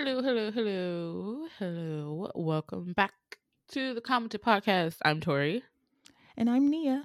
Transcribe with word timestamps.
Hello, 0.00 0.22
hello, 0.22 0.52
hello, 0.52 1.48
hello. 1.58 2.30
Welcome 2.36 2.92
back 2.92 3.14
to 3.72 3.94
the 3.94 4.00
Commented 4.00 4.40
Podcast. 4.40 4.94
I'm 5.02 5.20
Tori. 5.20 5.64
And 6.36 6.48
I'm 6.48 6.70
Nia. 6.70 7.04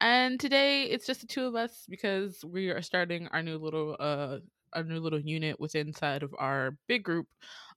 And 0.00 0.38
today 0.38 0.84
it's 0.84 1.06
just 1.06 1.22
the 1.22 1.26
two 1.26 1.44
of 1.46 1.56
us 1.56 1.86
because 1.88 2.44
we 2.44 2.68
are 2.68 2.82
starting 2.82 3.26
our 3.32 3.42
new 3.42 3.58
little 3.58 3.96
uh 3.98 4.38
our 4.72 4.84
new 4.84 5.00
little 5.00 5.18
unit 5.18 5.58
within 5.58 5.88
inside 5.88 6.22
of 6.22 6.32
our 6.38 6.76
big 6.86 7.02
group. 7.02 7.26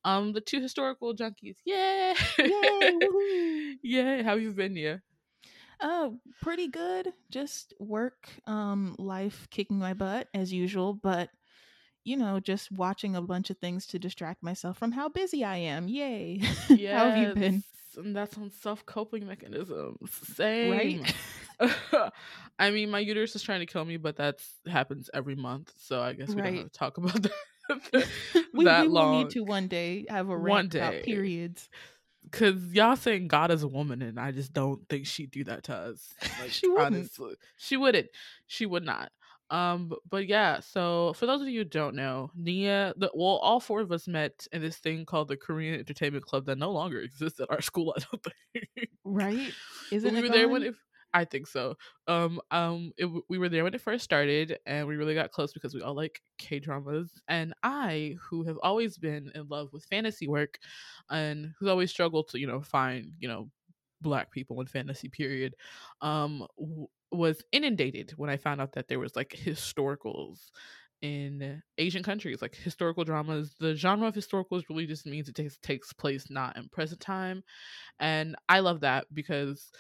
Um 0.06 0.34
the 0.34 0.42
two 0.42 0.62
historical 0.62 1.16
junkies. 1.16 1.56
Yay! 1.66 2.14
Yay! 2.38 3.78
Yay. 3.82 4.22
How 4.22 4.36
you 4.36 4.52
been, 4.52 4.76
Nia? 4.76 5.02
Uh, 5.80 6.12
pretty 6.44 6.68
good. 6.68 7.12
Just 7.32 7.74
work, 7.80 8.30
um, 8.46 8.96
life 9.00 9.48
kicking 9.50 9.80
my 9.80 9.96
butt 9.96 10.28
as 10.36 10.54
usual, 10.54 10.94
but 10.94 11.30
you 12.04 12.18
know, 12.18 12.40
just 12.40 12.72
watching 12.72 13.16
a 13.16 13.22
bunch 13.22 13.50
of 13.50 13.58
things 13.58 13.86
to 13.88 14.00
distract 14.00 14.44
myself 14.44 14.78
from 14.78 14.92
how 14.92 15.10
busy 15.10 15.44
I 15.44 15.58
am. 15.58 15.88
Yay. 15.88 16.42
Yeah. 16.70 16.98
how 17.00 17.10
have 17.12 17.18
you 17.18 17.34
been? 17.34 17.64
And 17.96 18.16
that's 18.16 18.38
on 18.38 18.50
self 18.50 18.86
coping 18.86 19.28
mechanisms. 19.28 20.12
Same. 20.36 20.72
Right? 20.72 21.16
I 22.60 22.72
mean, 22.72 22.90
my 22.90 23.00
uterus 23.00 23.36
is 23.36 23.44
trying 23.44 23.60
to 23.60 23.66
kill 23.66 23.86
me, 23.86 23.98
but 23.98 24.18
that 24.18 24.40
happens 24.68 25.10
every 25.14 25.36
month. 25.36 25.72
So 25.78 26.02
I 26.02 26.14
guess 26.14 26.30
we 26.30 26.42
don't 26.42 26.56
have 26.56 26.66
to 26.66 26.70
talk 26.72 26.98
about 26.98 27.22
that. 27.22 28.08
we, 28.54 28.66
that 28.66 28.82
we 28.84 28.88
long. 28.88 29.20
need 29.20 29.30
to 29.32 29.42
one 29.42 29.68
day 29.68 30.06
have 30.10 30.30
a 30.30 30.38
One 30.38 30.68
day. 30.68 30.80
about 30.80 31.04
periods. 31.04 31.70
Cause 32.32 32.56
y'all 32.72 32.96
saying 32.96 33.28
God 33.28 33.52
is 33.52 33.64
a 33.64 33.68
woman, 33.68 34.02
and 34.02 34.20
I 34.20 34.32
just 34.32 34.54
don't 34.54 34.88
think 34.88 35.06
she'd 35.06 35.30
do 35.30 35.44
that 35.44 35.64
to 35.66 35.76
us. 35.76 36.14
Like, 36.40 36.52
She 36.52 36.68
wouldn't. 36.68 36.96
honestly, 36.96 37.36
she 37.58 37.78
wouldn't. 37.78 38.08
She 38.48 38.66
would 38.66 38.84
not. 38.84 39.12
Um, 39.54 39.94
but 40.10 40.28
yeah. 40.28 40.60
So 40.62 41.14
for 41.14 41.28
those 41.28 41.42
of 41.42 41.48
you 41.48 41.60
who 41.60 41.66
don't 41.66 41.96
know, 41.96 42.32
Nia, 42.36 42.94
the, 42.98 43.12
well, 43.14 43.38
all 43.38 43.60
four 43.60 43.82
of 43.82 43.92
us 43.92 44.08
met 44.08 44.48
in 44.52 44.62
this 44.62 44.78
thing 44.78 45.06
called 45.06 45.28
the 45.28 45.38
Korean 45.38 45.80
Entertainment 45.80 46.26
Club 46.26 46.48
that 46.48 46.58
no 46.58 46.72
longer 46.72 47.00
exists 47.02 47.40
at 47.40 47.52
our 47.52 47.62
school. 47.62 47.94
I 47.96 48.02
don't 48.02 48.24
think. 48.24 48.90
Right? 49.04 49.54
Isn't 49.92 50.12
we 50.12 50.20
it 50.20 50.22
were 50.24 50.30
there 50.30 50.50
when 50.50 50.64
it. 50.64 50.76
I 51.14 51.26
think 51.26 51.46
so. 51.46 51.76
Um, 52.08 52.42
um, 52.50 52.92
it, 52.98 53.08
we 53.30 53.38
were 53.38 53.48
there 53.48 53.64
when 53.64 53.76
it 53.76 53.82
first 53.82 54.04
started, 54.04 54.58
and 54.66 54.88
we 54.88 54.96
really 54.96 55.14
got 55.14 55.32
close 55.32 55.54
because 55.54 55.76
we 55.76 55.82
all 55.82 55.94
like 55.94 56.20
K 56.40 56.58
dramas. 56.58 57.22
And 57.28 57.54
I, 57.62 58.16
who 58.20 58.44
have 58.46 58.58
always 58.64 58.98
been 58.98 59.32
in 59.36 59.48
love 59.48 59.72
with 59.72 59.86
fantasy 59.86 60.28
work, 60.28 60.58
and 61.12 61.54
who's 61.60 61.70
always 61.70 61.92
struggled 61.92 62.30
to, 62.30 62.40
you 62.40 62.48
know, 62.48 62.62
find, 62.62 63.12
you 63.20 63.28
know, 63.28 63.52
black 64.02 64.32
people 64.32 64.60
in 64.62 64.66
fantasy 64.66 65.08
period, 65.08 65.56
um, 66.02 66.48
was 67.14 67.44
inundated 67.52 68.12
when 68.18 68.30
I 68.30 68.38
found 68.38 68.62
out 68.62 68.74
that 68.74 68.88
there 68.88 69.00
was 69.00 69.16
like 69.16 69.30
historicals 69.30 70.52
in 71.02 71.62
Asian 71.78 72.04
countries, 72.04 72.42
like 72.42 72.56
historical 72.56 73.04
dramas. 73.04 73.56
The 73.60 73.76
genre 73.76 74.08
of 74.08 74.16
historicals 74.16 74.64
really 74.70 74.86
just 74.88 75.06
means 75.06 75.30
it 75.30 75.36
takes 75.36 75.58
takes 75.60 75.94
place 75.94 76.30
not 76.30 76.58
in 76.58 76.70
present 76.70 77.02
time, 77.02 77.44
and 78.00 78.36
I 78.50 78.60
love 78.62 78.82
that 78.82 79.08
because 79.14 79.72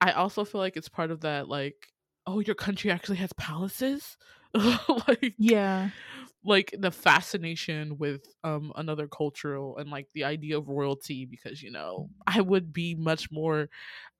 I 0.00 0.12
also 0.12 0.44
feel 0.44 0.60
like 0.60 0.76
it's 0.76 0.88
part 0.88 1.10
of 1.10 1.22
that 1.22 1.48
like 1.48 1.88
oh 2.26 2.40
your 2.40 2.54
country 2.56 2.90
actually 2.90 3.18
has 3.18 3.32
palaces 3.34 4.16
like 4.54 5.36
Yeah. 5.38 5.90
Like 6.44 6.74
the 6.78 6.90
fascination 6.90 7.98
with 7.98 8.22
um 8.44 8.72
another 8.76 9.06
cultural 9.06 9.76
and 9.76 9.90
like 9.90 10.08
the 10.14 10.24
idea 10.24 10.56
of 10.56 10.68
royalty 10.68 11.26
because 11.26 11.62
you 11.62 11.70
know 11.70 12.08
I 12.26 12.40
would 12.40 12.72
be 12.72 12.94
much 12.94 13.30
more 13.30 13.68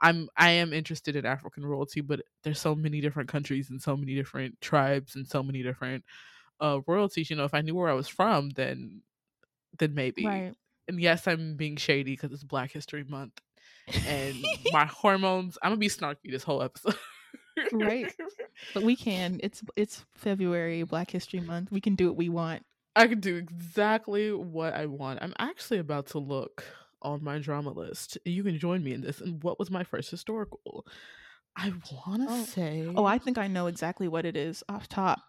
I'm 0.01 0.29
I 0.37 0.51
am 0.51 0.73
interested 0.75 1.17
in 1.17 1.25
African 1.25 1.65
royalty 1.65 2.03
but 2.03 2.21
there's 2.43 2.61
so 2.61 2.75
many 2.75 3.01
different 3.01 3.31
countries 3.31 3.71
and 3.71 3.81
so 3.81 3.97
many 3.97 4.15
different 4.15 4.61
tribes 4.61 5.17
and 5.17 5.27
so 5.27 5.43
many 5.43 5.63
different 5.63 6.05
uh 6.61 6.81
royalties 6.87 7.31
you 7.31 7.37
know 7.37 7.45
if 7.45 7.55
I 7.55 7.63
knew 7.63 7.75
where 7.75 7.89
I 7.89 7.95
was 7.95 8.09
from 8.09 8.51
then 8.51 9.01
then 9.79 9.95
maybe 9.95 10.27
Right. 10.27 10.53
and 10.89 11.01
yes 11.01 11.27
I'm 11.27 11.57
being 11.57 11.77
shady 11.77 12.13
because 12.13 12.33
it's 12.33 12.45
Black 12.45 12.71
History 12.71 13.05
Month 13.05 13.41
and 14.07 14.37
my 14.73 14.85
hormones 14.85 15.57
I'm 15.63 15.71
gonna 15.71 15.79
be 15.79 15.89
snarky 15.89 16.31
this 16.31 16.43
whole 16.43 16.63
episode 16.63 16.97
Right. 17.73 18.14
But 18.74 18.83
we 18.83 18.97
can. 18.97 19.41
It's 19.42 19.63
it's 19.77 20.05
February, 20.14 20.83
Black 20.83 21.11
History 21.11 21.41
Month. 21.41 21.70
We 21.70 21.80
can 21.80 21.95
do 21.95 22.07
what 22.08 22.17
we 22.17 22.29
want. 22.29 22.64
I 22.97 23.07
can 23.07 23.20
do 23.20 23.36
exactly 23.36 24.33
what 24.33 24.74
I 24.74 24.86
want. 24.86 25.20
I'm 25.23 25.35
actually 25.39 25.79
about 25.79 26.07
to 26.08 26.19
look 26.19 26.64
on 27.02 27.23
my 27.24 27.39
drama 27.39 27.70
list. 27.73 28.19
You 28.24 28.42
can 28.42 28.58
join 28.58 28.83
me 28.83 28.92
in 28.92 29.01
this. 29.01 29.20
And 29.20 29.42
what 29.42 29.58
was 29.58 29.70
my 29.70 29.85
first 29.85 30.11
historical? 30.11 30.86
I 31.57 31.73
want 32.07 32.29
to 32.29 32.35
Oh. 32.35 32.45
say. 32.45 32.92
Oh, 32.95 33.05
I 33.05 33.19
think 33.19 33.39
I 33.39 33.47
know 33.47 33.67
exactly 33.67 34.08
what 34.08 34.24
it 34.27 34.36
is 34.36 34.63
off 34.69 34.89
top. 34.89 35.20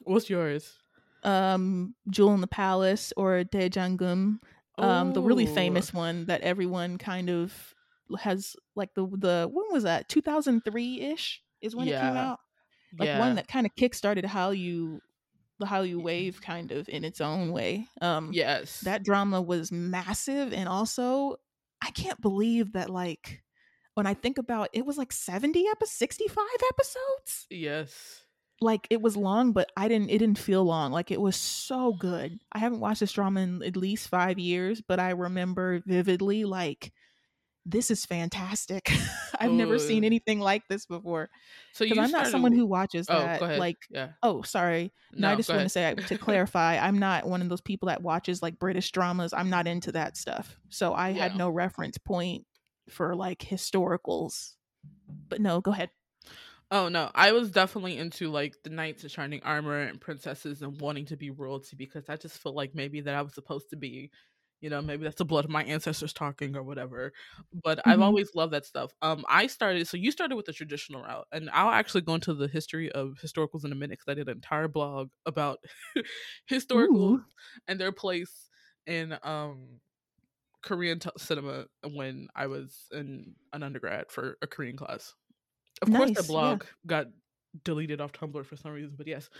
What's 0.00 0.28
yours? 0.30 0.76
um 1.22 1.94
Jewel 2.08 2.32
in 2.32 2.40
the 2.40 2.46
Palace 2.46 3.12
or 3.16 3.44
Daejangum. 3.44 4.38
Um 4.78 5.12
the 5.12 5.20
really 5.20 5.44
famous 5.46 5.92
one 5.92 6.24
that 6.26 6.40
everyone 6.40 6.96
kind 6.96 7.28
of 7.28 7.74
has 8.18 8.56
like 8.74 8.94
the 8.94 9.06
the 9.06 9.48
when 9.52 9.66
was 9.70 9.82
that? 9.82 10.08
2003-ish 10.08 11.42
is 11.62 11.74
when 11.76 11.88
it 11.88 11.92
came 12.00 12.16
out. 12.16 12.38
Like 12.98 13.06
yeah. 13.06 13.18
one 13.20 13.36
that 13.36 13.46
kind 13.48 13.66
of 13.66 13.74
kickstarted 13.76 14.24
how 14.24 14.50
you 14.50 15.00
the 15.58 15.66
Hallyu 15.66 16.02
wave 16.02 16.40
kind 16.40 16.72
of 16.72 16.88
in 16.88 17.04
its 17.04 17.20
own 17.20 17.52
way. 17.52 17.86
Um 18.00 18.30
Yes. 18.32 18.80
that 18.80 19.04
drama 19.04 19.40
was 19.40 19.70
massive 19.70 20.52
and 20.52 20.68
also 20.68 21.36
I 21.82 21.90
can't 21.90 22.20
believe 22.20 22.72
that 22.72 22.90
like 22.90 23.42
when 23.94 24.06
I 24.06 24.14
think 24.14 24.38
about 24.38 24.70
it 24.72 24.86
was 24.86 24.96
like 24.98 25.12
70 25.12 25.66
episodes, 25.68 25.92
65 25.98 26.44
episodes 26.70 27.46
Yes. 27.50 28.22
like 28.60 28.86
it 28.90 29.00
was 29.02 29.16
long 29.16 29.52
but 29.52 29.70
i 29.76 29.88
didn't 29.88 30.10
it 30.10 30.18
didn't 30.18 30.38
feel 30.38 30.64
long 30.64 30.92
like 30.92 31.10
it 31.10 31.20
was 31.20 31.36
so 31.36 31.92
good 31.92 32.38
i 32.52 32.58
haven't 32.58 32.80
watched 32.80 33.00
this 33.00 33.12
drama 33.12 33.40
in 33.40 33.62
at 33.62 33.76
least 33.76 34.08
five 34.08 34.38
years 34.38 34.80
but 34.80 35.00
i 35.00 35.10
remember 35.10 35.82
vividly 35.86 36.44
like 36.44 36.92
this 37.70 37.90
is 37.90 38.04
fantastic. 38.04 38.90
I've 39.38 39.52
never 39.52 39.78
seen 39.78 40.04
anything 40.04 40.40
like 40.40 40.66
this 40.68 40.86
before. 40.86 41.30
So 41.72 41.84
you 41.84 41.90
because 41.90 42.04
i'm 42.04 42.10
not 42.10 42.26
someone 42.26 42.52
who 42.52 42.66
watches 42.66 43.06
Oh, 43.08 43.18
that 43.18 43.58
like 43.58 43.78
yeah. 43.90 44.10
oh 44.22 44.42
sorry. 44.42 44.92
No, 45.12 45.28
No, 45.28 45.32
i 45.32 45.36
just 45.36 45.48
want 45.48 45.62
to 45.62 45.68
say 45.68 45.94
to 45.94 46.18
clarify 46.26 46.78
i'm 46.78 46.98
not 46.98 47.26
one 47.26 47.40
of 47.42 47.48
those 47.48 47.60
people 47.60 47.86
that 47.88 48.02
watches 48.02 48.42
like 48.42 48.58
british 48.58 48.90
dramas. 48.90 49.32
I'm 49.32 49.50
not 49.50 49.66
into 49.66 49.92
that 49.92 50.16
stuff. 50.16 50.58
So 50.68 50.92
i 50.94 51.10
had 51.12 51.36
no 51.36 51.48
reference 51.48 51.98
point 51.98 52.44
for 52.88 53.14
like 53.14 53.38
historicals. 53.38 54.54
But 55.28 55.40
no 55.40 55.60
go 55.60 55.70
ahead. 55.72 55.90
Oh 56.72 56.88
no, 56.88 57.10
I 57.16 57.32
was 57.32 57.50
definitely 57.50 57.98
into 57.98 58.28
like 58.30 58.54
the 58.62 58.70
knights 58.70 59.02
in 59.02 59.08
shining 59.08 59.42
armor 59.42 59.80
and 59.80 60.00
princesses 60.00 60.62
and 60.62 60.80
wanting 60.80 61.06
to 61.06 61.16
be 61.16 61.30
royalty 61.30 61.74
because 61.76 62.08
I 62.08 62.14
just 62.16 62.38
felt 62.38 62.54
like 62.54 62.76
maybe 62.76 63.00
that 63.00 63.14
I 63.14 63.22
was 63.22 63.34
supposed 63.34 63.70
to 63.70 63.76
be, 63.76 64.12
you 64.60 64.70
know, 64.70 64.82
maybe 64.82 65.04
that's 65.04 65.16
the 65.16 65.24
blood 65.24 65.44
of 65.44 65.50
my 65.50 65.64
ancestors 65.64 66.12
talking 66.12 66.56
or 66.56 66.62
whatever. 66.62 67.12
But 67.52 67.80
I've 67.86 68.00
Mhm. 68.00 68.02
always 68.02 68.34
loved 68.34 68.52
that 68.52 68.66
stuff. 68.66 68.92
Um, 69.02 69.24
I 69.28 69.46
started 69.46 69.86
so 69.88 69.96
you 69.96 70.10
started 70.12 70.36
with 70.36 70.46
the 70.46 70.52
traditional 70.52 71.02
route, 71.02 71.26
and 71.32 71.50
I'll 71.50 71.70
actually 71.70 72.02
go 72.02 72.14
into 72.14 72.34
the 72.34 72.48
history 72.48 72.90
of 72.92 73.18
historicals 73.22 73.64
in 73.64 73.72
a 73.72 73.74
minute 73.74 73.98
because 73.98 74.10
I 74.12 74.14
did 74.14 74.28
an 74.28 74.36
entire 74.36 74.68
blog 74.68 75.10
about 75.26 75.58
historicals 76.50 76.90
Ooh. 76.90 77.24
and 77.68 77.80
their 77.80 77.92
place 77.92 78.50
in 78.86 79.18
um 79.22 79.80
Korean 80.62 80.98
t- 80.98 81.10
cinema 81.16 81.66
when 81.84 82.28
I 82.34 82.46
was 82.46 82.88
in 82.92 83.36
an 83.52 83.62
undergrad 83.62 84.10
for 84.10 84.36
a 84.42 84.46
Korean 84.46 84.76
class. 84.76 85.14
Of 85.82 85.92
course, 85.92 86.12
the 86.12 86.22
Nice, 86.22 86.34
yeah. 86.34 86.58
blog 86.62 86.64
got 86.86 87.08
deleted 87.64 88.00
off 88.00 88.12
Tumblr 88.12 88.44
for 88.46 88.56
some 88.56 88.72
reason, 88.72 88.96
but 88.96 89.06
yes. 89.08 89.30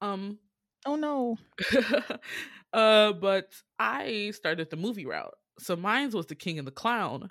Um, 0.00 0.40
oh 0.86 0.96
no 0.96 1.36
uh, 2.72 3.12
but 3.12 3.54
I 3.78 4.30
started 4.32 4.70
the 4.70 4.76
movie 4.76 5.06
route. 5.06 5.34
So 5.58 5.76
mine 5.76 6.10
was 6.10 6.26
The 6.26 6.34
King 6.34 6.58
and 6.58 6.66
the 6.66 6.72
Clown, 6.72 7.30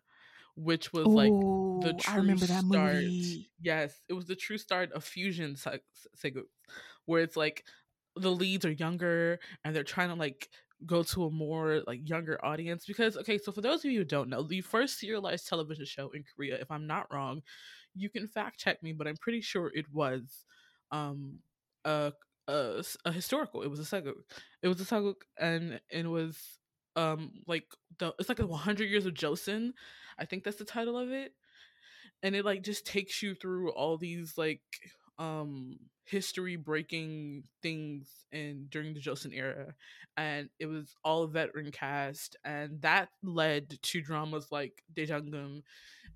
which 0.56 0.94
was 0.94 1.16
like 1.16 1.36
the 1.82 1.94
true 1.94 2.14
I 2.14 2.18
remember 2.18 2.46
that 2.48 2.64
start. 2.68 2.98
movie. 2.98 3.50
Yes, 3.62 4.02
it 4.10 4.14
was 4.14 4.28
the 4.28 4.36
true 4.36 4.58
start 4.58 4.92
of 4.94 5.04
fusion 5.04 5.56
se- 5.56 5.82
segu, 6.16 6.46
where 7.06 7.24
it's 7.24 7.38
like 7.38 7.66
the 8.16 8.32
leads 8.32 8.66
are 8.66 8.72
younger 8.72 9.40
and 9.64 9.76
they're 9.76 9.84
trying 9.84 10.10
to 10.10 10.16
like 10.16 10.50
go 10.86 11.04
to 11.04 11.26
a 11.26 11.32
more 11.32 11.82
like 11.88 12.08
younger 12.08 12.44
audience 12.46 12.86
because 12.86 13.18
okay 13.18 13.38
so 13.38 13.52
for 13.52 13.62
those 13.62 13.86
of 13.86 13.92
you 13.92 14.00
who 14.00 14.06
don't 14.06 14.30
know 14.30 14.44
the 14.44 14.62
first 14.62 15.00
serialized 15.00 15.48
television 15.48 15.86
show 15.86 16.10
in 16.12 16.24
korea 16.36 16.58
if 16.60 16.72
i'm 16.72 16.88
not 16.88 17.08
wrong 17.14 17.42
you 17.96 18.10
can 18.10 18.28
fact 18.28 18.60
check 18.60 18.82
me 18.84 18.94
but 18.94 19.08
i'm 19.08 19.18
pretty 19.18 19.42
sure 19.42 19.72
it 19.74 19.86
was 19.92 20.46
um 20.92 21.40
a 21.86 22.14
a, 22.50 22.84
a 23.06 23.12
historical 23.12 23.62
it 23.62 23.70
was 23.70 23.80
a 23.80 23.84
sageuk 23.84 24.16
it 24.62 24.68
was 24.68 24.82
a 24.82 24.86
sageuk 24.86 25.22
and 25.40 25.80
it 25.90 26.08
was 26.08 26.60
um 26.96 27.32
like 27.48 27.66
the 28.00 28.14
it's 28.20 28.30
like 28.30 28.40
a 28.40 28.48
100 28.48 28.90
years 28.90 29.06
of 29.06 29.14
joseon 29.14 29.72
i 30.18 30.26
think 30.26 30.44
that's 30.44 30.58
the 30.58 30.66
title 30.66 30.98
of 30.98 31.12
it 31.12 31.34
and 32.24 32.36
it 32.36 32.46
like 32.46 32.64
just 32.64 32.86
takes 32.86 33.22
you 33.22 33.36
through 33.36 33.72
all 33.72 33.98
these 33.98 34.38
like 34.38 34.62
um 35.18 35.78
history 36.06 36.56
breaking 36.56 37.44
things 37.62 38.08
in 38.32 38.66
during 38.70 38.96
the 38.96 39.00
Joseon 39.00 39.32
era 39.32 39.76
and 40.18 40.50
it 40.58 40.66
was 40.66 40.96
all 41.04 41.28
veteran 41.28 41.72
cast 41.72 42.36
and 42.44 42.82
that 42.82 43.10
led 43.22 43.78
to 43.84 44.02
dramas 44.02 44.48
like 44.52 44.84
Dejangum 44.96 45.62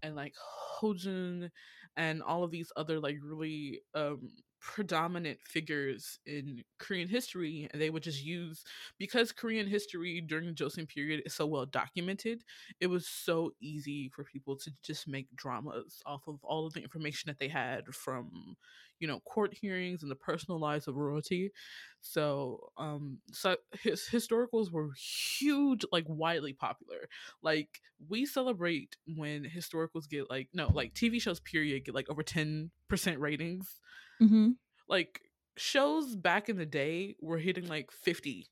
and 0.01 0.15
like 0.15 0.33
Hojun 0.81 1.51
and 1.95 2.24
all 2.24 2.44
of 2.44 2.50
these 2.50 2.71
other 2.75 3.00
like 3.00 3.18
really 3.21 3.81
um 3.94 4.31
predominant 4.63 5.39
figures 5.45 6.19
in 6.25 6.63
Korean 6.80 7.10
history, 7.10 7.68
and 7.71 7.81
they 7.81 7.89
would 7.89 8.01
just 8.01 8.24
use 8.24 8.63
because 8.98 9.33
Korean 9.33 9.68
history 9.68 10.21
during 10.21 10.48
the 10.48 10.54
Joseon 10.54 10.88
period 10.88 11.21
is 11.25 11.33
so 11.33 11.45
well 11.45 11.65
documented. 11.65 12.44
It 12.80 12.88
was 12.88 13.06
so 13.06 13.51
easy 13.62 14.10
for 14.15 14.24
people 14.24 14.56
to 14.57 14.71
just 14.81 15.06
make 15.07 15.27
dramas 15.36 16.01
off 16.06 16.24
of 16.27 16.39
all 16.44 16.65
of 16.65 16.74
the 16.74 16.81
information 16.81 17.27
that 17.27 17.39
they 17.39 17.50
had 17.50 17.94
from, 17.94 18.56
you 19.00 19.07
know, 19.07 19.19
court 19.19 19.54
hearings 19.54 20.01
and 20.01 20.10
the 20.10 20.15
personal 20.15 20.60
lives 20.60 20.88
of 20.88 20.95
royalty. 20.95 21.51
So, 22.00 22.69
um, 22.77 23.18
so 23.33 23.57
his 23.81 24.07
historicals 24.09 24.71
were 24.71 24.92
huge, 24.94 25.83
like 25.92 26.06
widely 26.07 26.54
popular. 26.54 27.09
Like 27.42 27.81
we 28.07 28.25
celebrate 28.25 28.95
when 29.13 29.44
historicals 29.44 30.09
get 30.09 30.30
like 30.30 30.48
no, 30.54 30.71
like 30.74 30.94
TV 30.94 31.21
shows 31.21 31.42
period 31.42 31.83
get 31.83 31.95
like 31.95 32.09
over 32.09 32.24
ten 32.24 32.71
percent 32.88 33.19
ratings 33.19 33.81
Mm-hmm. 34.23 34.51
like 34.87 35.21
shows 35.57 36.15
back 36.15 36.49
in 36.49 36.57
the 36.57 36.65
day 36.65 37.15
were 37.21 37.37
hitting 37.37 37.67
like 37.67 37.91
50 37.91 38.47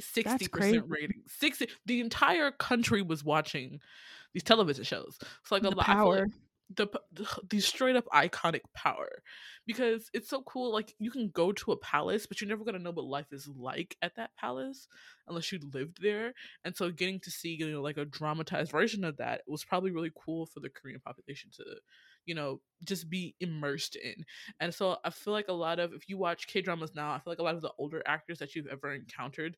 60% 0.00 0.84
rating 0.88 1.22
60 1.26 1.68
the 1.86 2.00
entire 2.00 2.50
country 2.50 3.02
was 3.02 3.24
watching 3.24 3.80
these 4.34 4.42
television 4.42 4.84
shows 4.84 5.18
so 5.44 5.54
like 5.54 5.64
a 5.64 5.70
The 5.70 5.76
lot 5.76 6.02
like 6.10 6.24
power. 6.24 6.26
the 6.74 6.86
p- 6.86 7.24
the 7.48 7.60
straight 7.60 7.96
up 7.96 8.06
iconic 8.14 8.62
power 8.74 9.10
because 9.66 10.08
it's 10.14 10.28
so 10.28 10.42
cool 10.42 10.72
like 10.72 10.94
you 10.98 11.10
can 11.10 11.28
go 11.28 11.52
to 11.52 11.72
a 11.72 11.76
palace 11.76 12.26
but 12.26 12.40
you're 12.40 12.48
never 12.48 12.64
going 12.64 12.74
to 12.76 12.82
know 12.82 12.90
what 12.92 13.04
life 13.04 13.32
is 13.32 13.46
like 13.48 13.96
at 14.02 14.16
that 14.16 14.34
palace 14.36 14.88
unless 15.28 15.52
you 15.52 15.58
lived 15.74 16.00
there 16.02 16.32
and 16.64 16.74
so 16.76 16.90
getting 16.90 17.20
to 17.20 17.30
see 17.30 17.54
you 17.54 17.70
know 17.70 17.82
like 17.82 17.98
a 17.98 18.04
dramatized 18.06 18.70
version 18.72 19.04
of 19.04 19.18
that 19.18 19.42
was 19.46 19.64
probably 19.64 19.90
really 19.90 20.12
cool 20.24 20.46
for 20.46 20.60
the 20.60 20.70
korean 20.70 21.00
population 21.00 21.50
to 21.54 21.64
you 22.26 22.34
know 22.34 22.60
just 22.84 23.08
be 23.08 23.34
immersed 23.40 23.96
in 23.96 24.24
and 24.60 24.74
so 24.74 24.96
i 25.04 25.10
feel 25.10 25.32
like 25.32 25.48
a 25.48 25.52
lot 25.52 25.78
of 25.78 25.92
if 25.92 26.08
you 26.08 26.18
watch 26.18 26.46
k 26.46 26.60
dramas 26.60 26.94
now 26.94 27.12
i 27.12 27.18
feel 27.18 27.30
like 27.30 27.38
a 27.38 27.42
lot 27.42 27.54
of 27.54 27.62
the 27.62 27.72
older 27.78 28.02
actors 28.06 28.38
that 28.38 28.54
you've 28.54 28.66
ever 28.66 28.92
encountered 28.92 29.56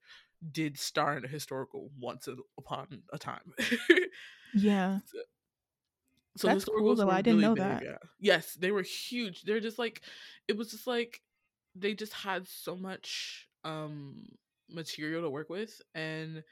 did 0.53 0.79
star 0.79 1.17
in 1.17 1.25
a 1.25 1.29
historical 1.29 1.91
once 1.99 2.29
upon 2.59 3.03
a 3.13 3.19
time 3.19 3.53
Yeah. 4.55 4.99
So 6.37 6.49
That's 6.49 6.65
cool, 6.65 6.97
though. 6.97 7.11
I 7.11 7.23
didn't 7.23 7.43
know 7.43 7.55
big, 7.55 7.63
that. 7.63 7.85
yeah. 7.85 7.99
Yes, 8.19 8.55
they 8.55 8.73
were 8.73 8.83
huge. 8.83 9.43
They're 9.43 9.61
just 9.61 9.79
like 9.79 10.03
it 10.49 10.57
was 10.57 10.71
just 10.71 10.87
like 10.87 11.21
they 11.77 11.95
just 11.95 12.13
had 12.13 12.49
so 12.49 12.75
much 12.77 13.49
um 13.63 14.27
material 14.69 15.23
to 15.23 15.31
work 15.31 15.49
with 15.49 15.81
and 15.95 16.43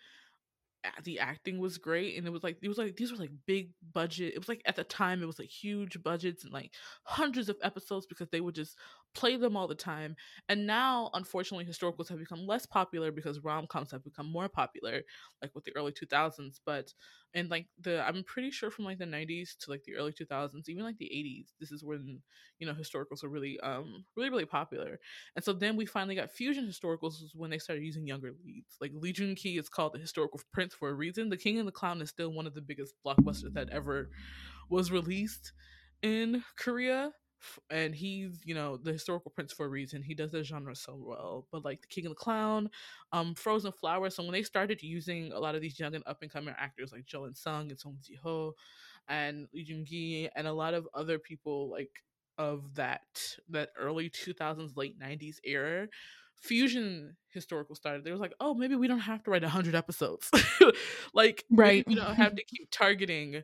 the 1.05 1.19
acting 1.19 1.58
was 1.58 1.79
great 1.79 2.17
and 2.17 2.26
it 2.26 2.31
was 2.31 2.43
like 2.43 2.56
it 2.62 2.69
was 2.69 2.79
like 2.79 2.96
these 2.96 3.12
were 3.12 3.19
like 3.19 3.31
big 3.46 3.70
budget 3.93 4.32
it 4.34 4.38
was 4.38 4.49
like 4.49 4.62
at 4.67 4.76
the 4.76 4.84
time 4.84 5.23
it 5.23 5.26
was 5.26 5.38
like 5.38 5.49
huge 5.49 6.02
budgets 6.02 6.44
and 6.44 6.52
like 6.52 6.73
hundreds 7.05 7.49
of 7.49 7.56
episodes 7.62 8.06
because 8.06 8.29
they 8.31 8.40
would 8.40 8.55
just 8.55 8.76
play 9.14 9.37
them 9.37 9.56
all 9.56 9.69
the 9.69 9.75
time 9.75 10.17
and 10.49 10.67
now 10.67 11.11
unfortunately 11.14 11.64
historicals 11.64 12.09
have 12.09 12.19
become 12.19 12.47
less 12.47 12.67
popular 12.67 13.11
because 13.12 13.41
rom-coms 13.41 13.91
have 13.91 14.05
become 14.05 14.31
more 14.31 14.49
popular 14.49 15.03
like 15.41 15.55
with 15.55 15.64
the 15.64 15.76
early 15.76 15.93
2000s 15.93 16.61
but 16.64 16.93
in 17.35 17.49
like 17.49 17.67
the 17.81 18.03
i'm 18.06 18.25
pretty 18.25 18.50
sure 18.50 18.70
from 18.70 18.85
like 18.85 18.99
the 18.99 19.06
90s 19.06 19.56
to 19.59 19.70
like 19.70 19.82
the 19.85 19.94
early 19.94 20.12
2000s 20.12 20.69
even 20.69 20.85
like 20.85 20.99
the 20.99 21.06
80s 21.06 21.53
this 21.61 21.73
is 21.73 21.85
when 21.85 22.20
you 22.59 22.67
know 22.67 22.75
historicals 22.75 23.23
were 23.23 23.29
really 23.29 23.59
um 23.61 24.05
really 24.17 24.31
really 24.31 24.47
popular 24.47 24.99
and 25.37 25.44
so 25.44 25.53
then 25.53 25.76
we 25.76 25.87
finally 25.87 26.14
got 26.14 26.31
fusion 26.31 26.67
historicals 26.67 27.14
when 27.35 27.50
they 27.50 27.59
started 27.59 27.85
using 27.85 28.06
younger 28.06 28.32
leads. 28.44 28.76
Like 28.81 28.93
Jun 29.12 29.35
Ki 29.35 29.59
is 29.59 29.69
called 29.69 29.94
the 29.94 29.99
historical 29.99 30.41
prince 30.53 30.75
for 30.75 30.91
a 30.91 30.94
reason. 30.94 31.29
The 31.29 31.37
King 31.37 31.59
and 31.59 31.69
the 31.69 31.73
Clown 31.73 32.03
is 32.03 32.11
still 32.11 32.32
one 32.32 32.47
of 32.47 32.55
the 32.55 32.61
biggest 32.61 32.94
blockbusters 33.05 33.55
that 33.55 33.70
ever 33.70 34.11
was 34.69 34.91
released 34.91 35.53
in 36.03 36.44
Korea. 36.56 37.12
And 37.71 37.94
he's, 37.94 38.41
you 38.44 38.55
know, 38.55 38.77
the 38.77 38.93
historical 38.93 39.31
prince 39.31 39.53
for 39.53 39.67
a 39.67 39.69
reason. 39.69 40.03
He 40.03 40.15
does 40.15 40.31
the 40.33 40.43
genre 40.44 40.75
so 40.75 40.94
well. 40.97 41.47
But 41.50 41.65
like 41.65 41.83
the 41.83 41.87
King 41.89 42.06
and 42.06 42.12
the 42.12 42.17
Clown, 42.17 42.71
um, 43.12 43.35
Frozen 43.35 43.73
Flower. 43.73 44.11
So 44.11 44.23
when 44.23 44.33
they 44.33 44.43
started 44.43 44.83
using 44.83 45.33
a 45.33 45.39
lot 45.39 45.55
of 45.55 45.61
these 45.61 45.79
young 45.79 45.94
and 45.94 46.05
up 46.06 46.23
and 46.23 46.31
coming 46.31 46.55
actors 46.59 46.93
like 46.93 47.05
Jo 47.06 47.25
In 47.25 47.35
Sung 47.35 47.71
and 47.71 47.79
Song 47.79 47.99
Ji 48.03 48.15
Ho 48.23 48.55
and 49.09 49.49
Lee 49.53 49.65
Jun 49.65 49.85
Gi 49.85 50.31
and 50.37 50.47
a 50.47 50.53
lot 50.53 50.75
of 50.75 50.89
other 50.94 51.19
people 51.19 51.69
like 51.71 52.03
of 52.39 52.75
that 52.77 53.37
that 53.50 53.71
early 53.77 54.09
2000s 54.09 54.77
late 54.77 54.99
90s 54.99 55.38
era 55.45 55.87
fusion 56.35 57.17
historical 57.29 57.75
started 57.75 58.05
they 58.05 58.11
was 58.11 58.21
like 58.21 58.33
oh 58.41 58.55
maybe 58.55 58.75
we 58.75 58.88
don't 58.88 59.00
have 59.00 59.23
to 59.23 59.31
write 59.31 59.43
100 59.43 59.75
episodes 59.75 60.31
like 61.15 61.45
Right. 61.50 61.87
we 61.87 61.95
don't 61.95 62.15
have 62.17 62.35
to 62.37 62.45
keep 62.45 62.69
targeting 62.71 63.43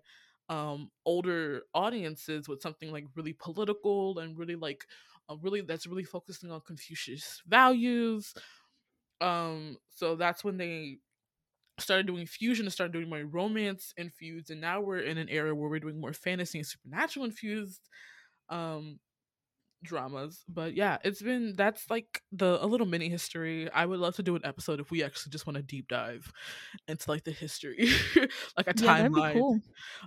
um 0.49 0.91
older 1.05 1.63
audiences 1.75 2.49
with 2.49 2.63
something 2.63 2.91
like 2.93 3.05
really 3.15 3.35
political 3.35 4.19
and 4.19 4.39
really 4.39 4.57
like 4.57 4.87
uh, 5.31 5.37
really 5.43 5.61
that's 5.61 5.87
really 5.87 6.05
focusing 6.05 6.51
on 6.51 6.61
confucius 6.63 7.43
values 7.47 8.35
um 9.21 9.77
so 9.91 10.17
that's 10.17 10.45
when 10.45 10.57
they 10.57 10.99
started 11.79 12.07
doing 12.07 12.27
fusion 12.27 12.67
and 12.67 12.73
started 12.73 12.93
doing 12.93 13.09
more 13.09 13.25
romance 13.25 13.95
infused 13.97 14.51
and 14.51 14.61
now 14.61 14.81
we're 14.81 14.99
in 15.01 15.19
an 15.19 15.29
era 15.29 15.55
where 15.55 15.69
we're 15.69 15.79
doing 15.81 16.01
more 16.01 16.13
fantasy 16.13 16.59
and 16.59 16.67
supernatural 16.67 17.25
infused 17.25 17.89
um 18.51 18.99
dramas 19.83 20.45
but 20.49 20.75
yeah 20.75 20.99
it's 21.05 21.23
been 21.23 21.55
that's 21.57 21.89
like 21.89 22.23
the 22.33 22.63
a 22.65 22.67
little 22.67 22.87
mini 22.87 23.09
history 23.09 23.71
i 23.71 23.87
would 23.87 24.01
love 24.01 24.15
to 24.17 24.23
do 24.23 24.35
an 24.35 24.45
episode 24.45 24.81
if 24.81 24.91
we 24.91 25.05
actually 25.05 25.31
just 25.31 25.47
want 25.47 25.57
to 25.57 25.63
deep 25.63 25.87
dive 25.89 26.33
into 26.89 27.09
like 27.11 27.25
the 27.25 27.31
history 27.31 27.89
like 28.57 28.67
a 28.67 28.75
Yeah, 28.75 29.09
timeline 29.15 29.33
cool. 29.33 29.61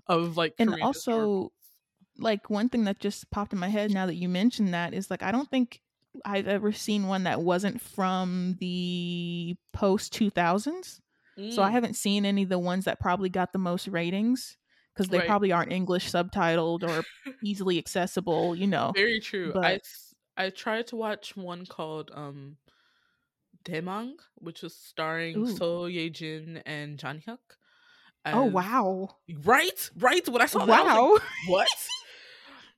of 0.07 0.37
like 0.37 0.57
And 0.59 0.75
Korean 0.75 0.77
also, 0.81 1.51
historicals. 1.57 1.73
like 2.17 2.49
one 2.49 2.69
thing 2.69 2.85
that 2.85 2.99
just 2.99 3.29
popped 3.31 3.53
in 3.53 3.59
my 3.59 3.69
head 3.69 3.91
now 3.91 4.05
that 4.07 4.15
you 4.15 4.29
mentioned 4.29 4.73
that 4.73 4.93
is 4.93 5.09
like 5.11 5.23
I 5.23 5.31
don't 5.31 5.49
think 5.49 5.81
I've 6.25 6.47
ever 6.47 6.71
seen 6.71 7.07
one 7.07 7.23
that 7.25 7.41
wasn't 7.41 7.81
from 7.81 8.57
the 8.59 9.57
post 9.73 10.13
2000s. 10.13 11.01
So 11.49 11.63
I 11.63 11.71
Mm, 11.71 11.71
haven't 11.71 11.95
seen 11.95 12.25
any 12.25 12.43
of 12.43 12.49
the 12.49 12.59
ones 12.59 12.85
that 12.85 12.99
probably 12.99 13.29
got 13.29 13.53
the 13.53 13.59
most 13.59 13.87
ratings 13.87 14.57
because 15.01 15.09
they 15.09 15.17
Right. 15.19 15.27
probably 15.27 15.51
aren't 15.51 15.71
English 15.71 16.11
subtitled 16.11 16.83
or 16.83 17.03
easily 17.43 17.77
accessible, 17.77 18.55
you 18.55 18.67
know. 18.67 18.91
very 18.93 19.19
true 19.19 19.51
i 19.55 19.59
But 19.61 19.81
s- 19.81 20.13
i 20.37 20.49
tried 20.49 20.87
to 20.87 20.95
watch 20.95 21.35
one 21.35 21.65
called 21.65 22.11
um 22.13 22.57
Daemang, 23.63 24.13
which 24.35 24.61
was 24.63 24.75
starring 24.75 25.37
ooh. 25.37 25.55
Son 25.55 25.91
Ye 25.91 26.09
Jin 26.09 26.61
and 26.65 26.97
Jang 26.97 27.21
Hyuk. 27.27 27.37
Oh 28.25 28.45
wow. 28.45 29.17
right, 29.43 29.89
right. 29.97 30.27
When 30.27 30.41
I 30.41 30.45
saw 30.47 30.65
that, 30.65 30.79
I 30.79 30.83
like, 30.83 30.95
Wow. 30.95 31.17
what? 31.47 31.67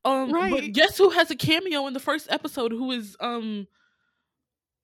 Um, 0.06 0.32
Right. 0.32 0.52
but 0.52 0.72
guess 0.74 0.98
who 0.98 1.10
has 1.12 1.32
a 1.32 1.36
cameo 1.36 1.88
in 1.88 1.94
the 1.94 2.00
first 2.02 2.28
episode? 2.30 2.72
Who 2.72 2.92
is 2.92 3.16
um 3.22 3.68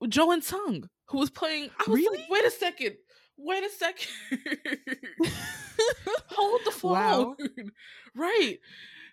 Jo 0.08 0.32
In 0.32 0.42
Sung, 0.42 0.90
who 1.08 1.18
was 1.18 1.30
playing? 1.30 1.70
I 1.78 1.84
was 1.90 2.00
Really? 2.00 2.18
like, 2.20 2.30
wait 2.30 2.46
a 2.46 2.52
second, 2.52 2.96
wait 3.40 3.64
a 3.64 3.70
second, 3.70 4.08
hold 6.28 6.62
the 6.66 6.72
phone, 6.72 6.92
Wow. 6.92 7.36
right? 8.16 8.58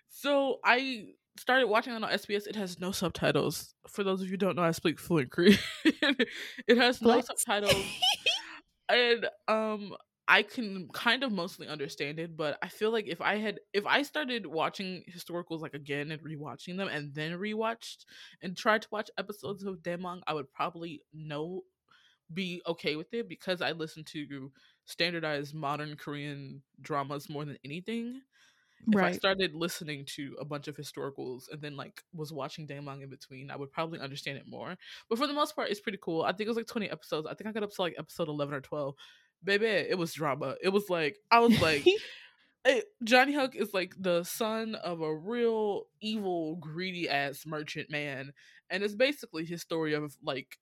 So 0.09 0.59
I 0.63 1.07
started 1.37 1.67
watching 1.67 1.93
it 1.93 2.03
on 2.03 2.09
SBS. 2.09 2.47
It 2.47 2.55
has 2.55 2.79
no 2.79 2.91
subtitles. 2.91 3.73
For 3.87 4.03
those 4.03 4.21
of 4.21 4.27
you 4.27 4.31
who 4.31 4.37
don't 4.37 4.55
know, 4.55 4.63
I 4.63 4.71
speak 4.71 4.99
fluent 4.99 5.31
Korean. 5.31 5.57
it 5.85 6.77
has 6.77 7.01
no 7.01 7.13
Flex. 7.21 7.27
subtitles 7.27 7.75
and 8.89 9.27
um 9.47 9.93
I 10.29 10.41
can 10.41 10.89
kind 10.91 11.23
of 11.23 11.31
mostly 11.31 11.69
understand 11.69 12.19
it, 12.19 12.35
but 12.35 12.57
I 12.61 12.67
feel 12.67 12.91
like 12.91 13.07
if 13.07 13.21
I 13.21 13.37
had 13.37 13.59
if 13.73 13.85
I 13.85 14.01
started 14.01 14.45
watching 14.45 15.03
historicals 15.09 15.61
like 15.61 15.73
again 15.73 16.11
and 16.11 16.21
rewatching 16.21 16.75
them 16.75 16.89
and 16.89 17.13
then 17.13 17.31
rewatched 17.33 18.03
and 18.41 18.57
tried 18.57 18.81
to 18.81 18.87
watch 18.91 19.09
episodes 19.17 19.63
of 19.63 19.77
Daemang, 19.77 20.19
I 20.27 20.33
would 20.33 20.51
probably 20.51 21.01
know 21.13 21.61
be 22.33 22.61
okay 22.67 22.95
with 22.95 23.13
it 23.13 23.29
because 23.29 23.61
I 23.61 23.71
listen 23.71 24.03
to 24.05 24.51
standardized 24.85 25.53
modern 25.53 25.95
Korean 25.95 26.61
dramas 26.81 27.29
more 27.29 27.45
than 27.45 27.57
anything. 27.63 28.21
If 28.89 28.95
I 29.03 29.11
started 29.11 29.55
listening 29.55 30.05
to 30.15 30.35
a 30.39 30.45
bunch 30.45 30.67
of 30.67 30.77
historicals 30.77 31.51
and 31.51 31.61
then 31.61 31.75
like 31.75 32.03
was 32.13 32.31
watching 32.31 32.67
Daemang 32.67 33.01
in 33.01 33.09
between, 33.09 33.49
I 33.49 33.57
would 33.57 33.71
probably 33.71 33.99
understand 33.99 34.37
it 34.37 34.47
more. 34.47 34.77
But 35.09 35.17
for 35.17 35.27
the 35.27 35.33
most 35.33 35.55
part, 35.55 35.69
it's 35.69 35.79
pretty 35.79 35.97
cool. 36.01 36.21
I 36.21 36.31
think 36.31 36.41
it 36.41 36.49
was 36.49 36.57
like 36.57 36.67
20 36.67 36.89
episodes. 36.89 37.27
I 37.29 37.33
think 37.33 37.49
I 37.49 37.51
got 37.51 37.63
up 37.63 37.73
to 37.73 37.81
like 37.81 37.95
episode 37.97 38.29
11 38.29 38.53
or 38.53 38.61
12. 38.61 38.95
Baby, 39.43 39.65
it 39.65 39.97
was 39.97 40.13
drama. 40.13 40.55
It 40.61 40.69
was 40.69 40.89
like 40.89 41.17
I 41.31 41.39
was 41.39 41.59
like, 41.59 41.85
eh, 42.65 42.81
Jang 43.03 43.33
Hyuk 43.33 43.55
is 43.55 43.73
like 43.73 43.93
the 43.99 44.23
son 44.23 44.75
of 44.75 45.01
a 45.01 45.15
real 45.15 45.87
evil, 46.01 46.55
greedy 46.57 47.09
ass 47.09 47.45
merchant 47.45 47.89
man, 47.89 48.31
and 48.69 48.83
it's 48.83 48.95
basically 48.95 49.43
his 49.45 49.61
story 49.61 49.93
of 49.93 50.15
like 50.23 50.57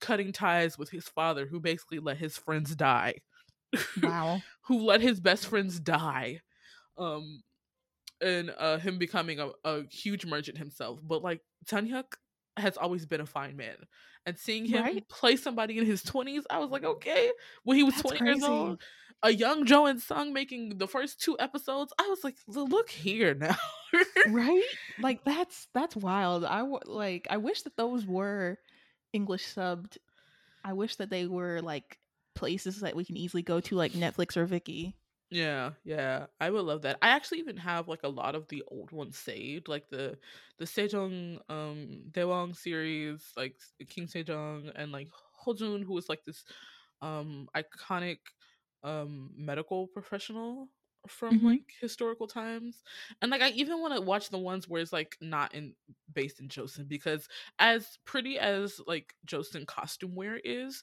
cutting 0.00 0.32
ties 0.32 0.78
with 0.78 0.90
his 0.90 1.04
father, 1.08 1.46
who 1.46 1.60
basically 1.60 1.98
let 1.98 2.16
his 2.18 2.36
friends 2.36 2.74
die, 2.76 3.14
wow. 4.02 4.40
who 4.62 4.84
let 4.84 5.00
his 5.00 5.20
best 5.20 5.46
friends 5.46 5.78
die. 5.80 6.40
Um, 6.98 7.42
and 8.22 8.50
uh 8.56 8.78
him 8.78 8.96
becoming 8.98 9.38
a, 9.40 9.50
a 9.64 9.82
huge 9.90 10.24
merchant 10.24 10.56
himself. 10.56 11.00
But 11.02 11.22
like 11.22 11.42
Jang 11.66 11.86
Hyuk 11.88 12.14
has 12.56 12.78
always 12.78 13.04
been 13.04 13.20
a 13.20 13.26
fine 13.26 13.56
man. 13.56 13.76
And 14.24 14.38
seeing 14.38 14.64
him 14.64 14.82
Right. 14.82 15.08
play 15.08 15.36
somebody 15.36 15.76
in 15.78 15.84
his 15.84 16.02
twenties, 16.02 16.44
I 16.48 16.58
was 16.58 16.70
like, 16.70 16.82
okay. 16.84 17.30
When 17.64 17.76
he 17.76 17.82
was 17.82 17.94
That's 17.96 18.08
twenty 18.16 18.24
years 18.24 18.42
old, 18.42 18.80
a 19.22 19.30
young 19.30 19.66
Jo 19.66 19.84
In 19.86 19.98
Sung 20.00 20.32
making 20.32 20.78
the 20.78 20.88
first 20.88 21.20
two 21.20 21.36
episodes. 21.38 21.92
I 21.98 22.08
was 22.08 22.24
like, 22.24 22.36
look 22.48 22.88
here 22.90 23.34
now. 23.34 23.56
right? 24.28 24.62
Like 24.98 25.22
that's 25.24 25.68
that's 25.74 25.94
wild. 25.94 26.44
I 26.46 26.60
w- 26.60 26.80
like 26.86 27.26
I 27.28 27.36
wish 27.36 27.62
that 27.62 27.76
those 27.76 28.06
were 28.06 28.56
English 29.12 29.44
subbed. 29.46 29.98
I 30.64 30.74
wish 30.74 30.96
that 30.96 31.10
they 31.10 31.26
were 31.26 31.62
like 31.62 32.00
places 32.34 32.80
that 32.80 32.96
we 32.96 33.04
can 33.04 33.16
easily 33.16 33.42
go 33.42 33.60
to 33.60 33.76
like 33.76 33.94
Netflix 33.94 34.36
or 34.36 34.46
Viki. 34.46 34.94
Yeah, 35.30 35.72
yeah, 35.82 36.26
I 36.38 36.50
would 36.50 36.60
love 36.64 36.82
that. 36.82 36.98
I 37.02 37.08
actually 37.08 37.38
even 37.40 37.56
have 37.56 37.88
like 37.88 38.04
a 38.04 38.08
lot 38.08 38.36
of 38.36 38.46
the 38.46 38.62
old 38.68 38.92
ones 38.92 39.18
saved, 39.18 39.66
like 39.66 39.88
the 39.88 40.18
the 40.58 40.64
Sejong 40.66 41.40
um 41.50 42.04
Daewon 42.12 42.54
series, 42.54 43.32
like 43.36 43.58
King 43.88 44.06
Sejong 44.06 44.70
and 44.76 44.92
like 44.92 45.08
Hojun, 45.44 45.82
who 45.84 45.94
was 45.94 46.08
like 46.08 46.24
this 46.24 46.44
um 47.00 47.48
iconic 47.56 48.18
um 48.84 49.32
medical 49.36 49.88
professional 49.88 50.68
from 51.08 51.42
Mhm. 51.42 51.58
like 51.58 51.72
historical 51.80 52.28
times. 52.28 52.84
And 53.20 53.30
like 53.32 53.42
I 53.42 53.50
even 53.50 53.80
want 53.80 53.94
to 53.96 54.00
watch 54.02 54.30
the 54.30 54.38
ones 54.38 54.68
where 54.68 54.80
it's 54.80 54.92
like 54.92 55.16
not 55.20 55.54
in 55.56 55.74
based 56.16 56.40
in 56.40 56.48
Joseon 56.48 56.88
because 56.88 57.28
as 57.60 57.98
pretty 58.04 58.40
as 58.40 58.80
like 58.88 59.14
Joseon 59.28 59.66
costume 59.68 60.16
wear 60.16 60.40
is, 60.42 60.82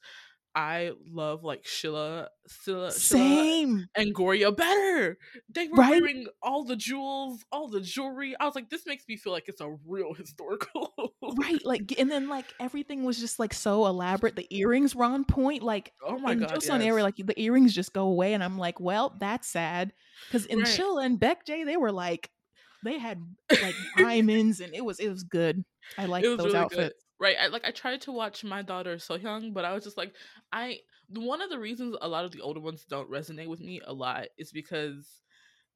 I 0.55 0.91
love 1.11 1.43
like 1.43 1.63
Shilla, 1.63 2.27
Shilla, 2.47 2.89
Shilla 2.89 2.91
Same. 2.91 3.87
and 3.95 4.13
Goryeo 4.13 4.55
better. 4.55 5.17
They 5.49 5.67
were 5.67 5.77
Right? 5.77 5.99
wearing 5.99 6.27
all 6.43 6.63
the 6.63 6.75
jewels, 6.75 7.43
all 7.51 7.69
the 7.69 7.81
jewelry. 7.81 8.35
I 8.39 8.45
was 8.45 8.53
like, 8.53 8.69
this 8.69 8.85
makes 8.85 9.03
me 9.07 9.17
feel 9.17 9.33
like 9.33 9.45
it's 9.47 9.61
a 9.61 9.75
real 9.87 10.13
historical. 10.13 10.93
Right, 11.37 11.59
like 11.65 11.95
and 11.97 12.11
then 12.11 12.29
like 12.29 12.45
everything 12.59 13.03
was 13.03 13.19
just 13.19 13.39
like 13.39 13.51
so 13.55 13.87
elaborate. 13.87 14.35
The 14.35 14.45
earrings 14.55 14.95
were 14.95 15.05
on 15.05 15.25
point. 15.25 15.63
Like 15.63 15.91
oh 16.05 16.19
my 16.19 16.35
god, 16.35 16.51
Joseon 16.51 16.79
yes. 16.79 16.83
era, 16.83 17.01
like 17.01 17.15
the 17.17 17.41
earrings 17.41 17.73
just 17.73 17.91
go 17.91 18.05
away, 18.07 18.35
and 18.35 18.43
I'm 18.43 18.59
like, 18.59 18.79
well, 18.79 19.15
that's 19.19 19.47
sad. 19.47 19.91
Because 20.27 20.45
in 20.45 20.59
Right. 20.59 20.67
Shilla 20.67 21.03
and 21.03 21.19
Baekje, 21.19 21.65
they 21.65 21.77
were 21.77 21.91
like, 21.91 22.29
they 22.83 22.99
had 22.99 23.23
like 23.57 23.77
diamonds, 23.97 24.59
and 24.59 24.73
it 24.75 24.85
was 24.85 24.99
it 24.99 25.09
was 25.09 25.23
good. 25.23 25.63
I 25.97 26.05
like 26.05 26.33
those 26.35 26.53
really 26.53 26.55
outfits. 26.55 26.91
good. 26.91 26.93
Right. 27.19 27.37
I 27.39 27.47
like 27.47 27.63
I 27.65 27.71
tried 27.71 28.01
to 28.01 28.11
watch 28.11 28.43
my 28.43 28.61
daughter 28.61 28.99
So 28.99 29.15
Young, 29.15 29.53
but 29.53 29.65
I 29.65 29.73
was 29.73 29.83
just 29.83 29.97
like, 29.97 30.15
I 30.51 30.79
one 31.09 31.41
of 31.41 31.49
the 31.49 31.59
reasons 31.59 31.95
a 32.01 32.07
lot 32.07 32.25
of 32.25 32.31
the 32.31 32.41
older 32.41 32.59
ones 32.59 32.85
don't 32.85 33.09
resonate 33.09 33.47
with 33.47 33.59
me 33.61 33.81
a 33.85 33.93
lot 33.93 34.27
is 34.37 34.51
because 34.51 35.21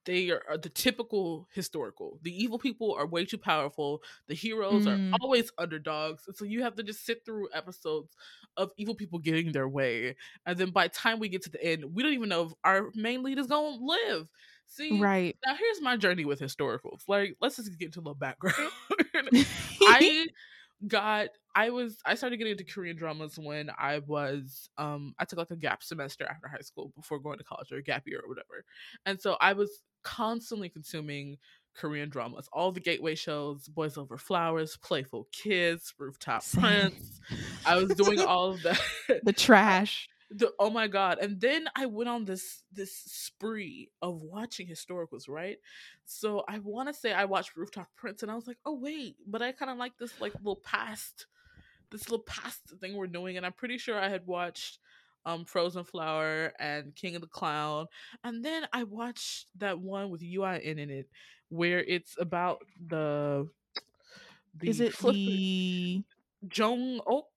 they 0.06 0.30
are, 0.32 0.44
are 0.50 0.58
the 0.58 0.70
typical 0.70 1.48
historical. 1.54 2.20
The 2.24 2.32
evil 2.32 2.60
people 2.60 2.96
are 2.98 3.08
way 3.08 3.26
too 3.26 3.38
powerful. 3.38 4.04
The 4.28 4.36
heroes 4.36 4.86
Mm. 4.86 4.88
are 4.88 5.00
always 5.22 5.52
underdogs. 5.58 6.24
And 6.28 6.36
so 6.38 6.46
you 6.46 6.64
have 6.64 6.76
to 6.76 6.84
just 6.84 7.06
sit 7.06 7.26
through 7.26 7.50
episodes 7.54 8.16
of 8.58 8.72
evil 8.78 8.96
people 8.96 9.20
getting 9.20 9.52
their 9.52 9.68
way. 9.70 10.16
And 10.46 10.58
then 10.58 10.72
by 10.72 10.88
the 10.88 10.94
time 10.94 11.20
we 11.20 11.30
get 11.30 11.44
to 11.44 11.52
the 11.52 11.64
end, 11.64 11.94
we 11.94 12.04
don't 12.04 12.14
even 12.14 12.30
know 12.30 12.46
if 12.48 12.54
our 12.64 12.92
main 12.96 13.24
lead 13.24 13.40
is 13.40 13.48
gonna 13.48 13.78
live. 13.82 14.30
See, 14.68 15.00
Right. 15.00 15.36
now 15.46 15.56
here's 15.56 15.82
my 15.82 15.98
journey 15.98 16.26
with 16.26 16.40
historicals. 16.40 17.02
Like, 17.08 17.36
let's 17.42 17.56
just 17.56 17.78
get 17.80 17.88
into 17.88 18.00
a 18.00 18.02
little 18.02 18.16
background. 18.16 18.72
I 19.82 20.28
got 20.88 21.30
I 21.56 21.72
was 21.72 21.98
I 22.06 22.14
started 22.14 22.38
getting 22.38 22.52
into 22.52 22.64
Korean 22.64 22.96
dramas 22.98 23.40
when 23.40 23.72
I 23.80 24.00
was 24.06 24.70
um 24.78 25.16
I 25.18 25.26
took 25.26 25.40
like 25.40 25.50
a 25.50 25.56
gap 25.56 25.82
semester 25.82 26.26
after 26.30 26.48
high 26.48 26.62
school 26.62 26.92
before 26.96 27.20
going 27.20 27.40
to 27.40 27.44
college 27.44 27.72
or 27.72 27.78
a 27.78 27.84
gap 27.84 28.04
year 28.06 28.22
or 28.24 28.30
whatever. 28.30 28.64
And 29.06 29.20
so 29.20 29.38
I 29.42 29.54
was 29.54 29.82
constantly 30.04 30.70
consuming 30.70 31.38
Korean 31.76 32.10
dramas, 32.10 32.48
all 32.54 32.72
the 32.72 32.80
gateway 32.80 33.16
shows, 33.16 33.68
Boys 33.68 33.98
Over 33.98 34.18
Flowers, 34.18 34.78
Playful 34.78 35.28
Kiss, 35.32 35.94
Rooftop. 35.98 36.44
Prince. 36.54 37.22
I 37.66 37.76
was 37.78 37.90
doing 37.90 38.20
all 38.20 38.52
of 38.52 38.64
that. 38.64 38.80
the 39.24 39.34
trash. 39.34 40.08
The, 40.30 40.52
oh 40.60 40.70
my 40.70 40.88
god 40.88 41.20
and 41.22 41.40
then 41.40 41.68
i 41.76 41.86
went 41.86 42.10
on 42.10 42.26
this 42.26 42.64
this 42.74 42.94
spree 42.94 43.90
of 44.02 44.22
watching 44.22 44.68
historicals 44.68 45.30
right? 45.30 45.58
So 46.06 46.44
i 46.48 46.60
want 46.60 46.90
to 46.90 46.94
say 46.94 47.14
i 47.14 47.26
watched 47.26 47.56
rooftop 47.56 47.88
prince 47.96 48.24
and 48.24 48.32
i 48.32 48.36
was 48.36 48.48
like 48.48 48.58
oh 48.66 48.74
wait 48.76 49.16
but 49.26 49.42
i 49.42 49.52
kind 49.52 49.72
of 49.72 49.78
like 49.78 49.98
this 49.98 50.20
like 50.20 50.34
little 50.36 50.58
past 50.58 51.28
this 51.92 52.10
little 52.10 52.26
past 52.26 52.62
thing 52.82 52.96
we're 52.96 53.08
doing 53.08 53.38
and 53.38 53.46
i'm 53.46 53.54
pretty 53.54 53.78
sure 53.78 53.98
i 54.00 54.10
had 54.10 54.26
watched 54.28 54.80
um 55.26 55.46
frozen 55.46 55.84
flower 55.86 56.52
and 56.60 56.94
king 56.96 57.16
of 57.16 57.22
the 57.22 57.28
clown 57.28 57.88
and 58.24 58.44
then 58.44 58.68
i 58.74 58.84
watched 58.84 59.48
that 59.58 59.80
one 59.80 60.10
with 60.10 60.22
uin 60.22 60.78
in 60.78 60.90
it 60.90 61.08
where 61.50 61.80
it's 61.84 62.16
about 62.20 62.60
the 62.88 63.48
the 64.58 64.70
Is 64.70 64.80
it 64.82 64.94
flip- 64.94 65.14
the? 65.16 66.04
jong 66.48 67.00
ok 67.08 67.28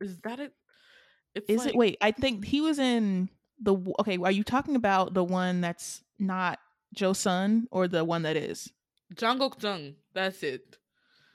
is 0.00 0.18
that 0.18 0.38
it 0.40 0.52
it's 1.36 1.48
Is 1.50 1.58
like- 1.60 1.68
it? 1.74 1.76
Wait, 1.76 1.98
I 2.00 2.10
think 2.12 2.44
he 2.44 2.60
was 2.60 2.78
in 2.78 3.28
the. 3.60 3.76
Okay, 4.00 4.18
are 4.18 4.30
you 4.30 4.44
talking 4.44 4.76
about 4.76 5.14
the 5.14 5.24
one 5.24 5.60
that's 5.60 6.02
not 6.18 6.58
Joseon 6.96 7.64
or 7.70 7.88
the 7.88 8.04
one 8.04 8.22
that 8.22 8.36
is? 8.36 8.70
Jang 9.14 9.40
Ok 9.40 9.58
Jung. 9.62 9.94
That's 10.14 10.42
it. 10.42 10.78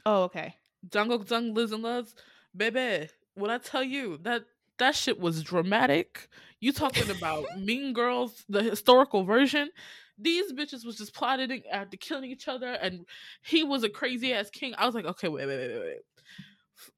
Oh, 0.06 0.24
okay. 0.24 0.56
Jang 0.92 1.12
Ok 1.12 1.26
Jung 1.30 1.54
lives 1.54 1.72
and 1.72 1.84
loves. 1.84 2.16
Baby, 2.56 3.10
what 3.36 3.50
I 3.50 3.58
tell 3.60 3.84
you, 3.84 4.18
that 4.24 4.44
that 4.78 4.96
shit 4.96 5.20
was 5.20 5.44
dramatic. 5.44 6.28
You 6.60 6.74
talking 6.74 7.10
about 7.10 7.46
Mean 7.60 7.94
Girls, 7.94 8.44
the 8.50 8.62
historical 8.64 9.24
version. 9.24 9.70
These 10.18 10.54
bitches 10.54 10.86
was 10.86 10.98
just 10.98 11.16
plotting 11.16 11.64
after 11.72 11.98
killing 11.98 12.30
each 12.30 12.48
other, 12.48 12.68
and 12.74 13.06
he 13.44 13.64
was 13.64 13.84
a 13.84 13.90
crazy 13.90 14.34
ass 14.34 14.50
king. 14.52 14.74
I 14.78 14.86
was 14.86 14.94
like, 14.94 15.06
okay, 15.06 15.28
wait, 15.30 15.48
wait, 15.48 15.58
wait, 15.58 15.80
wait. 15.80 15.98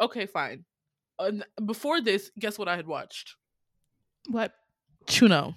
Okay, 0.02 0.26
fine. 0.26 0.66
And 1.20 1.46
before 1.66 2.02
this, 2.02 2.32
guess 2.40 2.58
what 2.58 2.68
I 2.68 2.76
had 2.76 2.88
watched? 2.88 3.36
What? 4.30 4.54
Chuno. 5.06 5.56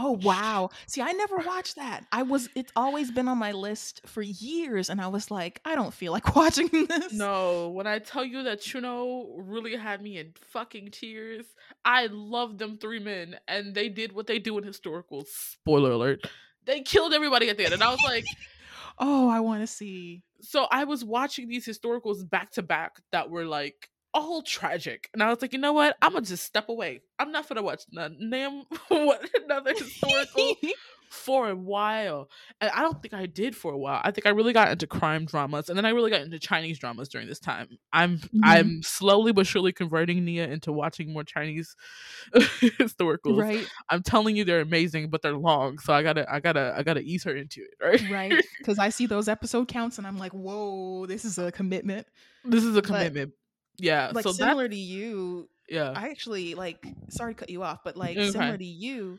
Oh 0.00 0.12
wow. 0.22 0.70
See, 0.86 1.02
I 1.02 1.10
never 1.12 1.38
watched 1.38 1.74
that. 1.74 2.04
I 2.12 2.22
was 2.22 2.48
it's 2.54 2.70
always 2.76 3.10
been 3.10 3.26
on 3.26 3.38
my 3.38 3.50
list 3.50 4.02
for 4.06 4.22
years 4.22 4.90
and 4.90 5.00
I 5.00 5.08
was 5.08 5.28
like, 5.28 5.60
I 5.64 5.74
don't 5.74 5.92
feel 5.92 6.12
like 6.12 6.36
watching 6.36 6.68
this. 6.68 7.12
No, 7.12 7.70
when 7.70 7.88
I 7.88 7.98
tell 7.98 8.24
you 8.24 8.44
that 8.44 8.60
Chuno 8.60 9.26
really 9.38 9.74
had 9.76 10.00
me 10.00 10.18
in 10.18 10.34
fucking 10.52 10.92
tears, 10.92 11.46
I 11.84 12.06
love 12.12 12.58
them 12.58 12.78
three 12.78 13.00
men, 13.00 13.40
and 13.48 13.74
they 13.74 13.88
did 13.88 14.12
what 14.12 14.28
they 14.28 14.38
do 14.38 14.56
in 14.58 14.62
historical. 14.62 15.24
Spoiler 15.26 15.90
alert: 15.90 16.20
they 16.64 16.80
killed 16.82 17.12
everybody 17.12 17.48
at 17.48 17.56
the 17.56 17.64
end, 17.64 17.74
and 17.74 17.82
I 17.82 17.90
was 17.90 18.02
like, 18.04 18.24
Oh, 19.00 19.28
I 19.28 19.40
want 19.40 19.62
to 19.62 19.66
see. 19.66 20.22
so 20.42 20.66
I 20.70 20.84
was 20.84 21.04
watching 21.04 21.48
these 21.48 21.66
historicals 21.66 22.28
back 22.28 22.52
to 22.52 22.62
back 22.62 23.00
that 23.10 23.30
were 23.30 23.44
like 23.46 23.88
all 24.14 24.42
tragic, 24.42 25.08
and 25.12 25.22
I 25.22 25.28
was 25.28 25.42
like, 25.42 25.52
you 25.52 25.58
know 25.58 25.72
what? 25.72 25.96
I'm 26.02 26.12
gonna 26.12 26.24
just 26.26 26.44
step 26.44 26.68
away. 26.68 27.02
I'm 27.18 27.30
not 27.32 27.48
gonna 27.48 27.62
watch 27.62 27.82
none, 27.92 28.16
what 28.88 29.28
another 29.44 29.72
historical 29.74 30.54
for 31.10 31.48
a 31.48 31.56
while. 31.56 32.28
And 32.60 32.70
I 32.70 32.82
don't 32.82 33.00
think 33.00 33.14
I 33.14 33.24
did 33.24 33.56
for 33.56 33.72
a 33.72 33.78
while. 33.78 33.98
I 34.04 34.10
think 34.10 34.26
I 34.26 34.30
really 34.30 34.52
got 34.52 34.70
into 34.70 34.86
crime 34.86 35.24
dramas 35.24 35.70
and 35.70 35.78
then 35.78 35.86
I 35.86 35.90
really 35.90 36.10
got 36.10 36.20
into 36.20 36.38
Chinese 36.38 36.78
dramas 36.78 37.08
during 37.08 37.26
this 37.26 37.38
time. 37.40 37.78
I'm 37.94 38.18
Mhm. 38.18 38.40
I'm 38.42 38.82
slowly 38.82 39.32
but 39.32 39.46
surely 39.46 39.72
converting 39.72 40.24
Nia 40.26 40.46
into 40.48 40.70
watching 40.70 41.12
more 41.12 41.24
Chinese 41.24 41.74
historicals. 42.34 43.40
right, 43.40 43.66
I'm 43.88 44.02
telling 44.02 44.36
you 44.36 44.44
they're 44.44 44.60
amazing, 44.60 45.10
but 45.10 45.22
they're 45.22 45.36
long. 45.36 45.78
So 45.78 45.92
I 45.92 46.02
gotta 46.02 46.30
I 46.30 46.40
gotta 46.40 46.74
I 46.76 46.82
gotta 46.82 47.00
ease 47.00 47.24
her 47.24 47.34
into 47.36 47.62
it, 47.62 47.74
right? 47.82 48.10
right. 48.10 48.44
Because 48.58 48.78
I 48.78 48.90
see 48.90 49.06
those 49.06 49.28
episode 49.28 49.68
counts 49.68 49.98
and 49.98 50.06
I'm 50.06 50.18
like, 50.18 50.32
whoa, 50.32 51.06
this 51.06 51.24
is 51.24 51.38
a 51.38 51.50
commitment. 51.52 52.06
This 52.44 52.64
is 52.64 52.76
a 52.76 52.82
commitment. 52.82 53.32
Yeah. 53.78 54.10
Like 54.14 54.24
so 54.24 54.32
that 54.32 54.36
similar 54.38 54.68
to 54.68 54.76
you, 54.76 55.48
yeah. 55.68 55.92
I 55.94 56.08
actually 56.10 56.54
like. 56.54 56.84
Sorry 57.10 57.34
to 57.34 57.38
cut 57.38 57.50
you 57.50 57.62
off, 57.62 57.80
but 57.84 57.96
like 57.96 58.16
Okay. 58.16 58.30
similar 58.30 58.56
to 58.58 58.64
you, 58.64 59.18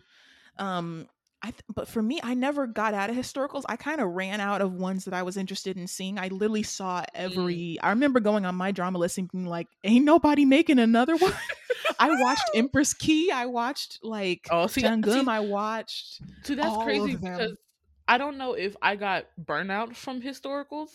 um, 0.57 1.07
I. 1.41 1.51
Th- 1.51 1.61
but 1.73 1.87
for 1.87 2.01
me, 2.01 2.19
I 2.21 2.33
never 2.33 2.67
got 2.67 2.93
out 2.93 3.09
of 3.09 3.15
historicals. 3.15 3.63
I 3.69 3.75
kind 3.77 4.01
of 4.01 4.09
ran 4.09 4.41
out 4.41 4.61
of 4.61 4.73
ones 4.73 5.05
that 5.05 5.13
I 5.13 5.23
was 5.23 5.37
interested 5.37 5.77
in 5.77 5.87
seeing. 5.87 6.19
I 6.19 6.27
literally 6.27 6.63
saw 6.63 7.01
Mm. 7.01 7.05
every. 7.15 7.77
I 7.81 7.89
remember 7.91 8.19
going 8.19 8.45
on 8.45 8.55
my 8.55 8.71
drama 8.71 8.99
list 8.99 9.15
thinking 9.15 9.45
like, 9.45 9.67
ain't 9.83 10.05
nobody 10.05 10.45
making 10.45 10.79
another 10.79 11.15
one. 11.15 11.33
I 11.99 12.21
watched 12.21 12.43
Empress 12.55 12.93
Ki. 12.93 13.31
I 13.31 13.45
watched 13.45 13.99
like 14.03 14.47
Oh, 14.51 14.67
see, 14.67 14.81
see, 14.81 14.87
I 15.27 15.39
watched. 15.39 16.21
See, 16.43 16.55
that's 16.55 16.77
crazy 16.83 17.15
because 17.15 17.55
I 18.07 18.17
don't 18.17 18.37
know 18.37 18.53
if 18.53 18.75
I 18.81 18.95
got 18.95 19.25
burnout 19.41 19.95
from 19.95 20.21
historicals 20.21 20.89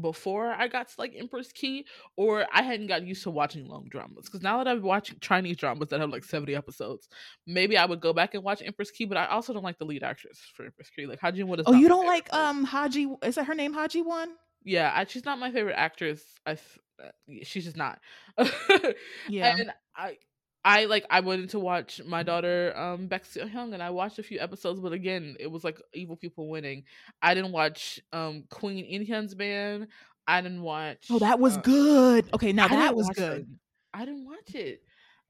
before 0.00 0.52
I 0.52 0.68
got 0.68 0.88
to 0.88 0.94
like 0.98 1.14
Empress 1.16 1.52
Ki, 1.52 1.86
or 2.16 2.46
I 2.52 2.62
hadn't 2.62 2.86
got 2.86 3.06
used 3.06 3.22
to 3.24 3.30
watching 3.30 3.66
long 3.66 3.86
dramas. 3.88 4.26
Because 4.26 4.42
now 4.42 4.58
that 4.58 4.68
I'm 4.68 4.82
watching 4.82 5.18
Chinese 5.20 5.56
dramas 5.56 5.88
that 5.88 6.00
have 6.00 6.10
like 6.10 6.24
70 6.24 6.54
episodes, 6.54 7.08
maybe 7.46 7.76
I 7.76 7.84
would 7.84 8.00
go 8.00 8.12
back 8.12 8.34
and 8.34 8.42
watch 8.42 8.62
Empress 8.64 8.90
Ki, 8.90 9.04
but 9.04 9.16
I 9.16 9.26
also 9.26 9.52
don't 9.52 9.62
like 9.62 9.78
the 9.78 9.84
lead 9.84 10.02
actress 10.02 10.40
for 10.54 10.64
Empress 10.64 10.90
Ki. 10.90 11.06
Like 11.06 11.20
Ha 11.20 11.30
Ji 11.30 11.42
Won 11.42 11.60
is 11.60 11.66
Oh, 11.66 11.72
you 11.74 11.88
don't 11.88 12.06
like 12.06 12.32
um 12.32 12.64
Haji? 12.64 13.08
Is 13.22 13.36
that 13.36 13.44
her 13.44 13.54
name? 13.54 13.72
Haji 13.72 14.02
one? 14.02 14.30
Yeah, 14.64 14.92
I, 14.94 15.04
she's 15.04 15.24
not 15.24 15.38
my 15.38 15.52
favorite 15.52 15.76
actress. 15.76 16.22
I 16.46 16.52
uh, 16.52 17.10
she's 17.42 17.64
just 17.64 17.76
not. 17.76 18.00
Yeah. 19.28 19.56
And 19.56 19.72
I 19.96 20.18
I 20.64 20.86
like 20.86 21.04
I 21.10 21.20
went 21.20 21.50
to 21.50 21.58
watch 21.58 22.00
my 22.06 22.22
daughter 22.22 22.72
um 22.76 23.08
Seo 23.08 23.50
Hyung 23.50 23.74
and 23.74 23.82
I 23.82 23.90
watched 23.90 24.18
a 24.18 24.22
few 24.22 24.40
episodes, 24.40 24.80
but 24.80 24.92
again, 24.92 25.36
it 25.38 25.50
was 25.50 25.62
like 25.62 25.80
evil 25.92 26.16
people 26.16 26.48
winning. 26.48 26.84
I 27.20 27.34
didn't 27.34 27.52
watch 27.52 28.00
um 28.12 28.44
Queen 28.48 28.84
In 28.84 29.06
Hyun's 29.06 29.36
Man. 29.36 29.88
I 30.26 30.40
didn't 30.40 30.62
watch 30.62 31.06
oh, 31.10 31.18
that 31.18 31.38
was 31.38 31.58
uh, 31.58 31.60
good. 31.60 32.30
Okay, 32.32 32.52
now 32.52 32.64
I 32.64 32.76
that 32.76 32.96
was 32.96 33.08
good. 33.10 33.40
it. 33.40 33.46
I 33.92 34.04
didn't 34.06 34.24
watch 34.24 34.54
it. 34.54 34.82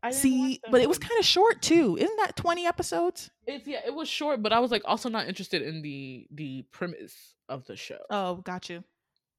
I 0.02 0.10
didn't 0.10 0.20
See, 0.20 0.60
but 0.70 0.80
it 0.80 0.88
was 0.88 0.98
kind 0.98 1.18
of 1.18 1.24
short 1.24 1.62
too. 1.62 1.96
Isn't 1.98 2.16
that 2.18 2.36
20 2.36 2.66
episodes? 2.66 3.30
It's 3.46 3.66
yeah, 3.66 3.80
it 3.84 3.94
was 3.94 4.08
short, 4.08 4.42
but 4.42 4.52
I 4.52 4.60
was 4.60 4.70
like 4.70 4.82
also 4.84 5.08
not 5.08 5.26
interested 5.26 5.62
in 5.62 5.82
the 5.82 6.28
the 6.30 6.64
premise 6.70 7.34
of 7.48 7.66
the 7.66 7.74
show. 7.74 7.98
Oh, 8.08 8.36
got 8.36 8.68
you. 8.68 8.84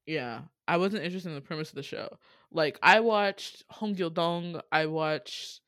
Yeah, 0.06 0.42
I 0.68 0.76
wasn't 0.76 1.04
interested 1.04 1.30
in 1.30 1.36
the 1.36 1.40
premise 1.40 1.70
of 1.70 1.76
the 1.76 1.82
show. 1.82 2.18
Like 2.52 2.78
I 2.82 3.00
watched 3.00 3.64
Hong 3.70 3.94
Gil 3.94 4.10
Dong, 4.10 4.60
I 4.70 4.86
watched 4.86 5.60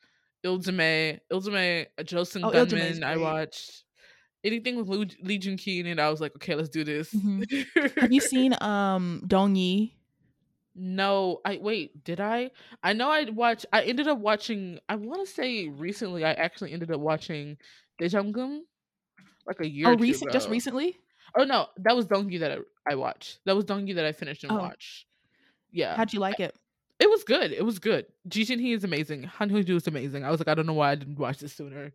Iljimae, 0.44 1.20
Iljimae, 1.32 1.86
Joseon 2.00 2.44
Oh, 2.44 2.50
Gunman. 2.52 3.02
I 3.04 3.16
watched 3.16 3.84
anything 4.44 4.76
with 4.76 4.88
Lee, 4.88 5.10
Lee 5.22 5.38
Jun 5.38 5.56
Ki, 5.56 5.80
and 5.88 6.00
I 6.00 6.10
was 6.10 6.20
like, 6.20 6.34
okay, 6.36 6.54
let's 6.54 6.68
do 6.68 6.84
this. 6.84 7.12
Mhm. 7.12 7.96
Have 7.98 8.12
you 8.12 8.20
seen 8.32 8.54
um 8.60 9.22
Dong 9.26 9.56
Yi? 9.56 9.94
no, 10.80 11.40
I 11.44 11.58
wait. 11.60 12.04
Did 12.04 12.20
I? 12.20 12.52
I 12.84 12.92
know 12.92 13.10
I 13.10 13.24
watched. 13.30 13.66
I 13.72 13.82
ended 13.82 14.06
up 14.06 14.18
watching. 14.18 14.78
I 14.88 14.94
want 14.94 15.26
to 15.26 15.32
say 15.32 15.68
recently. 15.68 16.24
I 16.24 16.32
actually 16.34 16.72
ended 16.72 16.92
up 16.92 17.00
watching 17.00 17.56
Dejangum 18.00 18.60
like 19.46 19.60
a 19.60 19.68
year. 19.68 19.88
Oh, 19.88 19.96
recent 19.96 20.30
just 20.30 20.48
recently? 20.48 20.96
Oh 21.36 21.44
no, 21.44 21.66
that 21.78 21.96
was 21.96 22.06
Dong 22.06 22.30
Dongi 22.30 22.38
that 22.40 22.52
I, 22.52 22.58
I 22.92 22.94
watched. 22.94 23.40
That 23.44 23.56
was 23.56 23.64
Dong 23.64 23.86
Dongi 23.86 23.96
that 23.96 24.04
I 24.04 24.12
finished 24.12 24.44
and 24.44 24.52
Oh. 24.52 24.58
watched. 24.58 25.06
Yeah, 25.72 25.96
How'd 25.96 26.12
you 26.12 26.20
like 26.20 26.38
it? 26.40 26.56
It 27.00 27.08
was 27.08 27.22
good. 27.24 27.52
It 27.52 27.64
was 27.64 27.78
good. 27.78 28.06
Ji 28.26 28.44
Jin 28.44 28.58
Hee 28.58 28.72
is 28.72 28.84
amazing. 28.84 29.22
Han 29.24 29.50
Hyo 29.50 29.64
Joo 29.64 29.76
is 29.76 29.86
amazing. 29.86 30.24
I 30.24 30.30
was 30.30 30.40
like, 30.40 30.48
I 30.48 30.54
don't 30.54 30.66
know 30.66 30.72
why 30.74 30.90
I 30.92 30.94
didn't 30.96 31.18
watch 31.18 31.38
this 31.38 31.52
sooner. 31.52 31.92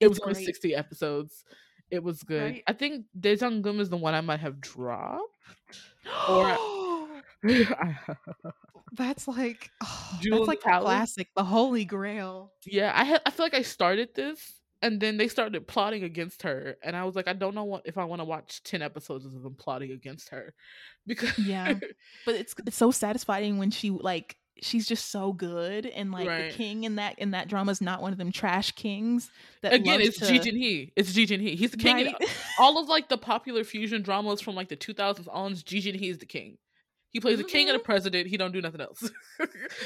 It 0.00 0.08
was 0.08 0.18
It's 0.18 0.24
only 0.24 0.34
great. 0.34 0.46
sixty 0.46 0.74
episodes. 0.74 1.44
It 1.90 2.02
was 2.02 2.22
good. 2.22 2.42
Right? 2.42 2.62
I 2.66 2.72
think 2.72 3.06
Dejangum 3.18 3.80
is 3.80 3.90
the 3.90 3.96
one 3.96 4.14
I 4.14 4.20
might 4.20 4.40
have 4.40 4.60
dropped. 4.60 5.22
Or- 6.28 6.56
that's 8.92 9.28
like 9.28 9.70
oh, 9.82 10.18
that's 10.22 10.46
like 10.48 10.62
the 10.62 10.78
classic, 10.80 11.28
the 11.36 11.44
holy 11.44 11.84
grail. 11.84 12.52
yeah, 12.64 12.92
I 12.94 13.04
had. 13.04 13.20
I 13.26 13.30
feel 13.30 13.44
like 13.46 13.54
I 13.54 13.62
started 13.62 14.14
this, 14.14 14.60
and 14.82 15.00
then 15.00 15.16
they 15.16 15.28
started 15.28 15.66
plotting 15.68 16.02
against 16.02 16.42
her, 16.42 16.76
and 16.82 16.96
I 16.96 17.04
was 17.04 17.14
like, 17.14 17.28
I 17.28 17.32
don't 17.32 17.54
know 17.54 17.64
what 17.64 17.82
if 17.84 17.98
I 17.98 18.04
want 18.04 18.20
to 18.20 18.24
watch 18.24 18.62
ten 18.62 18.82
episodes 18.82 19.24
of 19.26 19.42
them 19.42 19.54
plotting 19.54 19.90
against 19.92 20.30
her, 20.30 20.54
because 21.06 21.38
Yeah. 21.38 21.74
But 22.24 22.34
it's 22.36 22.54
it's 22.66 22.76
so 22.76 22.90
satisfying 22.90 23.58
when 23.58 23.70
she 23.70 23.90
like 23.90 24.36
she's 24.62 24.86
just 24.86 25.10
so 25.10 25.32
good 25.32 25.86
and 25.86 26.10
like 26.10 26.26
Right. 26.26 26.50
the 26.50 26.56
king 26.56 26.84
in 26.84 26.96
that 26.96 27.18
in 27.18 27.32
that 27.32 27.48
drama 27.48 27.72
is 27.72 27.80
not 27.80 28.00
one 28.00 28.12
of 28.12 28.18
them 28.18 28.32
trash 28.32 28.72
kings 28.72 29.30
that 29.62 29.72
again, 29.72 30.00
it's 30.00 30.18
to, 30.18 30.26
Ji 30.26 30.38
Jin 30.38 30.56
Hee. 30.56 30.92
It's 30.96 31.12
Ji 31.12 31.26
Jin 31.26 31.40
Hee. 31.40 31.56
He's 31.56 31.72
the 31.72 31.76
king. 31.76 32.08
of- 32.08 32.14
right? 32.20 32.30
all 32.58 32.78
of 32.78 32.88
like 32.88 33.08
the 33.08 33.18
popular 33.18 33.64
fusion 33.64 34.02
dramas 34.02 34.40
from 34.40 34.54
like 34.54 34.68
the 34.68 34.76
2000s 34.76 35.28
on, 35.30 35.54
Ji 35.54 35.80
Jin 35.80 35.94
Hee 35.94 36.08
is 36.08 36.18
the 36.18 36.26
king. 36.26 36.58
He 37.10 37.20
plays 37.20 37.38
the 37.38 37.44
king 37.44 37.68
and 37.68 37.76
a 37.76 37.78
mm-hmm. 37.78 37.86
president. 37.86 38.28
He 38.28 38.36
don't 38.36 38.52
do 38.52 38.60
nothing 38.60 38.80
else. 38.80 39.10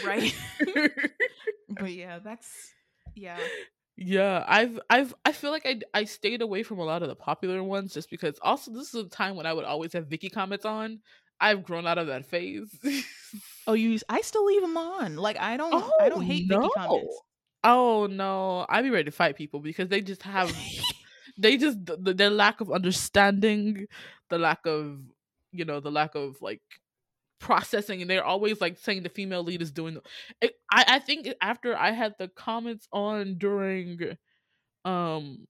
Right. 0.04 0.34
but 1.68 1.92
yeah, 1.92 2.18
that's 2.18 2.72
yeah. 3.14 3.38
yeah, 3.96 4.44
I've 4.48 4.80
I've 4.90 5.14
I 5.24 5.32
feel 5.32 5.52
like 5.52 5.64
I 5.64 5.80
I 5.94 6.04
stayed 6.04 6.42
away 6.42 6.62
from 6.62 6.80
a 6.80 6.84
lot 6.84 7.02
of 7.02 7.08
the 7.08 7.14
popular 7.14 7.62
ones 7.62 7.94
just 7.94 8.10
because 8.10 8.38
also 8.42 8.72
this 8.72 8.94
is 8.94 9.06
a 9.06 9.08
time 9.08 9.36
when 9.36 9.46
I 9.46 9.52
would 9.52 9.64
always 9.64 9.92
have 9.92 10.08
Viki 10.08 10.32
comments 10.32 10.64
on. 10.64 11.00
I've 11.40 11.64
grown 11.64 11.86
out 11.86 11.98
of 11.98 12.08
that 12.08 12.26
phase. 12.26 12.68
Oh, 13.66 13.74
you 13.74 13.98
I 14.08 14.22
still 14.22 14.44
leave 14.44 14.62
them 14.62 14.76
on. 14.76 15.16
Like 15.16 15.38
I 15.38 15.56
don't 15.56 15.72
I 16.00 16.08
don't 16.08 16.22
hate 16.22 16.48
Viki 16.48 16.68
comments. 16.74 17.16
Oh 17.62 18.08
no, 18.10 18.66
I'd 18.68 18.82
be 18.82 18.90
ready 18.90 19.04
to 19.04 19.10
fight 19.12 19.36
people 19.36 19.60
because 19.60 19.88
they 19.88 20.00
just 20.00 20.22
have 20.24 20.52
they 21.38 21.56
just 21.56 21.84
the, 21.86 21.96
the, 21.96 22.14
their 22.14 22.30
lack 22.30 22.60
of 22.60 22.72
understanding, 22.72 23.86
the 24.28 24.38
lack 24.38 24.66
of 24.66 24.98
you 25.52 25.64
know 25.64 25.78
the 25.78 25.90
lack 25.90 26.16
of 26.16 26.40
like 26.40 26.62
processing, 27.38 28.00
and 28.00 28.10
they're 28.10 28.24
always 28.24 28.60
like 28.60 28.78
saying 28.78 29.02
the 29.02 29.08
female 29.08 29.44
lead 29.44 29.62
is 29.62 29.70
doing. 29.70 29.94
The, 29.94 30.02
it, 30.40 30.54
I 30.72 30.84
I 30.88 30.98
think 30.98 31.28
after 31.40 31.76
I 31.76 31.92
had 31.92 32.14
the 32.18 32.28
comments 32.28 32.88
on 32.92 33.36
during, 33.38 34.16
um, 34.84 35.46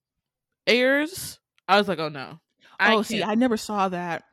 Heirs, 0.66 1.38
I 1.66 1.78
was 1.78 1.88
like, 1.88 2.00
oh 2.00 2.08
no. 2.08 2.40
I 2.78 2.94
oh, 2.94 3.02
see, 3.02 3.18
can't- 3.18 3.30
I 3.30 3.34
never 3.34 3.56
saw 3.56 3.88
that. 3.90 4.24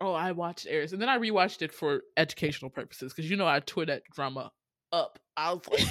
Oh, 0.00 0.12
I 0.12 0.32
watched 0.32 0.66
Heirs, 0.68 0.92
and 0.92 1.02
then 1.02 1.08
I 1.08 1.18
rewatched 1.18 1.62
it 1.62 1.72
for 1.72 2.02
educational 2.16 2.70
purposes 2.70 3.12
because 3.12 3.28
you 3.30 3.36
know 3.36 3.46
I 3.48 3.60
tore 3.60 3.86
that 3.86 4.02
drama 4.14 4.50
up. 4.92 5.18
I 5.36 5.52
was 5.52 5.62
like. 5.70 5.80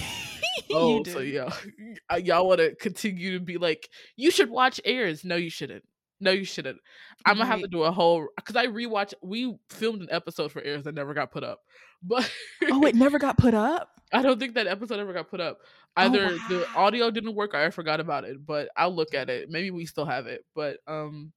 Oh, 0.70 1.02
so 1.04 1.20
yeah, 1.20 1.50
y- 2.12 2.18
y'all 2.18 2.46
want 2.48 2.60
to 2.60 2.76
continue 2.76 3.38
to 3.38 3.40
be 3.40 3.58
like, 3.58 3.88
you 4.18 4.32
should 4.32 4.50
watch 4.50 4.82
Heirs. 4.84 5.24
No, 5.24 5.36
you 5.38 5.50
shouldn't. 5.50 5.84
No, 6.20 6.32
you 6.32 6.44
shouldn't. 6.44 6.80
I'm 7.26 7.38
gonna 7.38 7.46
have 7.46 7.62
to 7.62 7.68
do 7.68 7.84
a 7.84 7.92
whole 7.92 8.28
because 8.36 8.56
I 8.58 8.66
rewatched. 8.68 9.14
We 9.22 9.56
filmed 9.70 10.02
an 10.02 10.10
episode 10.12 10.52
for 10.52 10.62
Heirs 10.62 10.84
that 10.84 10.96
never 10.96 11.14
got 11.14 11.32
put 11.32 11.44
up, 11.44 11.60
but 12.04 12.30
Oh, 12.70 12.84
it 12.86 12.96
never 12.96 13.18
got 13.20 13.38
put 13.38 13.54
up. 13.54 13.90
I 14.12 14.22
don't 14.22 14.40
think 14.40 14.56
that 14.56 14.68
episode 14.68 15.00
ever 15.00 15.14
got 15.14 15.30
put 15.30 15.40
up. 15.40 15.60
Oh, 15.96 16.02
Either 16.02 16.30
the 16.50 16.68
audio 16.76 17.12
didn't 17.12 17.36
work 17.36 17.54
or 17.54 17.58
I 17.58 17.70
forgot 17.70 18.00
about 18.00 18.24
it. 18.26 18.46
But 18.46 18.70
I'll 18.76 18.94
look 18.94 19.14
at 19.14 19.30
it. 19.30 19.50
Maybe 19.50 19.72
we 19.72 19.86
still 19.86 20.06
have 20.06 20.28
it. 20.28 20.44
But 20.56 20.78
um, 20.88 21.32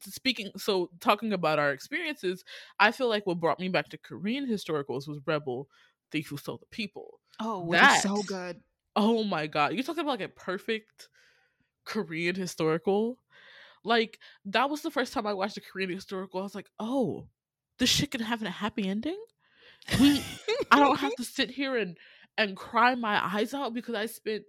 speaking 0.00 0.50
so 0.56 0.90
talking 1.00 1.32
about 1.32 1.58
our 1.58 1.72
experiences, 1.72 2.44
I 2.78 2.90
feel 2.90 3.08
like 3.08 3.26
what 3.26 3.40
brought 3.40 3.60
me 3.60 3.68
back 3.68 3.88
to 3.90 3.98
Korean 3.98 4.46
historicals 4.46 5.08
was 5.08 5.20
Rebel, 5.26 5.68
Thief 6.10 6.28
Who 6.28 6.36
Stole 6.36 6.58
the 6.58 6.66
People. 6.66 7.20
Oh, 7.40 7.68
that's 7.70 8.02
so 8.02 8.22
good. 8.22 8.60
Oh 8.96 9.24
my 9.24 9.46
god, 9.46 9.72
you're 9.72 9.82
talking 9.82 10.00
about 10.00 10.20
like 10.20 10.28
a 10.28 10.28
perfect 10.28 11.08
Korean 11.84 12.34
historical. 12.34 13.18
Like 13.84 14.18
that 14.46 14.70
was 14.70 14.82
the 14.82 14.90
first 14.90 15.12
time 15.12 15.26
I 15.26 15.34
watched 15.34 15.56
a 15.56 15.60
Korean 15.60 15.90
historical. 15.90 16.40
I 16.40 16.44
was 16.44 16.54
like, 16.54 16.70
oh, 16.80 17.26
this 17.78 17.90
shit 17.90 18.10
can 18.10 18.20
have 18.20 18.42
a 18.42 18.50
happy 18.50 18.88
ending. 18.88 19.18
We, 20.00 20.24
I 20.70 20.80
don't 20.80 20.98
have 20.98 21.14
to 21.16 21.24
sit 21.24 21.50
here 21.50 21.76
and 21.76 21.96
and 22.36 22.56
cry 22.56 22.94
my 22.94 23.24
eyes 23.24 23.54
out 23.54 23.74
because 23.74 23.94
I 23.94 24.06
spent 24.06 24.44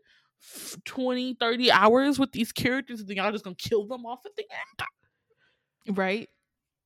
20, 0.86 1.36
30 1.36 1.72
hours 1.72 2.20
with 2.20 2.32
these 2.32 2.52
characters 2.52 3.00
and 3.00 3.10
then 3.10 3.18
y'all 3.18 3.32
just 3.32 3.44
gonna 3.44 3.56
kill 3.56 3.88
them 3.88 4.06
off 4.06 4.26
at 4.26 4.36
the 4.36 4.46
end. 5.88 5.98
right. 5.98 6.30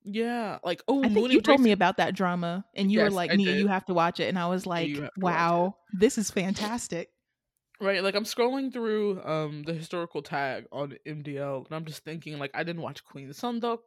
Yeah, 0.02 0.58
like 0.64 0.82
oh, 0.88 1.00
I 1.00 1.08
think 1.08 1.14
Moon 1.14 1.30
you 1.30 1.42
told 1.42 1.60
me 1.60 1.72
about 1.72 1.98
that 1.98 2.14
drama, 2.14 2.64
and 2.74 2.90
you 2.90 3.00
were 3.00 3.10
like, 3.10 3.34
"Nia, 3.34 3.52
you 3.52 3.66
have 3.68 3.84
to 3.84 3.92
watch 3.92 4.18
it," 4.18 4.28
and 4.28 4.38
I 4.38 4.46
was 4.46 4.64
like, 4.64 4.88
you 4.88 5.02
have 5.02 5.12
to 5.12 5.20
watch 5.20 5.32
it. 5.32 5.36
"Wow, 5.36 5.76
this 5.92 6.16
is 6.16 6.30
fantastic." 6.30 7.10
right 7.80 8.04
like 8.04 8.14
i'm 8.14 8.24
scrolling 8.24 8.70
through 8.72 9.22
um 9.24 9.62
the 9.62 9.72
historical 9.72 10.22
tag 10.22 10.66
on 10.70 10.94
mdl 11.06 11.64
and 11.64 11.74
i'm 11.74 11.84
just 11.86 12.04
thinking 12.04 12.38
like 12.38 12.50
i 12.54 12.62
didn't 12.62 12.82
watch 12.82 13.04
queen 13.04 13.28
sunduk 13.30 13.78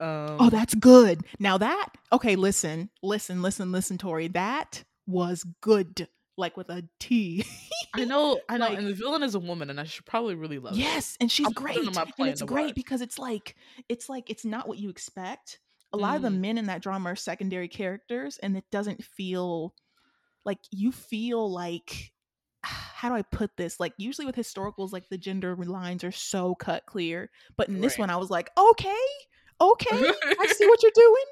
um 0.00 0.36
Oh, 0.40 0.50
that's 0.50 0.74
good. 0.74 1.20
Now 1.38 1.56
that 1.58 1.88
okay, 2.12 2.34
listen, 2.34 2.90
listen, 3.00 3.42
listen, 3.42 3.70
listen, 3.70 3.96
Tori. 3.96 4.26
That 4.26 4.82
was 5.06 5.44
good, 5.60 6.08
like 6.36 6.56
with 6.56 6.68
a 6.68 6.82
T. 6.98 7.44
i 7.94 8.04
know 8.04 8.40
i 8.48 8.56
know 8.58 8.68
like- 8.68 8.78
and 8.78 8.86
the 8.86 8.94
villain 8.94 9.22
is 9.22 9.34
a 9.34 9.38
woman 9.38 9.70
and 9.70 9.80
i 9.80 9.84
should 9.84 10.04
probably 10.04 10.34
really 10.34 10.58
love 10.58 10.74
it. 10.74 10.78
yes, 10.78 11.16
and 11.20 11.30
she's 11.30 11.46
I'm 11.46 11.52
great, 11.52 11.78
and 11.78 11.88
it's 12.28 12.42
great 12.42 12.66
watch. 12.66 12.74
because 12.74 13.00
it's 13.00 13.18
like 13.18 13.54
it's 13.88 14.08
like 14.08 14.30
it's 14.30 14.44
not 14.44 14.68
what 14.68 14.78
you 14.78 14.90
expect. 14.90 15.60
A 15.92 15.96
lot 15.96 16.16
of 16.16 16.22
the 16.22 16.28
Mm. 16.28 16.40
men 16.40 16.58
in 16.58 16.66
that 16.66 16.82
drama 16.82 17.10
are 17.10 17.16
secondary 17.16 17.68
characters, 17.68 18.38
and 18.38 18.56
it 18.56 18.64
doesn't 18.72 19.04
feel 19.04 19.74
like 20.44 20.58
you 20.72 20.90
feel 20.90 21.48
like 21.52 22.12
how 22.62 23.08
do 23.08 23.14
I 23.14 23.22
put 23.22 23.56
this? 23.56 23.78
Like 23.78 23.92
usually 23.96 24.26
with 24.26 24.34
historicals, 24.36 24.92
like 24.92 25.08
the 25.08 25.18
gender 25.18 25.54
lines 25.56 26.02
are 26.02 26.10
so 26.12 26.54
cut 26.56 26.84
clear, 26.86 27.30
but 27.56 27.68
in 27.68 27.80
this 27.80 27.92
Right. 27.94 28.00
one, 28.00 28.10
I 28.10 28.16
was 28.16 28.30
like, 28.30 28.50
okay, 28.58 29.04
okay, 29.60 30.10
I 30.40 30.46
see 30.48 30.66
what 30.66 30.82
you're 30.82 30.92
doing. 30.94 31.24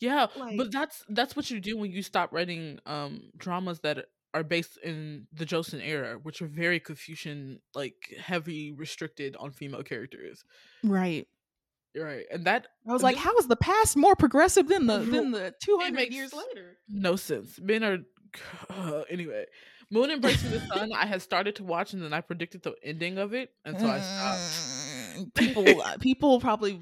yeah 0.00 0.26
Like- 0.36 0.56
but 0.56 0.72
that's 0.72 1.04
that's 1.10 1.36
what 1.36 1.50
you 1.50 1.60
do 1.60 1.76
when 1.76 1.90
you 1.92 2.02
stop 2.02 2.32
writing 2.32 2.78
um 2.86 3.30
dramas 3.36 3.80
that 3.80 4.06
are 4.32 4.44
based 4.44 4.78
in 4.84 5.26
the 5.32 5.44
joseon 5.44 5.80
era 5.84 6.18
which 6.22 6.40
are 6.42 6.46
very 6.46 6.78
confucian 6.80 7.60
like 7.74 7.94
heavy 8.20 8.72
restricted 8.72 9.34
on 9.36 9.50
female 9.50 9.82
characters 9.82 10.44
Right. 10.84 11.26
Right 11.96 12.24
and 12.30 12.44
that 12.44 12.68
I 12.88 12.92
was 12.92 13.02
like, 13.02 13.16
this- 13.16 13.24
how 13.24 13.36
is 13.38 13.48
the 13.48 13.56
past 13.56 13.96
more 13.96 14.14
progressive 14.14 14.68
than 14.68 14.86
the 14.86 14.98
than 14.98 15.32
the 15.32 15.52
two 15.60 15.78
hundred 15.82 16.12
years 16.12 16.32
later? 16.32 16.78
no 16.88 17.16
sense. 17.16 17.58
Men 17.60 17.82
are 17.82 17.98
anyway. 19.10 19.46
Moon 19.92 20.08
Embracing 20.12 20.52
the 20.52 20.60
Sun. 20.60 20.92
I 20.92 21.04
had 21.04 21.20
started 21.20 21.56
to 21.56 21.64
watch 21.64 21.92
and 21.94 22.00
then 22.00 22.12
I 22.12 22.20
predicted 22.20 22.62
the 22.62 22.74
ending 22.84 23.18
of 23.18 23.34
it, 23.34 23.50
and 23.64 23.76
so 23.76 23.88
I 23.88 23.98
stopped. 23.98 25.18
Mm, 25.18 25.34
people 25.34 25.82
uh, 25.82 25.96
people 25.98 26.38
probably 26.40 26.80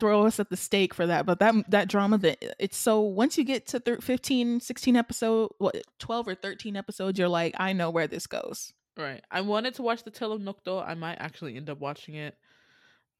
throw 0.00 0.26
us 0.26 0.38
at 0.40 0.50
the 0.50 0.56
stake 0.56 0.94
for 0.94 1.06
that 1.06 1.26
but 1.26 1.38
that 1.38 1.54
that 1.70 1.88
drama 1.88 2.18
that 2.18 2.38
it's 2.58 2.76
so 2.76 3.00
once 3.00 3.36
you 3.36 3.44
get 3.44 3.66
to 3.66 3.80
thir- 3.80 3.98
15 4.00 4.60
16 4.60 4.96
episode 4.96 5.50
what 5.58 5.76
12 5.98 6.28
or 6.28 6.34
13 6.34 6.76
episodes 6.76 7.18
you're 7.18 7.28
like 7.28 7.54
i 7.58 7.72
know 7.72 7.90
where 7.90 8.06
this 8.06 8.26
goes 8.26 8.72
Right. 8.98 9.22
I 9.30 9.42
wanted 9.42 9.74
to 9.74 9.82
watch 9.82 10.02
the 10.02 10.10
Tale 10.10 10.32
of 10.32 10.42
Nokdu. 10.42 10.84
I 10.84 10.94
might 10.94 11.18
actually 11.20 11.56
end 11.56 11.70
up 11.70 11.78
watching 11.78 12.16
it. 12.16 12.34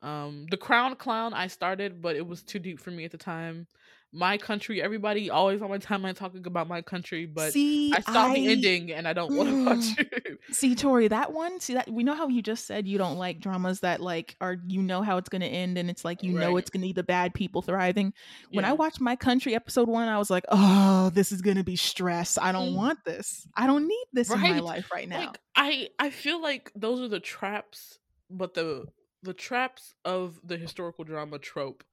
Um, 0.03 0.47
The 0.51 0.57
Crown 0.57 0.97
Clown 0.97 1.33
I 1.33 1.47
started, 1.47 2.03
but 2.03 2.17
it 2.17 2.27
was 2.27 2.43
too 2.43 2.59
deep 2.59 2.81
for 2.81 2.91
me 2.91 3.05
at 3.05 3.13
the 3.13 3.17
time. 3.17 3.69
My 4.13 4.39
Country, 4.39 4.81
everybody 4.81 5.29
always 5.31 5.61
on 5.61 5.69
my 5.69 5.79
timeline 5.79 6.17
talking 6.17 6.47
about 6.47 6.67
My 6.67 6.81
Country, 6.81 7.27
but 7.27 7.53
see, 7.53 7.93
I 7.93 8.01
saw 8.01 8.25
I, 8.25 8.35
the 8.35 8.47
ending 8.49 8.91
and 8.93 9.07
I 9.07 9.13
don't 9.13 9.35
want 9.35 9.51
to 9.51 9.65
watch 9.67 9.97
Mm. 9.97 9.99
it. 10.25 10.39
See, 10.51 10.75
Tori, 10.75 11.09
that 11.09 11.35
one, 11.35 11.61
see 11.61 11.75
that 11.75 11.91
we 11.91 12.03
know 12.03 12.15
how 12.15 12.29
you 12.29 12.41
just 12.41 12.65
said 12.67 12.89
you 12.89 12.97
don't 12.97 13.19
like 13.19 13.39
dramas 13.39 13.81
that 13.81 14.01
like 14.01 14.35
are 14.41 14.57
you 14.67 14.83
know 14.83 15.03
how 15.03 15.19
it's 15.19 15.29
gonna 15.29 15.45
end 15.45 15.77
and 15.77 15.91
it's 15.91 16.07
like 16.07 16.23
you 16.23 16.33
know 16.33 16.57
it's 16.57 16.71
gonna 16.71 16.87
be 16.87 16.95
the 16.95 17.03
bad 17.03 17.35
people 17.35 17.61
thriving. 17.61 18.15
When 18.51 18.65
I 18.65 18.69
Yeah. 18.69 18.75
watched 18.75 18.99
My 19.01 19.15
Country 19.15 19.55
episode 19.55 19.89
one, 19.89 20.09
I 20.09 20.17
was 20.17 20.31
like, 20.31 20.45
oh, 20.49 21.11
this 21.13 21.33
is 21.33 21.43
gonna 21.43 21.65
be 21.65 21.77
stress. 21.77 22.39
I 22.39 22.53
don't 22.53 22.71
Mm. 22.73 22.77
want 22.77 23.05
this. 23.05 23.47
I 23.57 23.67
don't 23.67 23.87
need 23.87 24.07
this 24.15 24.31
in 24.31 24.41
my 24.41 24.61
life 24.61 24.91
right 24.91 25.07
now. 25.07 25.19
Like 25.19 25.39
I 25.55 25.89
I 25.99 26.09
feel 26.09 26.41
like 26.41 26.73
those 26.75 27.01
are 27.03 27.09
the 27.09 27.21
traps, 27.21 27.99
but 28.31 28.55
the 28.55 28.87
the 29.23 29.35
traps 29.35 29.95
of 30.07 30.41
the 30.45 30.57
historical 30.57 31.05
drama 31.05 31.39
trope. 31.39 31.85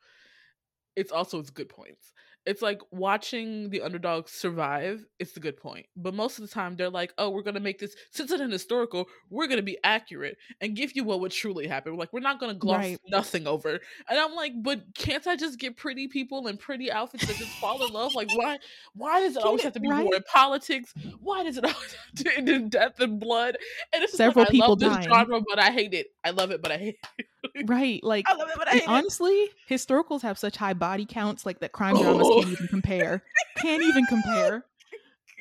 It's 0.96 1.12
also 1.12 1.40
its 1.40 1.50
good 1.50 1.70
points. 1.70 2.14
It's 2.46 2.62
like 2.62 2.80
watching 2.92 3.70
the 3.72 3.82
underdogs 3.82 4.32
survive. 4.32 5.04
It's 5.20 5.32
the 5.32 5.40
good 5.40 5.58
point, 5.58 5.88
but 5.98 6.14
most 6.14 6.38
of 6.38 6.48
the 6.48 6.54
time 6.54 6.76
they're 6.76 6.90
like, 6.90 7.14
"Oh, 7.18 7.30
we're 7.32 7.42
gonna 7.42 7.60
make 7.60 7.80
this 7.80 7.96
since 8.12 8.30
it's 8.32 8.42
an 8.42 8.52
historical. 8.52 9.08
We're 9.30 9.48
gonna 9.48 9.62
be 9.64 9.78
accurate 9.84 10.38
and 10.62 10.76
give 10.76 10.96
you 10.96 11.04
what 11.04 11.22
would 11.22 11.32
truly 11.32 11.68
happen. 11.68 11.96
Like 11.96 12.14
we're 12.14 12.20
not 12.20 12.40
gonna 12.40 12.54
gloss 12.54 12.78
Right. 12.84 13.00
nothing 13.08 13.48
over." 13.48 13.80
And 14.10 14.20
I'm 14.20 14.36
like, 14.36 14.54
"But 14.62 14.82
can't 14.94 15.26
I 15.26 15.36
just 15.36 15.60
get 15.60 15.76
pretty 15.76 16.08
people 16.08 16.48
and 16.48 16.60
pretty 16.60 16.92
outfits 16.92 17.26
that 17.26 17.36
just 17.36 17.52
fall 17.60 17.84
in 17.86 17.92
love? 17.92 18.14
Like 18.14 18.30
why? 18.36 18.60
Why 18.94 19.22
does 19.22 19.36
it 19.36 19.40
Can 19.40 19.48
always 19.48 19.62
it- 19.62 19.66
have 19.66 19.74
to 19.74 19.80
be 19.80 19.90
right? 19.90 20.04
war 20.06 20.16
and 20.16 20.26
politics? 20.26 20.94
Why 21.22 21.44
does 21.44 21.58
it 21.58 21.64
always 21.66 21.94
have 21.94 22.24
to 22.26 22.38
end 22.38 22.50
in 22.50 22.70
death 22.70 23.00
and 23.00 23.20
blood? 23.20 23.58
And 23.92 24.04
it's 24.04 24.12
just 24.12 24.18
Several 24.18 24.44
like, 24.44 24.50
I 24.50 24.52
people 24.52 24.70
love 24.70 24.80
this 24.80 25.04
genre, 25.06 25.42
but 25.50 25.58
I 25.60 25.72
hate 25.72 25.94
it. 25.94 26.08
I 26.24 26.30
love 26.30 26.52
it, 26.52 26.62
but 26.62 26.72
I 26.72 26.78
hate 26.78 26.98
it. 27.18 27.70
right. 27.70 28.04
Like 28.04 28.26
I 28.30 28.36
love 28.36 28.50
it, 28.50 28.56
but 28.58 28.68
I 28.68 28.72
hate 28.72 28.84
it. 28.84 28.88
honestly, 28.90 29.50
historicals 29.70 30.22
have 30.22 30.38
such 30.38 30.58
high 30.58 30.74
body 30.74 31.06
counts, 31.06 31.46
like 31.46 31.60
that 31.60 31.72
crime 31.72 31.96
dramas 32.02 32.28
Oh. 32.36 32.42
can't 32.42 32.52
even 32.54 32.68
compare. 32.68 33.24
Can't 33.58 33.84
even 33.84 34.04
oh 34.10 34.10
compare. 34.10 34.66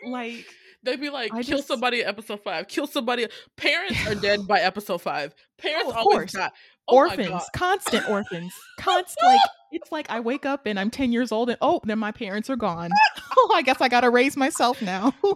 Like 0.06 0.44
They'd 0.82 1.00
be 1.00 1.08
like, 1.08 1.32
I 1.32 1.42
kill 1.42 1.58
just- 1.58 1.68
somebody 1.68 2.02
at 2.02 2.08
episode 2.08 2.42
five. 2.44 2.68
Kill 2.68 2.86
somebody. 2.86 3.26
Parents 3.56 4.06
are 4.06 4.14
dead 4.20 4.46
by 4.46 4.60
episode 4.60 5.00
five. 5.00 5.34
Parents 5.58 5.86
Oh, 5.86 5.90
of 5.92 5.96
always 5.96 6.16
course. 6.16 6.32
die. 6.32 6.50
Oh 6.86 6.96
orphans, 6.96 7.42
constant 7.54 8.06
orphans, 8.10 8.52
constant. 8.78 9.26
Like 9.26 9.40
it's 9.72 9.90
like 9.90 10.10
I 10.10 10.20
wake 10.20 10.44
up 10.44 10.66
and 10.66 10.78
I'm 10.78 10.90
ten 10.90 11.12
years 11.12 11.32
old 11.32 11.48
and 11.48 11.56
oh, 11.62 11.80
then 11.84 11.98
my 11.98 12.12
parents 12.12 12.50
are 12.50 12.56
gone. 12.56 12.90
oh, 13.38 13.52
I 13.54 13.62
guess 13.62 13.80
I 13.80 13.88
gotta 13.88 14.10
raise 14.10 14.36
myself 14.36 14.82
now. 14.82 15.14
Right. 15.24 15.34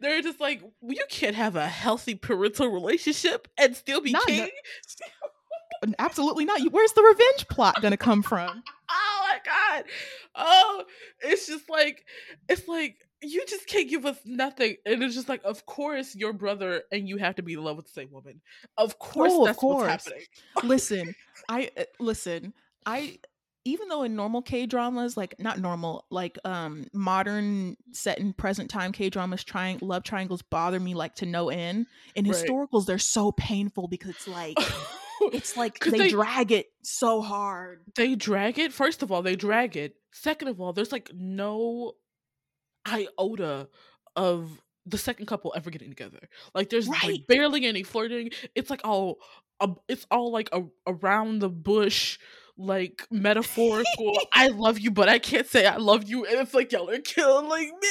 They're 0.00 0.22
just 0.22 0.40
like, 0.40 0.62
you 0.82 1.02
can't 1.10 1.36
have 1.36 1.56
a 1.56 1.66
healthy 1.68 2.14
parental 2.14 2.68
relationship 2.68 3.48
and 3.58 3.76
still 3.76 4.00
be 4.00 4.12
Not 4.12 4.26
no- 4.26 4.34
king. 4.34 4.50
Absolutely 5.98 6.46
not. 6.46 6.60
Where's 6.72 6.92
the 6.92 7.02
revenge 7.02 7.46
plot 7.50 7.74
gonna 7.82 7.98
come 7.98 8.22
from? 8.22 8.62
Ah, 8.88 9.13
God. 9.44 9.84
Oh, 10.34 10.84
it's 11.20 11.46
just 11.46 11.68
like 11.70 12.04
it's 12.48 12.66
like 12.68 12.96
you 13.22 13.44
just 13.46 13.66
can't 13.66 13.88
give 13.88 14.04
us 14.04 14.18
nothing. 14.24 14.76
And 14.84 15.02
it's 15.02 15.14
just 15.14 15.28
like, 15.28 15.42
of 15.44 15.64
course, 15.66 16.14
your 16.14 16.32
brother 16.32 16.82
and 16.92 17.08
you 17.08 17.16
have 17.18 17.36
to 17.36 17.42
be 17.42 17.54
in 17.54 17.62
love 17.62 17.76
with 17.76 17.86
the 17.86 17.92
same 17.92 18.10
woman. 18.10 18.40
Of 18.76 18.98
course, 18.98 19.32
Oh, 19.32 19.46
of 19.46 19.56
course. 19.56 19.82
what's 19.82 20.04
happening. 20.06 20.26
Listen, 20.62 21.14
I 21.48 21.70
uh, 21.76 21.84
listen. 22.00 22.52
I 22.86 23.18
even 23.66 23.88
though 23.88 24.02
in 24.02 24.14
normal 24.14 24.42
K 24.42 24.66
dramas, 24.66 25.16
like 25.16 25.34
not 25.38 25.58
normal, 25.58 26.06
like 26.10 26.38
um 26.44 26.86
modern 26.92 27.76
set 27.92 28.18
in 28.18 28.32
present 28.34 28.70
time 28.70 28.92
K 28.92 29.08
dramas, 29.08 29.42
trying 29.42 29.78
love 29.80 30.02
triangles 30.04 30.42
bother 30.42 30.78
me 30.80 30.94
like 30.94 31.14
to 31.16 31.26
no 31.26 31.48
end. 31.48 31.86
In 32.14 32.26
Right. 32.26 32.34
historicals, 32.34 32.84
they're 32.86 32.98
so 32.98 33.32
painful 33.32 33.88
because 33.88 34.10
it's 34.10 34.26
like 34.26 34.58
it's 35.32 35.56
like 35.56 35.78
they, 35.80 35.98
they- 35.98 36.08
drag 36.10 36.52
it 36.52 36.66
so 36.82 37.22
hard. 37.22 37.80
they 37.96 38.14
drag 38.14 38.58
it. 38.58 38.72
First 38.72 39.02
of 39.02 39.10
all, 39.12 39.22
they 39.22 39.36
drag 39.36 39.76
it. 39.76 39.96
Second 40.12 40.48
of 40.48 40.60
all, 40.60 40.72
there's 40.72 40.92
like 40.92 41.10
no 41.14 41.94
iota 42.86 43.68
of 44.16 44.60
the 44.86 44.98
second 44.98 45.26
couple 45.26 45.52
ever 45.56 45.70
getting 45.70 45.88
together. 45.88 46.28
Like 46.54 46.68
there's 46.70 46.86
Right. 46.88 47.02
like 47.04 47.26
barely 47.26 47.64
any 47.66 47.82
flirting. 47.82 48.30
It's 48.54 48.70
like 48.70 48.82
all 48.84 49.18
it's 49.88 50.06
all 50.10 50.30
like 50.30 50.50
a, 50.52 50.62
around 50.86 51.38
the 51.38 51.48
bush 51.48 52.18
like 52.58 53.06
metaphorical 53.10 54.12
I 54.32 54.48
love 54.48 54.78
you 54.78 54.90
but 54.90 55.08
I 55.08 55.18
can't 55.18 55.46
say 55.46 55.64
I 55.66 55.76
love 55.76 56.04
you 56.08 56.24
and 56.26 56.38
it's 56.38 56.52
like 56.54 56.70
y'all 56.72 56.90
are 56.90 56.98
killing 56.98 57.48
like 57.48 57.68
me. 57.68 57.88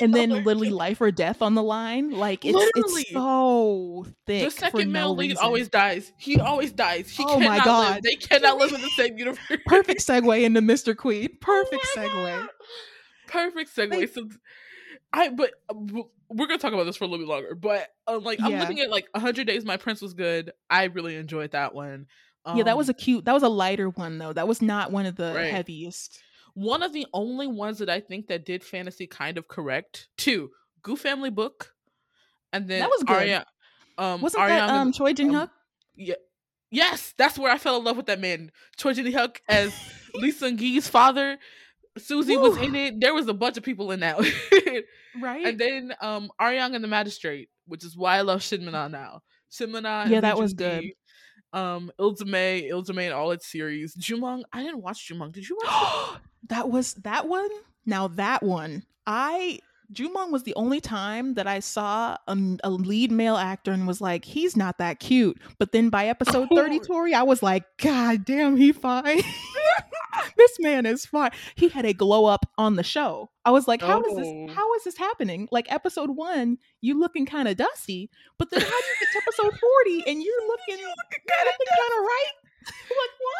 And 0.00 0.14
then 0.14 0.30
literally 0.44 0.70
life 0.70 1.00
or 1.00 1.10
death 1.10 1.42
on 1.42 1.54
the 1.54 1.62
line. 1.62 2.10
Like 2.10 2.44
it's 2.44 2.54
Literally. 2.54 3.02
it's 3.02 3.10
so 3.12 4.06
thick. 4.26 4.44
the 4.44 4.50
second 4.50 4.92
no 4.92 5.00
male 5.00 5.16
lead 5.16 5.30
reason. 5.30 5.44
always 5.44 5.68
dies. 5.68 6.12
He 6.18 6.38
always 6.40 6.72
dies. 6.72 7.10
He 7.10 7.24
Oh 7.26 7.38
my 7.40 7.58
God. 7.64 7.94
live. 7.96 8.02
They 8.02 8.16
cannot 8.16 8.58
live 8.58 8.72
in 8.72 8.80
the 8.80 8.90
same 8.96 9.16
universe. 9.18 9.40
perfect 9.66 10.00
segue 10.00 10.42
into 10.42 10.60
Mr. 10.60 10.96
Queen. 10.96 11.28
Perfect 11.40 11.86
Oh 11.96 12.00
segue. 12.00 12.40
God. 12.40 12.48
Perfect 13.28 13.74
segue. 13.76 13.90
They- 13.90 14.06
so 14.06 14.28
I 15.12 15.28
but 15.30 15.52
uh, 15.68 15.74
we're 16.28 16.46
gonna 16.46 16.58
talk 16.58 16.72
about 16.72 16.84
this 16.84 16.96
for 16.96 17.04
a 17.04 17.06
little 17.06 17.24
bit 17.24 17.30
longer. 17.30 17.54
But 17.54 17.88
uh, 18.08 18.18
like 18.18 18.40
I'm 18.40 18.50
Yeah. 18.50 18.60
looking 18.60 18.80
at 18.80 18.90
like 18.90 19.06
hundred 19.14 19.46
days. 19.46 19.64
My 19.64 19.76
prince 19.76 20.00
was 20.02 20.14
good. 20.14 20.52
I 20.70 20.84
really 20.84 21.16
enjoyed 21.16 21.52
that 21.52 21.74
one. 21.74 22.06
yeah, 22.54 22.64
that 22.64 22.76
was 22.76 22.88
Um, 22.88 22.94
a 22.98 23.02
cute. 23.02 23.24
That 23.24 23.32
was 23.32 23.42
a 23.42 23.48
lighter 23.48 23.88
one 23.90 24.18
though. 24.18 24.32
That 24.32 24.46
was 24.48 24.60
not 24.62 24.90
one 24.92 25.06
of 25.06 25.16
the 25.16 25.32
Right. 25.34 25.50
heaviest. 25.52 26.20
One 26.56 26.82
of 26.82 26.94
the 26.94 27.06
only 27.12 27.46
ones 27.46 27.78
that 27.80 27.90
I 27.90 28.00
think 28.00 28.28
that 28.28 28.46
did 28.46 28.64
fantasy 28.64 29.06
kind 29.06 29.36
of 29.36 29.46
correct. 29.46 30.08
Two, 30.16 30.50
Gu 30.82 30.96
Family 30.96 31.28
Book, 31.28 31.74
and 32.50 32.66
then 32.66 32.80
That 32.80 32.88
was 32.88 33.02
good. 33.02 33.44
Um, 33.98 34.22
Wasn't 34.22 34.42
that 34.42 34.70
um 34.70 34.90
Choi 34.90 35.12
Jin 35.12 35.34
um, 35.34 35.34
Hyuk? 35.34 35.50
Yeah. 35.96 36.14
Yes, 36.70 37.12
that's 37.18 37.38
where 37.38 37.52
I 37.52 37.58
fell 37.58 37.76
in 37.76 37.84
love 37.84 37.98
with 37.98 38.06
that 38.06 38.20
man. 38.20 38.50
Choi 38.78 38.94
Jin 38.94 39.04
Hyuk 39.04 39.36
as 39.48 39.74
Lee 40.14 40.32
Seung 40.32 40.56
Gi's 40.56 40.88
father. 40.88 41.38
Suzy 41.98 42.38
was 42.38 42.56
in 42.56 42.74
it. 42.74 43.00
There 43.00 43.12
was 43.12 43.28
a 43.28 43.34
bunch 43.34 43.58
of 43.58 43.62
people 43.62 43.90
in 43.90 44.00
that. 44.00 44.18
right? 45.20 45.46
and 45.46 45.58
then 45.58 45.94
um 46.00 46.30
Arang 46.40 46.74
and 46.74 46.82
the 46.82 46.88
Magistrate, 46.88 47.50
which 47.66 47.84
is 47.84 47.96
why 47.96 48.16
I 48.16 48.22
love 48.22 48.42
Shin 48.42 48.64
Min-a 48.64 48.88
now. 48.88 49.20
Shin 49.50 49.72
Min-a, 49.72 50.06
Yeah, 50.08 50.20
that 50.20 50.38
was 50.38 50.54
Jun-gi, 50.54 50.96
Um, 51.52 51.90
Iljimae, 51.98 52.70
Iljimae, 52.70 53.04
and 53.04 53.14
all 53.14 53.30
its 53.30 53.46
series. 53.46 53.94
Jumong, 53.94 54.42
I 54.52 54.62
didn't 54.62 54.82
watch 54.82 55.08
Jumong. 55.10 55.32
Did 55.32 55.48
you 55.48 55.58
watch? 55.62 56.20
that 56.48 56.68
was 56.70 56.94
that 56.94 57.28
one. 57.28 57.48
Now 57.84 58.08
that 58.08 58.42
one, 58.42 58.84
I 59.06 59.60
Jumong 59.92 60.32
was 60.32 60.42
the 60.42 60.54
only 60.56 60.80
time 60.80 61.34
that 61.34 61.46
I 61.46 61.60
saw 61.60 62.16
a, 62.26 62.36
a 62.64 62.70
lead 62.70 63.12
male 63.12 63.36
actor 63.36 63.70
and 63.70 63.86
was 63.86 64.00
like, 64.00 64.24
he's 64.24 64.56
not 64.56 64.78
that 64.78 64.98
cute. 64.98 65.40
But 65.60 65.70
then 65.70 65.90
by 65.90 66.06
episode 66.08 66.48
30, 66.52 66.80
Tori, 66.80 67.14
I 67.14 67.22
was 67.22 67.40
like, 67.40 67.62
God 67.80 68.24
damn, 68.24 68.56
he 68.56 68.72
fine. 68.72 69.22
this 70.36 70.58
man 70.58 70.86
is 70.86 71.06
fine. 71.06 71.30
He 71.54 71.68
had 71.68 71.86
a 71.86 71.92
glow 71.92 72.24
up 72.24 72.46
on 72.58 72.74
the 72.74 72.82
show. 72.82 73.30
I 73.44 73.50
was 73.50 73.68
like, 73.68 73.80
how 73.80 74.00
is 74.00 74.06
Oh. 74.10 74.16
this? 74.16 74.56
How 74.56 74.74
is 74.74 74.82
this 74.84 74.96
happening? 74.96 75.48
Like 75.52 75.70
episode 75.72 76.10
one, 76.10 76.58
you 76.80 76.98
looking 76.98 77.24
kind 77.26 77.46
of 77.46 77.56
dusty, 77.56 78.10
but 78.38 78.50
then 78.50 78.60
how 78.62 78.66
do 78.68 78.74
you 78.74 78.94
get 79.00 79.08
to 79.12 79.18
episode 79.18 79.60
forty 79.60 80.10
and 80.10 80.20
you're 80.22 80.46
looking, 80.48 80.78
you're 80.80 80.88
looking 80.88 81.24
kind 81.28 81.48
of 81.48 82.02
right? 82.02 82.32
Like 82.66 82.90
what? 83.20 83.36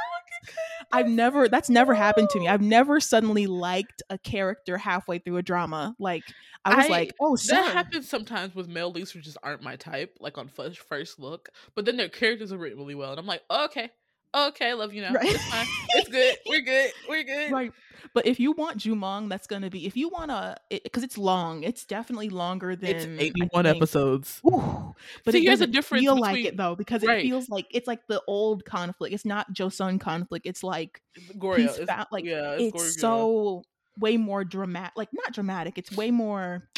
I've 0.92 1.08
never 1.08 1.48
that's 1.48 1.68
never 1.68 1.94
happened 1.94 2.30
to 2.30 2.38
me. 2.38 2.48
I've 2.48 2.62
never 2.62 3.00
suddenly 3.00 3.46
liked 3.46 4.02
a 4.08 4.18
character 4.18 4.78
halfway 4.78 5.18
through 5.18 5.38
a 5.38 5.42
drama. 5.42 5.94
Like 5.98 6.22
I 6.64 6.76
was 6.76 6.86
I- 6.86 6.88
like, 6.88 7.14
oh, 7.20 7.36
sir. 7.36 7.56
That 7.56 7.72
happens 7.72 8.08
sometimes 8.08 8.54
with 8.54 8.68
male 8.68 8.90
leads 8.90 9.10
who 9.10 9.20
just 9.20 9.36
aren't 9.42 9.62
my 9.62 9.76
type, 9.76 10.16
like 10.20 10.38
on 10.38 10.48
first 10.48 10.78
first 10.80 11.18
look. 11.18 11.50
But 11.74 11.84
then 11.84 11.96
their 11.96 12.08
characters 12.08 12.52
are 12.52 12.58
written 12.58 12.78
really 12.78 12.94
well, 12.94 13.10
and 13.10 13.20
I'm 13.20 13.26
like, 13.26 13.42
oh, 13.50 13.66
okay, 13.66 13.90
okay, 14.34 14.70
I 14.70 14.72
love 14.74 14.92
you 14.94 15.02
now. 15.02 15.12
Right. 15.12 15.26
It's 15.28 15.44
fine. 15.50 15.66
It's 15.94 16.08
good. 16.08 16.36
We're 16.48 16.60
good. 16.62 16.90
We're 17.08 17.24
good. 17.24 17.52
right. 17.52 17.72
But 18.14 18.26
if 18.26 18.38
you 18.40 18.52
want 18.52 18.78
Jumong, 18.78 19.28
that's 19.28 19.46
gonna 19.46 19.68
be 19.68 19.84
if 19.86 19.96
you 19.96 20.08
want 20.08 20.30
to 20.30 20.56
because 20.70 21.02
it's 21.02 21.18
long. 21.18 21.62
It's 21.64 21.84
definitely 21.84 22.28
longer 22.30 22.74
than 22.76 22.90
It's 22.90 23.04
81 23.04 23.66
episodes. 23.66 24.40
Ooh, 24.46 24.94
but 25.24 25.32
See, 25.32 25.38
it 25.38 25.42
here's 25.42 25.58
the 25.58 25.66
doesn't 25.66 25.72
difference 25.72 26.02
feel 26.04 26.16
like 26.18 26.44
it 26.44 26.56
though 26.56 26.76
because 26.76 27.02
it 27.02 27.08
Right. 27.08 27.22
feels 27.22 27.48
like 27.48 27.66
it's 27.70 27.86
like 27.86 28.06
the 28.06 28.22
old 28.26 28.64
conflict. 28.64 29.12
It's 29.12 29.24
not 29.24 29.52
Joseon 29.52 30.00
conflict. 30.00 30.46
It's 30.46 30.62
like 30.62 31.02
Goryeo. 31.36 31.56
he's 31.58 31.76
It's, 31.78 31.90
found 31.90 32.06
like 32.12 32.24
yeah, 32.24 32.52
it's, 32.58 32.76
Goryeo. 32.76 33.00
so 33.00 33.62
way 33.98 34.16
more 34.16 34.44
dramatic. 34.44 34.96
Like 34.96 35.08
not 35.12 35.32
dramatic. 35.32 35.76
It's 35.76 35.92
way 35.92 36.10
more 36.10 36.68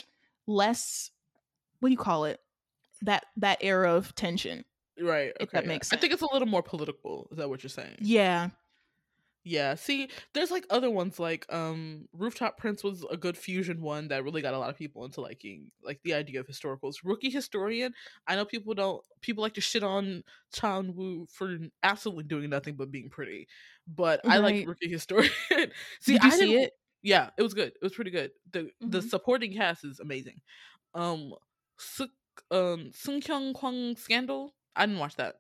less. 0.46 1.10
What 1.80 1.88
do 1.88 1.92
you 1.92 1.98
call 1.98 2.24
it? 2.24 2.40
That 3.02 3.26
that 3.36 3.58
era 3.60 3.92
of 3.94 4.14
tension. 4.14 4.64
Right. 5.00 5.32
okay, 5.40 5.50
that 5.52 5.64
yeah. 5.64 5.68
makes 5.68 5.92
I 5.92 5.96
think 5.96 6.12
it's 6.12 6.22
a 6.22 6.32
little 6.32 6.48
more 6.48 6.62
political. 6.62 7.28
Is 7.30 7.38
that 7.38 7.48
what 7.48 7.62
you're 7.62 7.70
saying? 7.70 7.96
Yeah, 8.00 8.50
Yeah. 9.44 9.76
See, 9.76 10.10
there's 10.34 10.50
like 10.50 10.66
other 10.68 10.90
ones 10.90 11.18
like 11.18 11.46
um 11.52 12.08
Rooftop 12.12 12.58
Prince 12.58 12.84
was 12.84 13.04
a 13.10 13.16
good 13.16 13.36
fusion 13.38 13.80
one 13.80 14.08
that 14.08 14.24
really 14.24 14.42
got 14.42 14.52
a 14.54 14.58
lot 14.58 14.68
of 14.70 14.76
people 14.76 15.04
into 15.04 15.20
liking 15.20 15.70
like 15.82 16.00
the 16.02 16.14
idea 16.14 16.40
of 16.40 16.46
historicals. 16.46 16.96
Rookie 17.04 17.30
Historian, 17.30 17.94
I 18.26 18.36
know 18.36 18.44
people 18.44 18.74
don't 18.74 19.02
people 19.22 19.42
like 19.42 19.54
to 19.54 19.60
shit 19.60 19.82
on 19.82 20.22
Cha 20.52 20.80
Eun 20.80 20.94
Woo 20.94 21.26
for 21.30 21.56
absolutely 21.82 22.24
doing 22.24 22.50
nothing 22.50 22.74
but 22.76 22.90
being 22.90 23.08
pretty. 23.08 23.48
But 23.86 24.20
I 24.26 24.38
like 24.38 24.66
Rookie 24.66 24.90
Historian. 24.90 25.30
see, 26.00 26.14
Did 26.14 26.24
you 26.24 26.30
I 26.32 26.36
see 26.36 26.54
it? 26.56 26.72
Yeah, 27.02 27.30
it 27.38 27.42
was 27.42 27.54
good. 27.54 27.68
It 27.68 27.82
was 27.82 27.94
pretty 27.94 28.10
good. 28.10 28.32
The 28.52 28.70
the 28.80 29.00
Mhm. 29.00 29.08
supporting 29.08 29.54
cast 29.54 29.84
is 29.84 30.00
amazing. 30.00 30.40
Um 30.94 31.32
Suk 31.78 32.10
um 32.50 32.90
Sungkyunkwan 32.92 33.96
Scandal. 33.98 34.54
I 34.78 34.86
didn't 34.86 35.00
watch 35.00 35.16
that. 35.16 35.34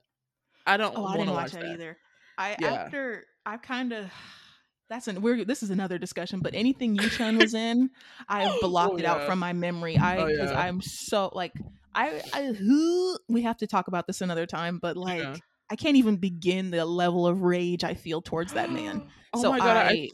I 0.66 0.76
don't. 0.76 0.92
Oh, 0.96 1.06
I 1.06 1.16
didn't 1.16 1.32
watch 1.32 1.44
watch 1.44 1.52
that 1.52 1.62
that. 1.62 1.72
either. 1.72 1.96
I 2.36 2.56
Yeah. 2.60 2.72
after 2.74 3.24
I 3.46 3.56
kind 3.56 3.92
of 3.92 4.10
that's 4.90 5.08
an 5.08 5.22
we're 5.22 5.44
this 5.44 5.62
is 5.62 5.70
another 5.70 5.96
discussion, 5.98 6.40
but 6.40 6.54
anything 6.54 6.94
Yu 6.94 7.08
Chun 7.08 7.38
was 7.38 7.54
in, 7.54 7.90
I've 8.28 8.60
blocked 8.60 8.94
Oh, 8.94 8.98
it 8.98 9.04
out 9.04 9.26
from 9.26 9.38
my 9.38 9.52
memory. 9.52 9.96
I 9.96 10.18
Oh, 10.18 10.26
because 10.26 10.50
yeah. 10.50 10.60
I'm 10.60 10.80
so 10.82 11.30
like 11.34 11.52
I 11.94 12.20
I 12.32 13.18
we 13.28 13.42
have 13.42 13.56
to 13.58 13.66
talk 13.66 13.88
about 13.88 14.06
this 14.06 14.20
another 14.20 14.46
time, 14.46 14.78
but 14.78 14.96
like 14.96 15.22
Yeah. 15.22 15.36
I 15.70 15.76
can't 15.76 15.96
even 15.96 16.16
begin 16.16 16.70
the 16.70 16.84
level 16.84 17.26
of 17.26 17.42
rage 17.42 17.84
I 17.84 17.94
feel 17.94 18.20
towards 18.22 18.52
that 18.54 18.70
man. 18.72 19.02
oh 19.34 19.42
so 19.42 19.50
my 19.50 19.58
god! 19.58 19.76
I, 19.76 19.90
I, 19.90 20.08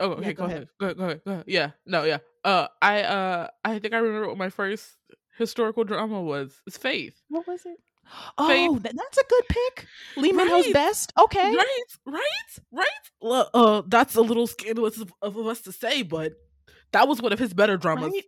oh, 0.00 0.10
okay. 0.12 0.26
Yeah, 0.28 0.32
go, 0.32 0.42
go 0.42 0.44
ahead. 0.44 0.68
Go 0.78 0.86
ahead. 0.86 0.96
Go 0.98 1.04
ahead. 1.04 1.20
Go 1.24 1.32
ahead. 1.32 1.44
Yeah. 1.46 1.70
No. 1.86 2.04
Yeah. 2.04 2.18
Uh, 2.44 2.68
I 2.80 3.02
uh, 3.02 3.48
I 3.64 3.78
think 3.78 3.92
I 3.92 3.98
remember 3.98 4.28
what 4.28 4.38
my 4.38 4.48
first 4.50 4.96
historical 5.36 5.84
drama 5.84 6.22
was. 6.22 6.60
It's 6.66 6.78
Faith. 6.78 7.20
what 7.28 7.46
was 7.46 7.66
it? 7.66 7.76
Oh, 8.38 8.78
that, 8.78 8.94
that's 8.96 9.18
a 9.18 9.24
good 9.28 9.44
pick. 9.48 9.86
Lee 10.16 10.32
Right. 10.32 10.72
best. 10.72 11.12
Okay. 11.18 11.54
Right. 11.54 11.84
Right. 12.06 12.22
Right. 12.72 12.86
Well, 13.20 13.50
uh, 13.54 13.82
that's 13.86 14.14
a 14.16 14.20
little 14.22 14.46
scandalous 14.46 14.98
of, 14.98 15.12
of 15.22 15.36
us 15.38 15.60
to 15.62 15.72
say, 15.72 16.02
but 16.02 16.32
that 16.92 17.06
was 17.08 17.20
one 17.22 17.32
of 17.32 17.38
his 17.38 17.54
better 17.54 17.76
dramas. 17.76 18.12
Right? 18.12 18.24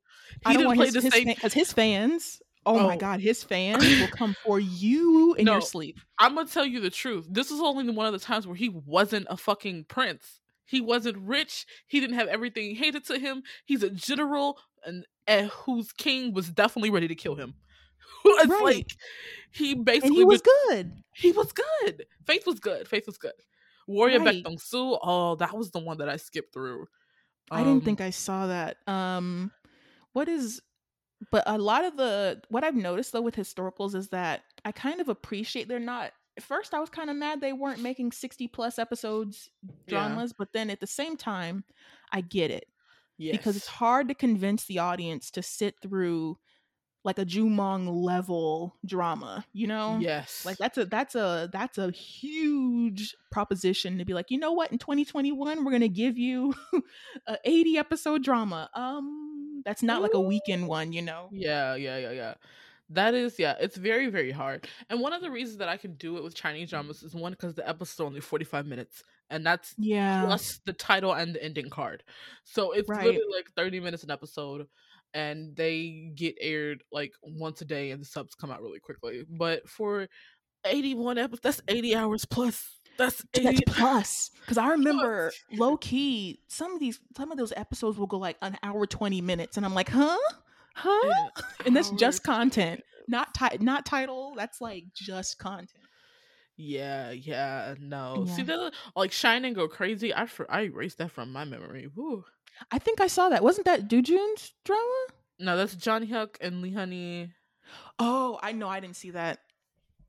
He 0.48 0.56
didn't 0.56 0.74
play 0.76 0.86
his, 0.86 0.94
the 0.94 1.00
his 1.02 1.12
same. 1.12 1.26
because 1.28 1.52
his 1.52 1.72
fans. 1.72 2.40
Oh, 2.64 2.78
my 2.86 2.94
Oh. 2.94 2.98
god, 2.98 3.20
his 3.20 3.42
fans 3.42 3.84
will 3.84 4.06
come 4.16 4.36
for 4.44 4.60
you 4.60 5.34
in 5.34 5.46
No. 5.46 5.52
your 5.54 5.60
sleep. 5.60 5.98
I'm 6.18 6.34
gonna 6.36 6.48
tell 6.48 6.64
you 6.64 6.80
the 6.80 6.90
truth. 6.90 7.26
This 7.28 7.50
is 7.50 7.60
only 7.60 7.88
one 7.90 8.06
of 8.06 8.12
the 8.12 8.20
times 8.20 8.46
where 8.46 8.54
he 8.56 8.68
wasn't 8.68 9.26
a 9.28 9.36
fucking 9.36 9.86
prince. 9.88 10.38
He 10.64 10.80
wasn't 10.80 11.18
rich. 11.18 11.66
He 11.88 11.98
didn't 11.98 12.14
have 12.16 12.28
everything 12.28 12.76
hated 12.76 13.04
to 13.06 13.18
him. 13.18 13.42
He's 13.64 13.82
a 13.82 13.90
general, 13.90 14.58
and, 14.86 15.04
and 15.26 15.48
whose 15.50 15.92
king 15.92 16.32
was 16.32 16.48
definitely 16.50 16.90
ready 16.90 17.08
to 17.08 17.14
kill 17.16 17.34
him. 17.34 17.54
it's 18.24 18.48
Right. 18.50 18.62
like 18.62 18.96
he 19.52 19.74
basically 19.74 20.08
And 20.08 20.16
he 20.16 20.24
was 20.24 20.40
was- 20.42 20.52
good. 20.70 20.92
he 21.14 21.32
was 21.32 21.52
good. 21.52 22.06
Faith 22.26 22.46
was 22.46 22.60
good. 22.60 22.88
Faith 22.88 23.06
was 23.06 23.18
good. 23.18 23.32
Warrior 23.86 24.20
Right. 24.20 24.36
Baek 24.36 24.44
Dong 24.44 24.58
Su. 24.58 24.98
Oh, 25.02 25.34
that 25.36 25.56
was 25.56 25.70
the 25.70 25.78
one 25.80 25.98
that 25.98 26.08
I 26.08 26.16
skipped 26.16 26.52
through. 26.52 26.86
I 27.50 27.58
didn't 27.58 27.72
Um, 27.72 27.80
think 27.82 28.00
I 28.00 28.10
saw 28.10 28.46
that. 28.46 28.76
Um 28.86 29.50
what 30.12 30.28
is 30.28 30.60
but 31.30 31.42
a 31.46 31.56
lot 31.58 31.84
of 31.84 31.96
the 31.96 32.42
what 32.48 32.64
I've 32.64 32.74
noticed 32.76 33.12
though 33.12 33.20
with 33.22 33.36
historicals 33.36 33.94
is 33.94 34.08
that 34.08 34.42
I 34.64 34.72
kind 34.72 35.00
of 35.00 35.08
appreciate 35.08 35.68
they're 35.68 35.78
not 35.78 36.12
at 36.36 36.42
first 36.42 36.72
I 36.74 36.80
was 36.80 36.88
kind 36.90 37.10
of 37.10 37.16
mad 37.16 37.40
they 37.40 37.52
weren't 37.52 37.80
making 37.80 38.12
60 38.12 38.48
plus 38.48 38.78
episodes 38.78 39.50
Yeah. 39.62 39.72
dramas, 39.88 40.32
but 40.32 40.52
then 40.52 40.70
at 40.70 40.80
the 40.80 40.86
same 40.86 41.16
time 41.16 41.64
I 42.10 42.20
get 42.22 42.50
it 42.50 42.66
because 43.18 43.56
it's 43.56 43.66
hard 43.68 44.08
to 44.08 44.14
convince 44.14 44.64
the 44.64 44.78
audience 44.80 45.30
to 45.32 45.42
sit 45.42 45.74
through 45.82 46.38
like 47.04 47.18
a 47.18 47.24
Jumong 47.24 47.88
level 48.04 48.76
drama, 48.84 49.44
you 49.52 49.66
know? 49.66 50.04
Yes. 50.04 50.44
Like 50.44 50.58
that's 50.58 50.76
a 50.78 50.84
that's 50.86 51.14
a 51.14 51.48
that's 51.52 51.78
a 51.78 51.90
huge 51.92 53.14
proposition 53.30 53.98
to 53.98 54.04
be 54.04 54.14
like, 54.14 54.30
you 54.30 54.38
know 54.38 54.52
what? 54.52 54.72
In 54.72 54.78
2021, 54.78 55.64
we're 55.64 55.70
gonna 55.72 55.88
give 55.88 56.18
you 56.18 56.54
a 57.26 57.38
80 57.44 57.78
episode 57.78 58.22
drama. 58.24 58.68
Um, 58.74 59.62
that's 59.64 59.82
not 59.82 60.02
like 60.02 60.14
a 60.14 60.20
weekend 60.20 60.66
one, 60.68 60.92
you 60.92 61.02
know. 61.02 61.30
Yeah, 61.30 61.74
yeah, 61.76 61.98
yeah, 61.98 62.10
yeah. 62.10 62.34
That 62.90 63.14
is, 63.14 63.38
yeah, 63.38 63.54
it's 63.58 63.76
very, 63.76 64.08
very 64.08 64.32
hard. 64.32 64.68
And 64.90 65.00
one 65.00 65.12
of 65.14 65.22
the 65.22 65.30
reasons 65.30 65.58
that 65.58 65.68
I 65.68 65.76
can 65.78 65.94
do 65.94 66.18
it 66.18 66.22
with 66.24 66.34
Chinese 66.34 66.70
dramas 66.70 67.02
is 67.02 67.14
one 67.14 67.32
because 67.32 67.54
the 67.54 67.66
episode's 67.66 68.00
only 68.06 68.20
45 68.20 68.66
minutes, 68.66 69.02
and 69.30 69.46
that's 69.46 69.76
Yeah, 69.78 70.26
plus 70.26 70.60
the 70.66 70.74
title 70.74 71.12
and 71.14 71.34
the 71.34 71.42
ending 71.42 71.70
card. 71.70 72.02
So 72.44 72.72
it's 72.72 72.88
Right. 72.88 73.00
literally 73.00 73.34
like 73.34 73.50
30 73.56 73.80
minutes 73.80 74.02
an 74.04 74.10
episode, 74.10 74.66
and 75.14 75.54
they 75.56 76.10
get 76.14 76.36
aired 76.40 76.82
like 76.92 77.12
once 77.22 77.60
a 77.60 77.64
day, 77.64 77.90
and 77.90 78.00
the 78.00 78.06
subs 78.06 78.34
come 78.34 78.50
out 78.50 78.62
really 78.62 78.80
quickly. 78.80 79.24
But 79.28 79.68
for 79.68 80.08
81 80.64 81.18
episodes, 81.18 81.40
that's 81.42 81.62
80 81.68 81.94
hours 81.96 82.24
plus. 82.24 82.78
That's 82.98 83.24
80 83.34 83.44
that's 83.44 83.60
plus. 83.66 84.30
Because 84.40 84.58
I 84.58 84.68
remember 84.70 85.32
low 85.52 85.76
key 85.78 86.40
some 86.48 86.74
of 86.74 86.80
these 86.80 87.00
some 87.16 87.32
of 87.32 87.38
those 87.38 87.52
episodes 87.56 87.98
will 87.98 88.06
go 88.06 88.18
like 88.18 88.36
an 88.42 88.56
hour 88.62 88.86
20 88.86 89.20
minutes, 89.22 89.56
and 89.56 89.64
I'm 89.64 89.74
like, 89.74 89.88
huh, 89.88 90.18
huh, 90.74 91.28
and 91.64 91.74
that's 91.76 91.90
just 91.90 92.22
content, 92.22 92.82
not 93.08 93.32
ti- 93.34 93.58
not 93.60 93.86
title. 93.86 94.34
That's 94.36 94.60
like 94.60 94.84
just 94.94 95.38
content. 95.38 95.70
Yeah, 96.58 97.10
yeah, 97.12 97.74
no. 97.80 98.26
See, 98.28 98.42
Yeah. 98.42 98.44
the 98.44 98.72
like 98.94 99.10
Shine 99.10 99.46
and 99.46 99.54
Go 99.56 99.68
Crazy. 99.68 100.14
I 100.14 100.28
I 100.50 100.62
erased 100.64 100.98
that 100.98 101.10
from 101.10 101.32
my 101.32 101.44
memory. 101.44 101.88
Woo. 101.94 102.24
I 102.70 102.78
think 102.78 103.00
I 103.00 103.06
saw 103.06 103.28
that. 103.28 103.42
Wasn't 103.42 103.64
that 103.66 103.88
Dujun's 103.88 104.52
drama? 104.64 105.06
No, 105.38 105.56
that's 105.56 105.74
Jang 105.74 106.06
Hyuk 106.06 106.36
and 106.40 106.62
Lee 106.62 106.72
Honey. 106.72 107.32
Oh, 107.98 108.38
I 108.42 108.52
know. 108.52 108.68
I 108.68 108.80
didn't 108.80 108.96
see 108.96 109.10
that. 109.10 109.40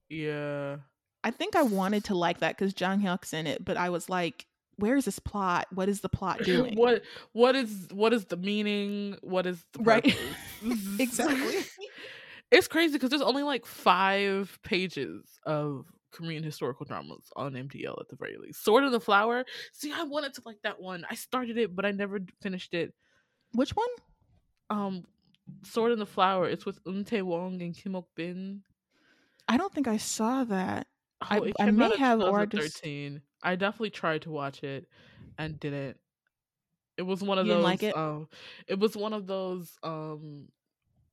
Yeah. 0.10 0.78
I 1.24 1.32
think 1.32 1.56
I 1.56 1.64
wanted 1.64 2.04
to 2.06 2.16
like 2.16 2.40
that 2.40 2.58
because 2.58 2.74
Jang 2.74 3.00
Hyuk's 3.02 3.34
in 3.34 3.48
it, 3.48 3.64
but 3.64 3.78
I 3.78 3.90
was 3.90 4.10
like, 4.10 4.46
"Where 4.76 4.98
is 4.98 5.06
this 5.06 5.20
plot? 5.20 5.68
What 5.74 5.88
is 5.88 6.02
the 6.02 6.10
plot 6.10 6.40
doing?" 6.44 6.76
what 6.76 7.04
what 7.32 7.56
is 7.56 7.88
what 7.92 8.14
is 8.14 8.26
the 8.26 8.38
meaning? 8.38 9.18
What 9.22 9.46
is 9.46 9.64
the 9.74 9.84
Right. 9.84 10.18
exactly. 11.00 11.60
It's 12.52 12.68
crazy 12.68 12.94
because 12.94 13.10
there's 13.10 13.24
only 13.24 13.42
like 13.42 13.66
five 13.66 14.60
pages 14.62 15.26
of 15.44 15.88
Korean 16.14 16.44
historical 16.44 16.86
dramas 16.86 17.26
on 17.36 17.54
MDL 17.54 18.00
at 18.00 18.08
the 18.08 18.16
very 18.16 18.38
least. 18.38 18.64
Sword 18.64 18.84
of 18.86 18.92
the 18.92 19.00
Flower. 19.00 19.44
See, 19.74 19.92
I 19.92 20.04
wanted 20.04 20.34
to 20.36 20.42
like 20.46 20.62
that 20.64 20.80
one. 20.80 21.06
I 21.10 21.16
started 21.16 21.58
it, 21.58 21.76
but 21.76 21.86
I 21.86 21.92
never 21.92 22.20
finished 22.42 22.74
it. 22.74 22.94
Which 23.54 23.72
one? 23.72 23.90
Um, 24.70 25.04
Sword 25.64 25.92
in 25.92 26.00
the 26.00 26.06
Flower. 26.06 26.48
It's 26.48 26.66
with 26.66 26.80
Un 26.88 27.04
Tae 27.04 27.22
Wong 27.22 27.62
and 27.62 27.76
Kim 27.76 27.96
Ok 27.96 28.08
Bin. 28.16 28.62
I 29.48 29.58
don't 29.58 29.74
think 29.74 29.88
I 29.88 29.98
saw 29.98 30.44
that. 30.46 30.88
I- 31.22 31.40
Oh, 31.40 31.44
it 31.44 31.56
I 31.60 31.72
may 31.72 31.96
have 31.98 32.22
or 32.22 32.46
just- 32.46 32.86
I 32.86 33.56
definitely 33.56 33.90
tried 33.90 34.22
to 34.24 34.32
watch 34.32 34.64
it 34.64 34.88
and 35.38 35.60
didn't. 35.60 35.98
It 36.96 37.02
was 37.02 37.22
one 37.24 37.40
of 37.40 37.48
You 37.48 37.54
those. 37.54 37.64
like 37.64 37.84
it? 37.84 37.96
Um, 37.98 38.30
it 38.68 38.78
was 38.80 38.96
one 38.96 39.14
of 39.14 39.26
those. 39.26 39.78
Um, 39.84 40.48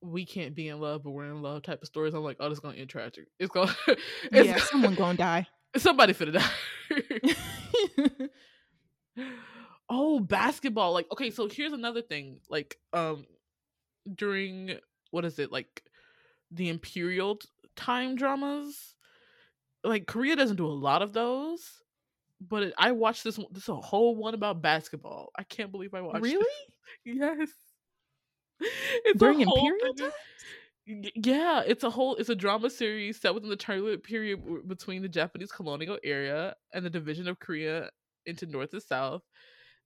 we 0.01 0.25
can't 0.25 0.55
be 0.55 0.67
in 0.67 0.79
love, 0.79 1.03
but 1.03 1.11
we're 1.11 1.25
in 1.25 1.41
love 1.41 1.61
type 1.63 1.81
of 1.81 1.87
stories. 1.87 2.13
I'm 2.13 2.23
like, 2.23 2.37
oh, 2.39 2.49
this 2.49 2.57
is 2.57 2.59
gonna 2.59 2.77
end 2.77 2.89
tragic. 2.89 3.27
It's 3.39 3.51
gonna. 3.51 3.75
It's 4.31 4.47
yeah, 4.47 4.57
someone 4.57 4.95
gonna 4.95 5.17
die. 5.17 5.47
Somebody 5.77 6.13
finna 6.13 6.33
die. 6.39 8.27
oh, 9.89 10.19
basketball. 10.19 10.93
Like, 10.93 11.07
okay, 11.11 11.31
so 11.31 11.47
here's 11.47 11.73
another 11.73 12.01
thing. 12.01 12.39
Like, 12.49 12.77
um, 12.93 13.25
during 14.13 14.77
what 15.11 15.25
is 15.25 15.39
it 15.39 15.51
like 15.51 15.83
the 16.49 16.69
imperial 16.69 17.39
time 17.75 18.15
dramas? 18.15 18.95
Like 19.83 20.07
Korea 20.07 20.35
doesn't 20.35 20.57
do 20.57 20.67
a 20.67 20.69
lot 20.69 21.01
of 21.01 21.13
those, 21.13 21.81
but 22.39 22.63
it, 22.63 22.73
I 22.77 22.91
watched 22.91 23.23
this 23.23 23.37
one- 23.37 23.47
this 23.51 23.69
a 23.69 23.75
whole 23.75 24.15
one 24.15 24.33
about 24.33 24.61
basketball. 24.61 25.31
I 25.37 25.43
can't 25.43 25.71
believe 25.71 25.93
I 25.93 26.01
watched. 26.01 26.21
really? 26.21 26.45
It. 27.05 27.15
Yes. 27.17 27.49
It's 29.05 29.15
a 29.15 29.17
During 29.17 29.41
whole 29.41 29.57
imperial? 29.57 30.11
Yeah, 30.85 31.61
it's 31.65 31.83
a 31.83 31.89
whole 31.89 32.15
it's 32.15 32.29
a 32.29 32.35
drama 32.35 32.69
series 32.69 33.19
set 33.19 33.33
within 33.33 33.49
the 33.49 33.55
turbulent 33.55 34.03
period 34.03 34.67
between 34.67 35.01
the 35.01 35.09
Japanese 35.09 35.51
colonial 35.51 35.97
area 36.03 36.55
and 36.73 36.85
the 36.85 36.89
division 36.89 37.27
of 37.27 37.39
Korea 37.39 37.89
into 38.25 38.45
North 38.45 38.73
and 38.73 38.81
South. 38.81 39.21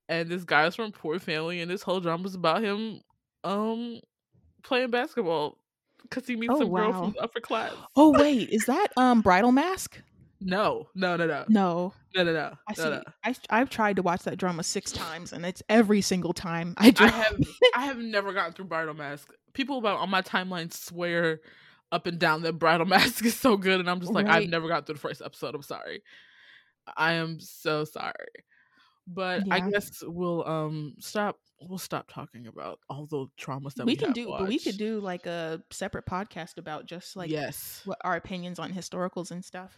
And 0.08 0.30
this 0.30 0.44
guy 0.44 0.64
guy's 0.64 0.76
from 0.76 0.86
a 0.86 0.92
poor 0.92 1.20
family, 1.20 1.62
and 1.62 1.70
this 1.70 1.82
whole 1.82 2.00
drama 2.00 2.24
drama's 2.24 2.36
about 2.36 2.64
him 2.64 3.02
um 3.44 4.00
playing 4.64 4.90
basketball 4.90 5.58
because 6.02 6.28
he 6.28 6.36
meets 6.36 6.54
Oh, 6.54 6.60
some 6.60 6.74
girl 6.74 6.94
from 6.94 7.12
the 7.12 7.22
upper 7.22 7.40
class. 7.42 7.74
Oh 7.96 8.12
wait, 8.12 8.50
is 8.50 8.66
that 8.66 8.88
um 8.98 9.22
Bridal 9.22 9.52
Mask? 9.52 10.02
No, 10.42 10.88
no, 10.96 11.16
no, 11.16 11.26
no, 11.26 11.46
No, 11.48 11.94
no, 12.16 12.24
no, 12.24 12.34
no. 12.34 12.54
I 12.68 12.74
see. 12.74 12.84
no. 12.84 13.04
I 13.24 13.36
I've 13.50 13.70
tried 13.70 13.96
to 13.98 14.02
watch 14.02 14.24
that 14.24 14.38
drama 14.38 14.64
six 14.64 14.92
times, 14.92 15.34
and 15.34 15.46
it's 15.46 15.64
every 15.70 16.02
single 16.02 16.34
time 16.34 16.74
I 16.78 16.94
I 17.00 17.08
have 17.08 17.40
I 17.76 17.86
have 17.86 17.98
never 17.98 18.34
gotten 18.34 18.54
through 18.54 18.66
Bridal 18.66 18.94
Mask. 18.94 19.32
People 19.54 19.78
about 19.78 20.00
on 20.00 20.10
my 20.10 20.22
timeline 20.22 20.72
swear 20.74 21.40
up 21.92 22.08
and 22.08 22.20
down 22.20 22.42
that 22.44 22.54
Bridal 22.54 22.86
Mask 22.86 23.24
is 23.26 23.36
so 23.36 23.58
good, 23.58 23.80
and 23.80 23.90
I'm 23.90 24.00
just 24.00 24.12
like, 24.12 24.28
I've 24.28 24.50
never 24.50 24.68
gotten 24.68 24.86
through 24.86 24.96
the 24.96 25.02
first 25.02 25.22
episode. 25.24 25.56
I'm 25.56 25.62
sorry. 25.62 26.04
I 26.96 27.14
am 27.14 27.40
so 27.40 27.84
sorry. 27.84 28.14
But 29.08 29.44
I 29.52 29.60
guess 29.70 30.04
we'll 30.06 30.48
um 30.48 30.96
stop 31.00 31.38
we'll 31.62 31.78
stop 31.78 32.12
talking 32.12 32.48
about 32.48 32.80
all 32.90 33.06
the 33.06 33.28
traumas 33.40 33.76
that 33.76 33.86
we, 33.86 33.94
we 33.94 33.96
can 33.96 34.12
do, 34.12 34.28
but 34.28 34.48
we 34.48 34.60
could 34.60 34.78
do 34.78 35.00
like 35.00 35.26
a 35.26 35.62
separate 35.72 36.06
podcast 36.06 36.58
about 36.58 36.86
just 36.86 37.16
like 37.16 37.30
yes. 37.30 37.82
what 37.86 37.98
our 38.04 38.16
opinions 38.16 38.60
on 38.60 38.72
historicals 38.72 39.32
and 39.32 39.44
stuff. 39.44 39.78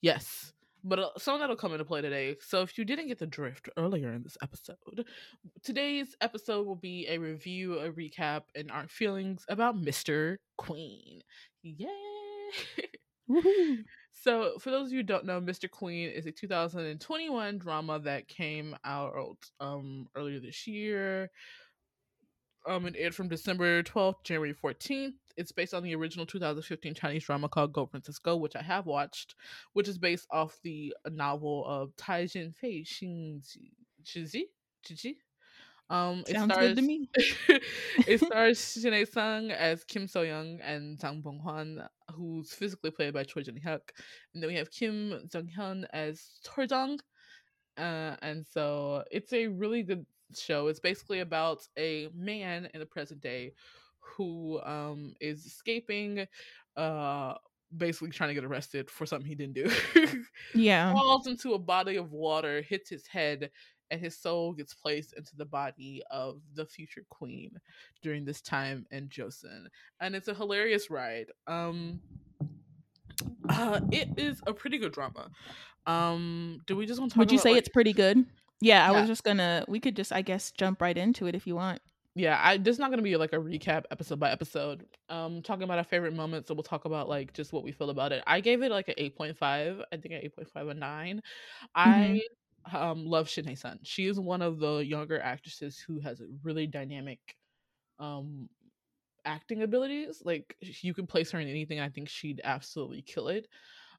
Yes. 0.00 0.52
But 0.84 0.98
uh, 1.00 1.08
some 1.18 1.34
of 1.34 1.40
that'll 1.40 1.56
come 1.56 1.72
into 1.72 1.84
play 1.84 2.00
today. 2.00 2.36
So 2.40 2.62
if 2.62 2.78
you 2.78 2.84
didn't 2.84 3.08
get 3.08 3.18
the 3.18 3.26
drift 3.26 3.68
earlier 3.76 4.12
in 4.12 4.22
this 4.22 4.36
episode, 4.40 5.04
today's 5.64 6.14
episode 6.20 6.64
will 6.64 6.76
be 6.76 7.08
a 7.08 7.18
review, 7.18 7.80
a 7.80 7.90
recap, 7.90 8.42
and 8.54 8.70
our 8.70 8.86
feelings 8.86 9.44
about 9.48 9.76
Mr. 9.76 10.36
Queen. 10.56 11.22
Yay! 11.62 11.88
Woohoo. 13.28 13.78
so 14.12 14.52
for 14.60 14.70
those 14.70 14.86
of 14.86 14.92
you 14.92 14.98
who 14.98 15.02
don't 15.02 15.24
know, 15.24 15.40
Mr. 15.40 15.68
Queen 15.68 16.08
is 16.08 16.26
a 16.26 16.30
2021 16.30 17.58
drama 17.58 17.98
that 17.98 18.28
came 18.28 18.76
out 18.84 19.36
um 19.58 20.06
earlier 20.14 20.38
this 20.38 20.68
year. 20.68 21.30
Um, 22.66 22.86
it 22.86 22.96
aired 22.98 23.14
from 23.14 23.28
December 23.28 23.82
12th, 23.84 24.24
January 24.24 24.52
14th. 24.52 25.14
It's 25.36 25.52
based 25.52 25.72
on 25.72 25.84
the 25.84 25.94
original 25.94 26.26
2015 26.26 26.94
Chinese 26.94 27.24
drama 27.24 27.48
called 27.48 27.72
Go 27.72 27.86
Princess 27.86 28.18
Go, 28.18 28.36
which 28.36 28.56
I 28.56 28.62
have 28.62 28.86
watched, 28.86 29.36
which 29.72 29.86
is 29.86 29.98
based 29.98 30.26
off 30.30 30.58
the 30.64 30.92
novel 31.08 31.64
of 31.64 31.94
Tai 31.96 32.26
Jin 32.26 32.52
Fei 32.52 32.82
Xin 32.82 33.40
Zhi. 34.04 34.44
Um, 35.88 36.24
it 36.26 36.34
Sounds 36.34 36.52
stars, 36.52 36.68
good 36.68 36.76
to 36.76 36.82
me. 36.82 37.08
it 38.08 38.20
stars 38.20 38.78
Shin 38.82 39.06
Sung 39.06 39.52
as 39.52 39.84
Kim 39.84 40.08
So 40.08 40.22
Young 40.22 40.58
and 40.60 40.98
Jang 40.98 41.22
Bonghwan, 41.22 41.86
who's 42.12 42.52
physically 42.52 42.90
played 42.90 43.14
by 43.14 43.22
Choi 43.22 43.42
Jin 43.42 43.60
Hyuk, 43.64 43.90
and 44.34 44.42
then 44.42 44.48
we 44.48 44.56
have 44.56 44.70
Kim 44.72 45.28
Jung 45.32 45.48
Hyun 45.56 45.84
as 45.92 46.40
Tor 46.42 46.64
Jung. 46.64 46.98
Uh, 47.78 48.16
and 48.22 48.44
so 48.44 49.04
it's 49.10 49.32
a 49.32 49.46
really 49.46 49.82
good 49.82 50.06
show. 50.34 50.68
It's 50.68 50.80
basically 50.80 51.20
about 51.20 51.66
a 51.78 52.08
man 52.14 52.68
in 52.74 52.80
the 52.80 52.86
present 52.86 53.20
day 53.20 53.52
who 54.00 54.60
um 54.64 55.14
is 55.20 55.44
escaping, 55.46 56.26
uh, 56.76 57.34
basically 57.76 58.10
trying 58.10 58.28
to 58.30 58.34
get 58.34 58.44
arrested 58.44 58.90
for 58.90 59.04
something 59.06 59.26
he 59.28 59.34
didn't 59.34 59.54
do. 59.54 59.70
Yeah. 60.54 60.92
Falls 60.92 61.26
into 61.26 61.54
a 61.54 61.58
body 61.58 61.96
of 61.96 62.12
water, 62.12 62.62
hits 62.62 62.88
his 62.88 63.06
head, 63.06 63.50
and 63.90 64.00
his 64.00 64.16
soul 64.16 64.52
gets 64.52 64.74
placed 64.74 65.12
into 65.14 65.34
the 65.36 65.44
body 65.44 66.02
of 66.10 66.40
the 66.54 66.64
future 66.66 67.04
queen 67.10 67.50
during 68.02 68.24
this 68.24 68.40
time 68.40 68.86
in 68.90 69.08
Joseon. 69.08 69.66
And 70.00 70.14
it's 70.14 70.28
a 70.28 70.34
hilarious 70.34 70.88
ride. 70.90 71.26
Um 71.46 72.00
uh 73.48 73.80
it 73.92 74.08
is 74.16 74.40
a 74.46 74.52
pretty 74.52 74.78
good 74.78 74.92
drama. 74.92 75.30
Um 75.86 76.60
do 76.66 76.76
we 76.76 76.86
just 76.86 77.00
want 77.00 77.12
to 77.12 77.14
talk 77.14 77.20
Would 77.20 77.32
you 77.32 77.38
say 77.38 77.50
like- 77.52 77.58
it's 77.58 77.68
pretty 77.68 77.92
good? 77.92 78.24
Yeah, 78.60 78.88
I 78.88 78.92
Yeah. 78.92 78.92
was 78.92 79.06
just 79.06 79.22
gonna. 79.24 79.64
We 79.68 79.80
could 79.80 79.96
just, 79.96 80.12
I 80.12 80.22
guess, 80.22 80.50
jump 80.50 80.80
right 80.80 80.96
into 80.96 81.26
it 81.26 81.34
if 81.34 81.46
you 81.46 81.54
want. 81.56 81.82
yeah 82.14 82.40
i 82.42 82.56
this 82.56 82.74
is 82.76 82.78
not 82.78 82.90
to 82.90 83.02
be 83.02 83.16
like 83.16 83.32
a 83.32 83.36
recap 83.36 83.84
episode 83.90 84.18
by 84.18 84.30
episode 84.30 84.86
um 85.08 85.42
talking 85.42 85.64
about 85.64 85.78
our 85.78 85.84
favorite 85.84 86.14
moments 86.14 86.48
so 86.48 86.54
we'll 86.54 86.62
talk 86.62 86.84
about 86.84 87.08
like 87.08 87.32
just 87.34 87.52
what 87.52 87.62
we 87.62 87.72
feel 87.72 87.90
about 87.90 88.12
it 88.12 88.22
i 88.26 88.40
gave 88.40 88.62
it 88.62 88.70
like 88.70 88.88
an 88.88 88.94
8.5 88.96 89.80
i 89.92 89.96
think 89.96 90.14
an 90.14 90.20
8.5 90.22 90.68
a 90.68 90.74
9 90.74 91.22
i 91.74 92.20
um 92.72 93.04
love 93.04 93.28
Shin 93.28 93.54
Sun. 93.56 93.80
she 93.82 94.06
is 94.06 94.18
one 94.18 94.42
of 94.42 94.58
the 94.58 94.78
younger 94.78 95.20
actresses 95.20 95.78
who 95.78 96.00
has 96.00 96.22
really 96.42 96.66
dynamic 96.66 97.36
um 97.98 98.48
acting 99.24 99.62
abilities 99.62 100.22
like 100.24 100.56
you 100.60 100.94
can 100.94 101.06
place 101.06 101.30
her 101.32 101.40
in 101.40 101.48
anything 101.48 101.80
i 101.80 101.88
think 101.88 102.08
she'd 102.08 102.40
absolutely 102.44 103.02
kill 103.02 103.28
it 103.28 103.48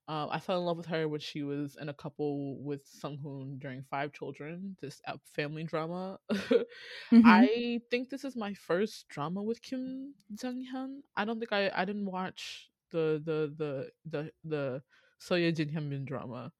um, 0.08 0.30
I 0.32 0.39
fell 0.39 0.60
in 0.60 0.65
love 0.65 0.78
with 0.78 0.86
her 0.88 1.08
when 1.08 1.20
she 1.20 1.43
was 1.43 1.76
in 1.80 1.89
a 1.89 1.93
couple 1.93 2.62
with 2.63 2.86
Sung 2.88 3.17
Hoon 3.17 3.58
during 3.60 3.84
Five 3.84 4.13
Children, 4.13 4.78
this 4.82 5.02
uh, 5.06 5.17
family 5.34 5.63
drama. 5.63 6.20
Mhm. 7.12 7.48
I 7.54 7.82
think 7.91 8.10
this 8.10 8.24
is 8.24 8.36
my 8.36 8.54
first 8.54 9.08
drama 9.10 9.43
with 9.43 9.62
Kim 9.62 10.13
Jung 10.41 10.65
Hyun. 10.74 11.02
I 11.15 11.26
don't 11.26 11.39
think 11.39 11.52
I 11.54 11.72
I 11.76 11.86
didn't 11.86 12.06
watch 12.06 12.70
the 12.91 13.22
the 13.24 13.54
the 13.58 13.91
the 14.06 14.32
the 14.43 14.84
Son 15.20 15.41
Ye 15.41 15.52
Jin 15.52 15.70
Hyun 15.70 15.89
Bin 15.89 16.06
drama. 16.06 16.54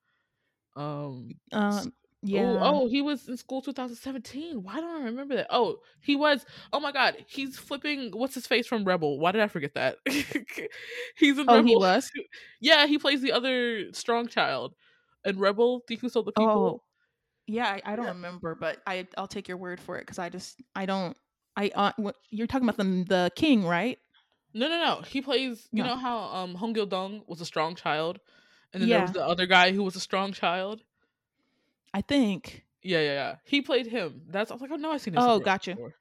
Um 0.76 1.40
um, 1.52 1.94
yeah. 2.22 2.58
oh, 2.62 2.84
oh 2.84 2.88
he 2.88 3.02
was 3.02 3.28
in 3.28 3.38
school 3.38 3.62
2017. 3.62 4.64
Why 4.64 4.76
don't 4.82 5.02
I 5.02 5.06
remember 5.06 5.36
that? 5.36 5.48
Oh, 5.50 5.78
he 6.02 6.16
was 6.16 6.46
oh 6.74 6.80
my 6.80 6.92
god, 6.92 7.26
he's 7.28 7.58
flipping 7.58 8.12
what's 8.12 8.36
his 8.36 8.48
face 8.48 8.68
from 8.68 8.84
Rebel. 8.86 9.20
Why 9.20 9.32
did 9.32 9.42
I 9.42 9.48
forget 9.48 9.74
that? 9.76 9.98
he's 11.18 11.38
in 11.38 11.48
Oh, 11.48 11.52
Rebel. 11.52 11.64
he 11.64 11.76
was. 11.76 12.10
Yeah, 12.62 12.88
he 12.88 12.98
plays 12.98 13.22
the 13.22 13.32
other 13.34 13.94
strong 13.94 14.28
child. 14.28 14.76
And 15.26 15.40
Rebel, 15.40 15.82
Thief 15.88 16.02
Who 16.02 16.10
Stole 16.10 16.24
the 16.24 16.32
People? 16.32 16.80
Oh, 16.80 16.82
yeah. 17.48 17.68
I, 17.68 17.94
I 17.94 17.96
don't 17.96 18.06
Yeah. 18.06 18.14
remember, 18.14 18.56
but 18.56 18.82
I 18.88 19.08
I'll 19.18 19.28
take 19.28 19.48
your 19.48 19.58
word 19.58 19.80
for 19.80 19.98
it 19.98 20.02
because 20.02 20.20
I 20.20 20.30
just 20.30 20.62
I 20.76 20.86
don't 20.86 21.18
I 21.56 21.72
uh, 21.76 21.92
what, 21.98 22.16
you're 22.30 22.48
talking 22.48 22.68
about 22.68 22.78
the 22.78 23.06
the 23.08 23.32
king, 23.36 23.64
right? 23.66 24.00
No, 24.54 24.68
no, 24.70 24.78
no. 24.84 25.02
He 25.02 25.22
plays. 25.22 25.68
You 25.72 25.84
No. 25.84 25.90
know 25.90 25.96
how 25.98 26.18
um 26.20 26.56
Hong 26.56 26.74
Gil 26.74 26.86
Dong 26.86 27.24
was 27.28 27.42
a 27.42 27.46
strong 27.46 27.76
child, 27.76 28.20
and 28.74 28.82
then 28.82 28.90
there 28.90 29.02
was 29.02 29.12
the 29.12 29.26
other 29.26 29.46
guy 29.46 29.72
who 29.72 29.84
was 29.84 29.96
a 29.96 30.00
strong 30.00 30.34
child. 30.34 30.84
I 31.94 32.02
think. 32.02 32.66
Yeah, 32.82 33.00
yeah, 33.00 33.14
yeah. 33.14 33.36
He 33.46 33.62
played 33.62 33.88
him. 33.88 34.22
That's 34.28 34.52
I 34.52 34.56
was 34.56 34.62
like, 34.62 34.72
oh 34.72 34.76
no, 34.76 34.92
I've 34.92 35.02
seen 35.02 35.14
him. 35.14 35.20
Oh, 35.22 35.40
gotcha. 35.40 35.72
before. 35.72 35.96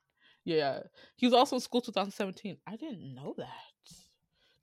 Yeah, 0.44 0.80
he 1.16 1.26
was 1.26 1.34
also 1.34 1.56
in 1.56 1.60
School 1.60 1.80
2017. 1.80 2.58
I 2.66 2.76
didn't 2.76 3.14
know 3.14 3.34
that. 3.38 3.50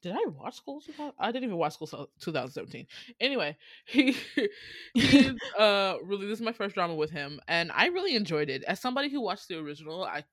Did 0.02 0.14
I 0.14 0.26
watch 0.32 0.56
School 0.56 0.82
2000? 0.82 1.14
I 1.18 1.32
didn't 1.32 1.46
even 1.46 1.58
watch 1.58 1.74
School 1.74 1.88
2017. 1.88 2.88
Anyway, 3.22 3.58
he 3.86 4.16
he 4.94 5.20
is 5.20 5.36
uh 5.58 5.96
really 6.04 6.28
this 6.28 6.40
is 6.40 6.46
my 6.46 6.52
first 6.52 6.76
drama 6.76 6.96
with 6.96 7.10
him, 7.10 7.40
and 7.48 7.72
I 7.74 7.88
really 7.88 8.16
enjoyed 8.16 8.50
it. 8.50 8.64
As 8.64 8.82
somebody 8.82 9.10
who 9.10 9.22
watched 9.22 9.48
the 9.48 9.58
original, 9.60 10.04
I 10.04 10.26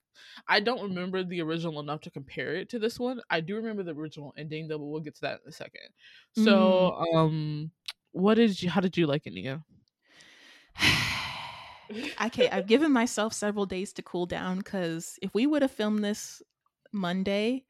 I 0.48 0.60
don't 0.60 0.82
remember 0.82 1.22
the 1.22 1.40
original 1.42 1.78
enough 1.80 2.00
to 2.02 2.10
compare 2.10 2.54
it 2.54 2.68
to 2.70 2.78
this 2.80 2.98
one. 2.98 3.20
I 3.30 3.40
do 3.40 3.56
remember 3.56 3.82
the 3.84 3.92
original 3.92 4.34
ending, 4.36 4.66
though, 4.68 4.78
but 4.78 4.86
we'll 4.86 5.00
get 5.00 5.14
to 5.16 5.20
that 5.22 5.40
in 5.44 5.48
a 5.48 5.52
second. 5.52 5.90
So, 6.32 6.96
um, 7.14 7.70
what 8.12 8.34
did 8.34 8.60
you? 8.60 8.70
How 8.70 8.80
did 8.80 8.96
you 8.96 9.06
like 9.06 9.26
it, 9.26 9.32
Nia? 9.32 9.64
okay, 12.26 12.48
I've 12.48 12.66
given 12.66 12.92
myself 12.92 13.32
several 13.32 13.66
days 13.66 13.92
to 13.94 14.02
cool 14.02 14.26
down 14.26 14.58
because 14.58 15.18
if 15.22 15.32
we 15.34 15.46
would 15.46 15.62
have 15.62 15.70
filmed 15.70 16.04
this 16.04 16.42
Monday, 16.92 17.64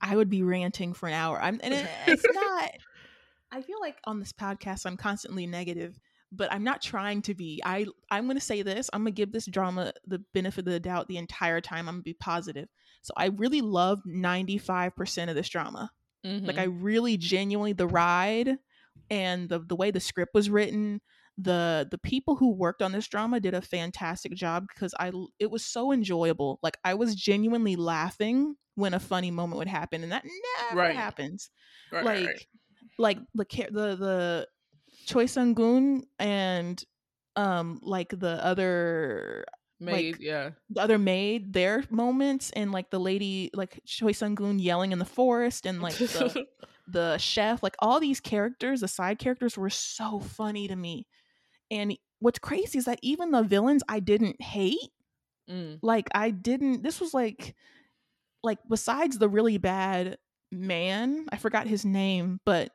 I 0.00 0.16
would 0.16 0.30
be 0.30 0.42
ranting 0.42 0.92
for 0.94 1.08
an 1.08 1.14
hour. 1.14 1.40
I'm 1.40 1.60
and 1.62 1.74
it, 1.74 1.88
it's 2.06 2.24
not. 2.32 2.70
I 3.50 3.62
feel 3.62 3.80
like 3.80 3.98
on 4.04 4.20
this 4.20 4.32
podcast 4.32 4.84
I'm 4.84 4.96
constantly 4.96 5.46
negative, 5.46 5.98
but 6.30 6.52
I'm 6.52 6.64
not 6.64 6.82
trying 6.82 7.22
to 7.22 7.34
be. 7.34 7.60
I 7.64 7.86
I'm 8.10 8.24
going 8.24 8.36
to 8.36 8.44
say 8.44 8.62
this. 8.62 8.90
I'm 8.92 9.02
going 9.02 9.14
to 9.14 9.16
give 9.16 9.32
this 9.32 9.46
drama 9.46 9.92
the 10.06 10.22
benefit 10.34 10.66
of 10.66 10.72
the 10.72 10.80
doubt 10.80 11.08
the 11.08 11.16
entire 11.16 11.60
time. 11.60 11.88
I'm 11.88 11.96
going 11.96 12.02
to 12.02 12.10
be 12.10 12.14
positive. 12.14 12.68
So 13.02 13.14
I 13.16 13.26
really 13.26 13.60
loved 13.60 14.02
95% 14.06 15.28
of 15.28 15.34
this 15.34 15.48
drama. 15.48 15.90
Like 16.24 16.42
mm-hmm. 16.42 16.58
I 16.58 16.64
really 16.64 17.16
genuinely 17.16 17.72
the 17.72 17.86
ride 17.86 18.58
and 19.08 19.48
the 19.48 19.60
the 19.60 19.76
way 19.76 19.90
the 19.90 20.00
script 20.00 20.34
was 20.34 20.50
written, 20.50 21.00
the 21.40 21.86
the 21.90 21.98
people 21.98 22.34
who 22.36 22.50
worked 22.52 22.82
on 22.82 22.90
this 22.92 23.06
drama 23.06 23.38
did 23.38 23.54
a 23.54 23.62
fantastic 23.62 24.34
job 24.34 24.66
because 24.68 24.92
I 24.98 25.12
it 25.38 25.50
was 25.50 25.64
so 25.64 25.92
enjoyable. 25.92 26.58
Like 26.62 26.76
I 26.84 26.94
was 26.94 27.14
genuinely 27.14 27.76
laughing 27.76 28.56
when 28.74 28.92
a 28.92 29.00
funny 29.00 29.30
moment 29.30 29.58
would 29.58 29.68
happen, 29.68 30.02
and 30.02 30.10
that 30.12 30.24
never 30.68 30.80
Right. 30.80 30.96
happens. 30.96 31.50
Right, 31.92 32.04
like 32.04 32.26
right, 32.26 32.46
like 32.98 33.18
the 33.34 33.46
the 33.70 33.96
the 33.96 34.48
Choi 35.06 35.26
Sung 35.26 35.54
Goon 35.54 36.04
and 36.18 36.82
um 37.36 37.78
like 37.82 38.10
the 38.10 38.44
other 38.44 39.44
Maid, 39.80 40.14
like, 40.14 40.20
yeah. 40.20 40.50
the 40.70 40.80
other 40.80 40.98
maid 40.98 41.52
their 41.52 41.84
moments 41.88 42.50
and 42.50 42.72
like 42.72 42.90
the 42.90 42.98
lady 42.98 43.48
like 43.54 43.80
Choi 43.86 44.10
Sung 44.10 44.34
Goon 44.34 44.58
yelling 44.58 44.90
in 44.90 44.98
the 44.98 45.04
forest 45.04 45.66
and 45.66 45.80
like 45.80 45.94
the 45.94 46.46
the 46.88 47.16
chef, 47.18 47.62
like 47.62 47.76
all 47.78 48.00
these 48.00 48.18
characters, 48.18 48.80
the 48.80 48.88
side 48.88 49.20
characters 49.20 49.56
were 49.56 49.70
so 49.70 50.18
funny 50.18 50.66
to 50.66 50.74
me. 50.74 51.06
And 51.70 51.96
what's 52.20 52.38
crazy 52.38 52.78
is 52.78 52.86
that 52.86 52.98
even 53.02 53.30
the 53.30 53.42
villains 53.42 53.82
I 53.88 54.00
didn't 54.00 54.40
hate, 54.40 54.90
Mm, 55.50 55.78
like 55.82 56.08
I 56.14 56.30
didn't 56.30 56.82
this 56.82 57.00
was 57.00 57.14
like 57.14 57.54
like 58.42 58.58
besides 58.68 59.18
the 59.18 59.28
really 59.28 59.56
bad 59.58 60.18
man, 60.52 61.26
I 61.32 61.36
forgot 61.36 61.66
his 61.66 61.84
name, 61.84 62.40
but 62.44 62.70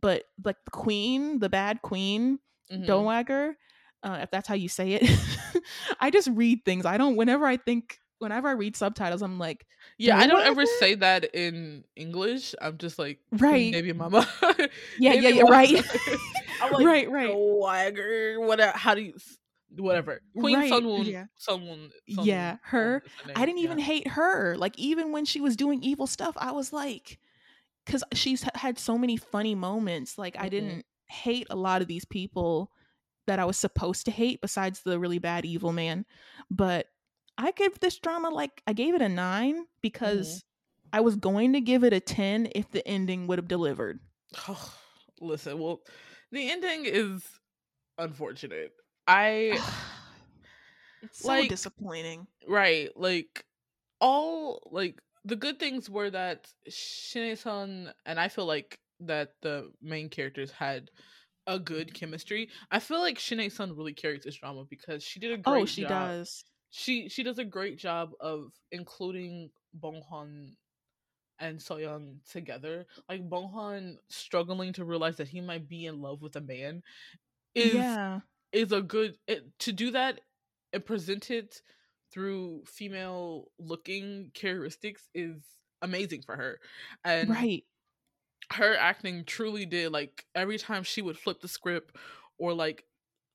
but 0.00 0.24
like 0.44 0.56
the 0.64 0.70
queen, 0.70 1.38
the 1.40 1.48
bad 1.48 1.82
queen. 1.82 2.38
Dowager, 2.86 3.56
uh, 4.02 4.18
if 4.22 4.30
that's 4.30 4.46
how 4.46 4.54
you 4.54 4.68
say 4.68 4.92
it. 4.92 5.62
I 6.00 6.10
just 6.10 6.28
read 6.32 6.64
things. 6.64 6.84
I 6.86 6.98
don't 6.98 7.16
whenever 7.16 7.46
I 7.46 7.56
think 7.56 7.98
whenever 8.18 8.48
I 8.48 8.52
read 8.52 8.76
subtitles, 8.76 9.22
I'm 9.22 9.38
like, 9.38 9.66
Yeah, 9.98 10.18
I 10.18 10.26
don't 10.26 10.44
ever 10.44 10.64
say 10.66 10.94
that 10.96 11.34
in 11.34 11.84
English. 11.96 12.54
I'm 12.60 12.78
just 12.78 12.98
like 12.98 13.18
Right. 13.32 13.72
baby 13.72 13.92
mama. 13.92 14.26
Yeah, 14.98 15.12
Baby 15.12 15.22
yeah, 15.22 15.28
yeah, 15.30 15.42
right. 15.42 15.74
I'm 16.62 16.72
like, 16.72 16.86
right, 16.86 17.10
right. 17.10 17.30
Swagger, 17.32 18.40
whatever. 18.40 18.76
How 18.76 18.94
do 18.94 19.02
you? 19.02 19.14
Whatever. 19.76 20.22
Queen 20.38 20.56
Right, 20.58 20.70
Sunwoon. 20.72 21.04
yeah. 21.04 21.26
Someone. 21.36 21.90
Yeah, 22.06 22.56
her. 22.62 23.02
I 23.36 23.44
didn't 23.44 23.58
even 23.60 23.78
hate 23.78 24.08
her. 24.08 24.56
Like 24.56 24.78
even 24.78 25.12
when 25.12 25.24
she 25.24 25.40
was 25.40 25.56
doing 25.56 25.82
evil 25.82 26.06
stuff, 26.06 26.34
I 26.38 26.52
was 26.52 26.72
like, 26.72 27.18
because 27.84 28.02
she's 28.14 28.44
had 28.54 28.78
so 28.78 28.96
many 28.98 29.16
funny 29.18 29.54
moments. 29.54 30.16
Like 30.18 30.36
I 30.38 30.46
Mhm. 30.46 30.50
didn't 30.50 30.86
hate 31.06 31.46
a 31.50 31.56
lot 31.56 31.82
of 31.82 31.88
these 31.88 32.04
people 32.06 32.72
that 33.26 33.38
I 33.38 33.44
was 33.44 33.58
supposed 33.58 34.06
to 34.06 34.10
hate, 34.10 34.40
besides 34.40 34.80
the 34.80 34.98
really 34.98 35.18
bad 35.18 35.44
evil 35.44 35.72
man. 35.72 36.06
But 36.50 36.86
I 37.38 37.52
give 37.52 37.78
this 37.78 37.98
drama 37.98 38.30
like 38.30 38.62
I 38.66 38.72
gave 38.72 38.94
it 38.94 39.00
a 39.00 39.08
nine 39.08 39.54
mm-hmm. 39.54 39.62
because 39.80 40.44
I 40.92 41.00
was 41.00 41.16
going 41.16 41.52
to 41.52 41.60
give 41.60 41.84
it 41.84 41.92
a 41.92 42.00
ten 42.00 42.48
if 42.54 42.70
the 42.70 42.86
ending 42.86 43.26
would 43.28 43.38
have 43.38 43.48
delivered. 43.48 44.00
Listen, 45.20 45.58
well, 45.58 45.80
the 46.32 46.50
ending 46.50 46.82
is 46.84 47.22
unfortunate. 47.96 48.72
I 49.06 49.58
it's 51.02 51.20
so 51.20 51.28
like- 51.28 51.48
disappointing. 51.48 52.26
right, 52.46 52.90
like 52.96 53.44
all 54.00 54.68
like 54.70 55.00
the 55.24 55.36
good 55.36 55.58
things 55.58 55.88
were 55.88 56.10
that 56.10 56.48
Shine-san 56.68 57.92
and 58.06 58.20
I 58.20 58.28
feel 58.28 58.46
like 58.46 58.78
that 59.00 59.34
the 59.42 59.70
main 59.80 60.08
characters 60.08 60.50
had 60.50 60.90
a 61.46 61.58
good 61.58 61.94
chemistry. 61.94 62.50
I 62.70 62.78
feel 62.80 63.00
like 63.00 63.18
Shine-san 63.18 63.76
really 63.76 63.94
carries 63.94 64.24
this 64.24 64.36
drama 64.36 64.64
because 64.68 65.02
she 65.02 65.20
did 65.20 65.30
a 65.32 65.34
oh, 65.34 65.52
great 65.52 65.62
Oh, 65.62 65.66
she 65.66 65.82
job. 65.82 65.90
does. 65.90 66.44
She 66.70 67.08
she 67.08 67.22
does 67.22 67.38
a 67.38 67.44
great 67.44 67.78
job 67.78 68.12
of 68.20 68.52
including 68.72 69.50
Bonghwan 69.78 70.54
and 71.38 71.58
Soyoung 71.58 72.16
together. 72.30 72.86
Like 73.08 73.28
Bonghwan 73.28 73.96
struggling 74.08 74.72
to 74.74 74.84
realize 74.84 75.16
that 75.16 75.28
he 75.28 75.40
might 75.40 75.68
be 75.68 75.86
in 75.86 76.00
love 76.00 76.22
with 76.22 76.36
a 76.36 76.40
man 76.40 76.82
is 77.54 77.74
yeah. 77.74 78.20
is 78.52 78.72
a 78.72 78.82
good 78.82 79.16
it, 79.26 79.44
to 79.60 79.72
do 79.72 79.90
that 79.92 80.20
and 80.72 80.84
present 80.84 81.30
it 81.30 81.62
through 82.12 82.62
female 82.66 83.50
looking 83.58 84.30
characteristics 84.34 85.08
is 85.14 85.42
amazing 85.82 86.22
for 86.22 86.36
her. 86.36 86.60
And 87.04 87.30
Right. 87.30 87.64
her 88.52 88.76
acting 88.76 89.24
truly 89.24 89.66
did 89.66 89.92
like 89.92 90.24
every 90.34 90.58
time 90.58 90.82
she 90.82 91.02
would 91.02 91.18
flip 91.18 91.40
the 91.40 91.48
script 91.48 91.96
or 92.38 92.54
like 92.54 92.84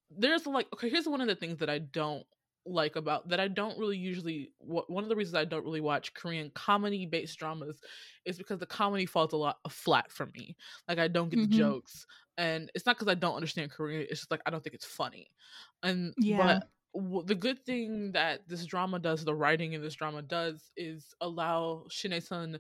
there's 0.10 0.46
like 0.46 0.68
okay 0.74 0.90
here's 0.90 1.08
one 1.08 1.22
of 1.22 1.28
the 1.28 1.36
things 1.36 1.60
that 1.60 1.70
i 1.70 1.78
don't 1.80 2.26
like 2.66 2.96
about 2.96 3.28
that 3.28 3.40
i 3.40 3.48
don't 3.48 3.78
really 3.78 3.98
usually 3.98 4.52
one 4.60 5.04
of 5.04 5.10
the 5.10 5.16
reasons 5.16 5.36
i 5.36 5.44
don't 5.46 5.66
really 5.66 5.82
watch 5.82 6.14
korean 6.14 6.50
comedy 6.56 7.06
based 7.06 7.38
dramas 7.38 7.82
is 8.26 8.38
because 8.38 8.60
the 8.60 8.66
comedy 8.66 9.06
falls 9.06 9.34
a 9.34 9.38
lot 9.38 9.58
flat 9.70 10.10
for 10.12 10.28
me 10.28 10.56
like 10.88 10.98
i 11.00 11.08
don't 11.08 11.30
get 11.30 11.40
Mhm. 11.40 11.44
the 11.44 11.48
jokes 11.48 12.06
and 12.38 12.72
it's 12.74 12.86
not 12.86 12.96
because 12.96 13.10
i 13.12 13.16
don't 13.16 13.36
understand 13.36 13.70
korean 13.72 14.02
it's 14.10 14.22
just 14.22 14.32
like 14.32 14.42
i 14.46 14.50
don't 14.50 14.64
think 14.64 14.76
it's 14.76 14.86
funny 14.86 15.30
and 15.84 16.14
Yeah. 16.18 16.38
but 16.38 16.70
w- 16.94 17.24
the 17.26 17.36
good 17.36 17.64
thing 17.66 18.12
that 18.14 18.48
this 18.48 18.66
drama 18.66 19.00
does 19.00 19.26
the 19.26 19.36
writing 19.36 19.74
in 19.74 19.82
this 19.82 19.96
drama 19.96 20.22
does 20.22 20.72
is 20.78 21.14
allow 21.22 21.86
Shin 21.90 22.20
Sun 22.22 22.60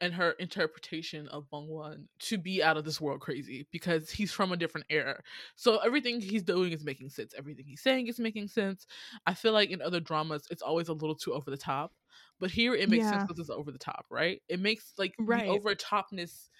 and 0.00 0.14
her 0.14 0.32
interpretation 0.32 1.26
of 1.28 1.48
Bonghwan 1.50 2.06
to 2.20 2.38
be 2.38 2.62
out 2.62 2.76
of 2.76 2.84
this 2.84 3.00
world 3.00 3.20
crazy 3.20 3.66
because 3.72 4.10
he's 4.10 4.32
from 4.32 4.52
a 4.52 4.56
different 4.56 4.86
era. 4.90 5.20
So 5.56 5.78
everything 5.78 6.20
he's 6.20 6.42
doing 6.44 6.72
is 6.72 6.84
making 6.84 7.10
sense. 7.10 7.34
Everything 7.36 7.66
he's 7.66 7.82
saying 7.82 8.06
is 8.06 8.18
making 8.20 8.48
sense. 8.48 8.86
I 9.26 9.34
feel 9.34 9.52
like 9.52 9.70
in 9.70 9.82
other 9.82 10.00
dramas 10.00 10.46
it's 10.50 10.62
always 10.62 10.88
a 10.88 10.92
little 10.94 11.16
too 11.16 11.34
over 11.34 11.50
the 11.50 11.56
top. 11.56 11.92
But 12.40 12.50
here 12.50 12.74
it 12.74 12.88
makes 12.88 13.08
Yeah. 13.08 13.10
sense 13.10 13.24
because 13.24 13.40
it's 13.40 13.50
over 13.50 13.72
the 13.72 13.78
top, 13.78 14.06
right? 14.10 14.42
It 14.48 14.60
makes 14.60 14.92
like 14.98 15.16
Right. 15.18 15.44
the 15.46 15.46
over 15.46 15.74
topness 15.74 16.50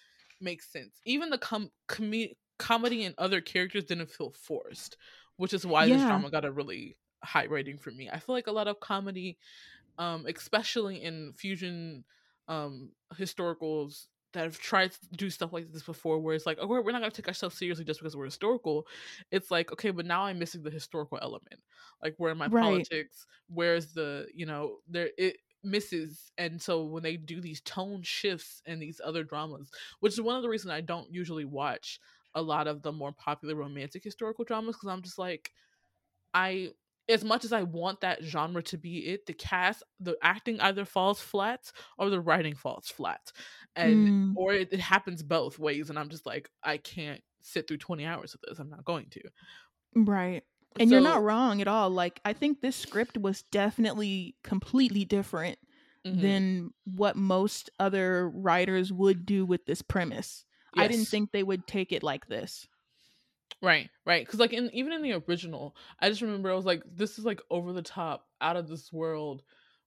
makes 0.40 0.70
sense. 0.70 1.00
Even 1.04 1.30
the 1.30 1.38
com- 1.38 1.70
com- 1.86 2.12
comedy 2.58 3.04
and 3.04 3.14
other 3.18 3.40
characters 3.40 3.84
didn't 3.84 4.10
feel 4.10 4.30
forced, 4.32 4.96
which 5.36 5.52
is 5.52 5.66
why 5.66 5.86
this 5.88 6.04
drama 6.04 6.30
got 6.30 6.44
a 6.44 6.52
really 6.52 6.96
high 7.24 7.44
rating 7.44 7.78
for 7.78 7.90
me. 7.90 8.08
I 8.10 8.18
feel 8.18 8.34
like 8.34 8.46
a 8.46 8.52
lot 8.52 8.68
of 8.68 8.80
comedy 8.80 9.38
um 9.98 10.26
especially 10.26 11.02
in 11.02 11.32
fusion 11.34 12.04
um 12.48 12.92
historicals 13.14 14.06
that 14.34 14.44
have 14.44 14.58
tried 14.58 14.92
to 14.92 14.98
do 15.16 15.30
stuff 15.30 15.52
like 15.52 15.72
this 15.72 15.82
before 15.82 16.18
where 16.18 16.34
it's 16.34 16.46
like 16.46 16.58
oh 16.60 16.66
we're, 16.66 16.82
we're 16.82 16.92
not 16.92 17.00
going 17.00 17.10
to 17.10 17.16
take 17.16 17.28
ourselves 17.28 17.56
seriously 17.56 17.84
just 17.84 18.00
because 18.00 18.16
we're 18.16 18.24
historical 18.26 18.86
it's 19.30 19.50
like 19.50 19.72
okay 19.72 19.90
but 19.90 20.06
now 20.06 20.22
i'm 20.24 20.38
missing 20.38 20.62
the 20.62 20.70
historical 20.70 21.18
element 21.22 21.62
like 22.02 22.14
where 22.18 22.32
in 22.32 22.38
my 22.38 22.48
Right. 22.48 22.88
politics 22.88 23.26
where's 23.48 23.92
the 23.94 24.28
you 24.34 24.46
know 24.46 24.78
there 24.86 25.10
it 25.18 25.38
misses 25.64 26.30
and 26.38 26.60
so 26.62 26.84
when 26.84 27.02
they 27.02 27.16
do 27.16 27.40
these 27.40 27.60
tone 27.62 28.02
shifts 28.02 28.62
and 28.66 28.80
these 28.80 29.00
other 29.04 29.24
dramas 29.24 29.70
which 30.00 30.12
is 30.12 30.20
one 30.20 30.36
of 30.36 30.42
the 30.42 30.48
reasons 30.48 30.70
i 30.70 30.80
don't 30.80 31.12
usually 31.12 31.44
watch 31.44 32.00
a 32.34 32.42
lot 32.42 32.68
of 32.68 32.82
the 32.82 32.92
more 32.92 33.12
popular 33.12 33.54
romantic 33.56 34.04
historical 34.04 34.44
dramas 34.44 34.76
because 34.76 34.88
i'm 34.88 35.02
just 35.02 35.18
like 35.18 35.52
i 36.34 36.70
as 37.08 37.24
much 37.24 37.44
as 37.44 37.52
I 37.52 37.62
want 37.62 38.00
that 38.02 38.22
genre 38.22 38.62
to 38.64 38.76
be 38.78 38.98
it, 39.08 39.26
the 39.26 39.32
cast, 39.32 39.82
the 40.00 40.16
acting 40.22 40.60
either 40.60 40.84
falls 40.84 41.20
flat 41.20 41.72
or 41.98 42.10
the 42.10 42.20
writing 42.20 42.54
falls 42.54 42.88
flat, 42.88 43.32
and 43.76 44.08
Mm. 44.08 44.36
or 44.36 44.52
it, 44.54 44.72
it 44.72 44.80
happens 44.80 45.22
both 45.22 45.58
ways. 45.58 45.90
And 45.90 45.98
I'm 45.98 46.08
just 46.10 46.26
like, 46.26 46.50
I 46.62 46.76
can't 46.78 47.22
sit 47.40 47.66
through 47.68 47.78
20 47.78 48.04
hours 48.04 48.34
of 48.34 48.40
this. 48.46 48.58
I'm 48.58 48.68
not 48.70 48.84
going 48.84 49.08
to. 49.10 49.22
Right. 49.94 50.42
And 50.78 50.90
you're 50.90 51.00
not 51.00 51.22
wrong 51.22 51.60
at 51.60 51.68
all. 51.68 51.90
Like 51.90 52.20
I 52.24 52.32
think 52.34 52.60
this 52.60 52.76
script 52.76 53.16
was 53.16 53.42
definitely 53.44 54.36
completely 54.44 55.04
different 55.04 55.58
Mhm. 56.06 56.20
than 56.20 56.70
what 56.84 57.16
most 57.16 57.70
other 57.80 58.28
writers 58.28 58.92
would 58.92 59.24
do 59.26 59.44
with 59.46 59.64
this 59.66 59.82
premise. 59.82 60.44
I 60.76 60.86
didn't 60.86 61.06
think 61.06 61.32
they 61.32 61.42
would 61.42 61.66
take 61.66 61.90
it 61.90 62.02
like 62.02 62.26
this. 62.28 62.68
Right, 63.60 63.90
right. 64.06 64.24
Because 64.24 64.38
like 64.38 64.52
in 64.52 64.70
even 64.72 64.92
in 64.92 65.02
the 65.02 65.14
original, 65.14 65.76
I 66.00 66.08
just 66.08 66.22
remember 66.22 66.50
I 66.50 66.54
was 66.54 66.64
like, 66.66 66.82
this 66.86 67.18
is 67.18 67.24
like 67.24 67.40
over 67.50 67.72
the 67.72 67.82
top, 67.82 68.28
out 68.40 68.56
of 68.56 68.68
this 68.68 68.92
world, 68.92 69.42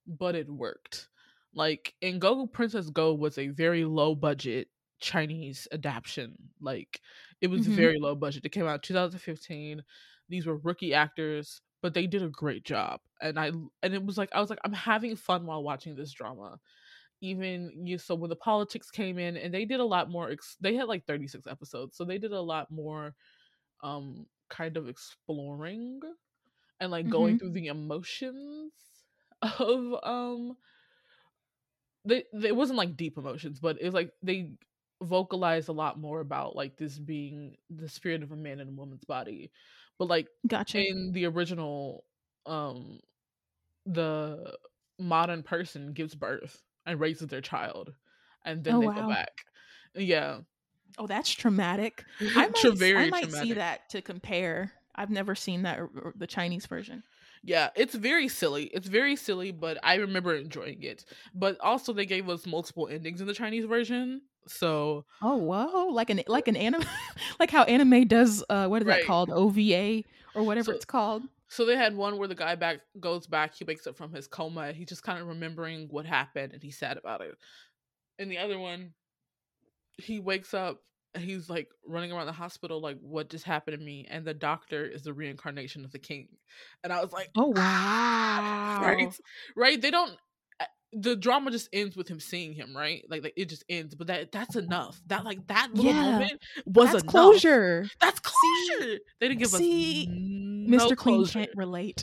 but 0.06 0.34
it 0.34 0.48
worked. 0.50 1.08
Like 1.54 1.94
in 2.02 2.18
Go 2.18 2.46
Princess 2.46 2.90
Go 2.90 3.14
was 3.14 3.38
a 3.38 3.48
very 3.48 3.84
low 3.86 4.14
budget 4.14 4.68
Chinese 5.00 5.66
adaptation. 5.72 6.36
Like 6.60 7.00
it 7.40 7.46
was 7.48 7.64
Mhm. 7.64 7.66
very 7.66 7.98
low 7.98 8.14
budget. 8.14 8.44
It 8.44 8.50
came 8.50 8.66
out 8.66 8.82
2015. 8.82 9.82
These 10.28 10.46
were 10.46 10.56
rookie 10.58 10.92
actors, 10.94 11.62
but 11.80 11.94
they 11.94 12.06
did 12.06 12.22
a 12.22 12.28
great 12.28 12.64
job. 12.64 13.00
And 13.22 13.38
I 13.40 13.48
and 13.82 13.94
it 13.94 14.04
was 14.04 14.18
like 14.18 14.28
I 14.34 14.40
was 14.40 14.50
like 14.50 14.60
I'm 14.64 14.72
having 14.74 15.16
fun 15.16 15.46
while 15.46 15.62
watching 15.62 15.94
this 15.96 16.12
drama. 16.12 16.60
Even 17.20 17.86
you 17.86 17.98
so 17.98 18.16
when 18.16 18.30
the 18.30 18.36
politics 18.36 18.90
came 18.90 19.16
in 19.18 19.36
and 19.36 19.54
they 19.54 19.64
did 19.64 19.78
a 19.78 19.84
lot 19.84 20.10
more 20.10 20.30
ex- 20.30 20.56
they 20.60 20.74
had 20.74 20.88
like 20.88 21.06
36 21.06 21.46
episodes. 21.46 21.96
So 21.96 22.04
they 22.04 22.18
did 22.18 22.32
a 22.32 22.40
lot 22.40 22.70
more 22.70 23.14
um 23.82 24.26
kind 24.50 24.76
of 24.76 24.88
exploring 24.88 26.00
and 26.80 26.90
like 26.90 27.08
going 27.08 27.36
through 27.36 27.52
the 27.52 27.68
emotions 27.68 28.72
of 29.60 29.94
um 30.04 30.56
they, 32.04 32.24
they 32.32 32.48
it 32.48 32.56
wasn't 32.56 32.76
like 32.78 32.96
deep 32.96 33.16
emotions 33.18 33.60
but 33.60 33.80
it 33.80 33.84
was 33.84 33.94
like 33.94 34.12
they 34.22 34.52
vocalized 35.02 35.68
a 35.68 35.72
lot 35.72 35.98
more 35.98 36.20
about 36.20 36.54
like 36.56 36.76
this 36.76 36.98
being 36.98 37.56
the 37.70 37.88
spirit 37.88 38.22
of 38.22 38.32
a 38.32 38.36
man 38.36 38.60
in 38.60 38.68
a 38.68 38.72
woman's 38.72 39.04
body 39.04 39.50
but 39.98 40.06
like 40.08 40.28
Gotcha. 40.46 40.86
in 40.88 41.12
the 41.12 41.26
original 41.26 42.04
um 42.46 43.00
the 43.86 44.56
modern 44.98 45.42
person 45.42 45.92
gives 45.92 46.14
birth 46.14 46.62
and 46.86 47.00
raises 47.00 47.28
their 47.28 47.40
child 47.40 47.94
and 48.44 48.64
then 48.64 48.78
Oh, 48.78 48.80
they 48.80 48.88
wow. 48.88 48.92
go 48.96 49.02
back 49.02 49.46
yeah 49.94 50.40
oh, 50.98 51.06
that's 51.06 51.30
traumatic. 51.30 52.04
I 52.20 52.48
might, 52.64 52.96
I 52.96 53.10
might 53.10 53.32
see 53.32 53.52
that 53.54 53.88
to 53.90 54.02
compare. 54.02 54.72
I've 54.94 55.10
never 55.10 55.34
seen 55.34 55.62
that 55.62 55.80
the 56.16 56.26
Chinese 56.26 56.66
version. 56.66 57.02
Yeah, 57.44 57.70
it's 57.74 57.94
very 57.94 58.28
silly. 58.28 58.64
It's 58.64 58.86
very 58.86 59.16
silly, 59.16 59.50
but 59.50 59.78
I 59.82 59.96
remember 59.96 60.34
enjoying 60.36 60.82
it. 60.82 61.04
But 61.34 61.58
also, 61.60 61.92
they 61.92 62.06
gave 62.06 62.28
us 62.28 62.46
multiple 62.46 62.86
endings 62.88 63.20
in 63.20 63.26
the 63.26 63.34
Chinese 63.34 63.64
version. 63.64 64.22
So, 64.46 65.04
Oh, 65.22 65.36
whoa! 65.36 65.86
Like 65.88 66.10
an 66.10 66.22
like 66.28 66.46
an 66.48 66.56
anime, 66.56 66.84
like 67.40 67.50
how 67.50 67.62
anime 67.64 68.06
does. 68.06 68.44
Uh, 68.48 68.68
what 68.68 68.82
is 68.82 68.86
Right. 68.88 69.00
that 69.00 69.06
called? 69.06 69.30
OVA 69.30 70.02
or 70.34 70.42
whatever 70.44 70.66
So- 70.72 70.76
it's 70.76 70.84
called. 70.84 71.22
so 71.48 71.64
they 71.64 71.76
had 71.76 71.96
one 71.96 72.16
where 72.18 72.28
the 72.28 72.34
guy 72.34 72.54
back 72.54 72.80
goes 73.00 73.26
back. 73.26 73.54
He 73.54 73.64
wakes 73.64 73.86
up 73.86 73.96
from 73.96 74.12
his 74.12 74.26
coma. 74.26 74.72
He's 74.72 74.88
just 74.88 75.02
kind 75.02 75.20
of 75.20 75.26
remembering 75.28 75.88
what 75.90 76.06
happened, 76.06 76.52
and 76.52 76.62
he's 76.62 76.76
sad 76.78 76.96
about 76.96 77.20
it. 77.22 77.34
And 78.18 78.30
the 78.30 78.38
other 78.38 78.58
one, 78.58 78.92
he 79.98 80.20
wakes 80.20 80.54
up 80.54 80.78
and 81.14 81.22
he's 81.22 81.50
like 81.50 81.68
running 81.86 82.10
around 82.12 82.26
the 82.26 82.32
hospital, 82.32 82.80
like, 82.80 82.98
"What 83.00 83.28
just 83.30 83.44
happened 83.44 83.78
to 83.78 83.84
me?" 83.84 84.06
And 84.10 84.24
the 84.24 84.34
doctor 84.34 84.84
is 84.86 85.02
the 85.02 85.12
reincarnation 85.12 85.84
of 85.84 85.92
the 85.92 85.98
king. 85.98 86.28
And 86.82 86.92
I 86.92 87.02
was 87.02 87.12
like, 87.12 87.30
Oh 87.36 87.48
wow! 87.48 88.78
right 88.80 89.14
right 89.56 89.80
they 89.80 89.90
don't 89.90 90.12
uh, 90.60 90.64
the 90.92 91.14
drama 91.16 91.50
just 91.50 91.68
ends 91.72 91.96
with 91.96 92.08
him 92.08 92.20
seeing 92.20 92.52
him 92.52 92.76
right 92.76 93.04
like, 93.08 93.22
like 93.22 93.34
it 93.36 93.48
just 93.48 93.64
ends 93.68 93.94
but 93.94 94.06
that 94.08 94.32
that's 94.32 94.56
enough 94.56 95.00
that 95.06 95.24
like 95.24 95.46
that 95.48 95.72
little 95.74 95.92
Yeah. 95.92 96.10
moment 96.12 96.42
was 96.66 96.90
That's 96.92 97.02
enough. 97.02 97.12
closure. 97.12 97.88
that's 98.00 98.20
closure 98.20 98.98
they 99.20 99.28
didn't 99.28 99.38
give 99.40 99.48
see, 99.50 100.06
us 100.06 100.10
no 100.10 100.88
Mr. 100.88 100.96
Queen 100.96 101.16
closure. 101.18 101.32
can't 101.40 101.50
relate. 101.56 102.02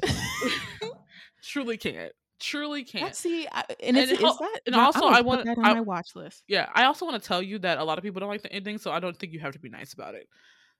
truly 1.43 1.77
can't 1.77 2.11
truly 2.39 2.83
can't 2.83 3.03
Let's 3.05 3.19
see, 3.19 3.47
I, 3.51 3.63
and, 3.81 3.95
And 3.95 3.97
it's, 3.97 4.11
it 4.13 4.15
is 4.23 4.37
that? 4.37 4.59
and 4.65 4.75
yeah, 4.75 4.85
also 4.85 5.07
I'm 5.07 5.13
I 5.15 5.21
wanna- 5.21 5.43
that 5.45 5.57
on 5.57 5.65
I- 5.65 5.73
my 5.75 5.81
watch 5.81 6.15
list. 6.15 6.43
yeah 6.47 6.69
i 6.73 6.85
also 6.85 7.05
want 7.05 7.21
to 7.21 7.27
tell 7.27 7.41
you 7.41 7.59
that 7.59 7.77
a 7.77 7.83
lot 7.83 7.97
of 7.97 8.03
people 8.03 8.19
don't 8.19 8.29
like 8.29 8.41
the 8.41 8.51
ending 8.53 8.77
so 8.77 8.91
i 8.91 8.99
don't 8.99 9.17
think 9.17 9.33
you 9.33 9.39
have 9.39 9.53
to 9.53 9.59
be 9.59 9.69
nice 9.69 9.93
about 9.93 10.15
it 10.15 10.27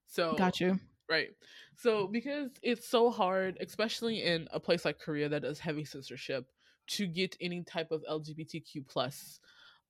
so 0.08 0.34
Got 0.36 0.60
you. 0.60 0.80
Right. 1.10 1.30
So 1.76 2.08
because 2.08 2.52
it's 2.64 2.88
so 2.88 3.10
hard, 3.12 3.58
especially 3.62 4.24
in 4.24 4.48
a 4.52 4.60
place 4.60 4.86
like 4.86 5.00
Korea 5.00 5.28
that 5.30 5.42
does 5.42 5.58
heavy 5.60 5.84
censorship, 5.86 6.46
to 6.88 7.08
get 7.08 7.36
any 7.42 7.64
type 7.64 7.92
of 7.92 8.04
LGBTQ 8.10 8.88
plus 8.88 9.40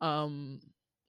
um 0.01 0.59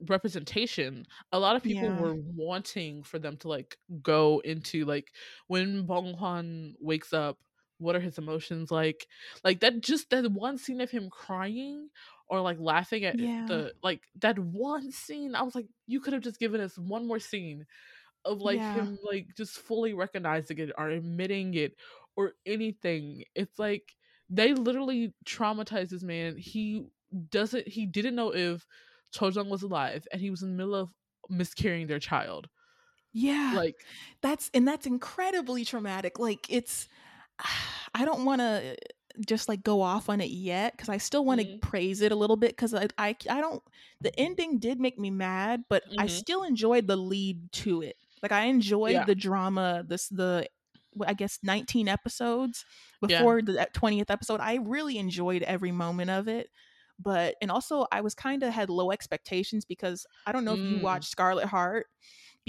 representation, 0.08 1.06
a 1.32 1.38
lot 1.38 1.56
of 1.56 1.62
people 1.62 1.84
Yeah. 1.84 2.00
were 2.00 2.14
wanting 2.16 3.02
for 3.02 3.18
them 3.18 3.36
to 3.38 3.48
like 3.48 3.76
go 4.02 4.40
into 4.44 4.84
like 4.84 5.12
when 5.46 5.86
Bong 5.86 6.14
Hwan 6.14 6.74
wakes 6.80 7.12
up, 7.12 7.38
what 7.80 7.96
are 7.96 8.00
his 8.00 8.18
emotions 8.18 8.70
like? 8.70 9.06
Like 9.44 9.60
that 9.60 9.80
just 9.82 10.10
that 10.10 10.30
one 10.32 10.58
scene 10.58 10.80
of 10.80 10.90
him 10.90 11.10
crying 11.10 11.90
or 12.28 12.40
like 12.40 12.58
laughing 12.60 13.04
at 13.04 13.18
Yeah. 13.18 13.48
the 13.48 13.72
like 13.82 14.02
that 14.20 14.38
one 14.38 14.92
scene, 14.92 15.34
I 15.34 15.42
was 15.42 15.54
like, 15.56 15.66
you 15.86 16.00
could 16.00 16.12
have 16.14 16.22
just 16.22 16.40
given 16.40 16.60
us 16.60 16.78
one 16.78 17.06
more 17.08 17.20
scene 17.20 17.66
of 18.24 18.40
like 18.40 18.62
Yeah. 18.62 18.74
him 18.74 18.98
like 19.02 19.28
just 19.36 19.52
fully 19.58 19.94
recognizing 19.94 20.58
it 20.58 20.72
or 20.78 20.88
admitting 20.90 21.54
it 21.54 21.74
or 22.16 22.32
anything. 22.46 23.24
It's 23.34 23.58
like 23.58 23.94
they 24.28 24.54
literally 24.54 25.14
traumatized 25.26 25.90
this 25.90 26.02
man. 26.02 26.36
He 26.36 26.86
doesn't 27.30 27.68
he 27.68 27.86
didn't 27.86 28.14
know 28.16 28.34
if 28.34 28.66
Cheoljong 29.14 29.48
was 29.48 29.62
alive 29.62 30.06
and 30.12 30.20
he 30.20 30.30
was 30.30 30.42
in 30.42 30.50
the 30.50 30.56
middle 30.56 30.74
of 30.74 30.90
miscarrying 31.28 31.86
their 31.86 31.98
child. 32.00 32.48
Yeah, 33.12 33.60
Like 33.60 33.86
that's 34.22 34.50
and 34.54 34.66
that's 34.66 34.86
incredibly 34.86 35.64
traumatic. 35.64 36.18
Like 36.18 36.46
it's, 36.48 36.88
I 37.94 38.04
don't 38.04 38.24
want 38.24 38.40
to. 38.40 38.76
just 39.26 39.48
like 39.48 39.62
go 39.64 39.82
off 39.82 40.08
on 40.08 40.20
it 40.20 40.30
yet 40.30 40.72
because 40.72 40.88
I 40.88 40.98
still 40.98 41.24
want 41.24 41.40
to 41.40 41.46
Mhm. 41.46 41.60
praise 41.60 42.00
it 42.00 42.12
a 42.12 42.16
little 42.16 42.36
bit 42.36 42.50
because 42.52 42.72
I, 42.72 42.86
I 42.96 43.16
I 43.28 43.40
don't 43.40 43.62
the 44.00 44.18
ending 44.18 44.58
did 44.60 44.78
make 44.80 44.98
me 44.98 45.10
mad, 45.10 45.64
but 45.68 45.82
I 45.98 46.06
Mhm. 46.06 46.08
still 46.08 46.44
enjoyed 46.44 46.86
the 46.86 46.96
lead 46.96 47.50
to 47.64 47.82
it. 47.82 47.96
Like 48.22 48.32
I 48.32 48.44
enjoyed 48.44 48.92
Yeah. 48.92 49.04
the 49.06 49.16
drama, 49.16 49.84
this 49.86 50.08
the 50.08 50.48
I 51.06 51.14
guess 51.14 51.38
19 51.42 51.88
episodes 51.88 52.64
Yeah. 53.08 53.20
before 53.20 53.42
the 53.42 53.66
20th 53.74 54.10
episode. 54.10 54.40
I 54.40 54.54
really 54.62 54.96
enjoyed 54.98 55.42
every 55.42 55.72
moment 55.72 56.10
of 56.10 56.28
it. 56.28 56.48
But 56.98 57.34
and 57.42 57.50
also 57.50 57.86
I 57.92 58.00
was 58.02 58.14
kind 58.14 58.42
of 58.44 58.52
had 58.52 58.70
low 58.70 58.90
expectations 58.92 59.64
because 59.64 60.06
I 60.26 60.32
don't 60.32 60.44
know 60.44 60.54
if 60.54 60.60
you 60.68 60.78
Mm. 60.78 60.80
watched 60.80 61.10
Scarlet 61.10 61.46
Heart 61.46 61.86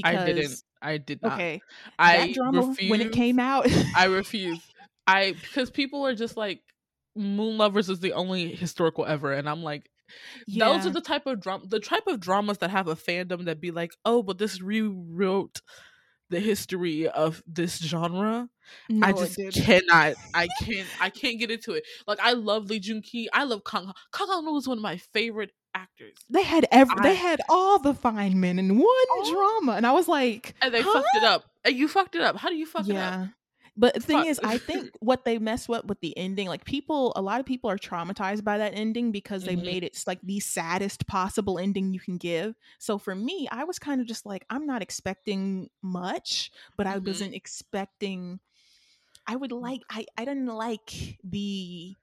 I 0.04 0.16
because 0.16 0.18
didn't. 0.18 0.64
I 0.82 0.98
did 0.98 1.22
not. 1.24 1.34
okay, 1.34 1.64
I 2.00 2.18
that 2.18 2.32
drama 2.34 2.76
refuse. 2.76 2.90
when 2.90 3.02
it 3.02 3.12
came 3.12 3.40
out 3.40 3.68
I 3.94 4.06
refuse. 4.06 4.71
I 5.12 5.32
because 5.34 5.70
people 5.70 6.06
are 6.06 6.16
just 6.16 6.38
like 6.38 6.62
Moon 7.16 7.58
Lovers 7.58 7.90
is 7.90 8.00
the 8.00 8.14
only 8.14 8.54
historical 8.56 9.06
ever, 9.06 9.34
and 9.34 9.50
I'm 9.50 9.64
like, 9.64 9.90
those 10.48 10.86
are 10.86 10.90
the 10.92 11.02
type 11.02 11.26
of 11.26 11.40
drama, 11.42 11.66
the 11.68 11.80
type 11.80 12.08
of 12.08 12.20
dramas 12.20 12.60
that 12.60 12.70
have 12.72 12.88
a 12.88 12.96
fandom 12.96 13.46
that 13.46 13.60
be 13.62 13.72
like, 13.72 13.92
oh, 14.06 14.24
but 14.24 14.38
this 14.38 14.62
rewrote 14.62 15.62
the 16.30 16.40
history 16.40 17.10
of 17.10 17.44
this 17.46 17.78
genre. 17.80 18.48
no, 18.90 19.06
I 19.08 19.12
just 19.12 19.38
cannot. 19.54 20.14
I 20.34 20.48
can't. 20.64 20.88
I 21.02 21.10
can't 21.10 21.38
get 21.40 21.52
into 21.52 21.74
it. 21.74 21.84
Like 22.08 22.20
I 22.22 22.34
love 22.34 22.70
Lee 22.70 22.80
Jun 22.80 23.02
Ki. 23.02 23.30
I 23.34 23.44
love 23.44 23.64
Kang. 23.66 23.92
Kang 24.14 24.28
Han 24.30 24.54
was 24.54 24.68
one 24.68 24.78
of 24.78 24.82
my 24.82 24.98
favorite 24.98 25.52
actors, 25.74 26.18
They 26.30 26.44
had 26.44 26.66
every, 26.72 26.96
I- 27.00 27.04
they 27.04 27.16
had 27.16 27.40
all 27.50 27.80
the 27.80 27.94
fine 27.94 28.40
men 28.40 28.60
in 28.60 28.78
one 28.78 28.86
All- 29.18 29.32
drama, 29.32 29.74
and 29.74 29.86
I 29.88 29.92
was 29.94 30.08
like, 30.08 30.54
and 30.62 30.74
they 30.74 30.82
huh? 30.82 30.94
fucked 30.94 31.16
it 31.16 31.24
up. 31.24 31.44
And 31.64 31.76
you 31.76 31.88
fucked 31.88 32.16
it 32.16 32.22
up. 32.22 32.36
How 32.38 32.50
do 32.50 32.56
you 32.56 32.66
fuck 32.66 32.88
it 32.90 32.96
up? 32.96 33.28
But 33.78 33.94
the 33.94 34.02
thing 34.02 34.26
is, 34.26 34.40
I 34.44 34.58
think 34.58 34.92
what 35.00 35.24
they 35.24 35.40
messed 35.40 35.70
up 35.70 35.86
with 35.86 36.02
the 36.02 36.16
ending, 36.18 36.48
like 36.48 36.66
people, 36.66 37.14
a 37.16 37.22
lot 37.22 37.40
of 37.40 37.46
people 37.46 37.70
are 37.70 37.78
traumatized 37.78 38.44
by 38.44 38.58
that 38.58 38.74
ending 38.76 39.12
because 39.12 39.46
they 39.46 39.56
Mhm. 39.56 39.64
made 39.66 39.84
it 39.84 40.04
like 40.06 40.20
the 40.22 40.40
saddest 40.42 41.08
possible 41.08 41.58
ending 41.58 41.94
you 41.94 42.00
can 42.00 42.18
give. 42.18 42.56
So 42.80 42.98
for 42.98 43.16
me, 43.16 43.48
I 43.52 43.64
was 43.64 43.80
kind 43.80 44.02
of 44.02 44.08
just 44.08 44.26
like, 44.26 44.46
I'm 44.50 44.66
not 44.66 44.82
expecting 44.82 45.70
much, 45.82 46.52
but 46.78 46.86
I 46.86 46.98
Mhm. 46.98 47.06
wasn't 47.08 47.34
expecting. 47.34 48.40
I 49.28 49.36
would 49.36 49.52
like, 49.52 49.82
I, 49.90 50.06
I 50.18 50.26
didn't 50.26 50.48
like 50.48 51.20
the 51.24 51.96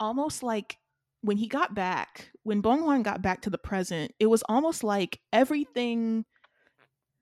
almost 0.00 0.42
like 0.42 0.78
when 1.20 1.36
he 1.36 1.46
got 1.46 1.74
back, 1.74 2.30
when 2.42 2.60
Bong 2.60 2.82
Hwan 2.82 3.02
got 3.02 3.22
back 3.22 3.42
to 3.42 3.50
the 3.50 3.58
present, 3.58 4.12
it 4.18 4.26
was 4.26 4.42
almost 4.48 4.82
like 4.82 5.20
everything 5.32 6.24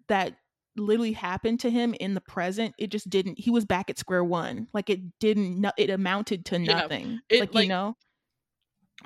that 0.08 0.36
literally 0.80 1.12
happened 1.12 1.60
to 1.60 1.70
him 1.70 1.94
in 2.00 2.14
the 2.14 2.20
present, 2.20 2.74
it 2.78 2.90
just 2.90 3.08
didn't. 3.08 3.38
He 3.38 3.50
was 3.50 3.64
back 3.64 3.90
at 3.90 3.98
square 3.98 4.24
one. 4.24 4.68
Like 4.72 4.90
it 4.90 5.00
didn't. 5.18 5.64
It 5.76 5.90
amounted 5.90 6.44
to 6.46 6.58
Yeah, 6.58 6.74
nothing. 6.74 7.20
it, 7.28 7.40
like, 7.40 7.54
like, 7.54 7.64
you 7.64 7.68
know, 7.68 7.96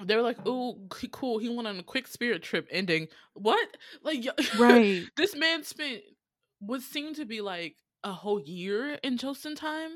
they 0.03 0.17
were 0.17 0.23
like, 0.23 0.39
"Oh, 0.45 0.89
cool! 1.13 1.39
He 1.39 1.49
went 1.49 1.69
on 1.69 1.79
a 1.79 1.83
quick 1.83 2.07
spirit 2.07 2.43
trip." 2.43 2.67
Ending 2.71 3.09
what? 3.35 3.77
Like, 4.03 4.25
right? 4.59 5.05
this 5.17 5.37
man 5.37 5.63
spent 5.63 6.03
what 6.59 6.83
seemed 6.83 7.17
to 7.17 7.25
be 7.25 7.41
like 7.41 7.77
a 8.03 8.13
whole 8.13 8.41
year 8.41 8.99
in 9.03 9.19
Joseon 9.19 9.57
time. 9.57 9.93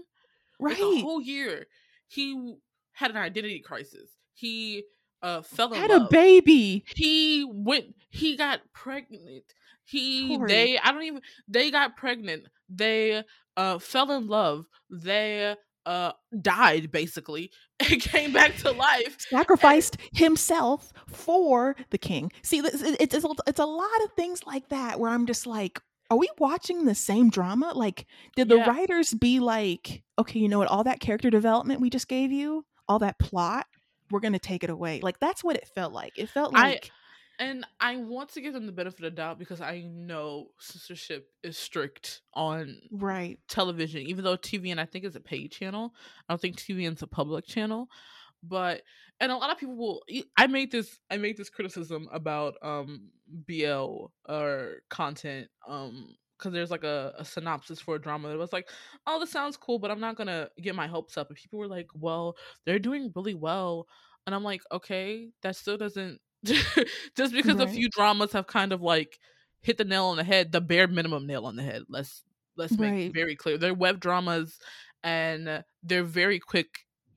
Like 0.61 0.79
a 0.79 1.01
whole 1.01 1.21
year. 1.21 1.67
He 2.09 2.57
had 2.93 3.11
an 3.11 3.17
identity 3.17 3.61
crisis. 3.61 4.11
He 4.35 4.85
uh 5.23 5.43
fell 5.43 5.73
in 5.75 5.81
Had 5.81 5.91
a 5.91 6.09
baby. 6.11 6.85
he 6.95 7.45
went. 7.49 7.95
He 8.11 8.37
got 8.37 8.61
pregnant. 8.73 9.45
He 9.85 10.37
Tori. 10.37 10.49
they 10.49 10.79
I 10.79 10.93
don't 10.93 11.03
even 11.03 11.23
they 11.49 11.71
got 11.71 11.97
pregnant. 11.97 12.47
They 12.69 13.23
uh 13.57 13.79
fell 13.79 14.11
in 14.13 14.27
love. 14.29 14.67
They 14.91 15.57
uh 15.87 16.13
died 16.41 16.91
basically 16.93 17.51
and 17.81 18.01
came 18.01 18.33
back 18.33 18.57
to 18.59 18.71
life. 18.73 19.17
Sacrificed 19.31 19.97
himself 20.13 20.93
for 21.07 21.75
the 21.91 21.99
king. 21.99 22.31
See, 22.43 22.61
this- 22.61 22.83
it's 22.83 23.15
it's 23.15 23.25
a, 23.25 23.29
it's 23.47 23.61
a 23.61 23.65
lot 23.67 24.03
of 24.05 24.13
things 24.13 24.45
like 24.47 24.69
that 24.69 25.01
where 25.01 25.11
I'm 25.11 25.27
just 25.27 25.47
like, 25.47 25.81
are 26.11 26.19
we 26.19 26.29
watching 26.39 26.85
the 26.85 26.95
same 26.95 27.31
drama? 27.31 27.73
Like, 27.75 28.07
did 28.37 28.49
the 28.49 28.57
Yeah. 28.57 28.69
writers 28.71 29.15
be 29.15 29.41
like, 29.41 30.03
okay, 30.19 30.39
you 30.39 30.49
know 30.49 30.59
what? 30.59 30.69
All 30.69 30.85
that 30.85 31.01
character 31.01 31.31
development 31.31 31.81
we 31.81 31.91
just 31.91 32.09
gave 32.09 32.31
you, 32.33 32.65
all 32.89 32.99
that 33.01 33.19
plot, 33.19 33.67
we're 34.11 34.21
gonna 34.21 34.39
take 34.39 34.65
it 34.65 34.71
away. 34.71 35.01
Like 35.01 35.19
that's 35.21 35.43
what 35.45 35.57
it 35.57 35.69
felt 35.75 35.93
like. 35.93 36.19
It 36.19 36.29
felt 36.29 36.55
I- 36.57 36.63
like 36.71 36.91
And 37.41 37.65
I 37.81 37.97
want 37.97 38.31
to 38.31 38.41
give 38.41 38.53
them 38.53 38.67
the 38.67 38.73
benefit 38.73 38.99
of 38.99 39.05
the 39.05 39.11
doubt 39.17 39.39
because 39.39 39.61
I 39.61 39.83
know 39.83 40.49
censorship 40.59 41.29
is 41.45 41.57
strict 41.57 42.23
on 42.35 42.81
right. 42.91 43.39
television, 43.49 44.03
even 44.03 44.25
though 44.25 44.37
TVN 44.37 44.79
I 44.81 44.87
think 44.87 45.05
is 45.05 45.15
a 45.15 45.21
paid 45.21 45.53
channel. 45.53 45.95
I 46.29 46.33
don't 46.33 46.41
think 46.41 46.57
TVN's 46.57 47.03
a 47.03 47.07
public 47.07 47.47
channel. 47.47 47.89
But 48.43 48.83
and 49.21 49.33
a 49.33 49.37
lot 49.37 49.51
of 49.51 49.59
people 49.59 49.77
will 49.77 50.03
I 50.37 50.47
made 50.47 50.71
this 50.73 50.99
I 51.11 51.17
made 51.17 51.37
this 51.37 51.51
criticism 51.51 52.09
about 52.13 52.55
um 52.63 53.11
BL 53.29 54.07
or 54.29 54.75
content 54.91 55.49
um 55.67 56.15
because 56.39 56.53
there's 56.53 56.71
like 56.71 56.85
a, 56.85 57.15
a 57.19 57.25
synopsis 57.25 57.81
for 57.81 57.97
a 57.97 58.01
drama 58.01 58.29
that 58.29 58.39
was 58.39 58.53
like, 58.53 58.69
oh, 59.07 59.19
this 59.21 59.31
sounds 59.33 59.57
cool, 59.57 59.79
but 59.79 59.91
I'm 59.91 60.01
not 60.01 60.17
gonna 60.17 60.49
get 60.61 60.75
my 60.75 60.87
hopes 60.87 61.17
up. 61.19 61.29
And 61.29 61.37
people 61.37 61.59
were 61.59 61.69
like, 61.69 61.89
well, 61.95 62.37
they're 62.65 62.79
doing 62.79 63.13
really 63.15 63.35
well. 63.35 63.87
And 64.27 64.35
I'm 64.35 64.45
like, 64.45 64.63
okay, 64.73 65.31
that 65.43 65.57
still 65.57 65.77
doesn't 65.77 66.21
just 66.45 67.33
because 67.33 67.59
a 67.61 67.67
few 67.67 67.89
dramas 67.91 68.33
have 68.33 68.47
kind 68.47 68.73
of 68.73 68.81
like 68.83 69.19
hit 69.61 69.77
the 69.79 69.85
nail 69.85 70.07
on 70.07 70.17
the 70.17 70.25
head, 70.25 70.53
the 70.53 70.61
bare 70.61 70.87
minimum 70.87 71.27
nail 71.27 71.47
on 71.47 71.57
the 71.57 71.63
head. 71.63 71.83
Let's 71.89 72.23
let's 72.57 72.79
make 72.79 72.93
Right. 72.93 73.01
it 73.07 73.15
very 73.15 73.37
clear. 73.37 73.59
They're 73.59 73.75
web 73.75 74.01
dramas 74.01 74.59
and 75.03 75.65
they're 75.83 76.05
very 76.05 76.39
quick 76.39 76.69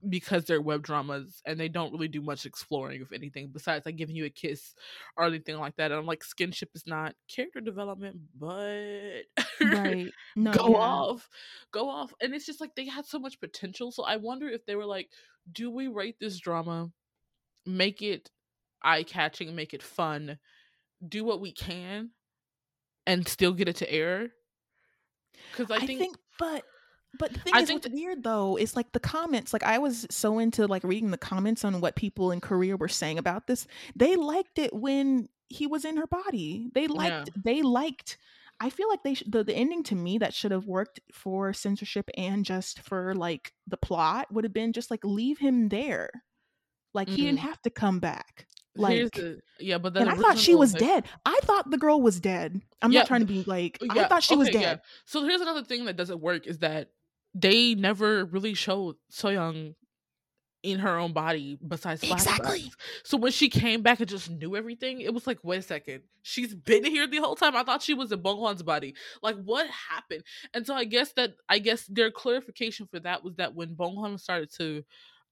because 0.09 0.45
they're 0.45 0.61
web 0.61 0.83
dramas 0.83 1.41
and 1.45 1.59
they 1.59 1.69
don't 1.69 1.91
really 1.91 2.07
do 2.07 2.21
much 2.21 2.45
exploring 2.45 3.01
of 3.01 3.11
anything 3.13 3.49
besides 3.51 3.85
like 3.85 3.95
giving 3.95 4.15
you 4.15 4.25
a 4.25 4.29
kiss 4.29 4.73
or 5.17 5.25
anything 5.25 5.57
like 5.57 5.75
that. 5.75 5.91
And 5.91 5.99
I'm 5.99 6.05
like, 6.05 6.23
skinship 6.23 6.75
is 6.75 6.83
not 6.87 7.15
character 7.27 7.61
development, 7.61 8.17
but 8.37 9.23
Right. 9.61 10.11
No. 10.35 10.53
go 10.53 10.69
yeah. 10.71 10.77
off 10.77 11.29
go 11.71 11.89
off 11.89 12.13
and 12.21 12.33
it's 12.33 12.45
just 12.45 12.61
like 12.61 12.73
they 12.75 12.85
had 12.85 13.05
so 13.05 13.19
much 13.19 13.39
potential 13.39 13.91
so 13.91 14.03
i 14.03 14.15
wonder 14.15 14.47
if 14.47 14.65
they 14.65 14.75
were 14.75 14.85
like 14.85 15.09
do 15.51 15.69
we 15.69 15.87
rate 15.87 16.15
this 16.19 16.39
drama 16.39 16.89
make 17.65 18.01
it 18.01 18.29
eye-catching 18.81 19.53
make 19.55 19.73
it 19.73 19.83
fun 19.83 20.37
do 21.07 21.23
what 21.23 21.41
we 21.41 21.51
can 21.51 22.11
and 23.05 23.27
still 23.27 23.53
get 23.53 23.67
it 23.67 23.75
to 23.77 23.91
air 23.91 24.29
because 25.51 25.69
I, 25.69 25.75
I 25.75 25.85
think, 25.85 25.99
think, 25.99 26.17
but 26.39 26.63
but 27.20 27.34
the 27.34 27.39
thing 27.39 27.53
I 27.55 27.62
is, 27.62 27.72
what's 27.72 27.89
weird 27.89 28.24
though 28.24 28.57
is 28.57 28.76
like 28.76 28.91
the 28.93 28.99
comments. 28.99 29.53
Like 29.53 29.64
I 29.64 29.78
was 29.78 30.07
so 30.09 30.39
into 30.39 30.66
like 30.68 30.84
reading 30.84 31.12
the 31.12 31.18
comments 31.18 31.64
on 31.66 31.82
what 31.82 31.95
people 31.95 32.32
in 32.32 32.39
Korea 32.41 32.78
were 32.78 32.88
saying 32.88 33.18
about 33.18 33.47
this. 33.47 33.68
They 33.95 34.16
liked 34.16 34.57
it 34.59 34.74
when 34.74 35.30
he 35.49 35.68
was 35.68 35.84
in 35.86 35.97
her 35.97 36.07
body. 36.07 36.70
They 36.74 36.88
liked. 36.88 37.30
They 37.43 37.62
liked. 37.62 38.18
I 38.59 38.70
feel 38.70 38.88
like 38.89 39.03
they 39.03 39.16
sh- 39.16 39.24
the 39.28 39.43
the 39.43 39.55
ending 39.55 39.84
to 39.86 39.95
me 39.95 40.20
that 40.20 40.34
should 40.34 40.51
have 40.51 40.66
worked 40.68 40.99
for 41.14 41.51
censorship 41.51 42.09
and 42.16 42.45
just 42.45 42.80
for 42.82 43.14
like 43.16 43.53
the 43.68 43.78
plot 43.78 44.32
would 44.32 44.43
have 44.43 44.53
been 44.53 44.72
just 44.72 44.91
like 44.91 45.03
leave 45.03 45.39
him 45.39 45.70
there. 45.70 46.09
Like 46.93 47.09
he 47.09 47.24
didn't 47.26 47.39
Mm. 47.39 47.43
have 47.43 47.62
to 47.64 47.70
come 47.70 47.99
back. 47.99 48.47
Like 48.76 49.12
the 49.14 49.39
yeah 49.59 49.78
but 49.80 49.97
and 49.97 50.09
I 50.09 50.16
thought 50.16 50.38
she 50.38 50.55
was 50.55 50.74
dead. 50.74 51.03
I 51.26 51.39
thought 51.43 51.70
the 51.72 51.78
girl 51.78 52.01
was 52.01 52.20
dead. 52.22 52.62
I'm 52.82 52.91
Yeah, 52.91 52.99
not 52.99 53.07
trying 53.07 53.20
to 53.22 53.26
be 53.26 53.43
like 53.45 53.78
I 53.89 54.05
thought 54.05 54.24
she 54.24 54.36
was 54.38 54.47
dead. 54.49 54.62
yeah. 54.62 54.76
So 55.05 55.24
here's 55.26 55.41
another 55.41 55.64
thing 55.64 55.86
that 55.86 55.97
doesn't 55.97 56.22
work 56.22 56.47
is 56.47 56.59
that 56.59 56.89
they 57.34 57.75
never 57.75 58.25
really 58.25 58.53
showed 58.53 58.95
Soyoung 59.11 59.75
in 60.63 60.79
her 60.79 60.97
own 60.97 61.11
body 61.13 61.57
besides 61.67 62.01
flashbacks. 62.01 62.13
Exactly. 62.13 62.71
So 63.03 63.17
when 63.17 63.32
she 63.32 63.49
came 63.49 63.82
back 63.82 63.99
and 63.99 64.09
just 64.09 64.29
knew 64.29 64.55
everything, 64.55 65.01
it 65.01 65.13
was 65.13 65.25
like, 65.25 65.39
wait 65.43 65.59
a 65.59 65.61
second, 65.63 66.03
she's 66.21 66.53
been 66.53 66.86
here 66.86 67.07
the 67.07 67.17
whole 67.17 67.36
time. 67.36 67.55
I 67.55 67.63
thought 67.63 67.82
she 67.82 67.93
was 67.93 68.11
in 68.11 68.21
Bong 68.21 68.38
Hwan's 68.38 68.61
body. 68.61 68.93
Like, 69.23 69.38
what 69.43 69.67
happened? 69.67 70.23
And 70.53 70.65
so 70.65 70.75
I 70.75 70.84
guess 70.84 71.13
that 71.13 71.34
I 71.49 71.59
guess 71.59 71.86
their 71.88 72.11
clarification 72.11 72.88
for 72.88 72.99
that 72.99 73.23
was 73.23 73.36
that 73.36 73.55
when 73.55 73.73
Bong 73.73 73.95
Hwan 73.95 74.17
started 74.17 74.51
to 74.57 74.84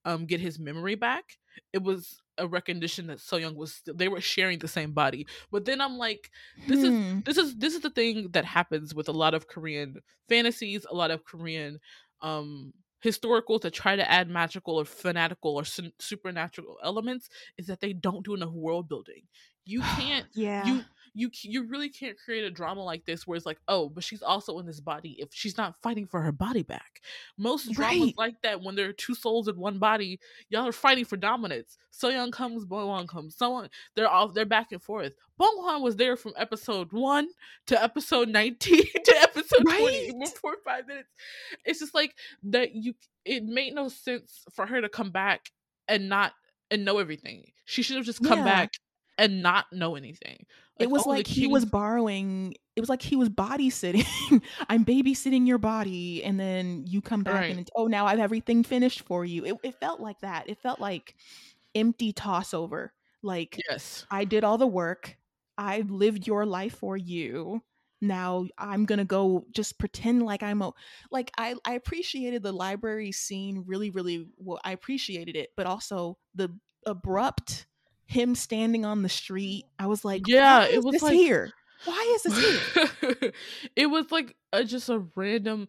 um 0.05 0.25
get 0.25 0.39
his 0.39 0.57
memory 0.57 0.95
back, 0.95 1.37
it 1.73 1.83
was 1.83 2.21
a 2.39 2.47
recognition 2.47 3.07
that 3.07 3.19
Soyoung 3.19 3.55
was 3.55 3.73
still 3.75 3.93
they 3.93 4.07
were 4.07 4.21
sharing 4.21 4.59
the 4.59 4.67
same 4.67 4.93
body. 4.93 5.27
But 5.51 5.65
then 5.65 5.81
I'm 5.81 5.97
like, 5.97 6.31
this 6.67 6.83
is 6.83 6.89
Hmm. 6.89 7.19
this 7.25 7.37
is 7.37 7.55
this 7.57 7.73
is 7.75 7.81
the 7.81 7.89
thing 7.89 8.29
that 8.31 8.45
happens 8.45 8.95
with 8.95 9.09
a 9.09 9.13
lot 9.13 9.33
of 9.33 9.47
Korean 9.47 9.97
fantasies, 10.27 10.85
a 10.89 10.95
lot 10.95 11.11
of 11.11 11.23
Korean 11.25 11.79
um 12.21 12.73
historicals 13.03 13.61
that 13.61 13.73
try 13.73 13.95
to 13.95 14.11
add 14.11 14.29
magical 14.29 14.75
or 14.75 14.83
fanatical 14.85 15.55
or 15.55 15.63
sun- 15.63 15.93
supernatural 15.99 16.77
elements 16.83 17.29
is 17.57 17.67
that 17.67 17.79
they 17.79 17.93
don't 17.93 18.25
do 18.25 18.33
enough 18.35 18.51
world 18.51 18.89
building. 18.89 19.23
You 19.65 19.81
can't 19.81 20.25
yeah. 20.33 20.65
you 20.65 20.83
you 21.19 21.29
you 21.43 21.63
really 21.67 21.89
can't 21.89 22.17
create 22.17 22.43
a 22.45 22.49
drama 22.51 22.83
like 22.83 23.05
this 23.05 23.27
where 23.27 23.35
it's 23.35 23.45
like, 23.45 23.59
oh, 23.67 23.89
but 23.89 24.03
she's 24.03 24.21
also 24.21 24.57
in 24.59 24.65
this 24.65 24.79
body 24.79 25.17
if 25.19 25.29
she's 25.33 25.57
not 25.57 25.75
fighting 25.81 26.05
for 26.07 26.21
her 26.21 26.31
body 26.31 26.63
back. 26.63 27.01
Most 27.37 27.71
dramas 27.73 27.99
Right. 27.99 28.17
like 28.17 28.41
that 28.43 28.61
when 28.61 28.75
there 28.75 28.87
are 28.89 28.93
two 28.93 29.15
souls 29.15 29.47
in 29.47 29.57
one 29.57 29.79
body, 29.79 30.19
y'all 30.49 30.67
are 30.67 30.71
fighting 30.71 31.05
for 31.05 31.17
dominance. 31.17 31.77
So 31.91 32.09
Young 32.09 32.31
comes, 32.31 32.63
Bong 32.65 33.07
comes. 33.07 33.35
Someone 33.35 33.69
they're 33.95 34.07
all 34.07 34.29
they're 34.29 34.45
back 34.45 34.71
and 34.71 34.81
forth. 34.81 35.13
Bong 35.37 35.81
was 35.81 35.95
there 35.95 36.15
from 36.15 36.33
episode 36.37 36.91
one 36.93 37.27
to 37.67 37.81
episode 37.83 38.29
nineteen 38.29 38.83
to 39.05 39.15
episode 39.17 39.63
twenty 39.63 40.11
Right. 40.11 40.19
before 40.21 40.55
five 40.63 40.87
minutes. 40.87 41.09
It's 41.65 41.79
just 41.79 41.93
like 41.93 42.15
that 42.43 42.75
you 42.75 42.93
it 43.25 43.43
made 43.43 43.73
no 43.75 43.89
sense 43.89 44.43
for 44.53 44.65
her 44.65 44.79
to 44.81 44.89
come 44.89 45.11
back 45.11 45.51
and 45.87 46.07
not 46.07 46.33
and 46.71 46.85
know 46.85 46.99
everything. 46.99 47.51
She 47.65 47.81
should 47.83 47.97
have 47.97 48.05
just 48.05 48.23
come 48.23 48.39
Yeah. 48.39 48.45
back 48.45 48.73
and 49.19 49.43
not 49.43 49.65
know 49.71 49.95
anything. 49.95 50.45
it 50.79 50.89
was 50.89 51.05
oh, 51.05 51.09
like 51.09 51.27
he 51.27 51.45
was 51.45 51.65
borrowing 51.65 52.55
it 52.75 52.79
was 52.79 52.89
like 52.89 53.01
he 53.01 53.15
was 53.15 53.29
body 53.29 53.69
sitting 53.69 54.05
i'm 54.69 54.85
babysitting 54.85 55.45
your 55.45 55.57
body 55.57 56.23
and 56.23 56.39
then 56.39 56.85
you 56.87 57.01
come 57.01 57.23
back 57.23 57.33
Right. 57.35 57.57
and 57.57 57.69
oh 57.75 57.87
now 57.87 58.05
i 58.05 58.11
have 58.11 58.19
everything 58.19 58.63
finished 58.63 59.01
for 59.01 59.25
you 59.25 59.45
it, 59.45 59.55
it 59.63 59.75
felt 59.79 59.99
like 59.99 60.19
that 60.21 60.49
it 60.49 60.57
felt 60.61 60.79
like 60.79 61.15
empty 61.75 62.13
toss 62.13 62.53
over 62.53 62.93
like 63.21 63.59
yes. 63.69 64.05
i 64.09 64.23
did 64.23 64.43
all 64.43 64.57
the 64.57 64.65
work 64.67 65.17
i 65.57 65.81
lived 65.87 66.25
your 66.25 66.45
life 66.45 66.77
for 66.77 66.95
you 66.95 67.61
now 68.01 68.47
i'm 68.57 68.85
gonna 68.85 69.03
go 69.03 69.45
just 69.53 69.77
pretend 69.77 70.23
like 70.23 70.41
i'm 70.41 70.61
a 70.61 70.71
like 71.11 71.29
i 71.37 71.53
i 71.65 71.73
appreciated 71.73 72.41
the 72.41 72.53
library 72.53 73.11
scene 73.11 73.63
really 73.67 73.89
really 73.89 74.27
well 74.37 74.59
i 74.63 74.71
appreciated 74.71 75.35
it 75.35 75.49
but 75.57 75.65
also 75.65 76.17
the 76.35 76.49
abrupt 76.85 77.67
him 78.09 78.33
standing 78.33 78.85
on 78.85 79.03
the 79.03 79.09
street 79.09 79.65
i 79.77 79.85
was 79.85 80.03
like 80.03 80.27
Yeah, 80.27 80.65
it 80.65 80.83
was 80.83 81.01
like- 81.03 81.13
here 81.13 81.51
why 81.85 82.11
is 82.15 82.23
this 82.23 82.37
here 83.21 83.31
it 83.75 83.85
was 83.85 84.11
like 84.11 84.35
a, 84.51 84.65
just 84.65 84.89
a 84.89 85.05
random. 85.15 85.67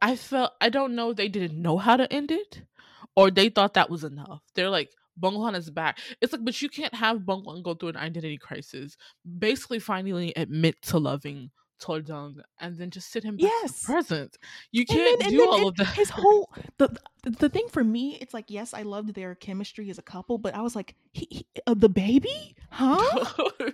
I 0.00 0.16
felt 0.16 0.52
I 0.58 0.70
don't 0.70 0.94
know. 0.94 1.12
They 1.12 1.28
didn't 1.28 1.60
know 1.60 1.76
how 1.76 1.98
to 1.98 2.10
end 2.10 2.30
it, 2.30 2.62
or 3.14 3.30
they 3.30 3.50
thought 3.50 3.74
that 3.74 3.90
was 3.90 4.02
enough. 4.04 4.40
They're 4.54 4.70
like. 4.70 4.88
Bonghwan 5.20 5.54
is 5.54 5.68
back. 5.68 5.98
It's 6.22 6.32
like, 6.32 6.42
but 6.46 6.62
you 6.62 6.70
can't 6.70 6.94
have 6.94 7.18
Bonghwan 7.18 7.62
go 7.62 7.74
through 7.74 7.90
an 7.90 7.96
identity 7.98 8.38
crisis. 8.38 8.96
Basically, 9.38 9.78
finally 9.78 10.32
admit 10.34 10.80
to 10.82 10.98
loving 10.98 11.50
Cheoljong 11.80 12.40
and 12.60 12.76
then 12.76 12.90
just 12.90 13.10
sit 13.10 13.24
him 13.24 13.36
back 13.36 13.44
in 13.44 13.48
Yes. 13.62 13.82
present. 13.84 14.36
You 14.72 14.84
can't 14.86 15.20
then- 15.20 15.30
do 15.30 15.48
all 15.50 15.68
of 15.68 15.76
that. 15.76 15.88
his 15.94 16.10
whole 16.10 16.52
the, 16.78 16.96
the 17.22 17.48
thing 17.48 17.66
for 17.70 17.84
me 17.84 18.16
it's 18.20 18.32
like 18.32 18.46
yes 18.48 18.72
i 18.72 18.82
loved 18.82 19.14
their 19.14 19.34
chemistry 19.34 19.90
as 19.90 19.98
a 19.98 20.02
couple 20.02 20.38
but 20.38 20.54
i 20.54 20.62
was 20.62 20.74
like 20.74 20.94
he, 21.12 21.26
he, 21.30 21.46
uh, 21.66 21.74
the 21.74 21.88
baby 21.88 22.54
huh 22.70 23.24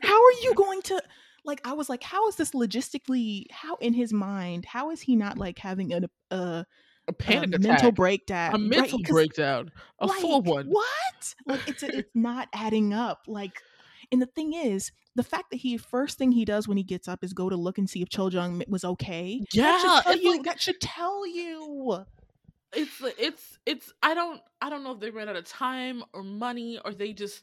how 0.03 0.25
are 0.25 0.33
you 0.43 0.53
going 0.57 0.83
to 0.83 1.01
like 1.45 1.61
i 1.65 1.73
was 1.73 1.89
like 1.89 2.03
how 2.03 2.27
is 2.29 2.37
this 2.37 2.51
logistically 2.53 3.45
how 3.51 3.77
in 3.77 3.93
his 3.93 4.13
mind 4.13 4.65
how 4.65 4.91
is 4.91 5.01
he 5.01 5.15
not 5.15 5.39
like 5.39 5.59
having 5.59 5.93
a, 5.93 6.01
a, 6.31 6.37
a 6.37 6.67
a 7.09 7.13
panic 7.13 7.51
attack, 7.55 7.61
mental 7.61 7.93
breakdown 7.93 8.55
a 8.55 8.59
mental 8.59 8.99
right, 8.99 9.07
breakdown, 9.09 9.71
a 10.01 10.09
full 10.09 10.43
one. 10.43 10.67
what 10.67 11.35
like 11.47 11.69
it's 11.69 11.85
it's 11.85 12.11
not 12.17 12.49
adding 12.53 12.93
up 12.93 13.23
like 13.29 13.63
and 14.13 14.21
the 14.23 14.27
thing 14.27 14.53
is 14.55 14.93
the 15.15 15.23
fact 15.23 15.51
that 15.51 15.57
he 15.57 15.77
first 15.77 16.19
thing 16.19 16.33
he 16.33 16.45
does 16.45 16.67
when 16.69 16.77
he 16.77 16.83
gets 16.83 17.09
up 17.09 17.23
is 17.25 17.33
go 17.33 17.49
to 17.49 17.57
look 17.57 17.79
and 17.79 17.89
see 17.89 18.03
if 18.03 18.09
Cheoljong 18.09 18.67
was 18.69 18.85
okay. 18.85 19.41
that 19.41 19.55
Yeah, 19.55 19.79
should 19.79 20.03
tell 20.05 20.17
you. 20.17 20.31
like- 20.33 20.43
that 20.45 20.61
should 20.61 20.81
tell 20.81 21.27
you. 21.27 22.05
it's 22.73 23.01
it's 23.19 23.59
it's 23.65 23.93
i 24.03 24.13
don't 24.15 24.41
i 24.61 24.69
don't 24.69 24.83
know 24.85 24.93
if 24.93 25.01
they 25.01 25.11
ran 25.11 25.29
out 25.29 25.37
of 25.37 25.45
time 25.45 26.03
or 26.13 26.23
money 26.23 26.79
or 26.85 26.93
they 26.93 27.13
just 27.13 27.43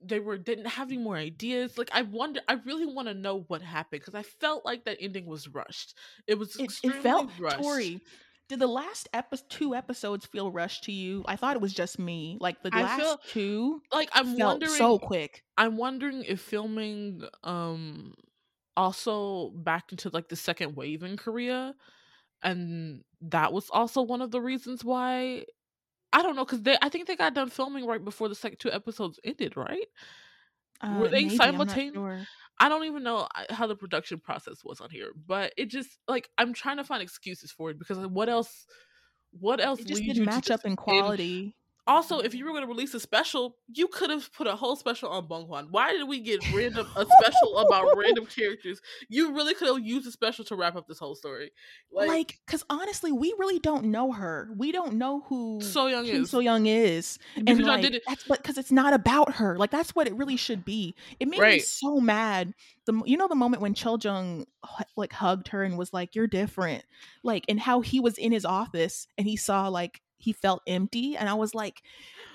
they 0.00 0.20
were 0.20 0.38
didn't 0.38 0.66
have 0.66 0.88
any 0.88 0.98
more 0.98 1.16
ideas 1.16 1.76
like 1.78 1.88
i 1.92 2.02
wonder 2.02 2.40
i 2.46 2.52
really 2.64 2.86
want 2.86 3.08
to 3.08 3.14
know 3.14 3.44
what 3.48 3.62
happened 3.62 4.00
because 4.00 4.14
i 4.14 4.22
felt 4.22 4.64
like 4.64 4.84
that 4.84 4.96
ending 5.00 5.26
was 5.26 5.48
rushed 5.48 5.94
it 6.28 6.38
was 6.38 6.54
It, 6.56 6.70
it 6.84 6.94
felt 7.02 7.30
rushed 7.40 7.58
Tori. 7.62 8.00
Did 8.48 8.60
the 8.60 8.66
last 8.66 9.08
epi- 9.12 9.38
two 9.48 9.74
episodes 9.74 10.24
feel 10.26 10.50
rushed 10.50 10.84
to 10.84 10.92
you? 10.92 11.22
I 11.26 11.36
thought 11.36 11.54
it 11.56 11.60
was 11.62 11.74
just 11.74 11.98
me. 11.98 12.38
Like 12.40 12.62
the 12.62 12.70
I 12.72 12.82
last 12.82 13.00
feel 13.00 13.18
two 13.30 13.82
like 13.92 14.08
i'm 14.12 14.36
felt 14.36 14.52
wondering 14.60 14.72
so 14.78 14.98
quick. 14.98 15.44
i'm 15.58 15.76
wondering 15.76 16.24
if 16.24 16.40
filming 16.40 17.22
um 17.44 18.14
also 18.76 19.50
back 19.50 19.92
into 19.92 20.08
like 20.10 20.28
the 20.28 20.36
second 20.36 20.76
wave 20.76 21.02
in 21.02 21.16
korea 21.16 21.74
and 22.42 23.02
that 23.20 23.52
was 23.52 23.68
also 23.70 24.00
one 24.02 24.22
of 24.22 24.30
the 24.30 24.40
reasons 24.40 24.84
why 24.84 25.44
i 26.12 26.22
don't 26.22 26.36
know 26.36 26.44
because 26.44 26.62
they 26.62 26.76
i 26.80 26.88
think 26.88 27.06
they 27.08 27.16
got 27.16 27.34
done 27.34 27.50
filming 27.50 27.84
right 27.86 28.04
before 28.04 28.28
the 28.28 28.34
second 28.36 28.58
two 28.58 28.70
episodes 28.72 29.18
ended 29.24 29.56
right 29.56 29.88
Were 30.82 31.06
Uh, 31.06 31.08
they 31.10 31.24
maybe, 31.24 31.38
I'm 31.40 31.56
not 31.58 31.68
simultane- 31.68 31.94
sure. 31.94 32.20
I 32.60 32.68
don't 32.68 32.84
even 32.84 33.02
know 33.02 33.28
uh, 33.34 33.44
how 33.50 33.66
the 33.66 33.76
production 33.76 34.18
process 34.18 34.64
was 34.64 34.80
on 34.80 34.90
here, 34.90 35.12
but 35.26 35.52
it 35.56 35.66
just 35.66 35.98
like 36.08 36.28
I'm 36.38 36.52
trying 36.52 36.78
to 36.78 36.84
find 36.84 37.02
excuses 37.02 37.52
for 37.52 37.70
it 37.70 37.78
because 37.78 37.98
like, 37.98 38.10
what 38.10 38.28
else? 38.28 38.66
What 39.38 39.60
else 39.60 39.80
It 39.80 39.86
just 39.86 40.02
didn't 40.02 40.24
match 40.24 40.50
up 40.50 40.64
in 40.64 40.74
quality. 40.74 41.54
Also, 41.88 42.20
if 42.20 42.34
you 42.34 42.44
were 42.44 42.52
going 42.52 42.62
to 42.62 42.68
release 42.68 42.94
a 42.94 43.00
special, 43.00 43.56
you 43.74 43.88
could 43.88 44.10
have 44.10 44.32
put 44.32 44.46
a 44.46 44.54
whole 44.54 44.76
special 44.76 45.08
on 45.08 45.26
Bonghwan. 45.26 45.68
Why 45.70 45.92
did 45.92 46.06
we 46.06 46.20
get 46.20 46.40
random 46.52 46.86
a 46.94 47.06
special 47.18 47.58
about 47.58 47.96
random 47.96 48.26
characters? 48.36 48.80
You 49.08 49.34
really 49.34 49.54
could 49.54 49.68
have 49.68 49.84
used 49.84 50.06
a 50.06 50.12
special 50.12 50.44
to 50.46 50.54
wrap 50.56 50.76
up 50.76 50.86
this 50.86 50.98
whole 50.98 51.14
story. 51.14 51.50
Like, 51.90 52.08
Like, 52.08 52.38
because 52.46 52.62
honestly, 52.70 53.10
we 53.10 53.34
really 53.38 53.58
don't 53.58 53.86
know 53.86 54.12
her. 54.12 54.50
We 54.56 54.70
don't 54.70 54.94
know 54.94 55.22
who 55.28 55.60
So 55.62 55.86
Young 55.86 56.04
Kim 56.04 56.22
is 56.22 56.30
So 56.30 56.40
Young 56.40 56.66
is. 56.66 57.18
because 57.34 57.58
and 57.58 57.66
like 57.66 57.82
did 57.82 57.94
it. 57.96 58.02
that's 58.06 58.28
what 58.28 58.42
because 58.42 58.58
it's 58.58 58.70
not 58.70 58.92
about 58.92 59.34
her 59.36 59.56
like 59.56 59.70
that's 59.70 59.94
what 59.94 60.06
it 60.06 60.14
really 60.14 60.36
should 60.36 60.64
be 60.64 60.94
it 61.18 61.28
made 61.28 61.40
me 61.40 61.58
so 61.60 62.00
mad 62.00 62.52
the 62.86 63.00
you 63.06 63.16
know 63.16 63.28
the 63.28 63.34
moment 63.34 63.62
when 63.62 63.74
Cheoljong 63.74 64.44
like 64.96 65.12
hugged 65.12 65.48
her 65.48 65.62
and 65.62 65.78
was 65.78 65.92
like 65.92 66.14
you're 66.14 66.26
different 66.26 66.84
like 67.22 67.44
and 67.48 67.58
how 67.58 67.80
he 67.80 68.00
was 68.00 68.18
in 68.18 68.32
his 68.32 68.44
office 68.44 69.06
and 69.16 69.26
he 69.26 69.36
saw 69.36 69.68
like 69.68 70.00
he 70.18 70.32
felt 70.32 70.62
empty 70.66 71.16
and 71.16 71.28
i 71.28 71.34
was 71.34 71.54
like 71.54 71.82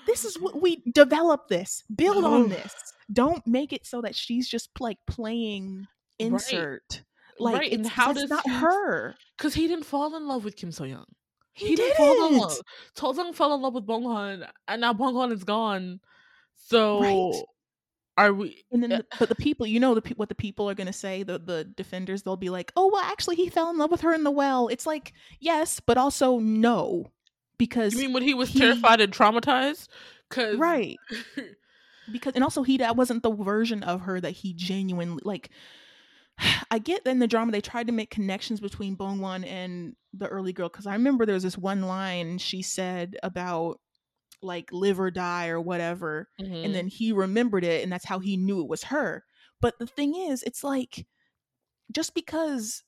this 0.06 0.24
is 0.24 0.36
what 0.40 0.60
we 0.62 0.82
develop 0.92 1.48
this 1.48 1.82
build 1.94 2.24
on 2.24 2.48
this 2.48 2.74
don't 3.12 3.46
make 3.46 3.72
it 3.72 3.86
so 3.86 4.00
that 4.00 4.14
she's 4.14 4.48
just 4.48 4.70
like 4.80 4.98
playing 5.06 5.86
Right. 6.20 6.32
insert 6.32 7.02
like 7.38 7.56
Right, 7.56 7.72
and 7.72 7.86
how 7.86 8.12
does 8.12 8.30
not 8.30 8.44
he- 8.44 8.50
her 8.52 9.14
Because 9.36 9.54
he 9.54 9.66
didn't 9.66 9.84
fall 9.84 10.14
in 10.16 10.26
love 10.28 10.44
with 10.44 10.56
Kim 10.56 10.70
So 10.72 10.84
Young. 10.84 11.06
he, 11.52 11.66
He, 11.68 11.76
did 11.76 11.82
didn't 11.82 11.96
fall 11.96 12.26
in 12.28 12.38
love. 12.38 12.60
Cheoljong 12.96 13.34
fell 13.34 13.54
in 13.54 13.60
love 13.62 13.74
with 13.74 13.86
Bonghwan, 13.86 14.48
and 14.68 14.80
now 14.80 14.92
Bonghwan 14.92 15.32
is 15.32 15.44
gone. 15.44 16.00
So, 16.56 17.44
are 18.16 18.32
we? 18.32 18.64
And 18.70 18.82
then, 18.82 18.92
Uh, 18.92 18.98
the, 18.98 19.06
but 19.18 19.28
the 19.28 19.34
people, 19.34 19.66
you 19.66 19.80
know, 19.80 19.94
the 19.94 20.14
what 20.14 20.28
the 20.28 20.34
people 20.34 20.70
are 20.70 20.74
going 20.74 20.86
to 20.86 20.92
say. 20.92 21.22
The 21.24 21.38
the 21.38 21.64
defenders, 21.64 22.22
they'll 22.22 22.36
be 22.36 22.50
like, 22.50 22.72
"Oh, 22.76 22.90
well, 22.92 23.02
actually, 23.04 23.36
he 23.36 23.48
fell 23.48 23.70
in 23.70 23.78
love 23.78 23.90
with 23.90 24.02
her 24.02 24.14
in 24.14 24.24
the 24.24 24.30
well." 24.30 24.68
It's 24.68 24.86
like, 24.86 25.12
yes, 25.40 25.80
but 25.80 25.98
also 25.98 26.38
no, 26.38 27.10
because 27.58 27.94
You 27.94 28.00
mean 28.00 28.12
when 28.12 28.22
he 28.22 28.34
was 28.34 28.50
he- 28.50 28.58
terrified 28.60 29.00
and 29.00 29.12
traumatized? 29.12 29.88
Cause 30.30 30.56
right, 30.56 30.96
because 32.12 32.34
and 32.34 32.42
also 32.44 32.62
he 32.62 32.78
that 32.78 32.96
wasn't 32.96 33.22
the 33.22 33.30
version 33.32 33.82
of 33.82 34.02
her 34.02 34.20
that 34.20 34.32
he 34.32 34.52
genuinely 34.54 35.22
like. 35.24 35.50
I 36.70 36.78
get 36.80 37.06
in 37.06 37.20
the 37.20 37.28
drama 37.28 37.52
they 37.52 37.60
tried 37.60 37.86
to 37.86 37.92
make 37.92 38.10
connections 38.10 38.60
between 38.60 38.96
Bonghwan 38.96 39.46
and 39.46 39.94
the 40.12 40.26
early 40.26 40.52
girl 40.52 40.68
because 40.68 40.86
I 40.86 40.94
remember 40.94 41.24
there 41.24 41.34
was 41.34 41.44
this 41.44 41.56
one 41.58 41.82
line 41.82 42.38
she 42.38 42.62
said 42.62 43.16
about 43.22 43.78
like 44.42 44.68
live 44.72 44.98
or 44.98 45.10
die 45.12 45.48
or 45.48 45.60
whatever 45.60 46.28
Mhm. 46.40 46.64
and 46.64 46.74
then 46.74 46.88
he 46.88 47.12
remembered 47.12 47.64
it 47.64 47.82
and 47.84 47.92
that's 47.92 48.04
how 48.04 48.18
he 48.18 48.36
knew 48.36 48.60
it 48.60 48.68
was 48.68 48.84
her 48.84 49.24
but 49.60 49.78
the 49.78 49.86
thing 49.86 50.14
is 50.16 50.42
it's 50.42 50.64
like 50.64 51.06
just 51.92 52.14
because 52.14 52.82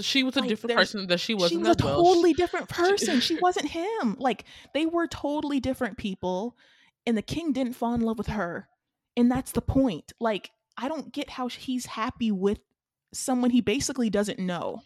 she 0.00 0.22
was 0.22 0.36
a 0.36 0.40
like, 0.40 0.48
different 0.48 0.76
person 0.76 1.06
that 1.06 1.20
she 1.20 1.32
she 1.32 1.34
wasn't. 1.34 1.60
was 1.60 1.76
a 1.80 1.84
well. 1.84 2.02
totally 2.04 2.32
different 2.32 2.68
person 2.70 3.20
she 3.20 3.36
wasn't 3.40 3.68
him 3.68 4.16
like 4.18 4.44
they 4.74 4.86
were 4.86 5.06
totally 5.06 5.60
different 5.60 5.96
people 5.96 6.56
and 7.06 7.16
the 7.16 7.22
king 7.22 7.52
didn't 7.52 7.74
fall 7.74 7.94
in 7.94 8.00
love 8.00 8.18
with 8.18 8.28
her 8.28 8.68
and 9.16 9.30
that's 9.30 9.52
the 9.52 9.62
point 9.62 10.12
like 10.20 10.50
i 10.76 10.88
don't 10.88 11.12
get 11.12 11.30
how 11.30 11.48
he's 11.48 11.86
happy 11.86 12.30
with 12.30 12.58
someone 13.12 13.50
he 13.50 13.60
basically 13.60 14.10
doesn't 14.10 14.38
know 14.38 14.82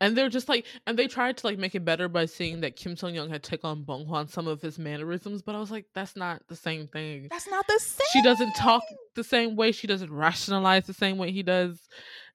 and 0.00 0.16
they're 0.16 0.28
just 0.28 0.48
like, 0.48 0.66
and 0.86 0.98
they 0.98 1.06
tried 1.06 1.36
to 1.38 1.46
like 1.46 1.58
make 1.58 1.74
it 1.74 1.84
better 1.84 2.08
by 2.08 2.26
saying 2.26 2.60
that 2.60 2.76
Kim 2.76 2.96
So 2.96 3.06
Young 3.06 3.30
had 3.30 3.42
taken 3.42 3.70
on 3.70 3.84
Bong 3.84 4.04
Hwan 4.06 4.28
some 4.28 4.48
of 4.48 4.60
his 4.60 4.78
mannerisms, 4.78 5.40
but 5.40 5.54
I 5.54 5.60
was 5.60 5.70
like, 5.70 5.86
that's 5.94 6.16
not 6.16 6.42
the 6.48 6.56
same 6.56 6.88
thing. 6.88 7.28
that's 7.30 7.48
not 7.48 7.66
the 7.66 7.78
same 7.78 8.06
She 8.12 8.22
doesn't 8.22 8.54
talk 8.54 8.82
the 9.14 9.24
same 9.24 9.56
way. 9.56 9.72
She 9.72 9.86
doesn't 9.86 10.12
rationalize 10.12 10.86
the 10.86 10.94
same 10.94 11.16
way 11.16 11.30
he 11.30 11.42
does. 11.42 11.80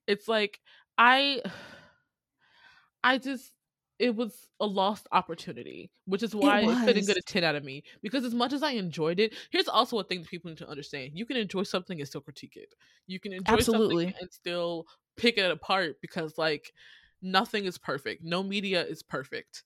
It's 0.08 0.28
like 0.28 0.60
I, 1.00 1.42
I 3.04 3.18
just 3.18 3.54
it 3.98 4.16
was 4.16 4.48
a 4.62 4.66
lost 4.66 5.08
opportunity, 5.12 5.92
which 6.06 6.24
is 6.24 6.34
why 6.34 6.62
it, 6.62 6.82
couldn't 6.82 7.04
was. 7.04 7.06
get 7.06 7.18
a 7.18 7.22
10 7.22 7.44
out 7.44 7.56
of 7.56 7.66
me. 7.66 7.84
Because 8.02 8.24
as 8.24 8.34
much 8.34 8.54
as 8.54 8.64
I 8.64 8.72
enjoyed 8.72 9.20
it, 9.20 9.36
here's 9.50 9.68
also 9.68 10.00
a 10.00 10.04
thing 10.06 10.22
that 10.22 10.30
people 10.30 10.50
need 10.50 10.58
to 10.60 10.70
understand. 10.70 11.12
You 11.18 11.26
can 11.26 11.36
enjoy 11.36 11.64
something 11.64 12.00
and 12.00 12.08
still 12.08 12.22
critique 12.22 12.56
it. 12.56 12.76
You 13.08 13.20
can 13.20 13.34
enjoy 13.34 13.64
Absolutely. 13.64 14.14
something 14.14 14.14
and 14.22 14.32
still 14.32 14.88
pick 15.18 15.38
it 15.38 15.52
apart 15.52 15.98
because 16.02 16.38
like 16.38 16.74
nothing 17.22 17.66
is 17.66 17.78
perfect. 17.78 18.24
No 18.24 18.42
media 18.42 18.86
is 18.86 19.04
perfect. 19.04 19.64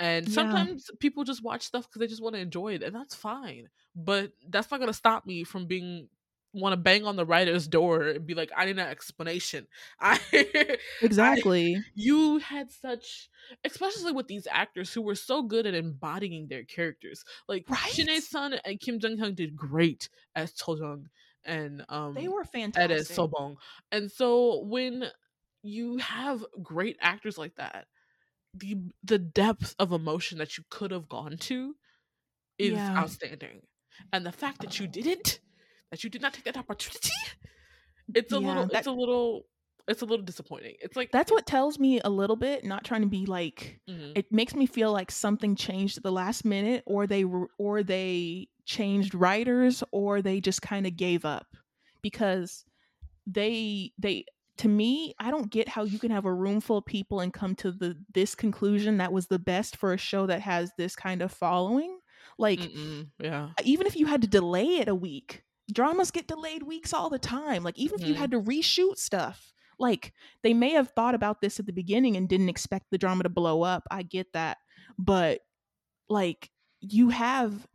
And 0.00 0.28
Yeah. 0.28 0.68
sometimes 0.68 0.90
people 1.00 1.24
just 1.24 1.42
watch 1.42 1.62
stuff 1.64 1.88
because 1.88 2.00
they 2.00 2.06
just 2.06 2.22
want 2.22 2.34
to 2.36 2.40
enjoy 2.40 2.74
it, 2.74 2.82
and 2.84 2.94
that's 2.94 3.14
fine. 3.16 3.68
But 3.96 4.32
that's 4.48 4.70
not 4.70 4.80
gonna 4.80 4.92
stop 4.92 5.26
me 5.26 5.44
from 5.44 5.66
being 5.66 6.08
want 6.52 6.72
to 6.72 6.76
bang 6.76 7.04
on 7.04 7.16
the 7.16 7.26
writer's 7.26 7.68
door 7.68 8.02
and 8.02 8.26
be 8.26 8.34
like, 8.34 8.50
I 8.56 8.64
need 8.64 8.78
an 8.78 8.88
explanation. 8.88 9.66
I 10.00 10.18
exactly. 11.02 11.76
I, 11.76 11.80
you 11.94 12.38
had 12.38 12.70
such, 12.70 13.28
especially 13.64 14.12
with 14.12 14.28
these 14.28 14.46
actors 14.50 14.92
who 14.92 15.02
were 15.02 15.14
so 15.14 15.42
good 15.42 15.66
at 15.66 15.74
embodying 15.74 16.48
their 16.48 16.64
characters. 16.64 17.24
Like 17.48 17.64
right? 17.68 17.78
Shin 17.90 18.20
Sun 18.20 18.54
and 18.64 18.80
Kim 18.80 18.98
Jung 19.00 19.18
Hyun 19.18 19.34
did 19.34 19.56
great 19.56 20.08
as 20.34 20.52
Cheoljong 20.54 21.04
and 21.44 21.84
um 21.88 22.14
they 22.14 22.28
were 22.28 22.44
fantastic 22.44 22.90
as 22.90 23.08
Sobong. 23.08 23.56
And 23.90 24.10
so 24.10 24.60
when 24.64 25.04
you 25.62 25.96
have 25.98 26.44
great 26.62 26.96
actors 27.00 27.38
like 27.38 27.56
that, 27.56 27.86
the 28.54 28.76
the 29.02 29.18
depth 29.18 29.74
of 29.78 29.92
emotion 29.92 30.38
that 30.38 30.56
you 30.56 30.64
could 30.70 30.90
have 30.90 31.08
gone 31.08 31.36
to 31.38 31.74
is 32.58 32.72
yeah. 32.72 32.96
outstanding. 32.96 33.62
And 34.12 34.24
the 34.24 34.32
fact 34.32 34.60
that 34.60 34.78
you 34.78 34.86
didn't 34.86 35.40
that 35.90 36.04
you 36.04 36.10
did 36.10 36.22
not 36.22 36.34
take 36.34 36.44
that 36.44 36.56
opportunity. 36.56 37.10
It's 38.14 38.32
a 38.32 38.40
yeah, 38.40 38.48
little. 38.48 38.66
That, 38.68 38.78
it's 38.78 38.86
a 38.86 38.92
little. 38.92 39.44
It's 39.86 40.00
a 40.00 40.06
little 40.06 40.24
disappointing. 40.24 40.76
It's 40.80 40.96
like 40.96 41.10
that's 41.12 41.30
what 41.30 41.44
tells 41.44 41.78
me 41.78 42.00
a 42.00 42.08
little 42.08 42.36
bit. 42.36 42.64
Not 42.64 42.82
trying 42.82 43.02
to 43.02 43.06
be 43.06 43.26
like. 43.26 43.80
Mm-hmm. 43.86 44.12
It 44.14 44.32
makes 44.32 44.54
me 44.54 44.64
feel 44.64 44.92
like 44.92 45.10
something 45.10 45.54
changed 45.54 45.98
at 45.98 46.04
the 46.04 46.10
last 46.10 46.46
minute, 46.46 46.82
or 46.86 47.06
they 47.06 47.26
or 47.58 47.82
they 47.82 48.48
changed 48.64 49.14
writers, 49.14 49.84
or 49.92 50.22
they 50.22 50.40
just 50.40 50.62
kind 50.62 50.86
of 50.86 50.96
gave 50.96 51.26
up 51.26 51.48
because 52.00 52.64
they 53.26 53.92
they 53.98 54.24
to 54.58 54.68
me, 54.68 55.14
I 55.18 55.30
don't 55.30 55.50
get 55.50 55.68
how 55.68 55.84
you 55.84 55.98
can 55.98 56.10
have 56.10 56.24
a 56.24 56.34
room 56.34 56.60
full 56.60 56.78
of 56.78 56.86
people 56.86 57.20
and 57.20 57.32
come 57.32 57.54
to 57.56 57.70
the 57.72 57.96
this 58.12 58.34
conclusion 58.34 58.98
that 58.98 59.12
was 59.12 59.26
the 59.26 59.38
best 59.38 59.76
for 59.76 59.92
a 59.92 59.98
show 59.98 60.26
that 60.26 60.40
has 60.42 60.70
this 60.76 60.96
kind 60.96 61.22
of 61.22 61.32
following. 61.32 61.98
Like, 62.38 62.60
Mm-mm, 62.60 63.08
yeah, 63.18 63.50
even 63.64 63.86
if 63.86 63.96
you 63.96 64.06
had 64.06 64.22
to 64.22 64.28
delay 64.28 64.76
it 64.76 64.88
a 64.88 64.94
week, 64.94 65.42
dramas 65.72 66.10
get 66.10 66.26
delayed 66.26 66.62
weeks 66.62 66.92
all 66.92 67.10
the 67.10 67.18
time. 67.18 67.62
Like 67.62 67.78
even 67.78 67.98
mm-hmm. 67.98 68.04
if 68.04 68.08
you 68.08 68.14
had 68.14 68.30
mm-hmm. 68.30 68.44
to 68.44 68.50
reshoot 68.50 68.98
stuff, 68.98 69.52
like 69.78 70.12
they 70.42 70.54
may 70.54 70.70
have 70.70 70.90
thought 70.90 71.14
about 71.14 71.40
this 71.40 71.60
at 71.60 71.66
the 71.66 71.72
beginning 71.72 72.16
and 72.16 72.28
didn't 72.28 72.48
expect 72.48 72.86
the 72.90 72.98
drama 72.98 73.22
to 73.24 73.28
blow 73.28 73.62
up. 73.62 73.84
I 73.90 74.02
get 74.02 74.32
that. 74.32 74.58
But 74.98 75.40
like 76.08 76.50
you 76.80 77.10
have 77.10 77.66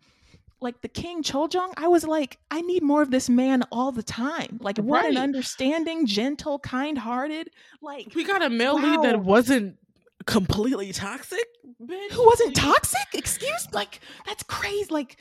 like 0.59 0.81
the 0.81 0.87
King 0.87 1.23
Cheoljong, 1.23 1.73
I 1.75 1.87
was 1.87 2.05
like, 2.05 2.39
I 2.49 2.61
need 2.61 2.83
more 2.83 3.01
of 3.01 3.11
this 3.11 3.29
man 3.29 3.63
all 3.71 3.91
the 3.91 4.03
time. 4.03 4.59
Like 4.61 4.77
right. 4.77 4.85
what 4.85 5.05
an 5.05 5.17
understanding, 5.17 6.05
gentle, 6.05 6.57
kind-hearted. 6.59 7.49
Like 7.81 8.13
we 8.15 8.23
got 8.23 8.41
a 8.41 8.49
male 8.49 8.75
wow. 8.75 8.81
lead 8.81 9.01
that 9.03 9.19
wasn't 9.19 9.77
completely 10.25 10.93
toxic. 10.93 11.45
Bitch. 11.81 12.11
Who 12.11 12.25
wasn't 12.25 12.55
toxic? 12.55 13.07
Excuse 13.13 13.65
me. 13.65 13.71
Like 13.73 13.99
that's 14.25 14.43
crazy. 14.43 14.87
Like 14.89 15.19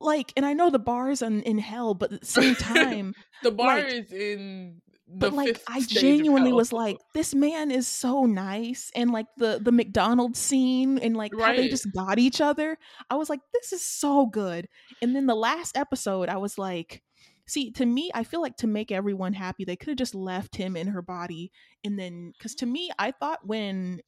like 0.00 0.32
and 0.36 0.44
i 0.44 0.52
know 0.52 0.70
the 0.70 0.78
bar's 0.78 1.22
in, 1.22 1.42
in 1.42 1.58
hell 1.58 1.94
but 1.94 2.12
at 2.12 2.20
the 2.20 2.26
same 2.26 2.54
time 2.54 3.14
the 3.42 3.50
bar 3.50 3.76
like, 3.76 3.92
is 3.92 4.12
in 4.12 4.80
but 5.06 5.32
like 5.32 5.60
i 5.68 5.80
genuinely 5.80 6.52
was 6.52 6.72
like 6.72 6.98
this 7.12 7.34
man 7.34 7.70
is 7.70 7.86
so 7.86 8.24
nice 8.24 8.90
and 8.94 9.10
like 9.10 9.26
the 9.36 9.60
the 9.62 9.72
mcdonald's 9.72 10.38
scene 10.38 10.98
and 10.98 11.16
like 11.16 11.32
right. 11.34 11.44
how 11.44 11.56
they 11.56 11.68
just 11.68 11.90
got 11.92 12.18
each 12.18 12.40
other 12.40 12.76
i 13.10 13.14
was 13.14 13.28
like 13.28 13.40
this 13.52 13.72
is 13.72 13.82
so 13.82 14.26
good 14.26 14.66
and 15.02 15.14
then 15.14 15.26
the 15.26 15.34
last 15.34 15.76
episode 15.76 16.28
i 16.28 16.36
was 16.36 16.56
like 16.56 17.02
see 17.46 17.70
to 17.70 17.84
me 17.84 18.10
i 18.14 18.24
feel 18.24 18.40
like 18.40 18.56
to 18.56 18.66
make 18.66 18.90
everyone 18.90 19.34
happy 19.34 19.64
they 19.64 19.76
could 19.76 19.88
have 19.88 19.98
just 19.98 20.14
left 20.14 20.56
him 20.56 20.76
in 20.76 20.86
her 20.86 21.02
body 21.02 21.52
and 21.84 21.98
then 21.98 22.32
because 22.36 22.54
to 22.54 22.66
me 22.66 22.90
i 22.98 23.10
thought 23.10 23.40
when 23.44 24.00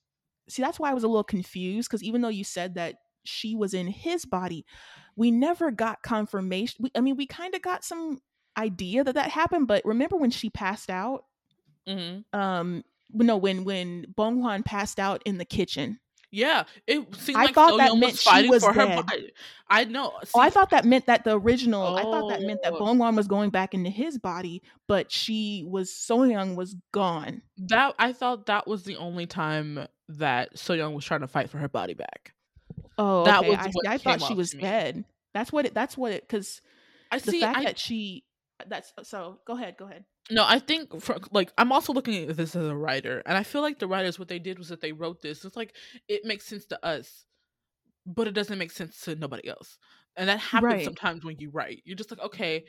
see 0.49 0.63
that's 0.63 0.81
why 0.81 0.91
i 0.91 0.95
was 0.95 1.05
a 1.05 1.09
little 1.09 1.25
confused 1.25 1.89
because 1.89 2.03
even 2.03 2.23
though 2.23 2.29
you 2.29 2.45
said 2.45 2.75
that 2.75 2.97
she 3.27 3.55
was 3.55 3.75
in 3.75 3.87
his 3.87 4.25
body 4.25 4.65
we 5.17 5.31
never 5.31 5.71
got 5.71 6.03
confirmation. 6.03 6.77
We, 6.81 6.91
I 6.95 7.01
mean, 7.01 7.17
we 7.17 7.27
kind 7.27 7.55
of 7.55 7.63
got 7.63 7.85
some 7.85 8.21
idea 8.57 9.03
that 9.03 9.15
that 9.15 9.31
happened, 9.31 9.67
but 9.67 9.85
remember 9.85 10.17
when 10.17 10.31
she 10.31 10.51
passed 10.51 10.91
out? 10.91 11.25
Mm-hmm. 11.89 12.39
Um, 12.39 12.85
no, 13.13 13.37
when 13.37 13.65
when 13.65 14.07
Bong 14.15 14.39
Hwan 14.39 14.63
passed 14.63 15.01
out 15.01 15.23
in 15.25 15.39
the 15.39 15.45
kitchen. 15.45 15.99
Yeah, 16.33 16.65
it 16.87 17.15
seemed 17.15 17.39
I 17.39 17.45
like 17.45 17.55
thought 17.55 17.71
so 17.71 17.77
that 17.79 17.97
meant 17.97 18.13
was 18.13 18.23
fighting 18.23 18.51
was 18.51 18.65
for 18.65 18.73
dead. 18.73 18.91
her 18.91 19.03
body. 19.03 19.33
I 19.71 19.85
know. 19.85 20.13
See, 20.25 20.33
oh, 20.35 20.41
I 20.41 20.51
thought 20.51 20.71
that 20.71 20.85
meant 20.85 21.07
that 21.07 21.25
the 21.25 21.39
original. 21.39 21.83
Oh. 21.83 21.95
I 21.95 22.03
thought 22.03 22.29
that 22.29 22.43
meant 22.43 22.61
that 22.63 22.75
oh. 22.75 22.79
Bong 22.79 22.97
Hwan 22.97 23.17
was 23.17 23.29
going 23.29 23.51
back 23.51 23.73
into 23.73 23.91
his 23.91 24.19
body, 24.19 24.63
but 24.87 25.11
she 25.11 25.65
was 25.67 25.95
So 25.95 26.25
Young 26.25 26.57
was 26.57 26.75
gone. 26.93 27.43
That 27.57 27.95
I 27.99 28.13
thought 28.13 28.47
that 28.47 28.67
was 28.67 28.83
the 28.83 28.97
only 28.97 29.27
time 29.27 29.87
that 30.09 30.59
So 30.59 30.75
Young 30.75 30.95
was 30.95 31.05
trying 31.05 31.21
to 31.21 31.29
fight 31.29 31.49
for 31.49 31.59
her 31.59 31.69
body 31.69 31.95
back. 31.95 32.35
Oh, 32.99 33.25
that 33.25 33.41
okay. 33.41 33.51
was 33.51 33.59
I, 33.87 33.95
I 33.95 33.99
thought 33.99 34.23
she 34.23 34.35
was 34.35 34.53
dead. 34.53 35.05
That's 35.35 35.53
what 35.53 35.67
it. 35.67 35.75
That's 35.75 35.97
what 35.97 36.13
it. 36.13 36.27
Because 36.27 36.61
I 37.11 37.19
the 37.19 37.31
see 37.31 37.41
fact 37.41 37.59
I, 37.59 37.65
that 37.65 37.79
she. 37.79 38.25
That's 38.69 38.93
uh, 38.97 39.05
so. 39.05 39.39
Go 39.47 39.55
ahead. 39.55 39.77
Go 39.79 39.87
ahead. 39.87 40.05
No, 40.31 40.45
I 40.47 40.59
think 40.59 41.01
for 41.01 41.19
like 41.31 41.53
I'm 41.57 41.71
also 41.71 41.93
looking 41.93 42.29
at 42.29 42.37
this 42.37 42.57
as 42.57 42.67
a 42.67 42.75
writer, 42.75 43.23
and 43.27 43.37
I 43.39 43.43
feel 43.43 43.63
like 43.63 43.79
the 43.79 43.87
writers 43.87 44.19
what 44.19 44.29
they 44.29 44.39
did 44.39 44.59
was 44.59 44.69
that 44.69 44.81
they 44.81 44.93
wrote 44.93 45.23
this. 45.23 45.45
It's 45.45 45.57
like 45.57 45.75
it 46.09 46.25
makes 46.25 46.47
sense 46.47 46.67
to 46.67 46.85
us, 46.85 47.27
but 48.07 48.27
it 48.27 48.33
doesn't 48.33 48.59
make 48.59 48.73
sense 48.73 49.01
to 49.03 49.15
nobody 49.15 49.49
else, 49.49 49.79
and 50.17 50.29
that 50.29 50.41
happens 50.41 50.73
right. 50.73 50.85
sometimes 50.85 51.25
when 51.25 51.39
you 51.39 51.51
write. 51.51 51.83
You're 51.85 51.97
just 51.97 52.11
like, 52.11 52.21
okay, 52.21 52.65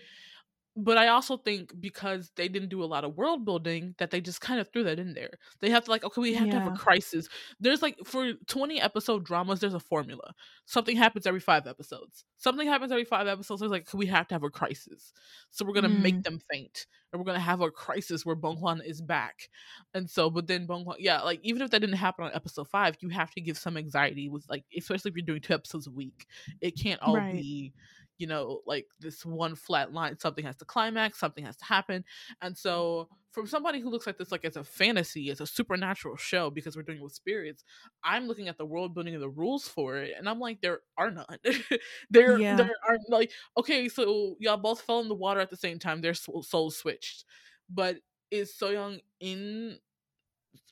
but 0.79 0.95
I 0.95 1.07
also 1.07 1.37
think 1.37 1.73
because 1.79 2.31
they 2.35 2.47
didn't 2.47 2.69
do 2.69 2.83
a 2.83 2.85
lot 2.85 3.03
of 3.03 3.17
world 3.17 3.43
building 3.43 3.95
that 3.97 4.11
they 4.11 4.21
just 4.21 4.41
kind 4.41 4.59
of 4.59 4.71
threw 4.71 4.83
that 4.83 4.99
in 4.99 5.15
there. 5.15 5.31
They 5.59 5.71
have 5.71 5.85
to 5.85 5.91
like, 5.91 6.03
okay, 6.03 6.21
we 6.21 6.35
have 6.35 6.45
yeah. 6.45 6.53
to 6.53 6.59
have 6.59 6.73
a 6.73 6.77
crisis. 6.77 7.27
There's 7.59 7.81
like 7.81 7.97
for 8.05 8.33
20 8.45 8.79
episode 8.79 9.25
dramas, 9.25 9.59
there's 9.59 9.73
a 9.73 9.79
formula. 9.79 10.35
Something 10.65 10.95
happens 10.95 11.25
every 11.25 11.39
five 11.39 11.65
episodes. 11.65 12.25
Something 12.37 12.67
happens 12.67 12.91
every 12.91 13.05
five 13.05 13.27
episodes. 13.27 13.59
There's 13.59 13.71
like 13.71 13.91
we 13.91 14.05
have 14.05 14.27
to 14.27 14.35
have 14.35 14.43
a 14.43 14.51
crisis. 14.51 15.13
So 15.49 15.65
we're 15.65 15.73
gonna 15.73 15.89
mm. 15.89 16.01
make 16.01 16.21
them 16.21 16.39
faint. 16.51 16.85
And 17.11 17.19
we're 17.19 17.25
gonna 17.25 17.39
have 17.39 17.61
a 17.61 17.71
crisis 17.71 18.23
where 18.23 18.35
Bong 18.35 18.57
Hwan 18.57 18.81
is 18.85 19.01
back. 19.01 19.49
And 19.95 20.07
so, 20.07 20.29
but 20.29 20.45
then 20.45 20.67
Bong 20.67 20.83
Hwan, 20.83 20.97
yeah, 20.99 21.21
like 21.21 21.39
even 21.41 21.63
if 21.63 21.71
that 21.71 21.79
didn't 21.79 21.95
happen 21.95 22.25
on 22.25 22.31
episode 22.35 22.67
five, 22.67 22.97
you 22.99 23.09
have 23.09 23.31
to 23.31 23.41
give 23.41 23.57
some 23.57 23.77
anxiety 23.77 24.29
with 24.29 24.45
like, 24.47 24.65
especially 24.77 25.09
if 25.09 25.17
you're 25.17 25.25
doing 25.25 25.41
two 25.41 25.55
episodes 25.55 25.87
a 25.87 25.91
week. 25.91 26.27
It 26.61 26.79
can't 26.79 27.01
all 27.01 27.15
right. 27.15 27.33
be 27.33 27.73
you 28.17 28.27
know, 28.27 28.61
like 28.65 28.87
this 28.99 29.25
one 29.25 29.55
flat 29.55 29.93
line. 29.93 30.17
Something 30.19 30.45
has 30.45 30.55
to 30.57 30.65
climax, 30.65 31.19
something 31.19 31.45
has 31.45 31.55
to 31.57 31.65
happen. 31.65 32.03
And 32.41 32.57
so, 32.57 33.09
from 33.31 33.45
somebody 33.47 33.79
who 33.79 33.89
looks 33.89 34.07
at 34.07 34.17
this 34.17 34.31
like 34.31 34.45
as 34.45 34.55
a 34.55 34.63
fantasy, 34.63 35.29
as 35.29 35.41
a 35.41 35.47
supernatural 35.47 36.17
show, 36.17 36.49
because 36.49 36.75
we're 36.75 36.83
doing 36.83 36.97
it 36.97 37.03
with 37.03 37.13
spirits, 37.13 37.63
I'm 38.03 38.27
looking 38.27 38.47
at 38.47 38.57
the 38.57 38.65
world 38.65 38.93
building 38.93 39.13
and 39.13 39.21
the 39.21 39.29
rules 39.29 39.67
for 39.67 39.97
it, 39.97 40.13
and 40.17 40.27
I'm 40.27 40.39
like, 40.39 40.61
there 40.61 40.79
are 40.97 41.11
none. 41.11 41.25
there, 42.09 42.39
yeah. 42.39 42.55
there 42.55 42.71
are 42.87 42.97
like, 43.09 43.31
okay, 43.57 43.87
so 43.87 44.35
y'all 44.39 44.57
both 44.57 44.81
fell 44.81 44.99
in 44.99 45.09
the 45.09 45.15
water 45.15 45.39
at 45.39 45.49
the 45.49 45.57
same 45.57 45.79
time. 45.79 46.01
Their 46.01 46.15
souls 46.15 46.77
switched, 46.77 47.25
but 47.69 47.97
is 48.31 48.53
So 48.53 48.69
Young 48.69 48.99
in 49.19 49.77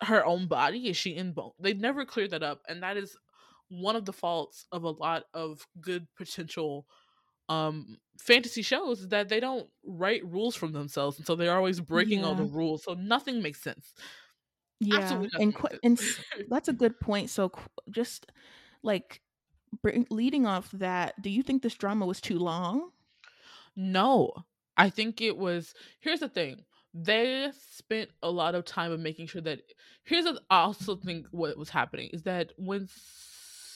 her 0.02 0.26
own 0.26 0.48
body? 0.48 0.90
Is 0.90 0.98
she 0.98 1.16
in 1.16 1.32
bone? 1.32 1.52
They 1.60 1.74
never 1.74 2.06
cleared 2.06 2.32
that 2.32 2.44
up, 2.44 2.62
and 2.68 2.82
that 2.84 2.98
is 2.98 3.16
one 3.70 3.96
of 3.96 4.06
the 4.06 4.14
faults 4.14 4.66
of 4.72 4.84
a 4.84 4.90
lot 4.90 5.24
of 5.34 5.66
good 5.82 6.08
potential 6.16 6.86
um 7.50 7.98
fantasy 8.20 8.62
shows 8.62 9.08
that 9.10 9.30
they 9.30 9.40
don't 9.40 9.68
write 9.84 10.26
rules 10.26 10.56
from 10.56 10.72
themselves 10.72 11.18
and 11.18 11.28
so 11.28 11.36
they're 11.36 11.56
always 11.56 11.80
breaking 11.80 12.20
yeah. 12.20 12.26
all 12.26 12.36
the 12.36 12.44
rules 12.44 12.84
so 12.84 12.94
nothing 12.94 13.42
makes 13.42 13.62
sense. 13.62 13.94
Yeah 14.80 15.24
and 15.40 15.56
qu- 15.56 15.78
and 15.84 16.00
that's 16.50 16.68
a 16.68 16.74
good 16.74 17.00
point 17.00 17.30
so 17.30 17.52
just 17.90 18.32
like 18.84 19.22
leading 20.10 20.46
off 20.46 20.72
that 20.72 21.22
do 21.22 21.30
you 21.30 21.44
think 21.44 21.62
this 21.62 21.76
drama 21.76 22.06
was 22.06 22.22
too 22.22 22.40
long? 22.40 22.90
No 23.76 24.32
i 24.78 24.90
think 24.90 25.22
it 25.22 25.38
was 25.38 25.74
here's 26.00 26.20
the 26.20 26.30
thing 26.30 26.64
they 26.94 27.52
spent 27.72 28.10
a 28.24 28.32
lot 28.32 28.56
of 28.56 28.64
time 28.66 28.92
of 28.92 29.00
making 29.00 29.28
sure 29.28 29.42
that 29.42 29.60
here's 30.04 30.26
what 30.26 30.40
i 30.50 30.62
also 30.62 30.96
think 30.96 31.28
what 31.32 31.58
was 31.58 31.70
happening 31.70 32.10
is 32.14 32.24
that 32.24 32.52
when 32.58 32.88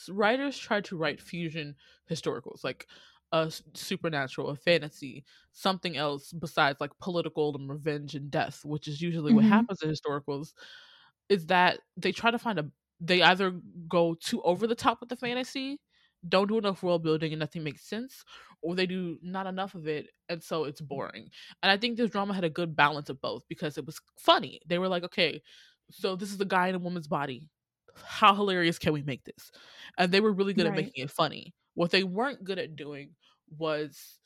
writers 0.08 0.58
tried 0.58 0.84
to 0.84 0.96
write 0.96 1.20
fusion 1.20 1.74
historicals 2.10 2.64
like 2.64 2.86
a 3.32 3.52
supernatural, 3.74 4.48
a 4.48 4.56
fantasy, 4.56 5.24
something 5.52 5.96
else 5.96 6.32
besides 6.32 6.80
like 6.80 6.90
political 7.00 7.56
and 7.56 7.70
revenge 7.70 8.14
and 8.14 8.30
death, 8.30 8.64
which 8.64 8.88
is 8.88 9.00
usually 9.00 9.32
mm-hmm. 9.32 9.36
what 9.36 9.44
happens 9.44 9.82
in 9.82 9.90
historicals, 9.90 10.52
is 11.28 11.46
that 11.46 11.78
they 11.96 12.12
try 12.12 12.30
to 12.30 12.38
find 12.38 12.58
a 12.58 12.66
they 13.00 13.22
either 13.22 13.54
go 13.88 14.14
too 14.14 14.42
over 14.42 14.66
the 14.66 14.74
top 14.74 15.00
with 15.00 15.08
the 15.08 15.16
fantasy, 15.16 15.80
don't 16.28 16.48
do 16.48 16.58
enough 16.58 16.82
world 16.82 17.02
building 17.02 17.32
and 17.32 17.40
nothing 17.40 17.64
makes 17.64 17.88
sense, 17.88 18.24
or 18.62 18.74
they 18.74 18.86
do 18.86 19.16
not 19.22 19.46
enough 19.46 19.74
of 19.74 19.86
it 19.86 20.08
and 20.28 20.42
so 20.42 20.64
it's 20.64 20.80
boring. 20.80 21.30
And 21.62 21.72
I 21.72 21.78
think 21.78 21.96
this 21.96 22.10
drama 22.10 22.34
had 22.34 22.44
a 22.44 22.50
good 22.50 22.76
balance 22.76 23.08
of 23.08 23.20
both 23.20 23.42
because 23.48 23.78
it 23.78 23.86
was 23.86 24.00
funny. 24.18 24.60
They 24.66 24.78
were 24.78 24.88
like, 24.88 25.04
okay, 25.04 25.42
so 25.90 26.14
this 26.14 26.32
is 26.32 26.40
a 26.40 26.44
guy 26.44 26.68
in 26.68 26.74
a 26.74 26.78
woman's 26.78 27.08
body. 27.08 27.48
How 28.04 28.34
hilarious 28.34 28.78
can 28.78 28.92
we 28.92 29.02
make 29.02 29.24
this? 29.24 29.50
And 29.96 30.12
they 30.12 30.20
were 30.20 30.32
really 30.32 30.52
good 30.52 30.66
right. 30.66 30.78
at 30.78 30.84
making 30.84 31.04
it 31.04 31.10
funny. 31.10 31.54
What 31.74 31.90
they 31.90 32.04
weren't 32.04 32.44
good 32.44 32.58
at 32.58 32.76
doing 32.76 33.12
was 33.50 34.20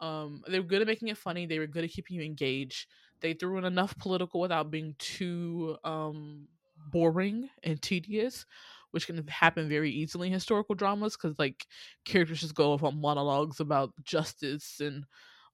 um 0.00 0.44
they 0.48 0.60
were 0.60 0.66
good 0.66 0.82
at 0.82 0.86
making 0.86 1.08
it 1.08 1.16
funny 1.18 1.46
they 1.46 1.58
were 1.58 1.66
good 1.66 1.84
at 1.84 1.90
keeping 1.90 2.16
you 2.16 2.22
engaged 2.22 2.88
they 3.20 3.32
threw 3.32 3.58
in 3.58 3.64
enough 3.64 3.96
political 3.98 4.40
without 4.40 4.70
being 4.70 4.94
too 4.98 5.76
um 5.84 6.48
boring 6.88 7.48
and 7.62 7.80
tedious 7.82 8.44
which 8.90 9.06
can 9.06 9.26
happen 9.28 9.68
very 9.68 9.90
easily 9.90 10.28
in 10.28 10.32
historical 10.34 10.74
dramas 10.74 11.16
because 11.16 11.38
like 11.38 11.66
characters 12.04 12.40
just 12.40 12.54
go 12.54 12.72
off 12.72 12.82
on 12.82 13.00
monologues 13.00 13.60
about 13.60 13.92
justice 14.04 14.80
and 14.80 15.06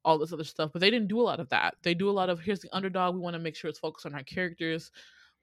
all 0.05 0.19
this 0.19 0.33
other 0.33 0.45
stuff. 0.45 0.71
But 0.73 0.81
they 0.81 0.91
didn't 0.91 1.09
do 1.09 1.21
a 1.21 1.23
lot 1.23 1.41
of 1.41 1.49
that. 1.51 1.77
They 1.83 1.95
do 1.95 2.11
a 2.11 2.13
lot 2.13 2.31
of 2.31 2.41
here's 2.41 2.61
the 2.61 2.75
underdog. 2.75 3.15
We 3.15 3.21
want 3.21 3.35
to 3.35 3.41
make 3.41 3.57
sure 3.57 3.71
it's 3.71 3.79
focused 3.79 4.07
on 4.07 4.15
our 4.15 4.25
characters. 4.25 4.91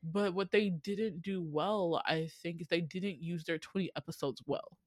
But 0.03 0.33
what 0.33 0.51
they 0.51 0.69
didn't 0.69 1.21
do 1.21 1.41
well, 1.41 2.01
I 2.05 2.27
think, 2.27 2.61
is 2.61 2.67
they 2.67 2.81
didn't 2.81 3.21
use 3.21 3.43
their 3.45 3.59
20 3.59 3.91
episodes 3.95 4.41
well. 4.45 4.77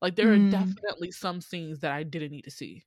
Like 0.00 0.16
there 0.16 0.28
mm. 0.28 0.48
are 0.48 0.50
definitely 0.50 1.10
some 1.10 1.40
scenes 1.40 1.80
that 1.80 1.92
I 1.92 2.02
didn't 2.02 2.30
need 2.30 2.42
to 2.42 2.50
see 2.50 2.84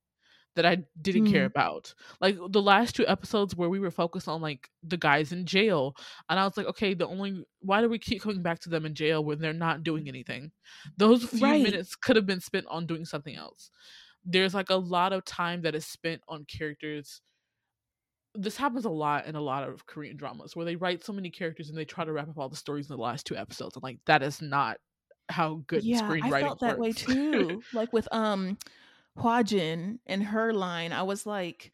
that 0.56 0.66
I 0.66 0.84
didn't 1.02 1.26
mm. 1.26 1.32
care 1.32 1.46
about. 1.46 1.94
Like 2.20 2.38
the 2.50 2.62
last 2.62 2.96
two 2.96 3.08
episodes 3.08 3.56
where 3.56 3.70
we 3.70 3.80
were 3.80 3.92
focused 3.92 4.28
on 4.28 4.42
like 4.42 4.70
the 4.84 4.98
guys 4.98 5.32
in 5.32 5.46
jail. 5.46 5.96
And 6.28 6.40
I 6.40 6.44
was 6.44 6.58
like, 6.58 6.66
okay, 6.68 6.94
the 6.94 7.08
only 7.08 7.44
why 7.62 7.82
do 7.82 7.90
we 7.90 8.00
keep 8.00 8.22
coming 8.22 8.42
back 8.42 8.60
to 8.62 8.70
them 8.70 8.86
in 8.86 8.94
jail 8.94 9.24
when 9.24 9.40
they're 9.40 9.54
not 9.54 9.84
doing 9.84 10.08
anything? 10.08 10.52
Those 10.98 11.24
few 11.24 11.42
right. 11.42 11.62
minutes 11.62 11.96
could 11.96 12.16
have 12.16 12.26
been 12.26 12.42
spent 12.42 12.66
on 12.70 12.88
doing 12.88 13.06
something 13.06 13.36
else. 13.36 13.72
There's 14.26 14.54
like 14.54 14.70
a 14.70 14.76
lot 14.76 15.14
of 15.14 15.24
time 15.24 15.62
that 15.62 15.76
is 15.76 15.86
spent 15.86 16.22
on 16.28 16.46
characters 16.46 17.22
this 18.36 18.58
happens 18.58 18.86
a 18.86 18.90
lot 18.90 19.26
in 19.26 19.36
a 19.36 19.42
lot 19.42 19.68
of 19.68 19.86
Korean 19.88 20.16
dramas 20.16 20.56
where 20.56 20.66
they 20.66 20.76
write 20.76 21.04
so 21.04 21.12
many 21.12 21.30
characters 21.30 21.70
and 21.70 21.78
they 21.78 21.86
try 21.86 22.06
to 22.06 22.12
wrap 22.14 22.30
up 22.30 22.38
all 22.38 22.48
the 22.48 22.56
stories 22.56 22.90
in 22.90 22.96
the 22.96 23.02
last 23.02 23.26
two 23.26 23.36
episodes. 23.36 23.76
And 23.76 23.84
like 23.84 23.98
that 24.06 24.22
is 24.22 24.42
not 24.42 24.78
how 25.30 25.62
good 25.68 25.84
yeah, 25.84 26.02
screenwriting 26.02 26.34
I 26.34 26.42
felt 26.42 26.60
that 26.62 26.80
works. 26.80 27.08
way 27.08 27.14
too. 27.14 27.64
like 27.74 27.94
with 27.94 28.08
um 28.12 28.58
Hwajin 29.18 30.00
and 30.06 30.24
her 30.24 30.54
line, 30.54 30.92
I 30.94 31.04
was 31.04 31.26
like, 31.26 31.72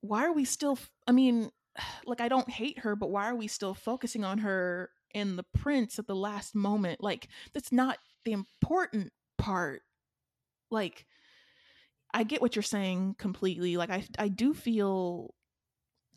why 0.00 0.24
are 0.24 0.32
we 0.32 0.44
still 0.44 0.72
f- 0.72 0.90
I 1.06 1.12
mean, 1.12 1.50
like 2.06 2.20
I 2.20 2.28
don't 2.28 2.50
hate 2.50 2.80
her, 2.80 2.96
but 2.96 3.10
why 3.10 3.28
are 3.28 3.36
we 3.36 3.48
still 3.48 3.74
focusing 3.74 4.24
on 4.24 4.38
her 4.38 4.90
in 5.14 5.36
the 5.36 5.44
prince 5.58 5.98
at 5.98 6.06
the 6.06 6.16
last 6.16 6.54
moment? 6.54 7.02
Like 7.02 7.28
that's 7.54 7.72
not 7.72 7.98
the 8.24 8.32
important 8.32 9.12
part. 9.38 9.82
Like 10.70 11.06
I 12.12 12.24
get 12.24 12.40
what 12.42 12.56
you're 12.56 12.62
saying 12.62 13.16
completely. 13.18 13.76
Like 13.76 13.90
I 13.90 14.04
I 14.18 14.28
do 14.28 14.54
feel 14.54 15.34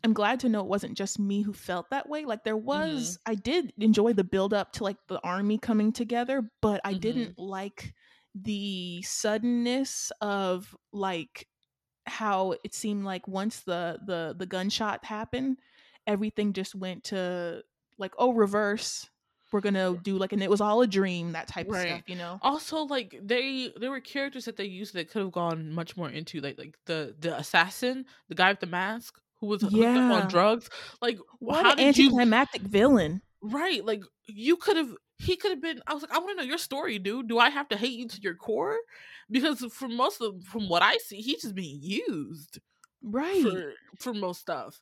I'm 0.04 0.12
glad 0.12 0.40
to 0.40 0.48
know 0.48 0.60
it 0.60 0.66
wasn't 0.66 0.96
just 0.96 1.18
me 1.18 1.42
who 1.42 1.52
felt 1.52 1.90
that 1.90 2.08
way. 2.08 2.24
Like 2.24 2.44
there 2.44 2.56
was, 2.56 3.18
mm-hmm. 3.18 3.32
I 3.32 3.34
did 3.36 3.72
enjoy 3.78 4.12
the 4.12 4.24
build 4.24 4.52
up 4.52 4.72
to 4.72 4.84
like 4.84 4.96
the 5.08 5.20
army 5.22 5.58
coming 5.58 5.92
together, 5.92 6.42
but 6.60 6.80
I 6.84 6.90
mm-hmm. 6.90 7.00
didn't 7.00 7.38
like 7.38 7.94
the 8.34 9.02
suddenness 9.02 10.10
of 10.20 10.74
like 10.92 11.46
how 12.06 12.54
it 12.64 12.74
seemed 12.74 13.04
like 13.04 13.28
once 13.28 13.60
the 13.60 13.98
the 14.04 14.34
the 14.36 14.46
gunshot 14.46 15.04
happened, 15.04 15.58
everything 16.06 16.52
just 16.52 16.74
went 16.74 17.04
to 17.04 17.62
like 17.98 18.12
oh 18.18 18.32
reverse 18.32 19.08
we're 19.52 19.60
gonna 19.60 19.96
do 20.02 20.16
like 20.16 20.32
and 20.32 20.42
it 20.42 20.50
was 20.50 20.60
all 20.60 20.80
a 20.80 20.86
dream 20.86 21.32
that 21.32 21.46
type 21.46 21.66
right. 21.68 21.82
of 21.82 21.88
stuff 21.88 22.02
you 22.08 22.16
know 22.16 22.38
also 22.42 22.84
like 22.84 23.18
they 23.22 23.70
there 23.76 23.90
were 23.90 24.00
characters 24.00 24.46
that 24.46 24.56
they 24.56 24.64
used 24.64 24.94
that 24.94 25.10
could 25.10 25.20
have 25.20 25.32
gone 25.32 25.70
much 25.70 25.96
more 25.96 26.08
into 26.08 26.40
like 26.40 26.58
like 26.58 26.74
the 26.86 27.14
the 27.20 27.36
assassin 27.36 28.04
the 28.28 28.34
guy 28.34 28.50
with 28.50 28.60
the 28.60 28.66
mask 28.66 29.20
who 29.42 29.48
was 29.48 29.62
yeah. 29.64 30.12
on 30.12 30.28
drugs. 30.28 30.70
Like, 31.02 31.18
what 31.40 31.66
how 31.66 31.72
an 31.72 31.80
anticlimactic 31.80 32.62
you... 32.62 32.68
villain. 32.68 33.20
Right. 33.42 33.84
Like, 33.84 34.04
you 34.26 34.56
could 34.56 34.76
have, 34.76 34.94
he 35.18 35.36
could 35.36 35.50
have 35.50 35.60
been, 35.60 35.80
I 35.86 35.92
was 35.92 36.02
like, 36.04 36.14
I 36.14 36.18
want 36.18 36.30
to 36.30 36.36
know 36.36 36.48
your 36.48 36.58
story, 36.58 36.98
dude. 36.98 37.28
Do 37.28 37.38
I 37.38 37.50
have 37.50 37.68
to 37.70 37.76
hate 37.76 37.98
you 37.98 38.06
to 38.06 38.20
your 38.22 38.36
core? 38.36 38.78
Because 39.28 39.64
for 39.72 39.88
most 39.88 40.22
of, 40.22 40.44
from 40.44 40.68
what 40.68 40.82
I 40.82 40.96
see, 40.98 41.16
he's 41.16 41.42
just 41.42 41.56
being 41.56 41.80
used. 41.82 42.60
Right. 43.02 43.42
For, 43.42 43.72
for 43.98 44.14
most 44.14 44.40
stuff. 44.40 44.80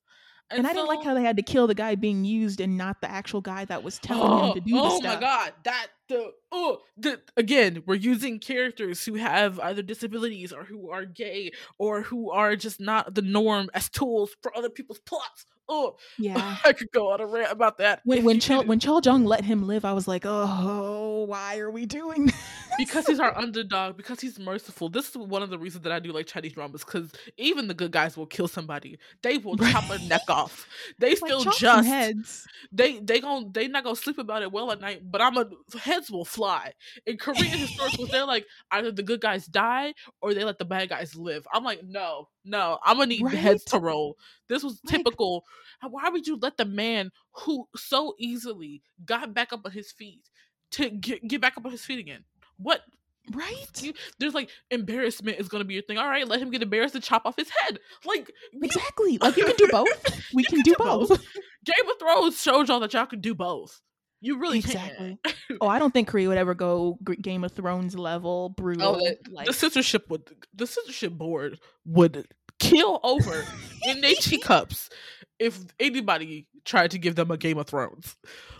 And, 0.51 0.59
and 0.59 0.67
I 0.67 0.73
didn't 0.73 0.89
like 0.89 1.05
how 1.05 1.15
they 1.15 1.23
had 1.23 1.37
to 1.37 1.43
kill 1.43 1.67
the 1.69 1.75
guy 1.75 1.95
being 1.95 2.25
used 2.25 2.61
and 2.61 2.77
not 2.77 3.01
the 3.01 3.11
actual 3.11 3.41
guy 3.41 3.65
that 3.67 3.83
was 3.83 3.99
telling 3.99 4.31
oh, 4.31 4.47
him 4.49 4.55
to 4.55 4.61
do 4.61 4.77
oh 4.77 4.99
stuff. 4.99 5.13
Oh 5.13 5.15
my 5.15 5.21
god, 5.21 5.53
that 5.63 5.87
the 6.11 6.33
oh 6.53 6.81
the 6.97 7.21
again, 7.37 7.83
we're 7.87 7.95
using 7.95 8.39
characters 8.39 9.05
who 9.05 9.15
have 9.15 9.59
either 9.61 9.81
disabilities 9.81 10.53
or 10.53 10.65
who 10.65 10.91
are 10.91 11.07
gay 11.07 11.53
or 11.79 12.03
who 12.03 12.31
are 12.31 12.57
just 12.57 12.81
not 12.81 13.15
the 13.15 13.23
norm 13.23 13.71
as 13.73 13.89
tools 13.89 14.37
for 14.43 14.55
other 14.57 14.69
people's 14.69 14.99
plots 14.99 15.47
oh 15.71 15.97
yeah 16.19 16.57
i 16.65 16.73
could 16.73 16.91
go 16.93 17.11
on 17.13 17.21
a 17.21 17.27
rant 17.27 17.51
about 17.51 17.79
that 17.79 18.01
when 18.05 18.25
when 18.25 18.39
Chol, 18.39 18.67
when 18.67 18.81
Cheoljong 18.81 19.25
let 19.25 19.45
him 19.45 19.67
live 19.67 19.85
i 19.85 19.93
was 19.93 20.07
like 20.07 20.25
oh 20.27 21.25
why 21.27 21.59
are 21.59 21.71
we 21.71 21.87
doing 21.87 22.27
this? 22.27 22.37
because 22.77 23.07
he's 23.07 23.21
our 23.21 23.37
underdog 23.39 23.97
because 23.97 24.21
he's 24.21 24.39
merciful 24.39 24.89
this 24.89 25.11
is 25.11 25.17
one 25.17 25.43
of 25.43 25.51
the 25.51 25.59
reasons 25.59 25.85
that 25.85 25.93
i 25.93 25.99
do 25.99 26.13
like 26.13 26.27
chinese 26.27 26.53
dramas 26.53 26.85
because 26.85 27.13
even 27.39 27.69
the 27.69 27.75
good 27.75 27.93
guys 27.93 28.17
will 28.17 28.27
kill 28.27 28.49
somebody 28.49 28.99
they 29.23 29.39
will 29.39 29.55
right. 29.57 29.73
chop 29.73 29.89
their 29.89 30.01
neck 30.09 30.23
off 30.29 30.67
they 30.99 31.15
still 31.15 31.45
like 31.45 31.57
just 31.57 31.89
heads. 31.89 32.47
they 32.73 32.99
they 32.99 33.21
gon' 33.21 33.53
they 33.53 33.69
not 33.69 33.85
gonna 33.85 33.97
sleep 33.97 34.19
about 34.19 34.43
it 34.43 34.51
well 34.51 34.73
at 34.73 34.81
night 34.81 35.01
but 35.11 35.21
i'm 35.21 35.37
a 35.37 35.47
heads 36.01 36.11
will 36.11 36.25
fly 36.25 36.73
in 37.07 37.17
korean 37.17 37.59
historicals 37.59 38.11
they're 38.11 38.25
like 38.25 38.47
either 38.73 38.91
the 38.91 39.03
good 39.03 39.21
guys 39.21 39.47
die 39.47 39.95
or 40.21 40.35
they 40.35 40.45
let 40.45 40.59
the 40.59 40.65
bad 40.65 40.89
guys 40.89 41.15
live 41.17 41.47
i'm 41.53 41.65
like 41.65 41.83
no 41.85 42.27
no, 42.45 42.79
I'm 42.85 42.97
gonna 42.97 43.07
need 43.07 43.23
right? 43.23 43.35
heads 43.35 43.65
to 43.65 43.79
roll. 43.79 44.17
This 44.49 44.63
was 44.63 44.81
typical. 44.87 45.45
Why 45.89 46.09
would 46.09 46.27
you 46.27 46.39
let 46.41 46.57
the 46.57 46.65
man 46.65 47.11
who 47.33 47.69
so 47.77 48.15
easily 48.19 48.83
got 49.05 49.35
back 49.35 49.53
up 49.53 49.63
on 49.65 49.73
his 49.73 49.93
feet 49.93 50.29
to 50.73 50.91
get, 50.91 51.27
get 51.27 51.41
back 51.41 51.57
up 51.57 51.65
on 51.65 51.73
his 51.73 51.85
feet 51.85 51.99
again? 51.99 52.25
What? 52.59 52.83
Right? 53.33 53.67
You, 53.81 53.93
there's 54.19 54.35
like 54.35 54.51
embarrassment 54.71 55.39
is 55.39 55.49
gonna 55.49 55.65
be 55.65 55.75
your 55.75 55.83
thing. 55.83 55.99
All 55.99 56.09
right, 56.09 56.27
let 56.27 56.41
him 56.41 56.51
get 56.51 56.63
embarrassed 56.63 56.95
and 56.95 57.05
chop 57.05 57.23
off 57.27 57.37
his 57.37 57.51
head. 57.51 57.79
Like 58.05 58.31
exactly. 58.55 59.19
Like 59.19 59.37
you 59.37 59.45
can 59.45 59.57
do 59.57 59.69
both. 59.71 59.89
We 60.33 60.45
can, 60.45 60.59
can, 60.59 60.65
do, 60.65 60.71
do 60.71 60.77
both. 60.79 61.09
both. 61.09 61.27
Game 61.65 61.91
of 61.91 61.99
Thrones 61.99 62.41
showed 62.41 62.69
y'all 62.69 62.79
that 62.81 62.93
y'all 62.95 63.07
could 63.07 63.21
do 63.21 63.35
both. 63.35 63.81
You 64.21 64.39
really 64.39 64.59
exactly. 64.59 65.19
can. 65.25 65.35
oh, 65.61 65.69
I 65.69 65.79
don't 65.79 65.93
think 65.93 66.09
Korea 66.09 66.29
would 66.29 66.39
ever 66.39 66.55
go 66.55 66.99
Game 67.21 67.43
of 67.43 67.53
Thrones 67.53 67.95
level 67.95 68.49
oh, 68.51 68.55
brutal. 68.63 69.01
Oh, 69.01 69.31
like... 69.31 69.47
the 69.47 69.53
censorship 69.53 70.09
would 70.11 70.31
the 70.55 70.67
censorship 70.67 71.13
board 71.13 71.59
would 71.87 72.29
kill 72.59 73.01
over 73.03 73.45
in 73.85 74.01
their 74.03 74.15
teacups 74.15 74.91
if 75.39 75.59
anybody 75.79 76.47
tried 76.65 76.91
to 76.91 76.99
give 76.99 77.17
them 77.17 77.31
a 77.31 77.39
Game 77.39 77.59
of 77.59 77.67
Thrones. 77.67 78.17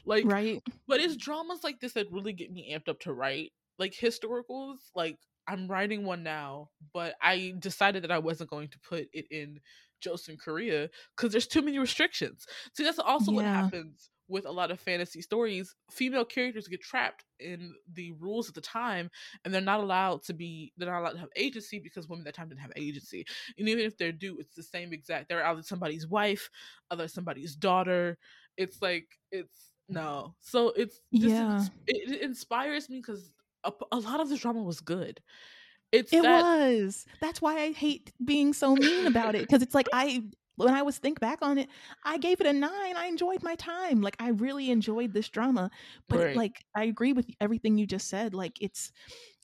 Like 0.07 0.25
right. 0.25 0.63
But 0.89 1.01
it's 1.01 1.17
dramas 1.17 1.63
like 1.63 1.81
this 1.81 1.93
that 1.93 2.11
really 2.11 2.33
get 2.33 2.51
me 2.51 2.75
amped 2.75 2.89
up 2.89 3.01
to 3.01 3.13
write. 3.13 3.53
Like 3.79 3.95
historicals, 3.95 4.77
like 4.95 5.19
I'm 5.47 5.69
writing 5.69 6.05
one 6.05 6.23
now, 6.23 6.71
but 6.93 7.15
I 7.21 7.55
decided 7.59 8.05
that 8.05 8.11
I 8.11 8.19
wasn't 8.19 8.51
going 8.51 8.69
to 8.69 8.79
put 8.79 9.09
it 9.13 9.27
in 9.31 9.61
Joseon 10.03 10.39
Korea 10.39 10.89
because 11.17 11.33
there's 11.33 11.47
too 11.47 11.63
many 11.63 11.79
restrictions. 11.79 12.47
See, 12.75 12.85
that's 12.85 12.99
also 12.99 13.33
yeah. 13.33 13.37
what 13.37 13.45
happens 13.45 14.11
with 14.31 14.47
a 14.47 14.51
lot 14.51 14.71
of 14.71 14.81
fantasy 14.81 15.21
stories, 15.21 15.75
female 15.91 16.25
characters 16.25 16.69
get 16.69 16.81
trapped 16.81 17.25
in 17.41 17.75
the 17.93 18.13
rules 18.13 18.49
at 18.49 18.55
the 18.55 18.61
time 18.61 19.11
and 19.45 19.53
they're 19.53 19.61
not 19.61 19.81
allowed 19.81 20.23
to 20.23 20.33
be 20.33 20.73
they're 20.77 20.91
not 20.91 21.01
allowed 21.01 21.13
to 21.13 21.19
have 21.19 21.29
agency 21.37 21.79
because 21.79 22.09
women 22.09 22.23
at 22.27 22.33
that 22.33 22.39
time 22.39 22.49
didn't 22.49 22.61
have 22.61 22.73
agency. 22.77 23.27
And 23.59 23.69
even 23.69 23.85
if 23.85 23.99
they 23.99 24.13
do, 24.13 24.39
it's 24.39 24.55
the 24.55 24.63
same 24.63 24.93
exact 24.93 25.29
they're 25.29 25.45
either 25.45 25.63
somebody's 25.63 26.07
wife, 26.07 26.49
other 26.91 27.09
somebody's 27.09 27.57
daughter. 27.57 28.17
It's 28.57 28.81
like 28.81 29.09
it's 29.33 29.73
no. 29.89 30.35
So 30.39 30.69
it's 30.77 31.01
yeah. 31.11 31.65
It, 31.87 32.13
it 32.13 32.23
inspires 32.23 32.89
me 32.89 32.99
because 32.99 33.33
a, 33.65 33.73
a 33.93 33.99
lot 33.99 34.21
of 34.21 34.29
the 34.29 34.37
drama 34.37 34.63
was 34.63 34.81
good. 34.81 35.21
It's 35.93 36.13
it 36.13 36.23
that- 36.23 36.43
was. 36.43 37.05
That's 37.21 37.43
why 37.43 37.61
I 37.61 37.73
hate 37.73 38.13
being 38.25 38.53
so 38.53 38.75
mean 38.77 39.07
about 39.07 39.35
it 39.35 39.43
because 39.43 39.63
it's 39.63 39.75
like 39.75 39.89
I 39.93 40.23
when 40.65 40.75
I 40.75 40.83
was 40.83 40.99
think 40.99 41.21
back 41.21 41.39
on 41.43 41.59
it, 41.59 41.69
I 42.05 42.19
gave 42.19 42.41
it 42.41 42.47
a 42.47 42.53
nine. 42.53 42.97
I 42.97 43.07
enjoyed 43.07 43.43
my 43.43 43.55
time. 43.55 44.01
Like 44.01 44.17
I 44.21 44.31
really 44.31 44.71
enjoyed 44.71 45.13
this 45.13 45.29
drama. 45.29 45.71
But 46.09 46.19
right. 46.19 46.37
like 46.37 46.65
I 46.75 46.85
agree 46.85 47.13
with 47.13 47.27
everything 47.41 47.79
you 47.79 47.87
just 47.87 48.09
said. 48.09 48.35
Like 48.35 48.61
it's 48.61 48.93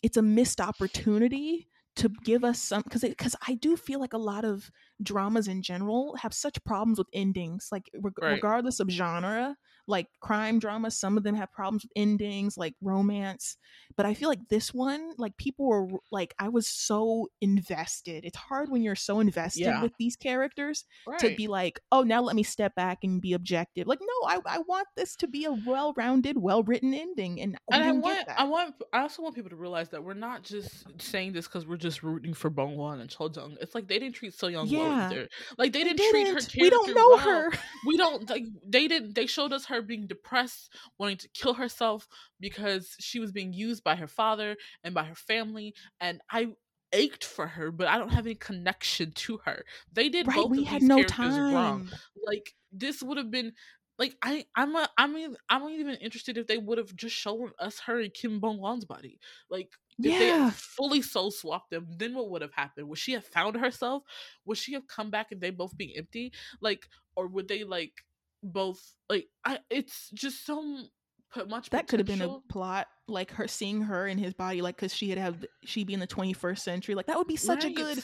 it's 0.03 0.17
a 0.17 0.23
missed 0.23 0.61
opportunity 0.61 1.69
to 1.97 2.11
give 2.25 2.45
us 2.45 2.61
some 2.61 2.83
because 2.83 3.03
because 3.03 3.35
I 3.47 3.55
do 3.55 3.77
feel 3.77 4.01
like 4.01 4.13
a 4.13 4.19
lot 4.19 4.45
of 4.45 4.71
dramas 5.03 5.49
in 5.49 5.63
general 5.63 6.17
have 6.17 6.35
such 6.35 6.63
problems 6.65 6.99
with 6.99 7.09
endings, 7.13 7.69
like 7.73 7.91
re- 7.95 8.13
right. 8.21 8.33
regardless 8.33 8.81
of 8.81 8.91
genre 8.91 9.57
like 9.87 10.07
crime 10.21 10.59
drama 10.59 10.91
some 10.91 11.17
of 11.17 11.23
them 11.23 11.35
have 11.35 11.53
problems 11.53 11.85
with 11.85 11.93
endings 11.97 12.57
like 12.57 12.75
romance 12.81 13.57
but 13.97 14.07
i 14.07 14.15
feel 14.15 14.29
like 14.29 14.49
this 14.49 14.73
one 14.75 15.13
like 15.19 15.37
people 15.37 15.67
were 15.67 15.89
like 16.11 16.35
i 16.39 16.49
was 16.49 16.67
so 16.67 17.29
invested 17.41 18.25
it's 18.25 18.37
hard 18.37 18.71
when 18.71 18.83
you're 18.83 18.95
so 18.95 19.21
invested 19.21 19.63
yeah. 19.63 19.83
with 19.83 19.93
these 19.99 20.17
characters 20.17 20.85
right. 21.07 21.19
to 21.19 21.35
be 21.37 21.47
like 21.47 21.81
oh 21.93 22.03
now 22.03 22.21
let 22.21 22.37
me 22.37 22.43
step 22.43 22.75
back 22.75 22.99
and 23.03 23.21
be 23.21 23.33
objective 23.33 23.87
like 23.87 24.01
no 24.01 24.29
i, 24.29 24.39
I 24.47 24.59
want 24.69 24.89
this 24.97 25.17
to 25.17 25.29
be 25.29 25.45
a 25.45 25.53
well-rounded 25.53 26.37
well-written 26.39 26.95
ending 26.95 27.41
and, 27.41 27.57
and 27.71 27.85
i 27.85 27.93
want 27.93 28.29
i 28.37 28.45
want 28.45 28.75
i 28.93 29.01
also 29.01 29.23
want 29.23 29.35
people 29.35 29.51
to 29.51 29.57
realize 29.57 29.89
that 29.91 30.03
we're 30.03 30.15
not 30.15 30.43
just 30.43 30.85
saying 31.01 31.33
this 31.33 31.47
because 31.47 31.67
we're 31.67 31.77
just 31.77 32.03
rooting 32.03 32.35
for 32.35 32.51
Bong 32.51 32.75
Hwan 32.75 33.01
and 33.01 33.11
Cheoljong. 33.11 33.57
It's 33.61 33.75
like 33.75 33.89
they 33.89 33.99
didn't 33.99 34.15
treat 34.15 34.35
So 34.35 34.49
Young 34.49 34.67
yeah. 34.67 34.79
well 34.79 34.93
either. 34.93 35.29
Like 35.59 35.73
they 35.73 35.85
didn't, 35.85 35.99
they 35.99 36.11
didn't. 36.13 36.13
treat 36.13 36.27
her 36.27 36.33
character 36.33 36.59
We 36.61 36.71
don't 36.71 36.95
know 36.95 37.09
well. 37.09 37.19
her. 37.19 37.51
We 37.87 37.97
don't 37.97 38.29
like 38.31 38.45
they 38.67 38.89
didn't 38.89 39.15
they 39.15 39.27
showed 39.27 39.53
us 39.53 39.67
her 39.67 39.76
her 39.77 39.83
being 39.83 40.07
depressed, 40.07 40.75
wanting 40.99 41.19
to 41.19 41.29
kill 41.29 41.55
herself 41.55 42.09
because 42.41 42.95
she 43.01 43.21
was 43.21 43.33
being 43.33 43.53
used 43.53 43.85
by 43.85 43.97
her 43.97 44.09
father 44.09 44.57
and 44.85 44.95
by 44.95 45.05
her 45.05 45.15
family. 45.15 45.75
And 46.01 46.21
I 46.31 46.55
ached 46.93 47.25
for 47.25 47.47
her, 47.49 47.71
but 47.71 47.89
I 47.89 47.99
don't 47.99 48.13
have 48.13 48.27
any 48.27 48.35
connection 48.35 49.13
to 49.13 49.39
her. 49.45 49.65
They 49.93 50.09
did 50.09 50.33
right, 50.33 50.35
both 50.35 50.51
we 50.51 50.65
of 50.65 50.65
had 50.65 50.83
these 50.83 50.83
no 50.83 51.03
characters 51.03 51.41
time. 51.43 51.45
wrong. 51.51 51.91
Like 52.27 52.55
this 52.73 53.03
would 53.03 53.19
have 53.19 53.31
been 53.31 53.53
like 53.99 54.17
I 54.23 54.47
I'm 54.55 54.75
a, 54.77 54.89
I 54.99 55.07
mean 55.07 55.37
I'm 55.49 55.69
even 55.69 55.95
interested 55.97 56.39
if 56.39 56.47
they 56.47 56.59
would 56.59 56.79
have 56.79 56.95
just 56.97 57.17
shown 57.17 57.53
us 57.59 57.81
her 57.81 58.01
and 58.01 58.13
Kim 58.13 58.41
Bong 58.41 58.59
Hwan's 58.59 58.85
body. 58.85 59.19
Like 59.51 59.73
if 60.03 60.17
they 60.19 60.29
Yeah. 60.29 60.33
had 60.33 60.53
fully 60.53 61.03
soul 61.03 61.31
swapped 61.31 61.71
them, 61.71 61.89
then 61.99 62.15
what 62.15 62.31
would 62.31 62.43
have 62.43 62.53
happened? 62.53 62.89
Would 62.89 62.99
she 62.99 63.13
have 63.13 63.25
found 63.27 63.57
herself? 63.57 64.05
Would 64.45 64.59
she 64.59 64.75
have 64.75 64.87
come 64.87 65.11
back 65.11 65.33
and 65.33 65.41
they 65.41 65.51
both 65.51 65.77
be 65.77 65.97
empty? 65.97 66.33
Like 66.61 66.89
or 67.17 67.27
would 67.29 67.49
they 67.49 67.65
like 67.65 68.05
both 68.53 68.81
like 69.09 69.27
I 69.45 69.59
it's 69.71 70.11
just 70.15 70.45
so 70.47 70.85
put 71.33 71.49
much 71.49 71.71
That 71.71 71.89
could 71.89 72.01
have 72.01 72.07
been 72.07 72.23
a 72.23 72.39
plot, 72.49 72.87
like 73.09 73.31
her 73.33 73.49
seeing 73.49 73.83
her 73.83 74.07
in 74.07 74.19
his 74.19 74.33
body, 74.35 74.63
like 74.63 74.77
because 74.77 74.95
she 74.95 75.11
had 75.11 75.19
have 75.19 75.45
she 75.65 75.85
be 75.85 75.95
in 75.95 76.01
the 76.01 76.07
21st 76.07 76.59
century. 76.59 76.95
Like 76.95 77.07
that 77.07 77.19
would 77.19 77.27
be 77.27 77.37
such 77.37 77.65
a 77.65 77.71
good. 77.71 78.03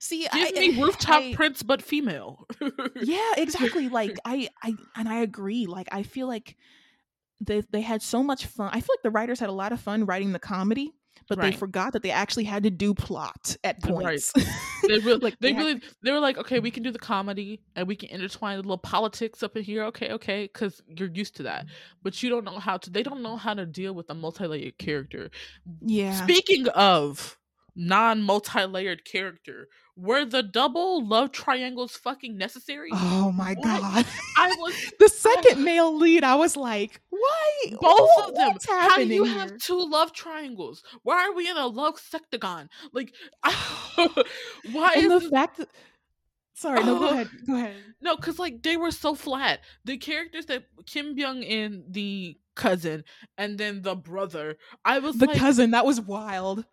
See, 0.00 0.22
Give 0.22 0.30
I, 0.32 0.50
me 0.52 0.80
rooftop 0.82 1.22
I- 1.22 1.34
prince 1.34 1.62
but 1.62 1.82
female. 1.82 2.46
yeah 3.02 3.32
exactly 3.36 3.88
like 3.88 4.16
i 4.24 4.48
i 4.62 4.74
and 4.96 5.08
i 5.08 5.20
agree 5.22 5.66
like 5.66 5.88
i 5.90 6.04
feel 6.04 6.28
like 6.28 6.56
they 7.40 7.62
they 7.72 7.80
had 7.80 8.00
so 8.02 8.22
much 8.22 8.46
fun 8.46 8.70
i 8.72 8.80
feel 8.80 8.94
like 8.96 9.02
the 9.02 9.10
writers 9.10 9.40
had 9.40 9.48
a 9.48 9.52
lot 9.52 9.72
of 9.72 9.80
fun 9.80 10.06
writing 10.06 10.32
the 10.32 10.38
comedy 10.38 10.92
but 11.28 11.38
Right. 11.38 11.52
they 11.52 11.56
forgot 11.56 11.92
that 11.94 12.02
they 12.02 12.10
actually 12.10 12.44
had 12.44 12.62
to 12.64 12.70
do 12.70 12.92
plot 12.94 13.56
at 13.64 13.76
Right. 13.84 13.92
points 13.92 14.32
they 14.86 14.98
really, 14.98 15.20
Like, 15.20 15.38
they 15.40 15.48
they 15.48 15.54
had- 15.54 15.64
really, 15.64 15.80
they 16.02 16.12
were 16.12 16.20
like, 16.20 16.38
okay, 16.38 16.60
we 16.60 16.70
can 16.70 16.82
do 16.82 16.90
the 16.90 16.98
comedy 16.98 17.60
and 17.76 17.88
we 17.88 17.96
can 17.96 18.10
intertwine 18.10 18.54
a 18.54 18.56
little 18.58 18.76
politics 18.78 19.42
up 19.42 19.56
in 19.56 19.62
here. 19.64 19.84
Okay, 19.84 20.10
okay, 20.12 20.44
because 20.52 20.82
you're 20.86 21.08
used 21.10 21.36
to 21.36 21.42
that, 21.44 21.66
but 22.02 22.22
you 22.22 22.28
don't 22.30 22.44
know 22.44 22.58
how 22.58 22.76
to. 22.76 22.90
They 22.90 23.02
don't 23.02 23.22
know 23.22 23.36
how 23.36 23.54
to 23.54 23.64
deal 23.66 23.94
with 23.94 24.10
a 24.10 24.14
multi-layered 24.14 24.76
character. 24.78 25.30
yeah 25.80 26.12
Speaking 26.24 26.68
of 26.68 27.37
non-multi-layered 27.78 29.04
character, 29.04 29.68
were 29.96 30.24
the 30.24 30.42
double 30.42 31.06
love 31.06 31.32
triangles 31.32 31.92
fucking 31.96 32.36
necessary? 32.36 32.88
oh 32.92 33.32
my 33.32 33.54
What? 33.54 33.64
god 33.80 34.06
I 34.36 34.48
was 34.58 34.74
the 34.98 35.08
second 35.08 35.64
male 35.64 35.96
lead 35.96 36.22
i 36.24 36.34
was 36.36 36.56
like 36.56 37.00
why 37.10 37.70
both 37.72 37.80
What- 37.80 38.28
of 38.28 38.34
them. 38.34 38.56
How 38.68 38.96
do 38.96 39.04
you 39.06 39.24
here? 39.24 39.38
have 39.38 39.58
two 39.58 39.84
love 39.88 40.12
triangles? 40.12 40.82
Why 41.02 41.24
are 41.26 41.32
we 41.34 41.48
in 41.48 41.56
a 41.56 41.66
love 41.66 41.94
sectagon? 42.00 42.68
Like, 42.92 43.12
I, 43.42 43.52
why 44.72 44.92
and 44.94 45.04
is 45.04 45.08
the 45.12 45.18
this 45.20 45.30
fact 45.30 45.56
that 45.58 45.68
sorry 46.54 46.84
no 46.84 46.98
go 46.98 47.08
Oh. 47.08 47.10
ahead 47.14 47.28
go 47.46 47.54
ahead 47.56 47.74
No, 48.00 48.16
because 48.16 48.38
like 48.38 48.62
they 48.62 48.76
were 48.76 48.90
so 48.92 49.14
flat. 49.14 49.60
The 49.84 49.96
characters 49.98 50.46
that 50.46 50.64
Kim 50.86 51.16
Byung 51.16 51.48
and 51.48 51.82
the 51.88 52.36
cousin, 52.54 53.04
and 53.36 53.56
then 53.58 53.82
the 53.82 53.94
brother. 53.96 54.56
I 54.84 54.98
was 55.00 55.16
the 55.18 55.26
like 55.26 55.38
cousin 55.38 55.70
that 55.72 55.86
was 55.86 56.00
wild 56.00 56.64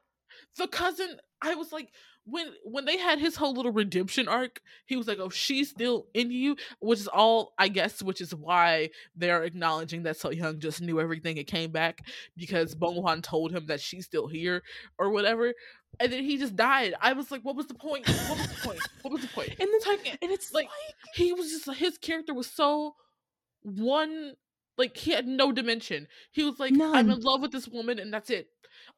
the 0.58 0.68
cousin. 0.68 1.18
I 1.42 1.56
was 1.56 1.72
like 1.72 1.90
when 2.26 2.54
when 2.64 2.86
they 2.86 2.98
had 2.98 3.20
his 3.20 3.36
whole 3.36 3.54
little 3.54 3.72
redemption 3.72 4.28
arc. 4.28 4.62
He 4.86 4.96
was 4.96 5.08
like, 5.08 5.20
"Oh, 5.20 5.30
she's 5.30 5.70
still 5.70 6.08
in 6.14 6.32
you," 6.32 6.56
which 6.80 7.00
is 7.00 7.08
all 7.08 7.54
I 7.58 7.68
guess, 7.68 8.02
which 8.02 8.22
is 8.22 8.34
why 8.34 8.90
they're 9.16 9.44
acknowledging 9.44 10.04
that 10.04 10.18
So 10.18 10.32
Young 10.32 10.60
just 10.60 10.82
knew 10.82 11.00
everything 11.00 11.38
and 11.38 11.48
came 11.48 11.72
back 11.72 12.02
because 12.36 12.76
Bong 12.76 12.96
Hwan 12.96 13.22
told 13.22 13.52
him 13.52 13.68
that 13.68 13.82
she's 13.82 14.06
still 14.06 14.28
here 14.28 14.64
or 14.98 15.12
whatever. 15.12 15.54
And 16.00 16.12
then 16.12 16.24
he 16.24 16.38
just 16.38 16.56
died. 16.56 16.94
I 17.00 17.14
was 17.14 17.32
like, 17.32 17.44
"What 17.44 17.56
was 17.56 17.68
the 17.68 17.76
point? 17.76 18.08
What 18.08 18.38
was 18.38 18.48
the 18.48 18.68
point? 18.68 18.80
What 19.02 19.14
was 19.14 19.22
the 19.22 19.28
point?" 19.30 19.50
and 19.60 19.70
then 19.70 19.98
and 20.22 20.32
it's 20.32 20.54
like, 20.54 20.66
like 20.66 21.16
he 21.16 21.32
was 21.32 21.52
just 21.52 21.80
his 21.80 21.98
character 21.98 22.34
was 22.34 22.48
so 22.48 22.96
one 23.62 24.34
like 24.78 24.96
he 24.98 25.12
had 25.12 25.28
no 25.28 25.52
dimension. 25.52 26.08
He 26.32 26.44
was 26.44 26.60
like 26.60 26.74
i'm 26.80 27.10
in 27.10 27.20
love 27.22 27.42
with 27.42 27.52
this 27.52 27.68
woman 27.68 28.00
and 28.00 28.14
that's 28.14 28.30
it. 28.30 28.50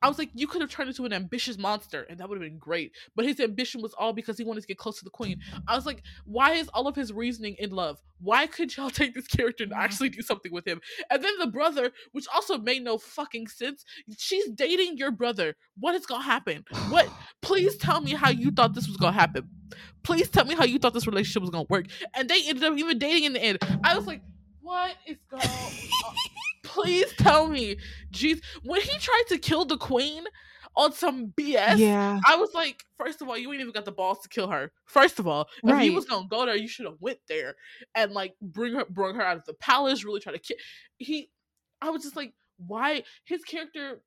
I 0.02 0.08
was 0.08 0.18
like 0.18 0.30
you 0.34 0.48
could 0.48 0.62
have 0.62 0.70
turned 0.70 0.90
into 0.90 1.06
an 1.06 1.14
ambitious 1.14 1.58
monster 1.58 2.06
and 2.10 2.20
that 2.20 2.30
would 2.30 2.40
have 2.40 2.48
been 2.48 2.60
great. 2.60 2.92
But 3.16 3.26
his 3.26 3.40
ambition 3.40 3.82
was 3.82 3.94
all 3.94 4.14
because 4.14 4.38
he 4.38 4.44
wanted 4.44 4.62
to 4.62 4.68
get 4.68 4.78
close 4.78 4.98
to 5.00 5.04
the 5.04 5.10
queen. 5.10 5.40
I 5.68 5.76
was 5.76 5.86
like 5.86 6.04
why 6.26 6.54
is 6.54 6.68
all 6.70 6.88
of 6.88 6.96
his 6.96 7.14
reasoning 7.14 7.56
in 7.60 7.72
love? 7.72 8.00
Why 8.20 8.48
could 8.48 8.76
y'all 8.76 8.90
take 8.92 9.14
this 9.14 9.28
character 9.28 9.64
and 9.64 9.74
actually 9.74 10.10
do 10.10 10.22
something 10.22 10.52
with 10.52 10.68
him? 10.68 10.82
And 11.10 11.24
then 11.24 11.34
the 11.40 11.48
brother 11.48 11.92
which 12.12 12.26
also 12.34 12.58
made 12.58 12.84
no 12.84 12.98
fucking 12.98 13.48
sense 13.48 13.86
she's 14.18 14.50
dating 14.50 14.98
your 14.98 15.12
brother. 15.12 15.56
What 15.80 15.96
is 15.96 16.06
gonna 16.06 16.24
happen? 16.24 16.66
What 16.90 17.10
please 17.42 17.78
tell 17.78 18.02
me 18.02 18.12
how 18.12 18.30
you 18.30 18.52
thought 18.52 18.74
this 18.74 18.88
was 18.88 18.98
gonna 18.98 19.14
happen. 19.14 19.50
Please 20.04 20.30
tell 20.30 20.46
me 20.46 20.56
how 20.56 20.66
you 20.66 20.80
thought 20.80 20.94
this 20.94 21.08
relationship 21.08 21.42
was 21.42 21.50
gonna 21.50 21.66
work. 21.70 21.86
And 22.14 22.30
they 22.30 22.42
ended 22.48 22.64
up 22.64 22.78
even 22.78 22.98
dating 22.98 23.26
in 23.26 23.34
the 23.34 23.42
end. 23.44 23.60
I 23.84 23.96
was 23.96 24.08
like 24.08 24.22
what 24.68 24.96
is 25.06 25.18
going 25.30 25.42
on 26.06 26.16
please 26.64 27.14
tell 27.18 27.48
me 27.48 27.78
jeez 28.12 28.42
when 28.64 28.82
he 28.82 28.98
tried 29.00 29.24
to 29.30 29.38
kill 29.38 29.64
the 29.64 29.78
queen 29.78 30.26
on 30.76 30.92
some 30.92 31.34
bs 31.38 31.78
yeah 31.78 32.20
I 32.28 32.36
was 32.36 32.54
like, 32.54 32.84
first 32.98 33.22
of 33.22 33.30
all, 33.30 33.38
you 33.38 33.52
ain't 33.52 33.62
even 33.62 33.74
got 33.74 33.86
the 33.86 33.92
balls 33.92 34.20
to 34.22 34.30
kill 34.30 34.48
her. 34.50 34.72
First 34.86 35.18
of 35.20 35.28
all, 35.28 35.48
if 35.64 35.80
he 35.80 35.90
was 35.90 36.06
gonna 36.06 36.28
go 36.30 36.46
there, 36.46 36.56
you 36.56 36.68
should 36.68 36.86
have 36.86 36.98
went 37.00 37.20
there 37.28 37.56
and 37.96 38.12
like 38.12 38.36
bring 38.42 38.74
her, 38.74 38.86
bring 38.90 39.16
her 39.16 39.22
out 39.22 39.38
of 39.38 39.46
the 39.46 39.54
palace. 39.54 40.04
Really 40.04 40.20
try 40.20 40.34
to 40.34 40.40
kill. 40.40 40.58
He, 40.98 41.30
I 41.82 41.90
was 41.90 42.04
just 42.04 42.16
like, 42.16 42.34
why 42.58 43.04
his 43.24 43.44
character 43.44 44.02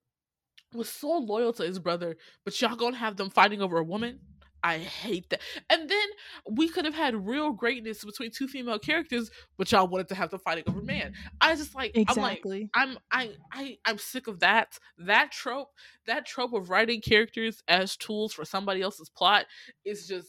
was 0.74 0.88
so 0.88 1.18
loyal 1.18 1.52
to 1.54 1.62
his 1.64 1.78
brother, 1.78 2.16
but 2.44 2.60
y'all 2.60 2.76
gonna 2.76 2.96
have 2.96 3.16
them 3.16 3.30
fighting 3.30 3.62
over 3.62 3.78
a 3.78 3.84
woman. 3.84 4.20
I 4.62 4.78
hate 4.78 5.30
that. 5.30 5.40
And 5.68 5.88
then 5.88 6.08
we 6.50 6.68
could 6.68 6.84
have 6.84 6.94
had 6.94 7.26
real 7.26 7.52
greatness 7.52 8.04
between 8.04 8.30
two 8.30 8.48
female 8.48 8.78
characters, 8.78 9.30
but 9.56 9.70
y'all 9.72 9.88
wanted 9.88 10.08
to 10.08 10.14
have 10.14 10.30
them 10.30 10.40
fighting 10.40 10.64
over 10.68 10.82
man. 10.82 11.14
I 11.40 11.54
just 11.54 11.74
like 11.74 11.92
I'm 12.08 12.16
like 12.16 12.44
I'm 12.74 12.98
I 13.10 13.30
I 13.52 13.78
I'm 13.84 13.98
sick 13.98 14.26
of 14.26 14.40
that. 14.40 14.78
That 14.98 15.32
trope, 15.32 15.68
that 16.06 16.26
trope 16.26 16.52
of 16.52 16.70
writing 16.70 17.00
characters 17.00 17.62
as 17.68 17.96
tools 17.96 18.32
for 18.32 18.44
somebody 18.44 18.82
else's 18.82 19.08
plot 19.08 19.46
is 19.84 20.06
just 20.06 20.28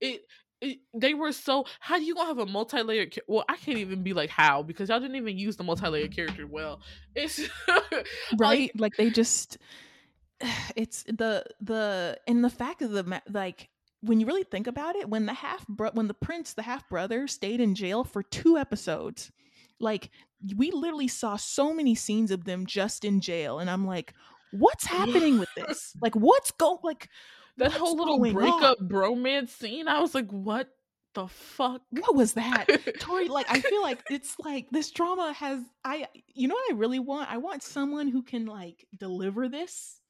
it. 0.00 0.22
It, 0.62 0.80
they 0.92 1.14
were 1.14 1.32
so. 1.32 1.64
How 1.78 1.98
do 1.98 2.04
you 2.04 2.14
gonna 2.14 2.28
have 2.28 2.38
a 2.38 2.44
multi-layered? 2.44 3.18
Well, 3.26 3.46
I 3.48 3.56
can't 3.56 3.78
even 3.78 4.02
be 4.02 4.12
like 4.12 4.28
how 4.28 4.62
because 4.62 4.90
y'all 4.90 5.00
didn't 5.00 5.16
even 5.16 5.38
use 5.38 5.56
the 5.56 5.64
multi-layered 5.64 6.14
character 6.14 6.46
well. 6.46 6.82
It's 7.14 7.40
right 8.38 8.70
like 8.78 8.94
they 8.96 9.08
just 9.08 9.56
it's 10.76 11.02
the 11.04 11.44
the 11.60 12.18
and 12.26 12.44
the 12.44 12.50
fact 12.50 12.82
of 12.82 12.90
the 12.90 13.22
like 13.30 13.69
when 14.02 14.20
you 14.20 14.26
really 14.26 14.44
think 14.44 14.66
about 14.66 14.96
it 14.96 15.08
when 15.08 15.26
the 15.26 15.34
half 15.34 15.66
bro- 15.68 15.90
when 15.92 16.08
the 16.08 16.14
prince 16.14 16.54
the 16.54 16.62
half 16.62 16.88
brother 16.88 17.26
stayed 17.26 17.60
in 17.60 17.74
jail 17.74 18.04
for 18.04 18.22
two 18.22 18.56
episodes 18.56 19.30
like 19.78 20.10
we 20.56 20.70
literally 20.70 21.08
saw 21.08 21.36
so 21.36 21.74
many 21.74 21.94
scenes 21.94 22.30
of 22.30 22.44
them 22.44 22.66
just 22.66 23.04
in 23.04 23.20
jail 23.20 23.58
and 23.58 23.68
i'm 23.68 23.86
like 23.86 24.14
what's 24.52 24.86
happening 24.86 25.38
with 25.38 25.50
this 25.54 25.94
like 26.02 26.14
what's 26.14 26.50
go 26.52 26.80
like 26.82 27.08
that 27.60 27.72
whole 27.72 27.96
little 27.96 28.18
breakup 28.18 28.80
on? 28.80 28.88
bromance 28.88 29.50
scene. 29.50 29.88
I 29.88 30.00
was 30.00 30.14
like, 30.14 30.30
what 30.30 30.68
the 31.14 31.28
fuck? 31.28 31.82
what 31.90 32.14
was 32.14 32.34
that 32.34 32.66
Tori, 33.00 33.28
like 33.28 33.46
I 33.50 33.60
feel 33.60 33.82
like 33.82 34.02
it's 34.10 34.36
like 34.38 34.70
this 34.70 34.90
drama 34.90 35.32
has 35.32 35.60
I 35.84 36.06
you 36.34 36.48
know 36.48 36.54
what 36.54 36.72
I 36.72 36.76
really 36.76 36.98
want? 36.98 37.30
I 37.30 37.38
want 37.38 37.62
someone 37.62 38.08
who 38.08 38.22
can 38.22 38.46
like 38.46 38.86
deliver 38.96 39.48
this 39.48 40.00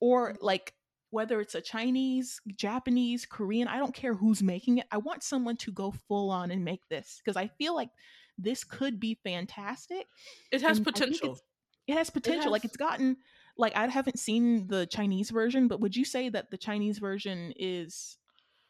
or 0.00 0.32
mm. 0.32 0.36
like 0.40 0.74
whether 1.10 1.40
it's 1.40 1.54
a 1.54 1.60
Chinese, 1.60 2.40
Japanese, 2.54 3.24
Korean, 3.26 3.68
I 3.68 3.78
don't 3.78 3.94
care 3.94 4.14
who's 4.14 4.42
making 4.42 4.78
it. 4.78 4.86
I 4.90 4.98
want 4.98 5.22
someone 5.22 5.56
to 5.58 5.72
go 5.72 5.90
full 5.90 6.30
on 6.30 6.50
and 6.50 6.64
make 6.64 6.86
this 6.88 7.20
because 7.24 7.36
I 7.36 7.48
feel 7.48 7.74
like 7.74 7.90
this 8.36 8.64
could 8.64 9.00
be 9.00 9.18
fantastic. 9.24 10.06
It 10.52 10.62
has 10.62 10.78
And 10.78 10.86
potential. 10.86 11.38
It 11.86 11.94
has 11.94 12.10
potential. 12.10 12.52
Like 12.52 12.62
has- 12.62 12.70
it's 12.70 12.76
gotten 12.76 13.16
like 13.56 13.74
I 13.76 13.86
haven't 13.88 14.18
seen 14.18 14.68
the 14.68 14.86
Chinese 14.86 15.30
version, 15.30 15.66
but 15.66 15.80
would 15.80 15.96
you 15.96 16.04
say 16.04 16.28
that 16.28 16.50
the 16.50 16.58
Chinese 16.58 16.98
version 16.98 17.52
is 17.56 18.18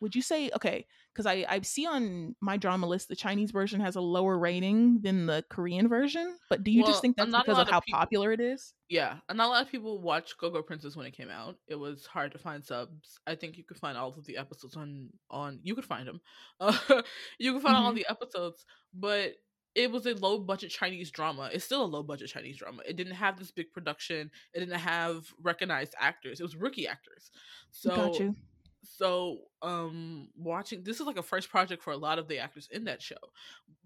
would 0.00 0.14
you 0.14 0.22
say 0.22 0.50
okay, 0.54 0.86
because 1.18 1.26
I, 1.26 1.44
I 1.48 1.60
see 1.62 1.84
on 1.84 2.36
my 2.40 2.56
drama 2.56 2.86
list 2.86 3.08
the 3.08 3.16
Chinese 3.16 3.50
version 3.50 3.80
has 3.80 3.96
a 3.96 4.00
lower 4.00 4.38
rating 4.38 5.00
than 5.00 5.26
the 5.26 5.44
Korean 5.50 5.88
version. 5.88 6.36
But 6.48 6.62
do 6.62 6.70
you 6.70 6.82
Well, 6.82 6.92
just 6.92 7.02
think 7.02 7.16
that's 7.16 7.26
because 7.28 7.58
of 7.58 7.66
of 7.66 7.70
how 7.70 7.80
people- 7.80 7.98
popular 7.98 8.30
it 8.32 8.38
is? 8.40 8.72
Yeah, 8.88 9.16
and 9.28 9.36
not 9.36 9.48
a 9.48 9.50
lot 9.50 9.62
of 9.62 9.68
people 9.70 10.00
watched 10.00 10.38
Go-Go 10.38 10.62
Princess 10.62 10.94
when 10.94 11.06
it 11.06 11.16
came 11.16 11.28
out. 11.28 11.56
It 11.66 11.74
was 11.74 12.06
hard 12.06 12.30
to 12.32 12.38
find 12.38 12.64
subs. 12.64 13.18
I 13.26 13.34
think 13.34 13.58
you 13.58 13.64
could 13.64 13.78
find 13.78 13.98
all 13.98 14.14
of 14.16 14.24
the 14.26 14.36
episodes 14.36 14.76
on 14.76 15.10
on. 15.28 15.58
You 15.64 15.74
could 15.74 15.84
find 15.84 16.06
them. 16.06 16.20
Uh, 16.60 16.78
you 17.40 17.52
can 17.52 17.60
find 17.60 17.76
all 17.76 17.92
Mhm. 17.92 17.96
the 17.96 18.06
episodes, 18.08 18.64
but 18.94 19.32
it 19.74 19.90
was 19.90 20.06
a 20.06 20.14
low 20.14 20.38
budget 20.38 20.70
Chinese 20.70 21.10
drama. 21.10 21.50
It's 21.52 21.64
still 21.64 21.84
a 21.84 21.86
low 21.86 22.02
budget 22.02 22.30
Chinese 22.30 22.56
drama. 22.58 22.82
It 22.86 22.96
didn't 22.96 23.14
have 23.14 23.38
this 23.38 23.50
big 23.50 23.72
production. 23.72 24.30
It 24.54 24.60
didn't 24.60 24.78
have 24.78 25.26
recognized 25.42 25.94
actors. 26.00 26.40
It 26.40 26.44
was 26.44 26.56
rookie 26.56 26.86
actors. 26.88 27.30
So 27.72 27.94
Got 27.94 28.18
you. 28.20 28.36
So 28.82 29.38
um 29.62 30.28
watching 30.36 30.82
this 30.84 31.00
is 31.00 31.06
like 31.06 31.16
a 31.18 31.22
first 31.22 31.50
project 31.50 31.82
for 31.82 31.92
a 31.92 31.96
lot 31.96 32.18
of 32.18 32.28
the 32.28 32.38
actors 32.38 32.68
in 32.72 32.84
that 32.84 33.02
show 33.02 33.16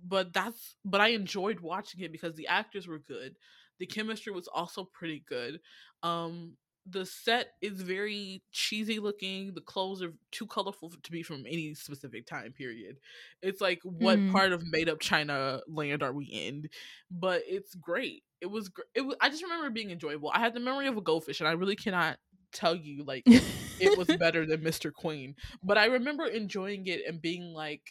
but 0.04 0.32
that's 0.32 0.76
but 0.84 1.00
i 1.00 1.08
enjoyed 1.08 1.60
watching 1.60 2.00
it 2.00 2.12
because 2.12 2.34
the 2.36 2.46
actors 2.46 2.86
were 2.86 2.98
good 2.98 3.36
the 3.78 3.86
chemistry 3.86 4.32
was 4.32 4.48
also 4.48 4.84
pretty 4.84 5.20
good 5.26 5.60
um 6.02 6.56
the 6.86 7.06
set 7.06 7.52
is 7.60 7.80
very 7.80 8.42
cheesy 8.50 8.98
looking 8.98 9.54
the 9.54 9.60
clothes 9.60 10.02
are 10.02 10.12
too 10.32 10.46
colorful 10.46 10.90
to 11.02 11.12
be 11.12 11.22
from 11.22 11.44
any 11.46 11.74
specific 11.74 12.26
time 12.26 12.52
period 12.52 12.98
it's 13.40 13.60
like 13.60 13.80
what 13.84 14.26
Mm. 14.26 14.26
part 14.26 14.52
of 14.52 14.62
made 14.66 14.88
up 14.88 14.98
china 15.00 15.60
land 15.68 16.02
are 16.02 16.12
we 16.12 16.24
in 16.26 16.68
but 17.10 17.42
it's 17.46 17.74
great 17.76 18.24
it 18.40 18.46
was 18.46 18.70
it 18.94 19.02
was, 19.02 19.16
i 19.20 19.28
just 19.28 19.42
remember 19.44 19.70
being 19.70 19.90
enjoyable 19.90 20.30
i 20.34 20.40
had 20.40 20.54
the 20.54 20.60
memory 20.60 20.88
of 20.88 20.96
a 20.96 21.00
goldfish 21.02 21.40
and 21.40 21.48
i 21.48 21.52
really 21.52 21.76
cannot 21.76 22.18
tell 22.52 22.74
you 22.74 23.04
like 23.04 23.26
it 23.78 23.96
was 23.96 24.08
better 24.20 24.46
than 24.46 24.62
Mr. 24.62 24.92
Queen. 24.92 25.34
But 25.62 25.78
I 25.78 25.86
remember 25.86 26.26
enjoying 26.26 26.86
it 26.86 27.02
and 27.06 27.20
being 27.20 27.52
like, 27.52 27.82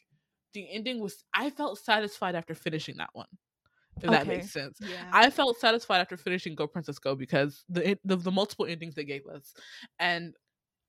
the 0.53 0.69
ending 0.71 0.99
was. 0.99 1.23
I 1.33 1.49
felt 1.49 1.79
satisfied 1.79 2.35
after 2.35 2.53
finishing 2.55 2.97
that 2.97 3.09
one. 3.13 3.27
If 4.01 4.09
that 4.11 4.25
Okay. 4.25 4.35
makes 4.37 4.51
sense. 4.51 4.79
Yeah. 4.81 5.05
I 5.13 5.29
felt 5.29 5.59
satisfied 5.59 5.99
after 5.99 6.17
finishing 6.17 6.55
Go 6.55 6.67
Princess 6.67 6.99
Go 6.99 7.15
because 7.15 7.63
the 7.69 7.97
the, 8.03 8.15
the 8.17 8.31
multiple 8.31 8.65
endings 8.65 8.95
they 8.95 9.05
gave 9.05 9.25
us, 9.27 9.53
and 9.99 10.33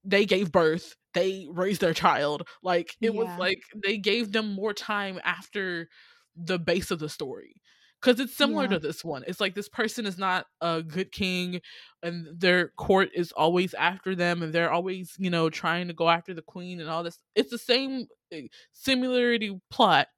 they 0.04 0.24
gave 0.26 0.52
birth, 0.52 0.96
they 1.14 1.46
raised 1.50 1.80
their 1.80 1.94
child. 1.94 2.48
Like 2.62 2.96
it 3.02 3.14
was 3.14 3.28
like 3.38 3.62
they 3.84 3.98
gave 3.98 4.32
them 4.32 4.52
more 4.54 4.74
time 4.74 5.20
after 5.24 5.88
the 6.36 6.58
base 6.58 6.90
of 6.90 6.98
the 6.98 7.08
story. 7.08 7.60
Because 8.02 8.18
it's 8.18 8.36
similar 8.36 8.64
Yeah. 8.64 8.70
to 8.70 8.78
this 8.80 9.04
one. 9.04 9.22
It's 9.28 9.40
like 9.40 9.54
this 9.54 9.68
person 9.68 10.06
is 10.06 10.18
not 10.18 10.46
a 10.60 10.82
good 10.82 11.12
king, 11.12 11.60
and 12.02 12.26
their 12.38 12.70
court 12.70 13.10
is 13.14 13.30
always 13.32 13.74
after 13.74 14.16
them, 14.16 14.42
and 14.42 14.52
they're 14.52 14.72
always, 14.72 15.14
you 15.18 15.30
know, 15.30 15.48
trying 15.48 15.86
to 15.86 15.94
go 15.94 16.08
after 16.08 16.34
the 16.34 16.42
queen 16.42 16.80
and 16.80 16.90
all 16.90 17.04
this. 17.04 17.18
It's 17.36 17.50
the 17.50 17.58
same 17.58 18.08
uh, 18.34 18.38
similarity 18.72 19.60
plot, 19.70 20.08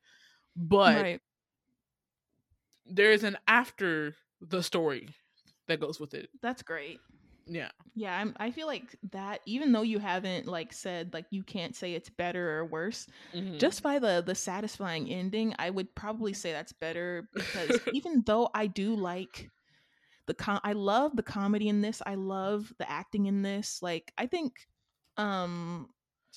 but 0.57 0.97
right. 0.97 1.21
there 2.87 3.13
is 3.13 3.23
an 3.23 3.37
after 3.47 4.17
the 4.41 4.63
story 4.63 5.11
that 5.69 5.81
goes 5.81 6.01
with 6.01 6.15
it. 6.15 6.31
That's 6.41 6.63
great. 6.63 7.01
Yeah. 7.47 7.71
Yeah, 7.95 8.19
I'm, 8.19 8.35
I 8.39 8.51
feel 8.51 8.67
like 8.67 8.97
that. 9.13 9.41
Even 9.47 9.71
though 9.73 9.83
you 9.83 9.99
haven't 9.99 10.47
like 10.47 10.73
said 10.73 11.13
like 11.15 11.27
you 11.31 11.43
can't 11.45 11.77
say 11.77 11.95
it's 11.95 12.11
better 12.11 12.59
or 12.59 12.65
worse, 12.65 13.07
Mhm. 13.35 13.59
just 13.59 13.83
by 13.83 13.99
the 13.99 14.23
the 14.25 14.35
satisfying 14.35 15.09
ending, 15.09 15.55
I 15.59 15.71
would 15.71 15.95
probably 15.95 16.33
say 16.33 16.53
that's 16.53 16.73
better 16.73 17.29
because 17.35 17.79
even 17.95 18.23
though 18.27 18.49
I 18.55 18.67
do 18.67 18.95
like 18.97 19.51
the 20.27 20.35
com- 20.35 20.61
I 20.65 20.73
love 20.73 21.15
the 21.17 21.23
comedy 21.23 21.69
in 21.69 21.83
this. 21.83 22.03
I 22.05 22.15
love 22.17 22.73
the 22.79 22.91
acting 22.91 23.27
in 23.27 23.43
this. 23.43 23.81
Like 23.83 24.13
I 24.19 24.27
think 24.27 24.55
um 25.17 25.89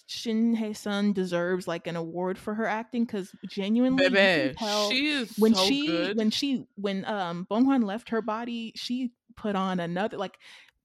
Shin 0.06 0.54
Hye 0.54 0.74
Sun 0.74 1.14
deserves 1.14 1.68
like 1.68 1.88
an 1.88 1.96
award 1.96 2.38
for 2.38 2.54
her 2.54 2.68
acting 2.68 3.06
because 3.06 3.32
genuinely 3.48 4.10
Baby, 4.10 4.54
tell 4.56 4.92
she 4.92 5.08
is 5.08 5.34
when 5.40 5.56
so 5.56 5.66
she 5.66 5.88
good. 5.88 6.18
when 6.18 6.30
she 6.30 6.66
when 6.76 7.04
um 7.06 7.46
Bong 7.50 7.66
Hwan 7.66 7.82
left 7.82 8.10
her 8.10 8.22
body, 8.22 8.74
she 8.76 9.12
put 9.36 9.56
on 9.56 9.80
another 9.80 10.18
like 10.18 10.38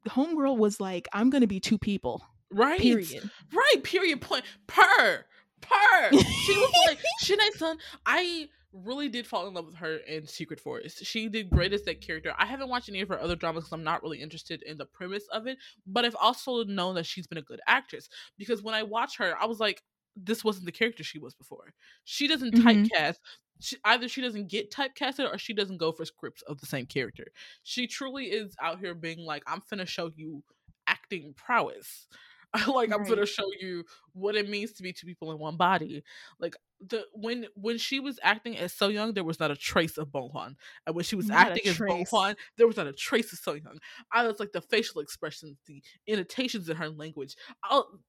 homegirl 0.08 0.56
was 0.56 0.80
like, 0.80 1.08
I'm 1.12 1.30
gonna 1.30 1.46
be 1.46 1.60
two 1.60 1.78
people. 1.78 2.24
right. 2.50 2.80
Period. 2.80 3.30
Right. 3.52 3.82
Period. 3.84 4.20
Point. 4.20 4.44
Per. 4.66 5.24
Per. 5.60 6.10
She 6.12 6.52
was 6.56 6.72
like 6.86 6.98
Shin 7.20 7.38
Hye 7.40 7.50
Sun. 7.56 7.78
I 8.04 8.48
really 8.72 9.08
did 9.08 9.26
fall 9.26 9.46
in 9.46 9.54
love 9.54 9.66
with 9.66 9.74
her 9.76 9.96
in 10.08 10.26
Secret 10.26 10.58
Forest. 10.58 11.04
She 11.04 11.28
did 11.28 11.50
great 11.50 11.72
as 11.74 11.82
that 11.82 12.00
character. 12.00 12.34
I 12.38 12.46
haven't 12.46 12.68
watched 12.70 12.88
any 12.88 13.00
of 13.02 13.08
her 13.10 13.20
other 13.20 13.36
dramas 13.36 13.64
because 13.64 13.72
I'm 13.72 13.84
not 13.84 14.02
really 14.02 14.20
interested 14.20 14.62
in 14.62 14.78
the 14.78 14.86
premise 14.86 15.24
of 15.32 15.46
it. 15.46 15.58
But 15.86 16.04
I've 16.06 16.16
also 16.20 16.64
known 16.64 16.94
that 16.96 17.04
she's 17.06 17.26
been 17.26 17.38
a 17.38 17.42
good 17.42 17.60
actress 17.66 18.08
because 18.38 18.62
when 18.62 18.74
I 18.74 18.82
watch 18.82 19.18
her, 19.18 19.34
I 19.40 19.44
was 19.46 19.60
like, 19.60 19.82
this 20.16 20.42
wasn't 20.44 20.66
the 20.66 20.72
character 20.72 21.04
she 21.04 21.18
was 21.18 21.34
before. 21.34 21.72
She 22.04 22.26
doesn't 22.28 22.54
Mhm. 22.54 22.88
typecast. 22.88 23.16
She, 23.60 23.76
either 23.84 24.08
she 24.08 24.20
doesn't 24.20 24.48
get 24.48 24.72
typecasted 24.72 25.32
or 25.32 25.38
she 25.38 25.52
doesn't 25.52 25.76
go 25.76 25.92
for 25.92 26.04
scripts 26.04 26.42
of 26.42 26.60
the 26.60 26.66
same 26.66 26.86
character. 26.86 27.28
She 27.62 27.86
truly 27.86 28.26
is 28.26 28.56
out 28.60 28.80
here 28.80 28.94
being 28.94 29.20
like, 29.20 29.44
I'm 29.46 29.60
finna 29.60 29.86
show 29.86 30.10
you 30.14 30.42
acting 30.86 31.34
prowess. 31.36 32.08
like 32.68 32.92
I'm 32.92 33.04
gonna 33.04 33.24
show 33.24 33.46
you 33.60 33.84
what 34.12 34.34
it 34.36 34.48
means 34.48 34.72
to 34.72 34.82
be 34.82 34.92
two 34.92 35.06
people 35.06 35.32
in 35.32 35.38
one 35.38 35.56
body. 35.56 36.02
Like 36.38 36.54
the 36.86 37.04
when 37.14 37.46
when 37.54 37.78
she 37.78 37.98
was 37.98 38.18
acting 38.22 38.58
as 38.58 38.74
So 38.74 38.88
Young, 38.88 39.14
there 39.14 39.24
was 39.24 39.40
not 39.40 39.50
a 39.50 39.56
trace 39.56 39.96
of 39.96 40.12
Bong 40.12 40.28
Hwan, 40.28 40.56
and 40.86 40.94
when 40.94 41.04
she 41.04 41.16
was 41.16 41.28
Not 41.28 41.52
acting 41.52 41.70
as 41.70 41.78
Bong. 41.78 42.04
Hwan, 42.04 42.36
there 42.58 42.66
was 42.66 42.76
not 42.76 42.86
a 42.86 42.92
trace 42.92 43.32
of 43.32 43.38
So 43.38 43.54
Young. 43.54 43.78
I 44.12 44.26
was 44.26 44.38
like 44.38 44.52
the 44.52 44.60
facial 44.60 45.00
expressions, 45.00 45.56
the 45.66 45.82
annotations 46.06 46.68
in 46.68 46.76
her 46.76 46.90
language. 46.90 47.36
I'll, 47.64 48.00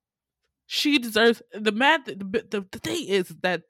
she 0.65 0.99
deserves 0.99 1.41
the 1.53 1.71
mad. 1.71 2.05
The, 2.05 2.15
the 2.49 2.65
the 2.69 2.79
thing 2.79 3.07
is 3.07 3.29
that 3.43 3.61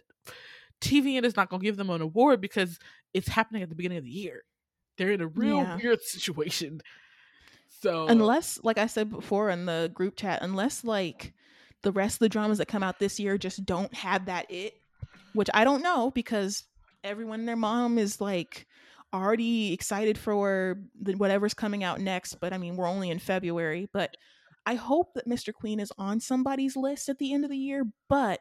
TVN 0.84 1.24
is 1.24 1.36
not 1.36 1.50
gonna 1.50 1.64
give 1.64 1.78
them 1.78 1.90
an 1.90 2.02
award 2.02 2.42
because 2.42 2.80
it's 3.14 3.28
happening 3.28 3.64
at 3.64 3.70
the 3.70 3.76
beginning 3.76 3.98
of 3.98 4.04
the 4.04 4.10
year. 4.10 4.44
They're 4.98 5.12
in 5.12 5.22
a 5.22 5.28
real 5.28 5.58
Yeah. 5.58 5.78
weird 5.78 6.02
situation. 6.04 6.82
So 7.82 8.08
Unless, 8.08 8.60
like 8.64 8.78
I 8.78 8.88
said 8.88 9.10
before 9.10 9.50
in 9.50 9.66
the 9.66 9.92
group 9.94 10.16
chat, 10.16 10.40
unless 10.42 10.84
like 10.84 11.34
the 11.82 11.92
rest 11.92 12.16
of 12.16 12.20
the 12.20 12.30
dramas 12.30 12.60
that 12.60 12.68
come 12.68 12.84
out 12.84 13.00
this 13.00 13.20
year 13.20 13.38
just 13.38 13.66
don't 13.66 13.94
have 13.94 14.26
that 14.28 14.50
it, 14.50 14.74
which 15.34 15.50
I 15.54 15.64
don't 15.64 15.82
know 15.84 16.12
because 16.12 16.64
everyone 17.04 17.42
and 17.42 17.50
their 17.50 17.58
mom 17.58 17.98
is 17.98 18.22
like 18.22 18.68
already 19.14 19.74
excited 19.74 20.18
for 20.18 20.80
the, 21.02 21.14
whatever's 21.14 21.54
coming 21.54 21.84
out 21.84 22.00
next. 22.00 22.36
But 22.40 22.54
I 22.54 22.58
mean, 22.58 22.78
we're 22.78 22.88
only 22.88 23.10
in 23.10 23.20
February. 23.20 23.90
But 23.92 24.16
I 24.66 24.76
hope 24.76 25.14
that 25.16 25.28
Mr. 25.28 25.54
Queen 25.54 25.80
is 25.82 25.92
on 25.98 26.22
somebody's 26.22 26.78
list 26.78 27.10
at 27.10 27.20
the 27.20 27.34
end 27.34 27.44
of 27.44 27.52
the 27.52 27.58
year. 27.58 27.84
But 28.08 28.40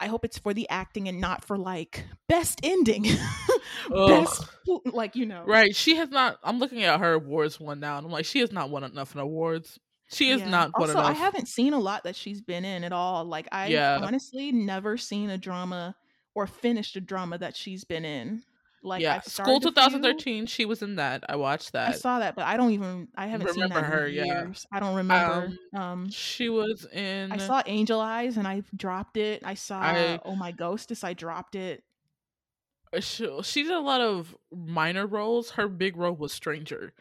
I 0.00 0.06
hope 0.08 0.24
it's 0.24 0.38
for 0.38 0.52
the 0.52 0.68
acting 0.68 1.08
and 1.08 1.20
not 1.20 1.44
for 1.44 1.56
like 1.56 2.04
best 2.28 2.60
ending, 2.62 3.06
best 4.06 4.44
like 4.86 5.16
you 5.16 5.26
know. 5.26 5.44
Right. 5.46 5.74
She 5.74 5.96
has 5.96 6.10
not. 6.10 6.38
I'm 6.42 6.58
looking 6.58 6.82
at 6.84 7.00
her 7.00 7.14
awards 7.14 7.60
one 7.60 7.80
now, 7.80 7.96
and 7.98 8.06
I'm 8.06 8.12
like, 8.12 8.24
she 8.24 8.40
has 8.40 8.52
not 8.52 8.70
won 8.70 8.84
enough 8.84 9.14
in 9.14 9.20
awards. 9.20 9.78
She 10.10 10.30
is 10.30 10.40
Yeah. 10.40 10.50
not 10.50 10.72
won 10.78 10.90
Also, 10.90 10.98
enough. 11.00 11.10
I 11.10 11.12
haven't 11.12 11.48
seen 11.48 11.72
a 11.72 11.78
lot 11.78 12.04
that 12.04 12.14
she's 12.16 12.40
been 12.42 12.64
in 12.64 12.84
at 12.84 12.92
all. 12.92 13.24
Like 13.24 13.48
I 13.52 13.68
Yeah. 13.68 13.98
honestly 14.02 14.52
never 14.52 14.96
seen 14.96 15.30
a 15.30 15.38
drama 15.38 15.96
or 16.34 16.46
finished 16.46 16.96
a 16.96 17.00
drama 17.00 17.38
that 17.38 17.56
she's 17.56 17.84
been 17.84 18.04
in. 18.04 18.42
Like 18.84 19.00
yeah, 19.00 19.20
School 19.20 19.30
started 19.30 19.56
a 19.56 19.60
few, 19.60 19.70
2013. 19.70 20.46
She 20.46 20.66
was 20.66 20.82
in 20.82 20.96
that. 20.96 21.24
I 21.26 21.36
watched 21.36 21.72
that. 21.72 21.88
I 21.88 21.92
saw 21.92 22.18
that, 22.18 22.36
but 22.36 22.44
I 22.44 22.58
don't 22.58 22.72
even 22.72 23.08
I 23.16 23.26
haven't 23.28 23.48
seen 23.54 23.62
Remember 23.62 23.82
her, 23.82 24.06
in 24.06 24.14
yeah. 24.14 24.24
years. 24.24 24.66
I 24.70 24.78
don't 24.78 24.94
remember. 24.94 25.52
Um, 25.74 26.10
she 26.10 26.50
was 26.50 26.86
in. 26.92 27.32
I 27.32 27.38
saw 27.38 27.62
Angel 27.64 27.98
Eyes 27.98 28.36
and 28.36 28.46
I 28.46 28.62
dropped 28.76 29.16
it. 29.16 29.42
I 29.42 29.54
saw 29.54 29.80
I- 29.80 30.20
Oh 30.24 30.36
My 30.36 30.52
Ghostess. 30.52 31.02
I 31.02 31.14
dropped 31.14 31.54
it. 31.54 31.82
She, 33.00 33.28
she 33.42 33.62
did 33.64 33.72
a 33.72 33.80
lot 33.80 34.00
of 34.02 34.36
minor 34.54 35.06
roles. 35.06 35.50
Her 35.52 35.66
big 35.66 35.96
role 35.96 36.14
was 36.14 36.32
Stranger, 36.32 36.92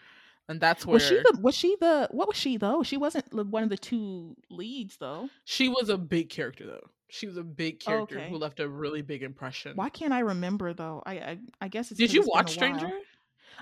and 0.48 0.60
that's 0.60 0.86
where 0.86 0.94
Was 0.94 1.04
she 1.06 1.16
the? 1.18 1.38
Was 1.42 1.56
she 1.56 1.76
the? 1.80 2.08
What 2.12 2.28
was 2.30 2.38
she 2.38 2.58
though? 2.58 2.82
She 2.82 2.98
wasn't 2.98 3.32
one 3.32 3.62
of 3.64 3.70
the 3.70 3.78
two 3.78 4.36
leads 4.50 4.98
though. 4.98 5.30
she 5.44 5.70
was 5.70 5.90
a 5.90 5.98
big 5.98 6.30
character 6.30 6.66
though. 6.66 6.90
She 7.14 7.28
was 7.28 7.38
a 7.38 7.44
big 7.44 7.80
character 7.80 8.18
Okay. 8.18 8.30
who 8.32 8.38
left 8.38 8.60
a 8.60 8.68
really 8.68 9.04
big 9.04 9.22
impression. 9.22 9.76
Why 9.76 9.90
can't 9.90 10.12
I 10.12 10.22
remember 10.22 10.74
though? 10.74 11.04
I 11.06 11.14
I, 11.14 11.38
I 11.62 11.68
guess 11.68 11.92
it's. 11.92 12.00
Did 12.00 12.12
you 12.12 12.22
it's 12.22 12.30
watch 12.30 12.54
Stranger? 12.54 12.90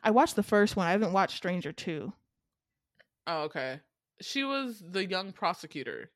I 0.02 0.12
watched 0.12 0.38
the 0.38 0.44
first 0.44 0.78
one. 0.78 0.88
I 0.88 0.92
haven't 0.92 1.12
watched 1.12 1.36
Stranger 1.36 1.74
two. 1.74 2.14
Oh, 3.28 3.42
okay. 3.44 3.82
She 4.22 4.46
was 4.46 4.82
the 4.90 5.06
young 5.06 5.34
prosecutor, 5.34 6.12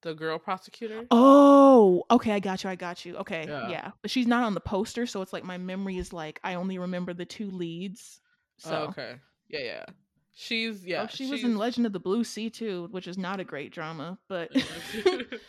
the 0.00 0.14
girl 0.14 0.38
prosecutor. 0.38 1.04
Oh, 1.10 2.04
okay. 2.10 2.32
I 2.32 2.40
got 2.40 2.64
you. 2.64 2.70
I 2.70 2.74
got 2.74 3.04
you. 3.04 3.16
Okay, 3.16 3.44
Yeah. 3.46 3.68
yeah. 3.68 3.90
But 4.00 4.10
she's 4.10 4.26
not 4.26 4.44
on 4.44 4.54
the 4.54 4.60
poster, 4.60 5.04
so 5.04 5.20
it's 5.20 5.34
like 5.34 5.44
my 5.44 5.58
memory 5.58 5.98
is 5.98 6.14
like 6.14 6.40
I 6.42 6.54
only 6.54 6.78
remember 6.78 7.12
the 7.12 7.26
two 7.26 7.50
leads. 7.50 8.22
Oh, 8.64 8.70
so 8.70 8.76
Oh, 8.76 8.82
okay. 8.84 9.16
Yeah, 9.50 9.60
yeah. 9.60 9.84
She's 10.32 10.84
oh, 10.84 10.86
yeah. 10.86 11.02
Oh, 11.02 11.06
she 11.14 11.30
was 11.30 11.44
in 11.44 11.58
Legend 11.58 11.84
of 11.84 11.92
the 11.92 12.00
Blue 12.00 12.24
Sea 12.24 12.48
too, 12.48 12.88
which 12.92 13.06
is 13.06 13.18
not 13.18 13.40
a 13.40 13.44
great 13.44 13.72
drama, 13.74 14.18
but 14.26 14.50
But 15.04 15.40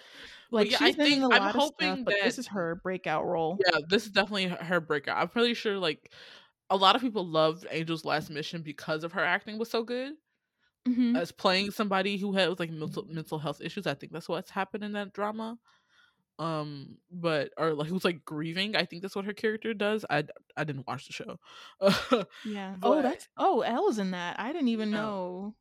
like 0.52 0.72
yeah, 0.72 0.78
she's 0.78 0.88
I 1.00 1.04
think- 1.04 1.24
I'm 1.24 1.32
of 1.32 1.38
stuff. 1.52 1.56
hoping 1.56 2.04
But 2.04 2.16
this 2.24 2.39
is 2.39 2.47
her 2.47 2.76
breakout 2.84 3.26
role. 3.26 3.58
yeah, 3.66 3.80
this 3.88 4.06
is 4.06 4.12
definitely 4.12 4.47
her- 4.47 4.80
breakout. 4.82 5.18
I'm 5.18 5.28
pretty 5.30 5.54
sure 5.54 5.78
like 5.78 6.12
a 6.70 6.76
lot 6.78 6.95
of 6.95 7.02
people 7.02 7.26
loved 7.26 7.66
Angel's 7.68 8.06
Last 8.06 8.30
Mission 8.30 8.62
because 8.62 9.04
of 9.04 9.12
her 9.14 9.24
acting 9.24 9.58
was 9.58 9.70
so 9.70 9.84
good. 9.84 10.14
Mhm. 10.88 11.18
As 11.18 11.32
playing 11.32 11.72
somebody 11.72 12.18
who 12.18 12.32
had 12.34 12.58
like 12.60 12.72
mental 12.72 13.06
mental 13.08 13.38
health 13.39 13.60
issues, 13.62 13.86
I 13.86 13.93
think 13.95 14.12
that's 14.14 14.30
what's 14.30 14.50
happened 14.50 14.84
in 14.84 14.93
that 14.93 15.14
drama. 15.14 15.58
Um, 16.39 16.97
but 17.12 17.52
or 17.58 17.74
like 17.74 17.89
who's 17.89 18.06
like 18.06 18.24
grieving. 18.24 18.76
I 18.78 18.86
think 18.86 19.02
that's 19.02 19.16
what 19.16 19.26
her 19.26 19.34
character 19.34 19.74
does. 19.74 20.06
I 20.10 20.24
I 20.56 20.64
didn't 20.64 20.88
watch 20.88 21.06
the 21.08 21.14
show. 21.14 21.38
Yeah. 22.45 22.76
But- 22.80 22.88
oh, 22.88 23.02
that's 23.02 23.28
oh, 23.38 23.60
L's 23.62 24.00
in 24.00 24.12
that. 24.12 24.39
I 24.39 24.54
didn't 24.54 24.70
even 24.70 24.89
No. 24.91 24.97
know. 25.02 25.56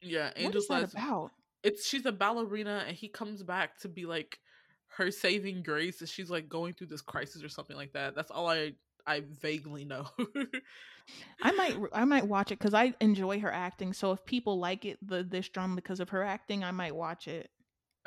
yeah, 0.00 0.28
What 0.28 0.38
is 0.38 0.44
Angel's 0.46 0.66
that 0.68 0.80
Last. 0.82 0.92
about? 0.94 1.30
It's 1.62 1.86
she's 1.86 2.06
a 2.06 2.12
ballerina 2.12 2.84
and 2.86 2.96
he 2.96 3.08
comes 3.08 3.42
back 3.42 3.78
to 3.80 3.88
be 3.88 4.06
like 4.06 4.38
her 4.96 5.10
saving 5.10 5.62
grace 5.62 6.02
as 6.02 6.10
she's 6.10 6.30
like 6.30 6.48
going 6.48 6.74
through 6.74 6.88
this 6.88 7.00
crisis 7.00 7.42
or 7.42 7.48
something 7.48 7.76
like 7.76 7.92
that. 7.92 8.14
That's 8.14 8.30
all 8.30 8.48
I 8.48 8.72
I 9.06 9.22
vaguely 9.40 9.84
know. 9.84 10.06
I 11.42 11.52
might 11.52 11.76
I 11.92 12.04
might 12.04 12.26
watch 12.26 12.52
it 12.52 12.58
because 12.58 12.74
I 12.74 12.94
enjoy 13.00 13.40
her 13.40 13.52
acting. 13.52 13.92
So 13.92 14.12
if 14.12 14.24
people 14.24 14.58
like 14.58 14.84
it 14.84 14.98
the 15.06 15.22
this 15.22 15.48
drama 15.48 15.76
because 15.76 16.00
of 16.00 16.10
her 16.10 16.22
acting, 16.22 16.64
I 16.64 16.70
might 16.70 16.94
watch 16.94 17.26
it. 17.26 17.50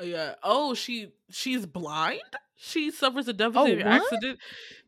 Uh, 0.00 0.04
yeah. 0.04 0.34
Oh, 0.42 0.74
she 0.74 1.12
she's 1.30 1.66
blind. 1.66 2.20
She 2.56 2.90
suffers 2.90 3.28
a 3.28 3.32
oh, 3.32 3.34
devastating 3.34 3.84
what? 3.84 4.02
accident 4.02 4.38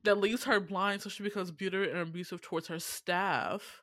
that 0.04 0.18
leaves 0.18 0.44
her 0.44 0.60
blind, 0.60 1.02
so 1.02 1.10
she 1.10 1.22
becomes 1.22 1.50
bitter 1.50 1.82
and 1.84 1.98
abusive 1.98 2.40
towards 2.40 2.68
her 2.68 2.78
staff. 2.78 3.82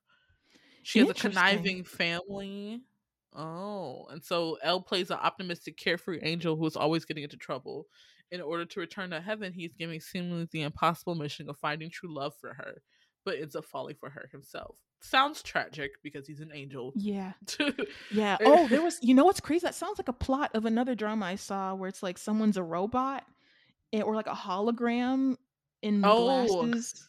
She 0.82 1.00
has 1.00 1.10
a 1.10 1.14
conniving 1.14 1.84
family. 1.84 2.82
Oh, 3.36 4.06
and 4.12 4.24
so 4.24 4.58
L 4.64 4.82
plays 4.82 5.12
an 5.12 5.18
optimistic, 5.22 5.78
carefree 5.78 6.20
angel 6.24 6.56
who 6.56 6.66
is 6.66 6.76
always 6.76 7.06
getting 7.06 7.24
into 7.24 7.38
trouble. 7.38 7.88
In 8.32 8.42
order 8.42 8.66
to 8.66 8.80
return 8.80 9.12
to 9.12 9.22
heaven, 9.22 9.54
he's 9.54 9.74
giving 9.76 10.00
seemingly 10.00 10.48
the 10.52 10.64
impossible 10.64 11.16
mission 11.16 11.50
of 11.50 11.58
finding 11.60 11.90
true 11.92 12.12
love 12.14 12.34
for 12.42 12.54
her, 12.56 12.82
but 13.24 13.40
ends 13.40 13.56
up 13.56 13.66
falling 13.66 13.96
for 14.00 14.10
her 14.10 14.28
himself. 14.32 14.78
Sounds 15.02 15.44
tragic 15.44 15.92
because 16.02 16.26
he's 16.26 16.40
an 16.40 16.52
angel. 16.54 16.92
Yeah. 16.96 17.34
Yeah. 18.12 18.38
Eh. 18.40 18.46
Oh, 18.46 18.68
there 18.68 18.82
was. 18.82 18.98
You 19.02 19.14
know 19.14 19.26
what's 19.26 19.40
crazy? 19.42 19.66
That 19.66 19.76
sounds 19.76 20.00
like 20.00 20.08
a 20.08 20.14
plot 20.14 20.51
of 20.55 20.66
another 20.66 20.96
drama 20.96 21.26
I 21.26 21.36
saw 21.36 21.76
where 21.76 21.89
it's 21.89 22.01
like 22.01 22.18
someone's 22.18 22.58
a 22.58 22.64
robot, 22.64 23.24
and, 23.93 24.04
or 24.04 24.16
like 24.16 24.28
a 24.28 24.32
hologram 24.32 25.36
in 25.82 26.01
Oh. 26.04 26.46
glasses. 26.47 27.08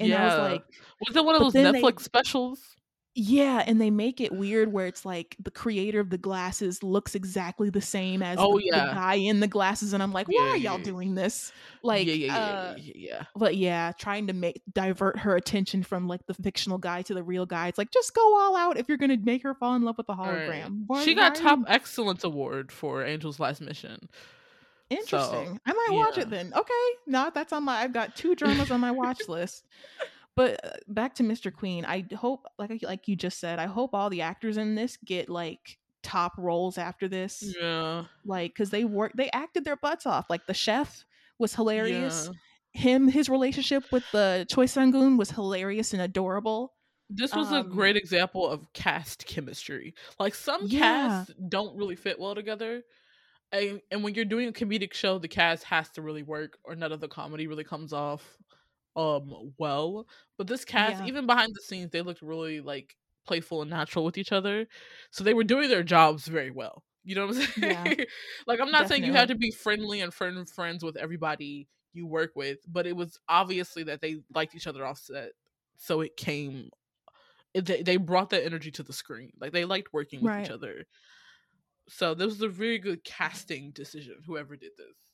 And 0.00 0.12
I 0.12 0.24
was 0.26 0.34
Yeah. 0.34 0.42
like, 0.42 0.64
Was 1.06 1.16
it 1.16 1.24
one 1.24 1.34
of 1.34 1.40
those 1.40 1.52
then 1.54 1.72
they 1.72 1.82
Netflix 1.82 2.00
specials? 2.02 2.76
Yeah, 3.18 3.64
and 3.66 3.80
they 3.80 3.90
make 3.90 4.20
it 4.20 4.30
weird 4.30 4.72
where 4.72 4.86
it's 4.86 5.04
like 5.04 5.34
the 5.42 5.50
creator 5.50 5.98
of 5.98 6.08
the 6.08 6.18
glasses 6.18 6.84
looks 6.84 7.16
exactly 7.16 7.68
the 7.68 7.80
same 7.80 8.22
as 8.22 8.36
Oh 8.38 8.60
the, 8.60 8.70
the 8.70 8.76
guy 8.76 9.14
in 9.14 9.40
the 9.40 9.48
glasses, 9.48 9.92
and 9.92 10.00
I'm 10.00 10.12
like, 10.12 10.28
why 10.28 10.34
Yeah, 10.36 10.52
are 10.52 10.56
yeah, 10.56 10.70
y'all 10.70 10.78
yeah. 10.78 10.84
doing 10.84 11.14
this? 11.16 11.52
Like, 11.82 12.06
yeah, 12.06 12.14
yeah, 12.14 12.38
uh, 12.38 12.74
yeah, 12.78 12.92
yeah. 12.94 13.24
but 13.34 13.56
yeah, 13.56 13.90
trying 13.98 14.28
to 14.28 14.32
make 14.32 14.62
divert 14.72 15.18
her 15.18 15.34
attention 15.34 15.82
from 15.82 16.06
like 16.06 16.26
the 16.26 16.34
fictional 16.34 16.78
guy 16.78 17.02
to 17.02 17.14
the 17.14 17.24
real 17.24 17.44
guy. 17.44 17.66
It's 17.66 17.76
like 17.76 17.90
just 17.90 18.14
go 18.14 18.38
all 18.38 18.54
out 18.54 18.78
if 18.78 18.88
you're 18.88 18.98
gonna 18.98 19.18
make 19.20 19.42
her 19.42 19.54
fall 19.54 19.74
in 19.74 19.82
love 19.82 19.98
with 19.98 20.06
the 20.06 20.14
right. 20.14 20.48
hologram. 20.48 20.84
Why, 20.86 21.04
She 21.04 21.16
got 21.16 21.34
top 21.34 21.58
you 21.58 21.64
excellence 21.66 22.22
award 22.22 22.70
for 22.70 23.04
Angel's 23.04 23.40
Last 23.40 23.60
Mission. 23.60 24.08
So 24.90 24.96
interesting? 24.96 25.60
I 25.66 25.72
might 25.72 25.96
watch 25.96 26.18
it 26.18 26.30
then. 26.30 26.52
Okay, 26.54 26.72
no, 27.06 27.32
that's 27.34 27.52
on 27.52 27.64
my. 27.64 27.78
I've 27.78 27.92
got 27.92 28.14
two 28.14 28.36
dramas 28.36 28.70
on 28.70 28.80
my 28.80 28.92
watch 28.92 29.28
list. 29.28 29.64
But 30.38 30.64
uh, 30.64 30.70
back 30.86 31.16
to 31.16 31.24
Mr. 31.24 31.52
Queen. 31.52 31.84
I 31.84 32.06
hope, 32.16 32.46
like 32.60 32.80
like 32.82 33.08
you 33.08 33.16
just 33.16 33.40
said, 33.40 33.58
I 33.58 33.66
hope 33.66 33.92
all 33.92 34.08
the 34.08 34.22
actors 34.22 34.56
in 34.56 34.76
this 34.76 34.96
get 34.96 35.28
like 35.28 35.78
top 36.04 36.34
roles 36.38 36.78
after 36.78 37.08
this. 37.08 37.42
Yeah. 37.60 38.04
Like, 38.24 38.52
because 38.54 38.70
they 38.70 38.84
work, 38.84 39.12
they 39.16 39.30
acted 39.32 39.64
their 39.64 39.74
butts 39.74 40.06
off. 40.06 40.26
Like 40.30 40.46
the 40.46 40.54
chef 40.54 41.04
was 41.40 41.56
hilarious. 41.56 42.30
Yeah. 42.30 42.82
Him, 42.82 43.08
his 43.08 43.28
relationship 43.28 43.90
with 43.90 44.04
the 44.12 44.46
Choi 44.48 44.66
Sanggung 44.66 45.18
was 45.18 45.32
hilarious 45.32 45.92
and 45.92 46.00
adorable. 46.02 46.74
This 47.10 47.34
was 47.34 47.50
a 47.50 47.56
Um, 47.56 47.70
great 47.70 47.96
example 47.96 48.46
of 48.48 48.72
cast 48.74 49.26
chemistry. 49.26 49.94
Like 50.20 50.36
some 50.36 50.60
Yeah. 50.66 50.78
casts 51.24 51.32
don't 51.48 51.76
really 51.76 51.96
fit 51.96 52.20
well 52.20 52.36
together. 52.36 52.82
And, 53.50 53.80
and 53.90 54.04
when 54.04 54.14
you're 54.14 54.24
doing 54.24 54.46
a 54.48 54.52
comedic 54.52 54.94
show, 54.94 55.18
the 55.18 55.26
cast 55.26 55.64
has 55.64 55.88
to 55.90 56.02
really 56.02 56.22
work 56.22 56.58
or 56.62 56.76
none 56.76 56.92
of 56.92 57.00
the 57.00 57.08
comedy 57.08 57.48
really 57.48 57.64
comes 57.64 57.92
off 57.92 58.36
um 58.98 59.52
well. 59.58 60.06
But 60.36 60.48
this 60.48 60.64
cast, 60.64 61.00
Yeah. 61.00 61.06
even 61.06 61.26
behind 61.26 61.54
the 61.54 61.62
scenes, 61.62 61.90
they 61.90 62.02
looked 62.02 62.22
really 62.22 62.60
like 62.60 62.96
playful 63.26 63.62
and 63.62 63.70
natural 63.70 64.04
with 64.04 64.18
each 64.18 64.32
other. 64.32 64.66
So 65.10 65.22
they 65.24 65.34
were 65.34 65.44
doing 65.44 65.68
their 65.68 65.82
jobs 65.82 66.26
very 66.26 66.50
well. 66.50 66.84
You 67.04 67.14
know 67.14 67.26
what 67.26 67.36
I'm 67.36 67.42
saying? 67.42 67.96
Yeah. 67.98 68.04
like 68.46 68.60
I'm 68.60 68.70
not 68.70 68.88
saying 68.88 69.04
you 69.04 69.12
had 69.12 69.28
to 69.28 69.34
be 69.36 69.50
friendly 69.50 70.00
and 70.00 70.12
friend 70.12 70.48
friends 70.50 70.82
with 70.84 70.96
everybody 70.96 71.68
you 71.94 72.06
work 72.06 72.32
with, 72.34 72.58
but 72.66 72.86
it 72.86 72.96
was 72.96 73.18
obviously 73.28 73.84
that 73.84 74.00
they 74.00 74.16
liked 74.34 74.54
each 74.54 74.66
other 74.66 74.84
off 74.84 74.98
set. 74.98 75.30
So 75.76 76.00
it 76.00 76.16
came 76.16 76.70
they, 77.54 77.82
they 77.82 77.96
brought 77.96 78.30
that 78.30 78.44
energy 78.44 78.70
to 78.72 78.82
the 78.82 78.92
screen. 78.92 79.32
Like 79.40 79.52
they 79.52 79.64
liked 79.64 79.92
working 79.92 80.22
with 80.22 80.38
each 80.44 80.50
other. 80.50 80.86
So 81.88 82.14
this 82.14 82.26
was 82.26 82.42
a 82.42 82.48
very 82.48 82.78
good 82.78 83.02
casting 83.04 83.70
decision, 83.70 84.16
whoever 84.26 84.56
did 84.56 84.72
this. 84.76 85.07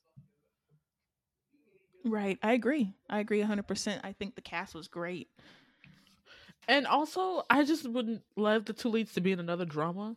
Right. 2.04 2.38
I 2.42 2.52
agree. 2.52 2.92
I 3.08 3.20
agree 3.20 3.42
100%. 3.42 4.00
I 4.04 4.12
think 4.12 4.34
the 4.34 4.42
cast 4.42 4.74
was 4.74 4.88
great. 4.88 5.28
And 6.68 6.86
also, 6.86 7.42
I 7.50 7.64
just 7.64 7.88
wouldn't 7.88 8.22
love 8.36 8.64
the 8.64 8.72
two 8.72 8.88
leads 8.88 9.12
to 9.14 9.20
be 9.20 9.32
in 9.32 9.40
another 9.40 9.64
drama 9.64 10.16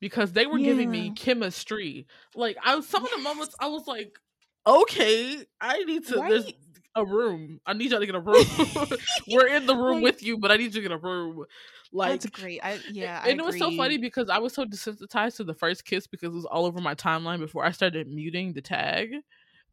because 0.00 0.32
they 0.32 0.46
were 0.46 0.58
giving 0.58 0.90
me 0.90 1.10
chemistry. 1.10 2.06
Like 2.34 2.56
I 2.64 2.76
was 2.76 2.86
some 2.88 3.04
of 3.04 3.10
the 3.10 3.18
moments 3.18 3.54
I 3.58 3.68
was 3.68 3.86
like, 3.86 4.18
okay, 4.66 5.44
I 5.60 5.78
need 5.84 6.06
to 6.06 6.14
there's 6.16 6.52
a 6.94 7.04
room. 7.04 7.60
I 7.66 7.72
need 7.72 7.90
y'all 7.90 8.00
to 8.00 8.06
get 8.06 8.14
a 8.14 8.20
room. 8.20 8.44
we're 9.28 9.48
in 9.48 9.66
the 9.66 9.74
room 9.74 9.96
Like- 9.96 10.04
with 10.04 10.22
you, 10.22 10.38
but 10.38 10.50
I 10.50 10.56
need 10.56 10.74
you 10.74 10.82
to 10.82 10.88
get 10.88 10.92
a 10.92 10.98
room. 10.98 11.44
Like 11.90 12.20
That's 12.20 12.26
great. 12.26 12.60
I 12.62 12.78
yeah, 12.92 13.20
I 13.24 13.30
and 13.30 13.40
it 13.40 13.44
was 13.44 13.58
so 13.58 13.74
funny 13.76 13.96
because 13.96 14.28
I 14.28 14.38
was 14.38 14.52
so 14.52 14.64
desensitized 14.64 15.36
to 15.36 15.44
the 15.44 15.54
first 15.54 15.84
kiss 15.84 16.06
because 16.06 16.32
it 16.32 16.36
was 16.36 16.44
all 16.44 16.66
over 16.66 16.80
my 16.80 16.94
timeline 16.94 17.38
before 17.38 17.64
I 17.64 17.70
started 17.70 18.06
muting 18.08 18.52
the 18.52 18.60
tag. 18.60 19.14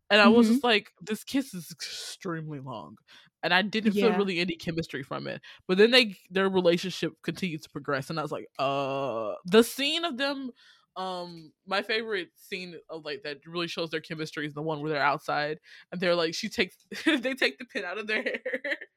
And 0.09 0.21
I 0.21 0.27
was 0.29 0.47
Mhm. 0.47 0.59
just 0.59 0.63
like, 0.63 0.91
this 1.01 1.23
kiss 1.23 1.53
is 1.53 1.71
extremely 1.71 2.59
long. 2.59 2.97
And 3.43 3.53
I 3.53 3.61
didn't 3.61 3.93
feel 3.93 4.11
really 4.11 4.39
any 4.39 4.55
chemistry 4.55 5.03
from 5.03 5.27
it. 5.27 5.41
But 5.67 5.77
then 5.77 5.91
they 5.91 6.15
their 6.29 6.49
relationship 6.49 7.13
continued 7.23 7.63
to 7.63 7.69
progress. 7.69 8.09
And 8.09 8.19
I 8.19 8.23
was 8.23 8.31
like, 8.31 8.47
uh 8.59 9.33
the 9.45 9.63
scene 9.63 10.05
of 10.05 10.17
them 10.17 10.51
um 10.97 11.51
my 11.65 11.81
favorite 11.81 12.29
scene 12.35 12.79
of 12.89 13.03
like 13.03 13.21
that 13.23 13.45
really 13.45 13.67
shows 13.67 13.89
their 13.89 13.99
chemistry 13.99 14.47
is 14.47 14.53
the 14.53 14.61
one 14.61 14.79
where 14.81 14.89
they're 14.91 15.01
outside 15.03 15.59
and 15.91 15.99
they're 15.99 16.15
like 16.15 16.33
she 16.33 16.47
takes 16.47 16.85
they 17.05 17.33
take 17.33 17.57
the 17.57 17.65
pin 17.65 17.83
out 17.83 17.97
of 17.97 18.07
their 18.07 18.23
hair 18.23 18.41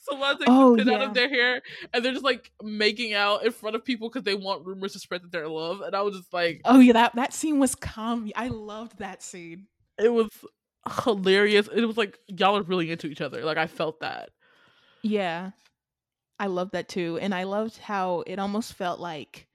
Someone 0.00 0.38
takes 0.38 0.46
Oh, 0.46 0.76
the 0.76 0.84
pin 0.84 0.94
out 0.94 1.02
of 1.02 1.14
their 1.14 1.28
hair 1.28 1.62
and 1.92 2.04
they're 2.04 2.12
just 2.12 2.24
like 2.24 2.52
making 2.62 3.12
out 3.14 3.44
in 3.44 3.52
front 3.52 3.76
of 3.76 3.84
people 3.84 4.08
because 4.08 4.24
they 4.24 4.34
want 4.34 4.64
rumors 4.66 4.92
to 4.92 4.98
spread 4.98 5.22
that 5.22 5.32
they're 5.32 5.44
in 5.44 5.50
love. 5.52 5.80
And 5.80 5.94
I 5.96 6.02
was 6.02 6.16
just 6.16 6.32
like, 6.32 6.64
Oh 6.64 6.78
yeah, 6.80 6.92
that 6.94 7.14
that 7.14 7.32
scene 7.32 7.58
was 7.58 7.74
calm. 7.74 8.30
I 8.36 8.48
loved 8.48 8.98
that 8.98 9.22
scene. 9.22 9.68
It 9.98 10.12
was 10.12 10.30
hilarious. 11.04 11.68
It 11.74 11.84
was 11.84 11.96
like 11.96 12.18
y'all 12.28 12.56
are 12.56 12.62
really 12.62 12.90
into 12.90 13.06
each 13.06 13.20
other. 13.20 13.44
Like 13.44 13.56
I 13.58 13.66
felt 13.66 14.00
that. 14.00 14.30
Yeah. 15.02 15.50
I 16.38 16.46
loved 16.48 16.72
that 16.72 16.88
too. 16.88 17.18
And 17.22 17.34
I 17.34 17.44
loved 17.44 17.78
how 17.78 18.24
it 18.26 18.38
almost 18.38 18.74
felt 18.74 19.00
like 19.00 19.46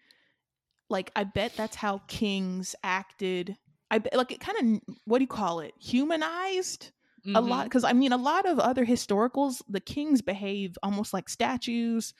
like 0.90 1.12
I 1.16 1.24
bet 1.24 1.54
that's 1.56 1.76
how 1.76 2.02
kings 2.08 2.76
acted. 2.84 3.58
I 3.92 4.00
bet 4.00 4.16
like 4.16 4.32
it 4.32 4.40
kind 4.40 4.82
of 4.88 4.96
what 5.06 5.20
do 5.20 5.24
you 5.24 5.28
call 5.28 5.60
it? 5.60 5.74
Humanized 5.80 6.92
a 7.36 7.42
lot 7.42 7.62
Mhm. 7.62 7.64
because 7.66 7.84
I 7.84 7.92
mean 7.94 8.14
a 8.14 8.18
lot 8.18 8.46
of 8.46 8.60
other 8.60 8.86
historicals 8.86 9.62
the 9.68 9.82
kings 9.82 10.22
behave 10.22 10.78
almost 10.82 11.14
like 11.14 11.28
statues 11.28 12.14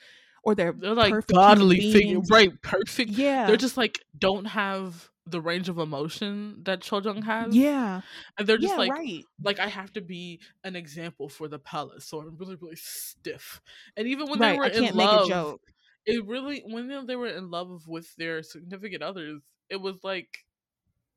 or 0.44 0.54
they're 0.54 0.72
They're 0.72 0.94
like 0.94 1.26
godly 1.26 1.92
figure, 1.92 2.20
right? 2.30 2.52
Perfect. 2.62 3.10
Yeah. 3.10 3.46
They're 3.46 3.56
just 3.56 3.76
like 3.78 4.04
don't 4.18 4.44
have 4.44 5.08
the 5.30 5.40
range 5.40 5.68
of 5.68 5.78
emotion 5.78 6.62
that 6.64 6.80
Cheoljong 6.80 7.24
has. 7.24 7.54
yeah. 7.54 8.00
and 8.38 8.46
they're 8.46 8.58
just 8.58 8.72
yeah, 8.74 8.78
like, 8.78 8.92
right. 8.92 9.24
like 9.42 9.58
I 9.58 9.68
have 9.68 9.92
to 9.94 10.00
be 10.00 10.40
an 10.64 10.76
example 10.76 11.28
for 11.28 11.48
the 11.48 11.58
palace, 11.58 12.06
so 12.06 12.20
I'm 12.20 12.36
really, 12.36 12.56
really 12.56 12.76
stiff. 12.76 13.60
And 13.96 14.06
even 14.08 14.28
when 14.28 14.38
right. 14.38 14.52
they 14.52 14.58
were 14.58 14.64
I 14.64 14.70
can't 14.70 14.90
in 14.90 14.96
make 14.96 15.06
love, 15.06 15.26
a 15.26 15.28
joke. 15.28 15.60
it 16.06 16.26
really 16.26 16.62
when 16.66 17.06
they- 17.06 17.16
were 17.16 17.26
in 17.28 17.50
love 17.50 17.86
with 17.86 18.14
their 18.16 18.42
significant 18.42 19.02
others, 19.02 19.42
it 19.68 19.80
was 19.80 20.02
like 20.02 20.38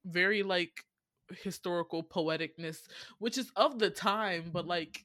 very 0.06 0.44
like 0.44 0.84
historical 1.44 2.04
poeticness, 2.04 2.80
which 3.20 3.38
is 3.38 3.52
of 3.56 3.80
the 3.80 3.90
time, 3.90 4.52
but 4.52 4.68
like 4.68 5.04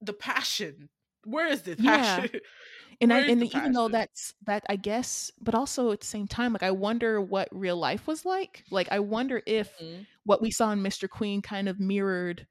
the 0.00 0.12
passion. 0.12 0.88
Where 1.24 1.48
is 1.48 1.62
the 1.62 1.76
Yeah. 1.78 2.26
and 3.00 3.12
I 3.12 3.20
and 3.20 3.42
even 3.54 3.72
though 3.72 3.88
that's 3.88 4.34
that 4.46 4.64
I 4.68 4.76
guess, 4.76 5.30
but 5.40 5.54
also 5.54 5.90
at 5.92 6.00
the 6.00 6.06
same 6.06 6.28
time, 6.28 6.52
like 6.52 6.62
I 6.62 6.70
wonder 6.70 7.20
what 7.20 7.48
real 7.52 7.76
life 7.76 8.06
was 8.06 8.24
like. 8.24 8.64
Like 8.70 8.88
I 8.90 9.00
wonder 9.00 9.42
if 9.46 9.80
Mhm. 9.80 10.06
what 10.24 10.42
we 10.42 10.50
saw 10.50 10.70
in 10.72 10.82
Mr. 10.82 11.08
Queen 11.08 11.42
kind 11.42 11.68
of 11.68 11.80
mirrored 11.80 12.46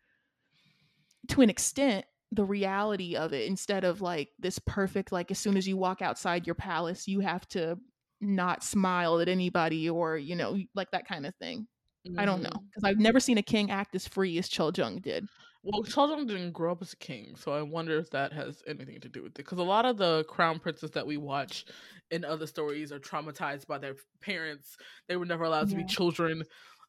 to 1.27 1.41
an 1.41 1.49
extent 1.49 2.05
the 2.31 2.45
reality 2.45 3.15
of 3.15 3.33
it 3.33 3.47
instead 3.47 3.83
of 3.83 4.01
like 4.01 4.29
this 4.39 4.59
perfect 4.59 5.11
like 5.11 5.31
as 5.31 5.39
soon 5.39 5.57
as 5.57 5.67
you 5.67 5.75
walk 5.77 6.01
outside 6.01 6.45
your 6.45 6.55
palace 6.55 7.07
you 7.07 7.19
have 7.19 7.47
to 7.47 7.77
not 8.21 8.63
smile 8.63 9.19
at 9.19 9.27
anybody 9.27 9.89
or 9.89 10.17
you 10.17 10.35
know 10.35 10.57
like 10.75 10.91
that 10.91 11.07
kind 11.07 11.25
of 11.25 11.33
thing 11.35 11.67
i 12.17 12.25
don't 12.25 12.43
know 12.43 12.49
because 12.69 12.83
i've 12.83 12.99
never 12.99 13.19
seen 13.19 13.37
a 13.37 13.41
king 13.43 13.71
act 13.71 13.95
as 13.95 14.07
free 14.07 14.37
as 14.37 14.47
Cheoljong 14.47 15.01
did 15.01 15.27
Well, 15.63 15.83
Cheoljong 15.83 16.27
didn't 16.27 16.53
grow 16.53 16.71
up 16.71 16.81
as 16.81 16.93
a 16.93 16.97
king, 16.97 17.35
so 17.35 17.51
I 17.51 17.61
wonder 17.61 17.97
if 17.99 18.09
that 18.11 18.31
has 18.31 18.63
anything 18.65 19.01
to 19.01 19.09
do 19.09 19.23
with 19.23 19.31
it. 19.31 19.37
Because 19.37 19.57
a 19.57 19.63
lot 19.63 19.85
of 19.85 19.97
the 19.97 20.23
crown 20.29 20.59
princes 20.59 20.91
that 20.91 21.05
we 21.05 21.17
watch 21.17 21.65
in 22.11 22.23
other 22.23 22.47
stories 22.47 22.91
are 22.93 22.99
traumatized 22.99 23.67
by 23.67 23.77
their 23.77 23.95
parents. 24.21 24.77
They 25.07 25.17
were 25.17 25.25
never 25.25 25.43
allowed 25.43 25.69
to 25.69 25.75
be 25.75 25.83
children. 25.83 26.43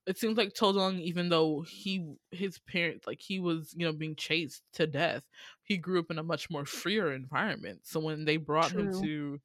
It 0.06 0.18
seems 0.18 0.38
like 0.38 0.54
Cheoljong, 0.54 1.00
even 1.00 1.28
though 1.28 1.62
he 1.62 2.14
his 2.30 2.58
parents 2.60 3.06
like 3.06 3.20
he 3.20 3.38
was 3.40 3.74
you 3.76 3.84
know 3.86 3.92
being 3.92 4.16
chased 4.16 4.62
to 4.74 4.86
death, 4.86 5.24
he 5.64 5.76
grew 5.76 5.98
up 6.00 6.10
in 6.10 6.18
a 6.18 6.22
much 6.22 6.48
more 6.48 6.64
freer 6.64 7.12
environment. 7.12 7.80
So 7.84 8.00
when 8.00 8.24
they 8.24 8.36
brought 8.36 8.72
him 8.72 8.92
to 9.02 9.38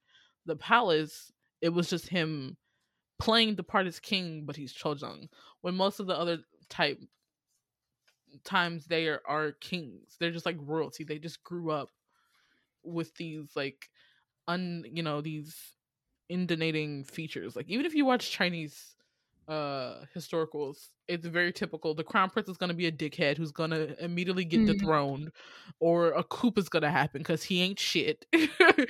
the 0.46 0.56
palace, 0.56 1.32
it 1.62 1.70
was 1.70 1.90
just 1.90 2.08
him 2.10 2.58
playing 3.20 3.56
the 3.56 3.64
part 3.64 3.88
as 3.88 4.00
king, 4.00 4.44
but 4.46 4.56
he's 4.56 4.74
Cheoljong. 4.74 5.28
When 5.62 5.76
most 5.76 6.00
of 6.00 6.08
the 6.08 6.18
other 6.18 6.40
type 6.70 7.00
times 8.44 8.86
they 8.86 9.08
are, 9.08 9.22
are 9.28 9.52
kings. 9.54 10.16
They're 10.20 10.32
just 10.32 10.46
like 10.46 10.58
royalty. 10.62 11.04
They 11.04 11.20
just 11.20 11.44
grew 11.44 11.72
up 11.72 11.90
with 12.84 13.16
these 13.16 13.50
like 13.56 13.90
un 14.48 14.86
you 14.92 15.04
know, 15.04 15.22
these 15.22 15.56
indonating 16.30 17.04
features. 17.04 17.56
Like 17.56 17.70
even 17.70 17.86
if 17.86 17.96
you 17.96 18.06
watch 18.06 18.32
Chinese 18.32 18.96
uh 19.48 20.06
historicals, 20.16 20.90
it's 21.08 21.26
very 21.28 21.54
typical. 21.54 21.94
The 21.96 22.04
crown 22.04 22.30
prince 22.30 22.50
is 22.50 22.58
gonna 22.58 22.74
be 22.74 22.88
a 22.88 22.92
dickhead 22.92 23.38
who's 23.38 23.52
gonna 23.52 23.96
immediately 24.00 24.46
get 24.46 24.66
Mhm. 24.66 24.66
dethroned, 24.66 25.32
or 25.80 26.08
a 26.14 26.24
coup 26.24 26.52
is 26.58 26.70
gonna 26.70 26.92
happen 26.92 27.22
because 27.22 27.44
he 27.44 27.62
ain't 27.62 27.80
shit. 27.80 28.26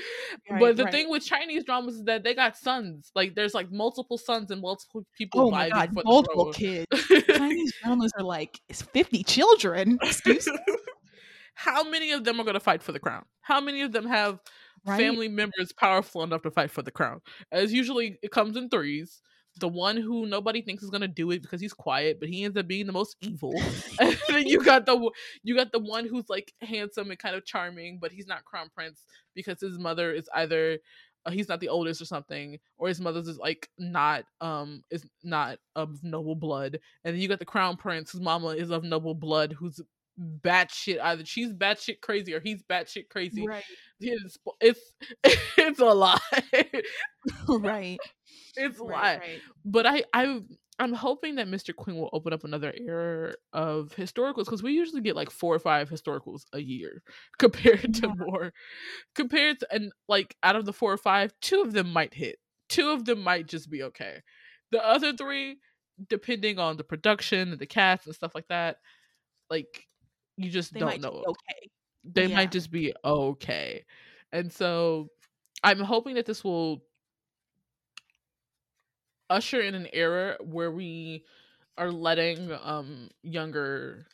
Right, 0.50 0.60
but 0.60 0.78
the 0.78 0.86
right. 0.86 0.88
thing 0.88 1.10
with 1.10 1.26
Chinese 1.26 1.64
dramas 1.66 1.96
is 1.96 2.04
that 2.06 2.24
they 2.24 2.34
got 2.34 2.58
sons. 2.58 3.12
Like 3.16 3.36
there's 3.36 3.54
like 3.54 3.72
multiple 3.72 4.18
sons 4.18 4.52
and 4.52 4.62
multiple 4.62 5.06
people 5.18 5.44
oh 5.44 5.52
my 5.52 5.66
god 5.66 5.90
multiple 6.04 6.46
kids 6.46 6.86
chinese 7.32 7.74
dramas 7.82 8.12
are 8.18 8.24
like 8.24 8.62
it's 8.70 8.82
50 8.82 9.24
children 9.24 10.00
excuse 10.04 10.52
me 10.52 10.60
How 11.56 11.84
many 11.90 12.12
of 12.12 12.24
them 12.24 12.40
are 12.40 12.44
going 12.44 12.56
to 12.56 12.60
fight 12.60 12.84
for 12.84 12.92
the 12.92 13.00
crown? 13.00 13.26
How 13.42 13.62
many 13.62 13.82
of 13.82 13.92
them 13.92 14.06
have 14.08 14.40
right 14.86 15.18
family 15.18 15.28
members 15.28 15.72
powerful 15.74 16.24
enough 16.24 16.42
to 16.44 16.52
fight 16.52 16.72
for 16.72 16.82
the 16.82 16.92
crown? 16.92 17.22
As 17.52 17.74
usually, 17.74 18.18
it 18.22 18.32
comes 18.32 18.58
in 18.58 18.70
threes. 18.70 19.22
The 19.60 19.68
one 19.68 19.98
who 19.98 20.26
nobody 20.26 20.62
thinks 20.62 20.84
is 20.84 20.90
gonna 20.90 21.08
do 21.08 21.32
it 21.32 21.42
because 21.42 21.62
he's 21.62 21.74
quiet, 21.74 22.20
but 22.20 22.30
he 22.30 22.44
ends 22.44 22.58
up 22.58 22.68
being 22.68 22.86
the 22.88 22.94
most 22.94 23.16
evil. 23.22 23.54
and 24.00 24.18
then 24.28 24.48
you 24.48 24.64
got 24.64 24.86
the 24.86 25.12
you 25.44 25.56
got 25.56 25.72
the 25.72 25.80
one 25.80 26.06
who's 26.06 26.30
like 26.30 26.54
handsome 26.62 27.10
and 27.10 27.20
kind 27.20 27.36
of 27.36 27.46
charming, 27.46 28.00
but 28.02 28.12
he's 28.12 28.28
not 28.28 28.46
crown 28.46 28.70
prince 28.74 29.06
because 29.34 29.60
his 29.60 29.78
mother 29.78 30.12
is 30.12 30.30
either 30.36 30.80
uh, 31.26 31.32
he's 31.32 31.50
not 31.50 31.60
the 31.60 31.70
oldest 31.70 32.02
or 32.02 32.06
something, 32.06 32.60
or 32.78 32.88
his 32.88 33.02
mother's 33.02 33.28
is 33.28 33.38
like 33.38 33.70
not 33.80 34.26
um 34.42 34.84
is 34.92 35.06
not 35.24 35.58
of 35.76 36.04
noble 36.04 36.36
blood. 36.36 36.80
And 37.04 37.16
then 37.16 37.22
you 37.22 37.28
got 37.28 37.40
the 37.40 37.46
crown 37.46 37.78
prince 37.78 38.12
whose 38.12 38.22
mama 38.22 38.50
is 38.50 38.72
of 38.72 38.84
noble 38.84 39.16
blood, 39.16 39.54
who's 39.54 39.82
batshit 40.20 41.00
either 41.02 41.26
she's 41.26 41.52
batshit 41.54 42.00
crazy 42.02 42.34
or 42.34 42.40
he's 42.40 42.64
batshit 42.64 43.10
crazy. 43.10 43.46
Right. 43.48 43.64
It's 44.00 44.38
it's, 44.62 44.80
it's 45.58 45.80
a 45.80 45.86
lot. 45.86 46.22
right. 47.50 47.98
It's 48.56 48.80
a 48.80 48.84
lot. 48.84 48.92
Right. 48.92 49.20
Right. 49.20 49.40
But 49.66 49.86
I 49.86 50.04
I 50.14 50.42
I'm 50.78 50.94
hoping 50.94 51.36
that 51.36 51.48
Mr. 51.48 51.74
Queen 51.76 51.96
will 51.96 52.10
open 52.12 52.34
up 52.34 52.44
another 52.44 52.74
era 52.78 53.34
of 53.54 53.94
historicals 53.96 54.46
because 54.46 54.62
we 54.62 54.74
usually 54.74 55.02
get 55.02 55.16
like 55.16 55.30
four 55.30 55.56
or 55.56 55.60
five 55.60 55.90
historicals 55.90 56.42
a 56.54 56.60
year 56.60 57.02
compared 57.40 57.94
to 57.96 58.08
Yeah. 58.08 58.14
more 58.18 58.54
compared 59.16 59.60
to 59.62 59.68
and 59.74 59.92
like 60.08 60.36
out 60.44 60.56
of 60.56 60.66
the 60.66 60.74
four 60.74 60.92
or 60.92 60.98
five, 60.98 61.34
two 61.42 61.62
of 61.62 61.74
them 61.74 61.92
might 61.92 62.14
hit. 62.14 62.38
Two 62.70 62.90
of 62.92 63.06
them 63.06 63.22
might 63.22 63.48
just 63.48 63.70
be 63.70 63.84
okay. 63.84 64.22
The 64.72 64.86
other 64.86 65.14
three, 65.14 65.60
depending 66.10 66.60
on 66.60 66.78
the 66.78 66.84
production 66.84 67.52
and 67.52 67.60
the 67.60 67.68
cast 67.68 68.06
and 68.08 68.16
stuff 68.16 68.34
like 68.36 68.48
that, 68.50 68.78
like 69.50 69.86
you 70.38 70.50
just 70.50 70.74
They 70.74 70.80
don't 70.80 71.02
know 71.02 71.26
okay. 71.26 71.70
they 72.04 72.28
Yeah. 72.28 72.36
might 72.36 72.52
just 72.52 72.72
be 72.72 72.94
okay. 73.04 73.86
And 74.32 74.52
so 74.52 75.10
I'm 75.64 75.80
hoping 75.80 76.16
that 76.16 76.26
this 76.26 76.44
will 76.44 76.84
usher 79.30 79.62
in 79.62 79.76
an 79.76 79.88
era 79.94 80.38
where 80.42 80.72
we 80.72 81.24
are 81.78 81.92
letting 81.92 82.52
um 82.64 83.10
younger 83.24 84.08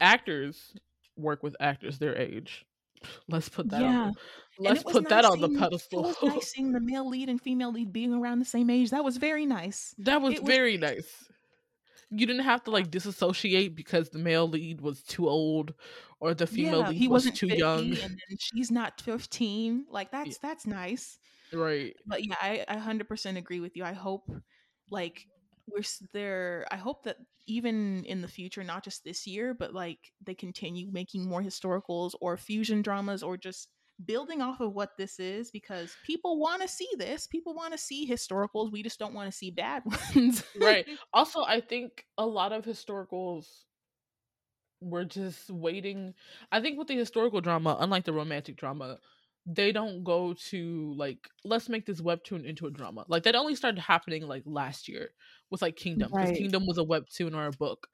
actors 0.00 0.74
work 1.16 1.42
with 1.42 1.56
actors 1.60 1.98
their 1.98 2.16
age. 2.16 2.64
Let's 3.28 3.48
put 3.48 3.70
that 3.70 3.82
Yeah. 3.82 3.86
on 3.86 4.12
the, 4.12 4.14
let's 4.58 4.82
was 4.84 4.94
put 4.94 5.08
that 5.08 5.24
nice 5.24 5.24
on 5.24 5.40
the 5.40 5.48
pedestal. 5.48 6.04
It 6.04 6.06
was 6.06 6.18
nice 6.22 6.46
seeing 6.52 6.72
the 6.72 6.80
male 6.80 7.08
lead 7.08 7.28
and 7.28 7.40
female 7.40 7.72
lead 7.72 7.92
being 7.92 8.12
around 8.14 8.38
the 8.38 8.44
same 8.44 8.70
age. 8.70 8.90
That 8.90 9.04
was 9.04 9.16
very 9.18 9.46
nice. 9.46 9.94
that 9.98 10.20
was 10.20 10.34
it 10.34 10.42
was 10.42 10.56
very 10.56 10.76
nice. 10.76 11.28
You 12.14 12.26
didn't 12.26 12.44
have 12.44 12.62
to 12.64 12.70
like 12.70 12.90
disassociate 12.90 13.74
because 13.74 14.10
the 14.10 14.18
male 14.18 14.46
lead 14.48 14.80
was 14.80 15.02
too 15.02 15.28
old 15.28 15.74
or 16.20 16.34
the 16.34 16.46
female 16.46 16.80
yeah, 16.80 16.88
lead 16.88 16.96
he 16.96 17.08
was 17.08 17.24
wasn't 17.24 17.36
too 17.36 17.48
50 17.48 17.58
young. 17.58 17.80
and 17.80 17.98
then 18.00 18.38
she's 18.38 18.70
not 18.70 19.00
15. 19.00 19.86
Like 19.90 20.10
that's 20.10 20.38
that's 20.38 20.66
nice. 20.66 21.18
Right. 21.52 21.94
But 22.06 22.24
yeah, 22.24 22.36
I, 22.40 22.64
I 22.68 22.76
100% 22.76 23.36
agree 23.36 23.60
with 23.60 23.76
you. 23.76 23.84
I 23.84 23.92
hope 23.92 24.30
like 24.90 25.26
we're 25.70 25.82
there 26.12 26.66
I 26.70 26.76
hope 26.76 27.04
that 27.04 27.16
even 27.46 28.04
in 28.04 28.20
the 28.20 28.28
future, 28.28 28.62
not 28.62 28.84
just 28.84 29.04
this 29.04 29.26
year, 29.26 29.54
but 29.54 29.72
like 29.72 30.12
they 30.24 30.34
continue 30.34 30.90
making 30.92 31.28
more 31.28 31.42
historicals 31.42 32.12
or 32.20 32.36
fusion 32.36 32.82
dramas 32.82 33.22
or 33.22 33.36
just 33.36 33.68
building 34.06 34.40
off 34.40 34.60
of 34.60 34.72
what 34.74 34.96
this 34.96 35.18
is 35.18 35.50
because 35.50 35.96
people 36.04 36.38
want 36.38 36.62
to 36.62 36.68
see 36.68 36.88
this. 36.98 37.26
People 37.26 37.54
want 37.54 37.72
to 37.72 37.78
see 37.78 38.08
historicals. 38.08 38.72
We 38.72 38.82
just 38.82 38.98
don't 38.98 39.14
want 39.14 39.30
to 39.30 39.36
see 39.36 39.50
bad 39.50 39.82
ones. 40.14 40.42
Right. 40.60 40.86
also 41.12 41.42
i 41.44 41.60
think 41.60 42.04
a 42.18 42.26
lot 42.26 42.52
of 42.52 42.64
historicals 42.64 43.46
were 44.80 45.04
just 45.04 45.50
waiting 45.50 46.14
i 46.50 46.60
think 46.60 46.78
with 46.78 46.88
the 46.88 46.96
historical 46.96 47.40
drama 47.40 47.76
unlike 47.80 48.04
the 48.04 48.12
romantic 48.12 48.56
drama 48.56 48.98
they 49.46 49.72
don't 49.72 50.04
go 50.04 50.34
to 50.34 50.92
like 50.96 51.28
let's 51.44 51.68
make 51.68 51.86
this 51.86 52.00
webtoon 52.00 52.44
into 52.44 52.66
a 52.66 52.70
drama 52.70 53.04
like 53.08 53.22
that 53.24 53.34
only 53.34 53.54
started 53.54 53.80
happening 53.80 54.26
like 54.26 54.42
last 54.44 54.88
year 54.88 55.10
with 55.50 55.62
like 55.62 55.76
kingdom 55.76 56.10
because 56.10 56.30
Right. 56.30 56.36
kingdom 56.36 56.66
was 56.66 56.78
a 56.78 56.84
webtoon 56.84 57.34
or 57.34 57.46
a 57.46 57.52
book 57.52 57.88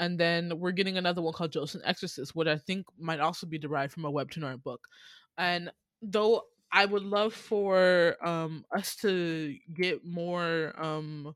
and 0.00 0.18
then 0.18 0.58
we're 0.60 0.72
getting 0.72 0.96
another 0.96 1.20
one 1.20 1.32
called 1.32 1.52
Joseon 1.52 1.80
Exorcist, 1.84 2.34
which 2.34 2.46
I 2.46 2.56
think 2.56 2.86
might 2.98 3.18
also 3.18 3.46
be 3.48 3.58
derived 3.58 3.92
from 3.92 4.04
a 4.04 4.12
webtoon 4.12 4.44
or 4.44 4.52
a 4.52 4.56
book. 4.58 4.86
And 5.38 5.70
though 6.02 6.42
I 6.70 6.84
would 6.84 7.02
love 7.04 7.32
for 7.34 8.16
um 8.22 8.64
us 8.74 8.96
to 8.96 9.56
get 9.74 10.04
more 10.04 10.74
um 10.76 11.34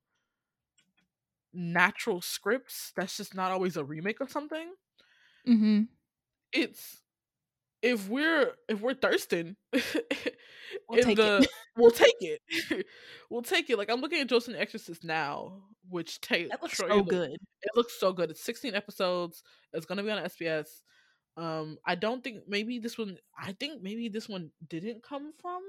natural 1.54 2.20
scripts 2.20 2.92
that's 2.96 3.16
just 3.16 3.34
not 3.34 3.52
always 3.52 3.76
a 3.76 3.84
remake 3.84 4.20
of 4.20 4.30
something 4.30 4.72
mm-hmm. 5.46 5.82
it's 6.52 7.02
if 7.82 8.08
we're 8.08 8.52
if 8.68 8.80
we're 8.80 8.94
thirsting 8.94 9.56
We'll 10.88 11.02
take 11.02 11.16
the 11.16 11.38
it. 11.42 11.48
we'll 11.76 11.90
take 11.90 12.16
it 12.20 12.86
we'll 13.30 13.42
take 13.42 13.68
it 13.68 13.76
like 13.76 13.90
i'm 13.90 14.00
looking 14.00 14.20
at 14.20 14.28
Joseon 14.28 14.58
Exorcist 14.58 15.04
now 15.04 15.62
which 15.90 16.20
takes 16.22 16.48
That 16.50 16.62
looks 16.62 16.78
so 16.78 17.02
good. 17.02 17.32
it 17.32 17.70
looks 17.76 17.98
so 18.00 18.12
good 18.12 18.30
it's 18.30 18.42
16 18.42 18.74
episodes 18.74 19.42
it's 19.74 19.84
gonna 19.84 20.02
be 20.02 20.10
on 20.10 20.22
sbs 20.24 20.68
um 21.36 21.78
i 21.86 21.94
don't 21.94 22.22
think 22.24 22.42
maybe 22.48 22.78
this 22.78 22.98
one 22.98 23.16
i 23.38 23.52
think 23.52 23.82
maybe 23.82 24.08
this 24.08 24.28
one 24.28 24.50
didn't 24.68 25.02
come 25.02 25.32
from 25.40 25.62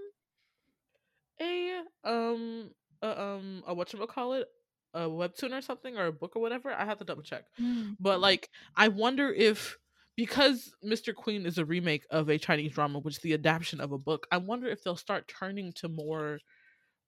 a 1.41 1.81
um 2.03 2.71
a, 3.01 3.21
um 3.21 3.63
a 3.67 3.75
whatchamacallit 3.75 4.45
a 4.93 5.01
webtoon 5.01 5.51
or 5.57 5.61
something 5.61 5.97
or 5.97 6.07
a 6.07 6.11
book 6.13 6.35
or 6.35 6.41
whatever 6.41 6.71
i 6.71 6.85
have 6.85 6.99
to 6.99 7.05
double 7.05 7.23
check 7.23 7.45
Mm. 7.59 7.97
but 7.99 8.19
like 8.19 8.49
i 8.75 8.87
wonder 8.87 9.31
if 9.31 9.77
because 10.15 10.73
mr 10.85 11.13
queen 11.15 11.45
is 11.45 11.57
a 11.57 11.65
remake 11.65 12.05
of 12.11 12.29
a 12.29 12.37
chinese 12.37 12.73
drama 12.73 12.99
which 12.99 13.15
is 13.17 13.21
the 13.21 13.33
adaptation 13.33 13.81
of 13.81 13.91
a 13.91 13.97
book 13.97 14.27
i 14.31 14.37
wonder 14.37 14.67
if 14.67 14.83
they'll 14.83 14.95
start 14.95 15.27
turning 15.27 15.73
to 15.73 15.89
more 15.89 16.39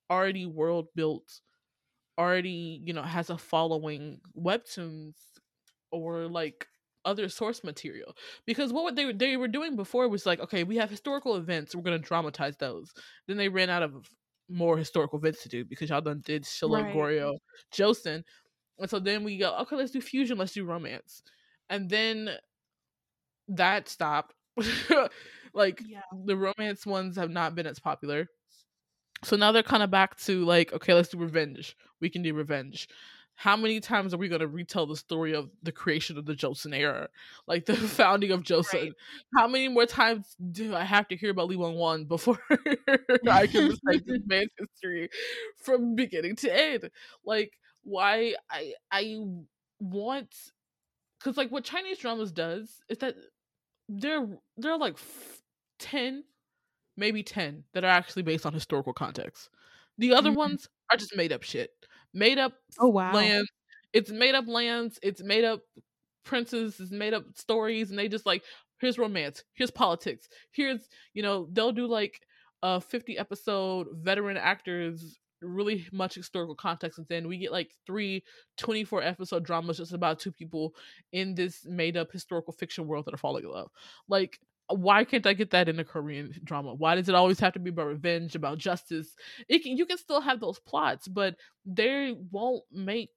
already 0.09 0.45
world 0.45 0.87
built 0.95 1.41
already 2.17 2.81
you 2.83 2.93
know 2.93 3.03
has 3.03 3.29
a 3.29 3.37
following 3.37 4.21
webtoons 4.37 5.15
or 5.91 6.27
like 6.27 6.67
other 7.05 7.29
source 7.29 7.63
material 7.63 8.15
because 8.45 8.73
what 8.73 8.95
they 8.95 9.05
were 9.05 9.13
they 9.13 9.37
were 9.37 9.47
doing 9.47 9.75
before 9.75 10.07
was 10.09 10.25
like 10.25 10.39
okay 10.39 10.63
we 10.63 10.75
have 10.77 10.89
historical 10.89 11.35
events 11.35 11.75
we're 11.75 11.83
going 11.83 11.99
to 11.99 12.07
dramatize 12.07 12.57
those 12.57 12.93
then 13.27 13.37
they 13.37 13.49
ran 13.49 13.69
out 13.69 13.83
of 13.83 14.09
more 14.49 14.77
historical 14.77 15.17
events 15.19 15.43
to 15.43 15.49
do 15.49 15.65
because 15.65 15.89
y'all 15.89 16.01
done 16.01 16.21
did 16.25 16.43
Shilla 16.43 16.83
Right. 16.83 16.93
Goryeo, 16.93 17.37
Joseon. 17.73 18.23
And 18.79 18.89
so 18.89 18.99
then 18.99 19.23
we 19.23 19.37
go, 19.37 19.55
okay, 19.61 19.75
let's 19.75 19.91
do 19.91 20.01
fusion, 20.01 20.37
let's 20.37 20.53
do 20.53 20.65
romance. 20.65 21.23
And 21.69 21.89
then 21.89 22.29
that 23.49 23.89
stopped. 23.89 24.33
like 25.53 25.81
Yeah. 25.87 26.01
the 26.25 26.35
romance 26.37 26.85
ones 26.85 27.17
have 27.17 27.29
not 27.29 27.55
been 27.55 27.67
as 27.67 27.79
popular. 27.79 28.27
So 29.23 29.35
now 29.35 29.51
they're 29.51 29.63
kind 29.63 29.83
of 29.83 29.91
back 29.91 30.17
to 30.21 30.45
like, 30.45 30.73
okay, 30.73 30.93
let's 30.93 31.09
do 31.09 31.17
revenge. 31.17 31.75
We 32.01 32.09
can 32.09 32.21
do 32.21 32.33
revenge. 32.33 32.87
How 33.35 33.57
many 33.57 33.79
times 33.81 34.13
are 34.13 34.17
we 34.17 34.29
going 34.29 34.41
to 34.41 34.47
retell 34.47 34.85
the 34.85 34.95
story 34.95 35.33
of 35.35 35.49
the 35.61 35.71
creation 35.71 36.17
of 36.17 36.25
the 36.25 36.33
Joseon 36.35 36.73
era, 36.75 37.09
like 37.47 37.65
the 37.65 37.75
founding 37.75 38.31
of 38.31 38.43
Joseon? 38.43 38.73
Right. 38.73 38.91
How 39.37 39.47
many 39.47 39.67
more 39.67 39.85
times 39.85 40.35
do 40.51 40.73
I 40.75 40.83
have 40.83 41.07
to 41.09 41.15
hear 41.17 41.31
about 41.31 41.47
Lee 41.49 41.57
Bang 41.57 41.75
Won 41.75 42.05
before 42.07 42.39
I 43.29 43.47
can 43.47 43.65
recite 43.67 44.05
this 44.05 44.21
man's 44.25 44.49
history 44.57 45.09
from 45.57 45.95
beginning 45.95 46.35
to 46.37 46.55
end? 46.55 46.89
Like, 47.25 47.53
why 47.83 48.35
I 48.49 48.73
I 48.91 49.17
want 49.79 50.33
because 51.19 51.37
like 51.37 51.51
what 51.51 51.63
Chinese 51.63 51.97
dramas 51.97 52.31
does 52.31 52.81
is 52.89 52.99
that 52.99 53.15
they're 53.89 54.27
they're 54.57 54.77
like 54.77 54.93
f- 54.95 55.41
ten, 55.79 56.23
maybe 56.97 57.23
ten 57.23 57.63
that 57.73 57.83
are 57.83 57.87
actually 57.91 58.23
based 58.23 58.45
on 58.45 58.53
historical 58.53 58.93
context. 58.93 59.49
The 59.97 60.13
other 60.13 60.31
Mhm. 60.31 60.35
ones 60.35 60.69
are 60.91 60.97
just 60.97 61.15
made 61.15 61.31
up 61.31 61.43
shit, 61.43 61.71
made 62.15 62.39
up 62.39 62.53
Oh 62.79 62.87
wow. 62.89 63.13
lands. 63.13 63.49
It's 63.93 64.09
made 64.11 64.35
up 64.35 64.47
lands. 64.47 64.99
It's 65.03 65.21
made 65.21 65.45
up 65.45 65.61
princes. 66.23 66.79
It's 66.79 66.91
made 66.91 67.13
up 67.13 67.25
stories, 67.35 67.89
and 67.89 67.99
they 67.99 68.07
just 68.07 68.25
like 68.25 68.43
here's 68.79 68.97
romance, 68.97 69.43
here's 69.53 69.71
politics, 69.71 70.27
here's 70.51 70.89
you 71.13 71.23
know 71.23 71.47
they'll 71.51 71.71
do 71.71 71.87
like 71.87 72.21
a 72.63 72.81
50 72.81 73.17
episode 73.17 73.87
veteran 73.93 74.37
actors 74.37 75.19
really 75.41 75.85
much 75.91 76.15
historical 76.15 76.55
context 76.55 76.97
and 76.97 77.07
then 77.07 77.27
we 77.27 77.37
get 77.37 77.51
like 77.51 77.71
three 77.85 78.23
24 78.57 79.03
episode 79.03 79.43
dramas 79.43 79.77
just 79.77 79.93
about 79.93 80.17
two 80.17 80.31
people 80.31 80.73
in 81.11 81.35
this 81.35 81.65
made 81.65 81.97
up 81.97 82.11
historical 82.11 82.53
fiction 82.53 82.87
world 82.87 83.05
that 83.05 83.13
are 83.13 83.17
falling 83.17 83.43
in 83.43 83.51
love 83.51 83.69
like 84.07 84.39
why 84.69 85.03
can't 85.03 85.27
i 85.27 85.33
get 85.33 85.51
that 85.51 85.69
in 85.69 85.79
a 85.79 85.83
korean 85.83 86.33
drama 86.43 86.73
why 86.73 86.95
does 86.95 87.09
it 87.09 87.15
always 87.15 87.39
have 87.39 87.53
to 87.53 87.59
be 87.59 87.69
about 87.69 87.87
revenge 87.87 88.35
about 88.35 88.57
justice 88.57 89.15
it 89.47 89.63
can, 89.63 89.77
you 89.77 89.85
can 89.85 89.97
still 89.97 90.21
have 90.21 90.39
those 90.39 90.59
plots 90.59 91.07
but 91.07 91.35
they 91.65 92.15
won't 92.31 92.63
make 92.71 93.09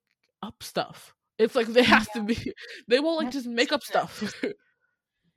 up 0.42 0.62
stuff 0.62 1.14
it's 1.38 1.54
like 1.54 1.66
they 1.68 1.82
have 1.82 2.10
to 2.12 2.22
be 2.22 2.52
they 2.88 3.00
won't 3.00 3.24
like 3.24 3.32
just 3.32 3.46
make 3.46 3.72
up 3.72 3.82
stuff 3.82 4.34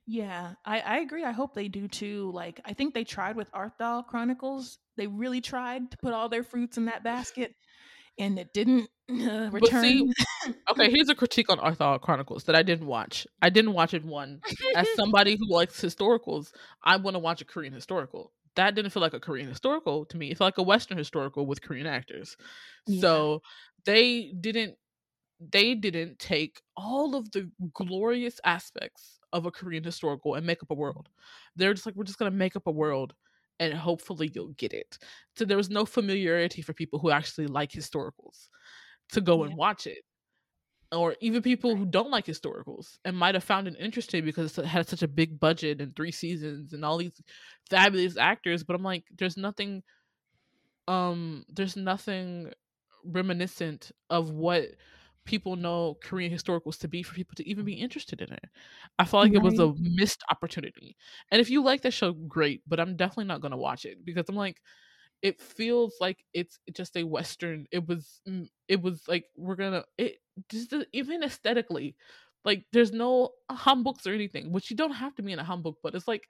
Yeah, 0.06 0.54
I, 0.64 0.80
I 0.80 0.98
agree. 0.98 1.24
I 1.24 1.30
hope 1.30 1.54
they 1.54 1.68
do 1.68 1.86
too. 1.86 2.30
Like, 2.34 2.60
I 2.64 2.72
think 2.72 2.92
they 2.92 3.04
tried 3.04 3.36
with 3.36 3.52
Arthdal 3.52 4.06
Chronicles. 4.06 4.78
They 4.96 5.06
really 5.06 5.40
tried 5.40 5.90
to 5.92 5.96
put 5.98 6.12
all 6.12 6.28
their 6.28 6.42
fruits 6.42 6.76
in 6.76 6.86
that 6.86 7.04
basket, 7.04 7.54
and 8.18 8.38
it 8.38 8.52
didn't 8.52 8.88
uh, 9.10 9.50
return. 9.50 9.82
see, 9.82 10.12
okay 10.70 10.90
here's 10.94 11.08
a 11.08 11.14
critique 11.14 11.50
on 11.50 11.58
Arthdal 11.58 12.00
Chronicles 12.00 12.44
that 12.44 12.54
i 12.54 12.62
didn't 12.62 12.86
watch 12.86 13.26
i 13.42 13.50
didn't 13.50 13.72
watch 13.72 13.94
it 13.94 14.04
one 14.04 14.40
as 14.74 14.86
somebody 14.96 15.36
who 15.36 15.52
likes 15.52 15.80
historicals 15.80 16.52
i 16.82 16.96
want 16.96 17.14
to 17.14 17.18
watch 17.18 17.40
a 17.40 17.44
korean 17.44 17.72
historical 17.72 18.32
that 18.54 18.74
didn't 18.74 18.90
feel 18.90 19.00
like 19.02 19.14
a 19.14 19.20
Korean 19.20 19.48
historical 19.48 20.04
to 20.06 20.16
me. 20.16 20.30
It 20.30 20.38
felt 20.38 20.48
like 20.48 20.58
a 20.58 20.62
Western 20.62 20.98
historical 20.98 21.46
with 21.46 21.62
Korean 21.62 21.86
actors. 21.86 22.36
Yeah. 22.86 23.00
So 23.00 23.42
they 23.84 24.32
didn't 24.40 24.76
they 25.40 25.74
didn't 25.74 26.18
take 26.18 26.60
all 26.76 27.16
of 27.16 27.32
the 27.32 27.50
glorious 27.74 28.40
aspects 28.44 29.18
of 29.32 29.46
a 29.46 29.50
Korean 29.50 29.82
historical 29.82 30.34
and 30.34 30.46
make 30.46 30.62
up 30.62 30.70
a 30.70 30.74
world. 30.74 31.08
They're 31.56 31.74
just 31.74 31.86
like, 31.86 31.96
we're 31.96 32.04
just 32.04 32.18
gonna 32.18 32.30
make 32.30 32.54
up 32.54 32.66
a 32.66 32.72
world 32.72 33.14
and 33.62 33.74
hopefully 33.74 34.30
you'll 34.34 34.54
get 34.54 34.74
it. 34.74 34.98
So 35.36 35.46
there 35.46 35.58
was 35.58 35.70
no 35.70 35.86
familiarity 35.86 36.62
for 36.62 36.74
people 36.74 37.00
who 37.00 37.12
actually 37.12 37.48
like 37.48 37.72
historicals 37.72 38.48
to 39.10 39.20
go 39.22 39.44
Yeah. 39.44 39.46
and 39.46 39.56
watch 39.56 39.86
it. 39.86 40.04
Or 40.92 41.16
even 41.20 41.42
people 41.42 41.76
who 41.76 41.86
don't 41.86 42.10
like 42.10 42.26
historicals 42.26 42.98
and 43.06 43.16
might 43.16 43.34
have 43.34 43.44
found 43.44 43.68
it 43.68 43.76
interesting 43.78 44.24
because 44.26 44.58
it 44.58 44.66
had 44.66 44.88
such 44.88 45.02
a 45.02 45.08
big 45.08 45.40
budget 45.40 45.80
and 45.80 45.96
three 45.96 46.12
seasons 46.12 46.74
and 46.74 46.84
all 46.84 46.98
these 46.98 47.22
fabulous 47.70 48.18
actors. 48.18 48.64
But 48.64 48.76
I'm 48.76 48.82
like, 48.82 49.06
there's 49.16 49.38
nothing 49.38 49.82
um 50.88 51.44
there's 51.48 51.76
nothing 51.76 52.52
reminiscent 53.04 53.92
of 54.10 54.30
what 54.30 54.70
people 55.24 55.56
know 55.56 55.96
Korean 56.02 56.32
historicals 56.32 56.78
to 56.80 56.88
be 56.88 57.02
for 57.02 57.14
people 57.14 57.34
to 57.36 57.48
even 57.48 57.64
be 57.64 57.74
interested 57.74 58.20
in 58.20 58.32
it. 58.32 58.44
I 58.98 59.04
felt 59.04 59.22
like 59.22 59.34
it 59.34 59.42
was 59.42 59.58
a 59.58 59.74
missed 59.78 60.22
opportunity. 60.30 60.96
And 61.30 61.40
if 61.40 61.50
you 61.50 61.62
like 61.62 61.82
that 61.82 61.92
show, 61.92 62.12
great, 62.12 62.62
but 62.66 62.80
I'm 62.80 62.96
definitely 62.96 63.26
not 63.26 63.40
gonna 63.40 63.56
watch 63.56 63.84
it 63.84 64.04
because 64.04 64.26
I'm 64.28 64.36
like, 64.36 64.60
it 65.22 65.40
feels 65.40 65.96
like 66.00 66.24
it's 66.34 66.58
just 66.74 66.96
a 66.96 67.04
western. 67.04 67.66
It 67.72 67.86
was, 67.88 68.20
mm, 68.28 68.48
it 68.68 68.82
was 68.82 69.06
like 69.08 69.26
we're 69.36 69.56
gonna 69.56 69.84
it 69.98 70.18
just 70.50 70.74
even 70.92 71.22
aesthetically, 71.22 71.96
like 72.44 72.66
there's 72.72 72.92
no 72.92 73.30
hanboks 73.50 74.06
or 74.06 74.12
anything, 74.14 74.52
which 74.52 74.70
you 74.70 74.76
don't 74.76 74.92
have 74.92 75.14
to 75.16 75.22
be 75.22 75.32
in 75.32 75.38
a 75.38 75.44
hanbok, 75.44 75.76
but 75.82 75.94
it's 75.94 76.08
like 76.08 76.28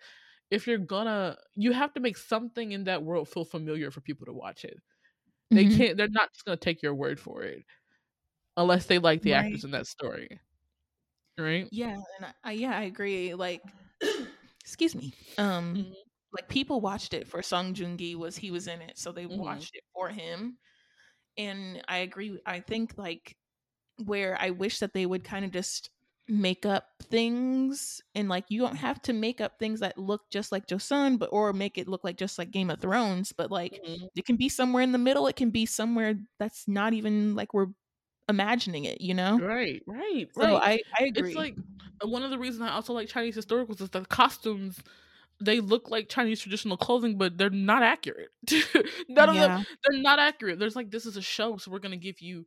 if 0.51 0.66
you're 0.66 0.78
gonna, 0.78 1.39
you 1.56 1.73
have 1.73 1.94
to 1.94 2.01
make 2.01 2.16
something 2.19 2.73
in 2.73 2.85
that 2.85 3.02
world 3.05 3.28
feel 3.28 3.44
familiar 3.44 3.90
for 3.90 4.01
people 4.02 4.27
to 4.27 4.32
watch 4.35 4.64
it. 4.64 4.78
They 5.55 5.64
Mhm. 5.64 5.66
can't. 5.66 5.97
They're 5.97 6.09
not 6.09 6.32
just 6.32 6.44
gonna 6.44 6.56
take 6.56 6.82
your 6.82 6.94
word 6.94 7.20
for 7.20 7.43
it 7.44 7.64
unless 8.57 8.87
they 8.87 8.99
like 8.99 9.23
the 9.23 9.33
Right. 9.33 9.35
actors 9.35 9.65
in 9.65 9.70
that 9.73 9.87
story, 9.87 10.41
right? 11.39 11.70
Yeah, 11.70 11.95
and 12.19 12.27
I, 12.27 12.35
I 12.45 12.53
yeah, 12.53 12.77
I 12.77 12.83
agree. 12.83 13.35
Like, 13.35 13.62
excuse 14.61 14.95
me. 14.95 15.15
Um, 15.39 15.83
Mhm. 15.83 15.95
like 16.33 16.49
people 16.49 16.81
watched 16.81 17.15
it 17.15 17.27
for 17.27 17.43
Song 17.43 17.74
Joong 17.74 17.99
Ki 17.99 18.15
was 18.15 18.37
he 18.37 18.51
was 18.51 18.66
in 18.69 18.81
it, 18.83 18.99
so 18.99 19.12
they 19.12 19.27
Mhm. 19.29 19.66
watched 19.66 19.74
it 19.74 19.85
for 19.95 20.09
him. 20.11 20.59
And 21.39 21.83
I 21.89 21.99
agree. 21.99 22.41
I 22.47 22.61
think 22.61 22.99
like 22.99 23.37
where 24.05 24.37
I 24.41 24.51
wish 24.51 24.81
that 24.81 24.95
they 24.95 25.07
would 25.07 25.24
kind 25.24 25.45
of 25.45 25.53
just 25.53 25.91
make 26.29 26.66
up 26.66 26.89
things 27.03 28.01
and 28.15 28.29
like 28.29 28.47
you 28.51 28.61
don't 28.61 28.77
have 28.77 29.03
to 29.03 29.12
make 29.12 29.41
up 29.41 29.59
things 29.59 29.81
that 29.81 29.99
look 29.99 30.31
just 30.31 30.53
like 30.53 30.66
Joseon, 30.69 31.19
but 31.19 31.31
or 31.33 31.53
make 31.53 31.79
it 31.79 31.89
look 31.89 32.05
like 32.05 32.16
just 32.19 32.39
like 32.39 32.51
Game 32.53 32.70
of 32.70 32.81
Thrones, 32.81 33.33
but 33.33 33.51
like 33.51 33.83
Mhm. 33.85 34.09
it 34.16 34.27
can 34.27 34.37
be 34.37 34.49
somewhere 34.49 34.83
in 34.83 34.93
the 34.93 34.99
middle. 34.99 35.27
It 35.29 35.37
can 35.37 35.51
be 35.51 35.66
somewhere 35.66 36.16
that's 36.39 36.69
not 36.69 36.95
even 36.95 37.35
like 37.37 37.55
we're 37.55 37.69
imagining 38.33 38.85
it, 38.87 39.01
you 39.01 39.15
know? 39.15 39.39
Right, 39.39 39.83
right, 39.87 40.29
So 40.33 40.43
right. 40.43 40.63
I 40.63 40.81
I 40.99 41.05
agree. 41.07 41.29
It's 41.29 41.37
like 41.37 41.57
uh, 42.05 42.09
one 42.09 42.23
of 42.23 42.31
the 42.31 42.39
reasons 42.39 42.63
I 42.63 42.71
also 42.71 42.93
like 42.93 43.09
Chinese 43.09 43.37
historicals 43.37 43.81
is 43.81 43.91
the 43.91 44.05
costumes. 44.07 44.81
They 45.41 45.61
look 45.61 45.91
like 45.91 46.09
Chinese 46.09 46.41
traditional 46.41 46.77
clothing, 46.77 47.19
but 47.19 47.37
they're 47.39 47.51
not 47.51 47.83
accurate. 47.83 48.31
None 49.09 49.29
of 49.29 49.35
them, 49.35 49.51
yeah, 49.51 49.63
they're 49.85 50.01
not 50.01 50.19
accurate. 50.19 50.59
There's 50.59 50.77
like 50.77 50.91
this 50.91 51.07
is 51.07 51.17
a 51.17 51.23
show, 51.23 51.57
so 51.57 51.71
we're 51.71 51.81
gonna 51.81 51.97
give 51.97 52.21
you, 52.21 52.47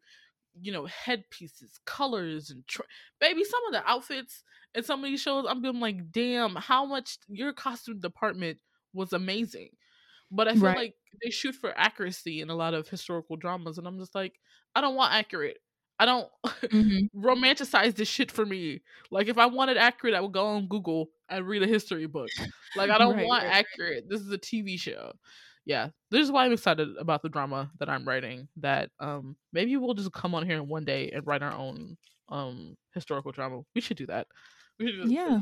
you 0.62 0.72
know, 0.72 0.86
headpieces, 0.86 1.80
colors, 1.86 2.50
and 2.50 2.66
tra- 2.68 2.86
baby. 3.20 3.44
Some 3.44 3.66
of 3.68 3.74
the 3.74 3.90
outfits 3.90 4.44
in 4.76 4.84
some 4.84 5.04
of 5.04 5.10
these 5.10 5.22
shows, 5.22 5.46
I'm 5.48 5.62
being 5.62 5.80
like, 5.80 6.12
damn, 6.12 6.56
how 6.56 6.86
much 6.86 7.18
your 7.28 7.54
costume 7.54 8.00
department 8.00 8.60
was 8.94 9.14
amazing. 9.14 9.70
But 10.32 10.48
I 10.48 10.56
feel 10.56 10.64
right. 10.66 10.78
like 10.78 10.96
they 11.24 11.30
shoot 11.30 11.56
for 11.56 11.78
accuracy 11.78 12.42
in 12.42 12.50
a 12.50 12.56
lot 12.56 12.74
of 12.74 12.88
historical 12.90 13.38
dramas, 13.38 13.78
and 13.78 13.88
I'm 13.88 14.00
just 14.00 14.16
like, 14.16 14.34
I 14.76 14.82
don't 14.82 14.96
want 14.96 15.14
accurate. 15.14 15.58
I 16.00 16.06
don't 16.06 16.30
hmm 16.72 17.08
romanticize 17.16 17.96
this 17.96 18.08
shit 18.08 18.32
for 18.32 18.46
me. 18.46 18.82
Like 19.12 19.28
if 19.28 19.38
I 19.38 19.46
wanted 19.48 19.78
accurate, 19.78 20.16
I 20.16 20.22
would 20.22 20.34
go 20.34 20.46
on 20.48 20.68
Google 20.68 21.10
and 21.30 21.48
read 21.48 21.64
a 21.64 21.68
history 21.68 22.08
book. 22.08 22.34
Like 22.74 22.90
I 22.90 22.98
don't 23.00 23.18
Right, 23.18 23.22
want 23.22 23.44
right. 23.44 23.56
accurate. 23.56 24.10
This 24.10 24.22
is 24.22 24.30
a 24.32 24.38
TV 24.38 24.78
show. 24.78 25.14
Yeah, 25.66 25.90
this 26.12 26.22
is 26.22 26.32
why 26.32 26.46
I'm 26.46 26.52
excited 26.54 26.96
about 26.98 27.22
the 27.24 27.30
drama 27.30 27.72
that 27.80 27.90
I'm 27.90 28.08
writing. 28.08 28.48
That 28.58 28.92
um 29.00 29.36
maybe 29.54 29.76
we'll 29.78 29.94
just 29.94 30.12
come 30.14 30.36
on 30.36 30.46
here 30.46 30.58
in 30.58 30.68
one 30.68 30.86
day 30.86 31.12
and 31.12 31.26
write 31.26 31.44
our 31.44 31.54
own 31.54 31.98
um 32.30 32.76
historical 32.94 33.32
drama. 33.32 33.62
We 33.76 33.82
should 33.82 33.98
do 33.98 34.08
that. 34.08 34.28
We 34.80 34.88
should 34.88 34.96
do 34.98 35.10
Yeah. 35.12 35.42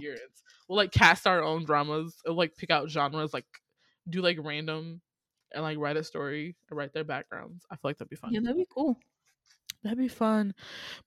We'll 0.68 0.78
like 0.78 0.92
cast 0.92 1.28
our 1.28 1.42
own 1.44 1.66
dramas. 1.66 2.16
Or, 2.26 2.34
like 2.34 2.56
pick 2.58 2.70
out 2.72 2.90
genres. 2.90 3.34
Like 3.34 3.46
do 4.10 4.22
like 4.22 4.38
random 4.42 5.02
and 5.54 5.64
like 5.64 5.78
write 5.78 5.98
a 5.98 6.04
story 6.04 6.56
and 6.70 6.78
write 6.78 6.94
their 6.94 7.04
backgrounds. 7.04 7.66
I 7.72 7.76
feel 7.76 7.82
like 7.90 7.98
that'd 7.98 8.10
be 8.10 8.16
fun. 8.16 8.34
Yeah, 8.34 8.42
that'd 8.42 8.58
be 8.58 8.68
cool. 8.70 8.98
That'd 9.84 9.98
be 10.00 10.08
fun. 10.08 10.54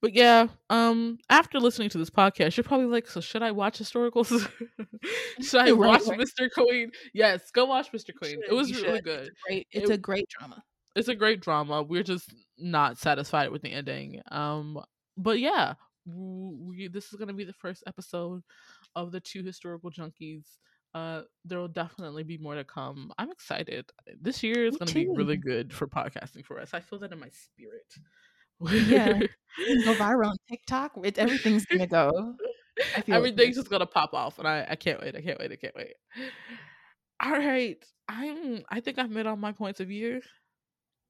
But 0.03 0.13
yeah, 0.15 0.49
um, 0.71 1.19
after 1.31 1.59
listening 1.59 1.89
to 1.91 1.99
this 1.99 2.11
podcast, 2.11 2.57
you're 2.57 2.65
probably 2.65 2.87
like, 2.87 3.07
so 3.09 3.21
should 3.21 3.43
I 3.43 3.51
watch 3.53 3.79
historicals? 3.79 4.29
should 5.41 5.61
I 5.61 5.65
Right, 5.71 5.75
watch 5.75 6.03
right. 6.07 6.19
Mr. 6.21 6.51
Queen? 6.53 6.91
Yes, 7.15 7.51
go 7.53 7.65
watch 7.65 7.91
Mr. 7.93 8.11
Queen. 8.15 8.33
should, 8.43 8.51
It 8.51 8.55
was 8.55 8.71
really 8.75 8.97
should. 8.97 9.05
good. 9.05 9.31
Great. 9.47 9.67
It's 9.73 9.91
It- 9.91 9.95
a 9.95 9.99
great 9.99 10.29
drama. 10.29 10.63
It's 10.95 11.09
a 11.09 11.15
great 11.15 11.41
drama. 11.41 11.83
We're 11.83 12.03
just 12.03 12.33
not 12.59 12.97
satisfied 12.99 13.51
with 13.51 13.61
the 13.63 13.71
ending. 13.71 14.21
Um, 14.31 14.79
but 15.19 15.39
yeah, 15.39 15.75
we, 16.07 16.89
this 16.89 17.13
is 17.13 17.19
gonna 17.19 17.35
be 17.35 17.45
the 17.45 17.53
first 17.53 17.83
episode 17.87 18.43
of 18.95 19.13
the 19.13 19.21
two 19.21 19.43
historical 19.43 19.91
junkies. 19.91 20.45
Uh, 20.95 21.23
there 21.45 21.59
will 21.59 21.69
definitely 21.69 22.23
be 22.23 22.39
more 22.39 22.55
to 22.55 22.65
come. 22.65 23.13
I'm 23.19 23.31
excited. 23.31 23.85
This 24.23 24.43
year 24.43 24.65
is 24.65 24.79
gonna 24.79 24.91
be 24.93 25.07
really 25.07 25.37
good 25.37 25.71
for 25.71 25.87
podcasting 25.87 26.47
for 26.47 26.59
us. 26.59 26.73
I 26.73 26.81
feel 26.81 26.99
that 27.01 27.13
in 27.13 27.21
my 27.21 27.29
spirit. 27.29 27.93
Yeah. 28.61 29.21
Go 29.21 29.27
viral 29.95 30.31
on 30.31 30.37
TikTok. 30.49 30.93
It, 31.05 31.19
everything's 31.19 31.65
gonna 31.67 31.87
go. 31.87 32.35
I 32.95 33.01
feel 33.01 33.15
it. 33.15 33.19
Everything's 33.19 33.57
just 33.57 33.71
gonna 33.71 33.87
pop 33.87 34.13
off, 34.15 34.39
and 34.39 34.47
I, 34.47 34.67
I 34.71 34.77
can't 34.77 35.01
wait. 35.01 35.17
I 35.17 35.21
can't 35.23 35.39
wait. 35.39 35.53
I 35.53 35.57
can't 35.57 35.75
wait. 35.77 35.95
All 37.23 37.33
right, 37.33 37.83
I'm. 38.09 38.63
I 38.69 38.81
think 38.81 38.99
I've 38.99 39.11
made 39.11 39.27
all 39.27 39.37
my 39.37 39.53
points 39.53 39.81
of 39.81 39.89
view. 39.89 40.21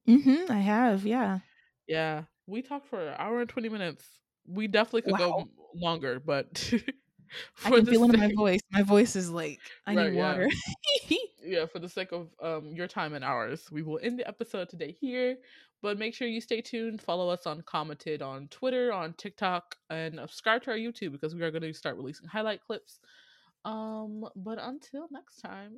Mm-hmm. 0.09 0.51
I 0.51 0.61
have. 0.61 1.05
Yeah. 1.05 1.41
Yeah, 1.89 2.23
we 2.47 2.63
talked 2.63 2.87
for 2.89 3.01
an 3.01 3.15
hour 3.19 3.41
and 3.41 3.49
twenty 3.49 3.69
minutes. 3.69 4.05
We 4.47 4.69
definitely 4.69 5.03
could 5.03 5.19
go 5.19 5.31
Wow. 5.31 5.39
m- 5.41 5.51
longer, 5.75 6.21
but 6.21 6.73
I 7.65 7.71
can 7.71 7.85
the 7.85 7.91
feel 7.91 8.05
it 8.05 8.15
in 8.15 8.21
my 8.21 8.33
voice. 8.37 8.61
My 8.71 8.83
voice 8.83 9.17
is 9.17 9.31
like 9.31 9.59
I 9.87 9.95
Right, 9.95 10.13
need 10.13 10.19
yeah. 10.19 10.33
water. 10.33 10.49
yeah, 11.43 11.67
for 11.67 11.81
the 11.81 11.89
sake 11.89 12.13
of 12.13 12.29
um 12.41 12.73
your 12.75 12.87
time 12.87 13.15
and 13.15 13.25
ours, 13.25 13.67
we 13.73 13.83
will 13.83 13.99
end 14.03 14.19
the 14.19 14.27
episode 14.29 14.69
today 14.69 14.93
here. 15.01 15.37
But 15.83 15.99
make 15.99 16.15
sure 16.15 16.27
you 16.27 16.41
stay 16.41 16.61
tuned. 16.61 17.03
Follow 17.03 17.29
us 17.29 17.47
on 17.47 17.63
Commented 17.63 18.23
on 18.23 18.49
Twitter, 18.49 18.93
on 18.93 19.13
TikTok, 19.15 19.77
and 19.91 20.15
subscribe 20.17 20.63
to 20.65 20.71
our 20.71 20.77
YouTube 20.77 21.13
because 21.13 21.35
we 21.35 21.43
are 21.43 21.51
going 21.51 21.63
to 21.63 21.73
start 21.73 21.97
releasing 21.97 22.29
highlight 22.29 22.61
clips. 22.63 23.01
Um, 23.65 24.25
but 24.37 24.59
until 24.61 25.07
next 25.11 25.37
time, 25.41 25.73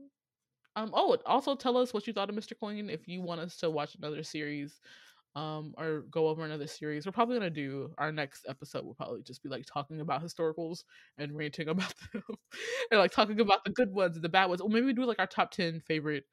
um, 0.77 0.93
oh, 0.95 1.17
also 1.27 1.57
tell 1.57 1.77
us 1.77 1.93
what 1.93 2.07
you 2.07 2.13
thought 2.13 2.31
of 2.31 2.37
Mr. 2.37 2.57
Queen. 2.57 2.89
If 2.89 3.09
you 3.09 3.23
want 3.23 3.41
us 3.41 3.57
to 3.59 3.71
watch 3.71 3.97
another 3.97 4.23
series, 4.23 4.81
um, 5.35 5.75
or 5.77 6.03
go 6.11 6.29
over 6.29 6.45
another 6.45 6.67
series, 6.67 7.07
we're 7.07 7.13
probably 7.13 7.39
gonna 7.39 7.51
do 7.51 7.91
our 7.99 8.13
next 8.13 8.47
episode. 8.49 8.85
We'll 8.85 8.95
probably 8.95 9.23
just 9.23 9.43
be 9.43 9.49
like 9.49 9.67
talking 9.67 10.01
about 10.01 10.23
historicals 10.23 10.85
and 11.17 11.37
ranting 11.37 11.69
about 11.69 11.95
them, 12.13 12.23
and 12.91 13.01
like 13.01 13.11
talking 13.11 13.41
about 13.41 13.65
the 13.65 13.71
good 13.71 13.93
ones 13.93 14.17
and 14.17 14.25
the 14.25 14.29
bad 14.29 14.47
ones. 14.47 14.61
Or 14.61 14.69
maybe 14.69 14.87
we 14.87 14.93
do 14.93 15.05
like 15.05 15.19
our 15.19 15.27
top 15.27 15.51
ten 15.51 15.81
favorite 15.81 16.25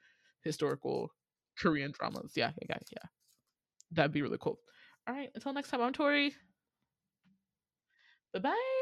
historical 0.42 1.12
Korean 1.58 1.92
dramas. 1.92 2.34
Yeah, 2.36 2.52
yeah, 2.70 2.78
yeah. 2.92 3.08
That'd 3.96 4.12
be 4.12 4.22
really 4.22 4.38
cool. 4.40 4.60
All 5.08 5.16
right, 5.16 5.30
until 5.36 5.54
next 5.54 5.70
time, 5.70 5.82
I'm 5.82 5.94
Tori. 5.94 6.36
Bye 8.34 8.40
bye. 8.40 8.82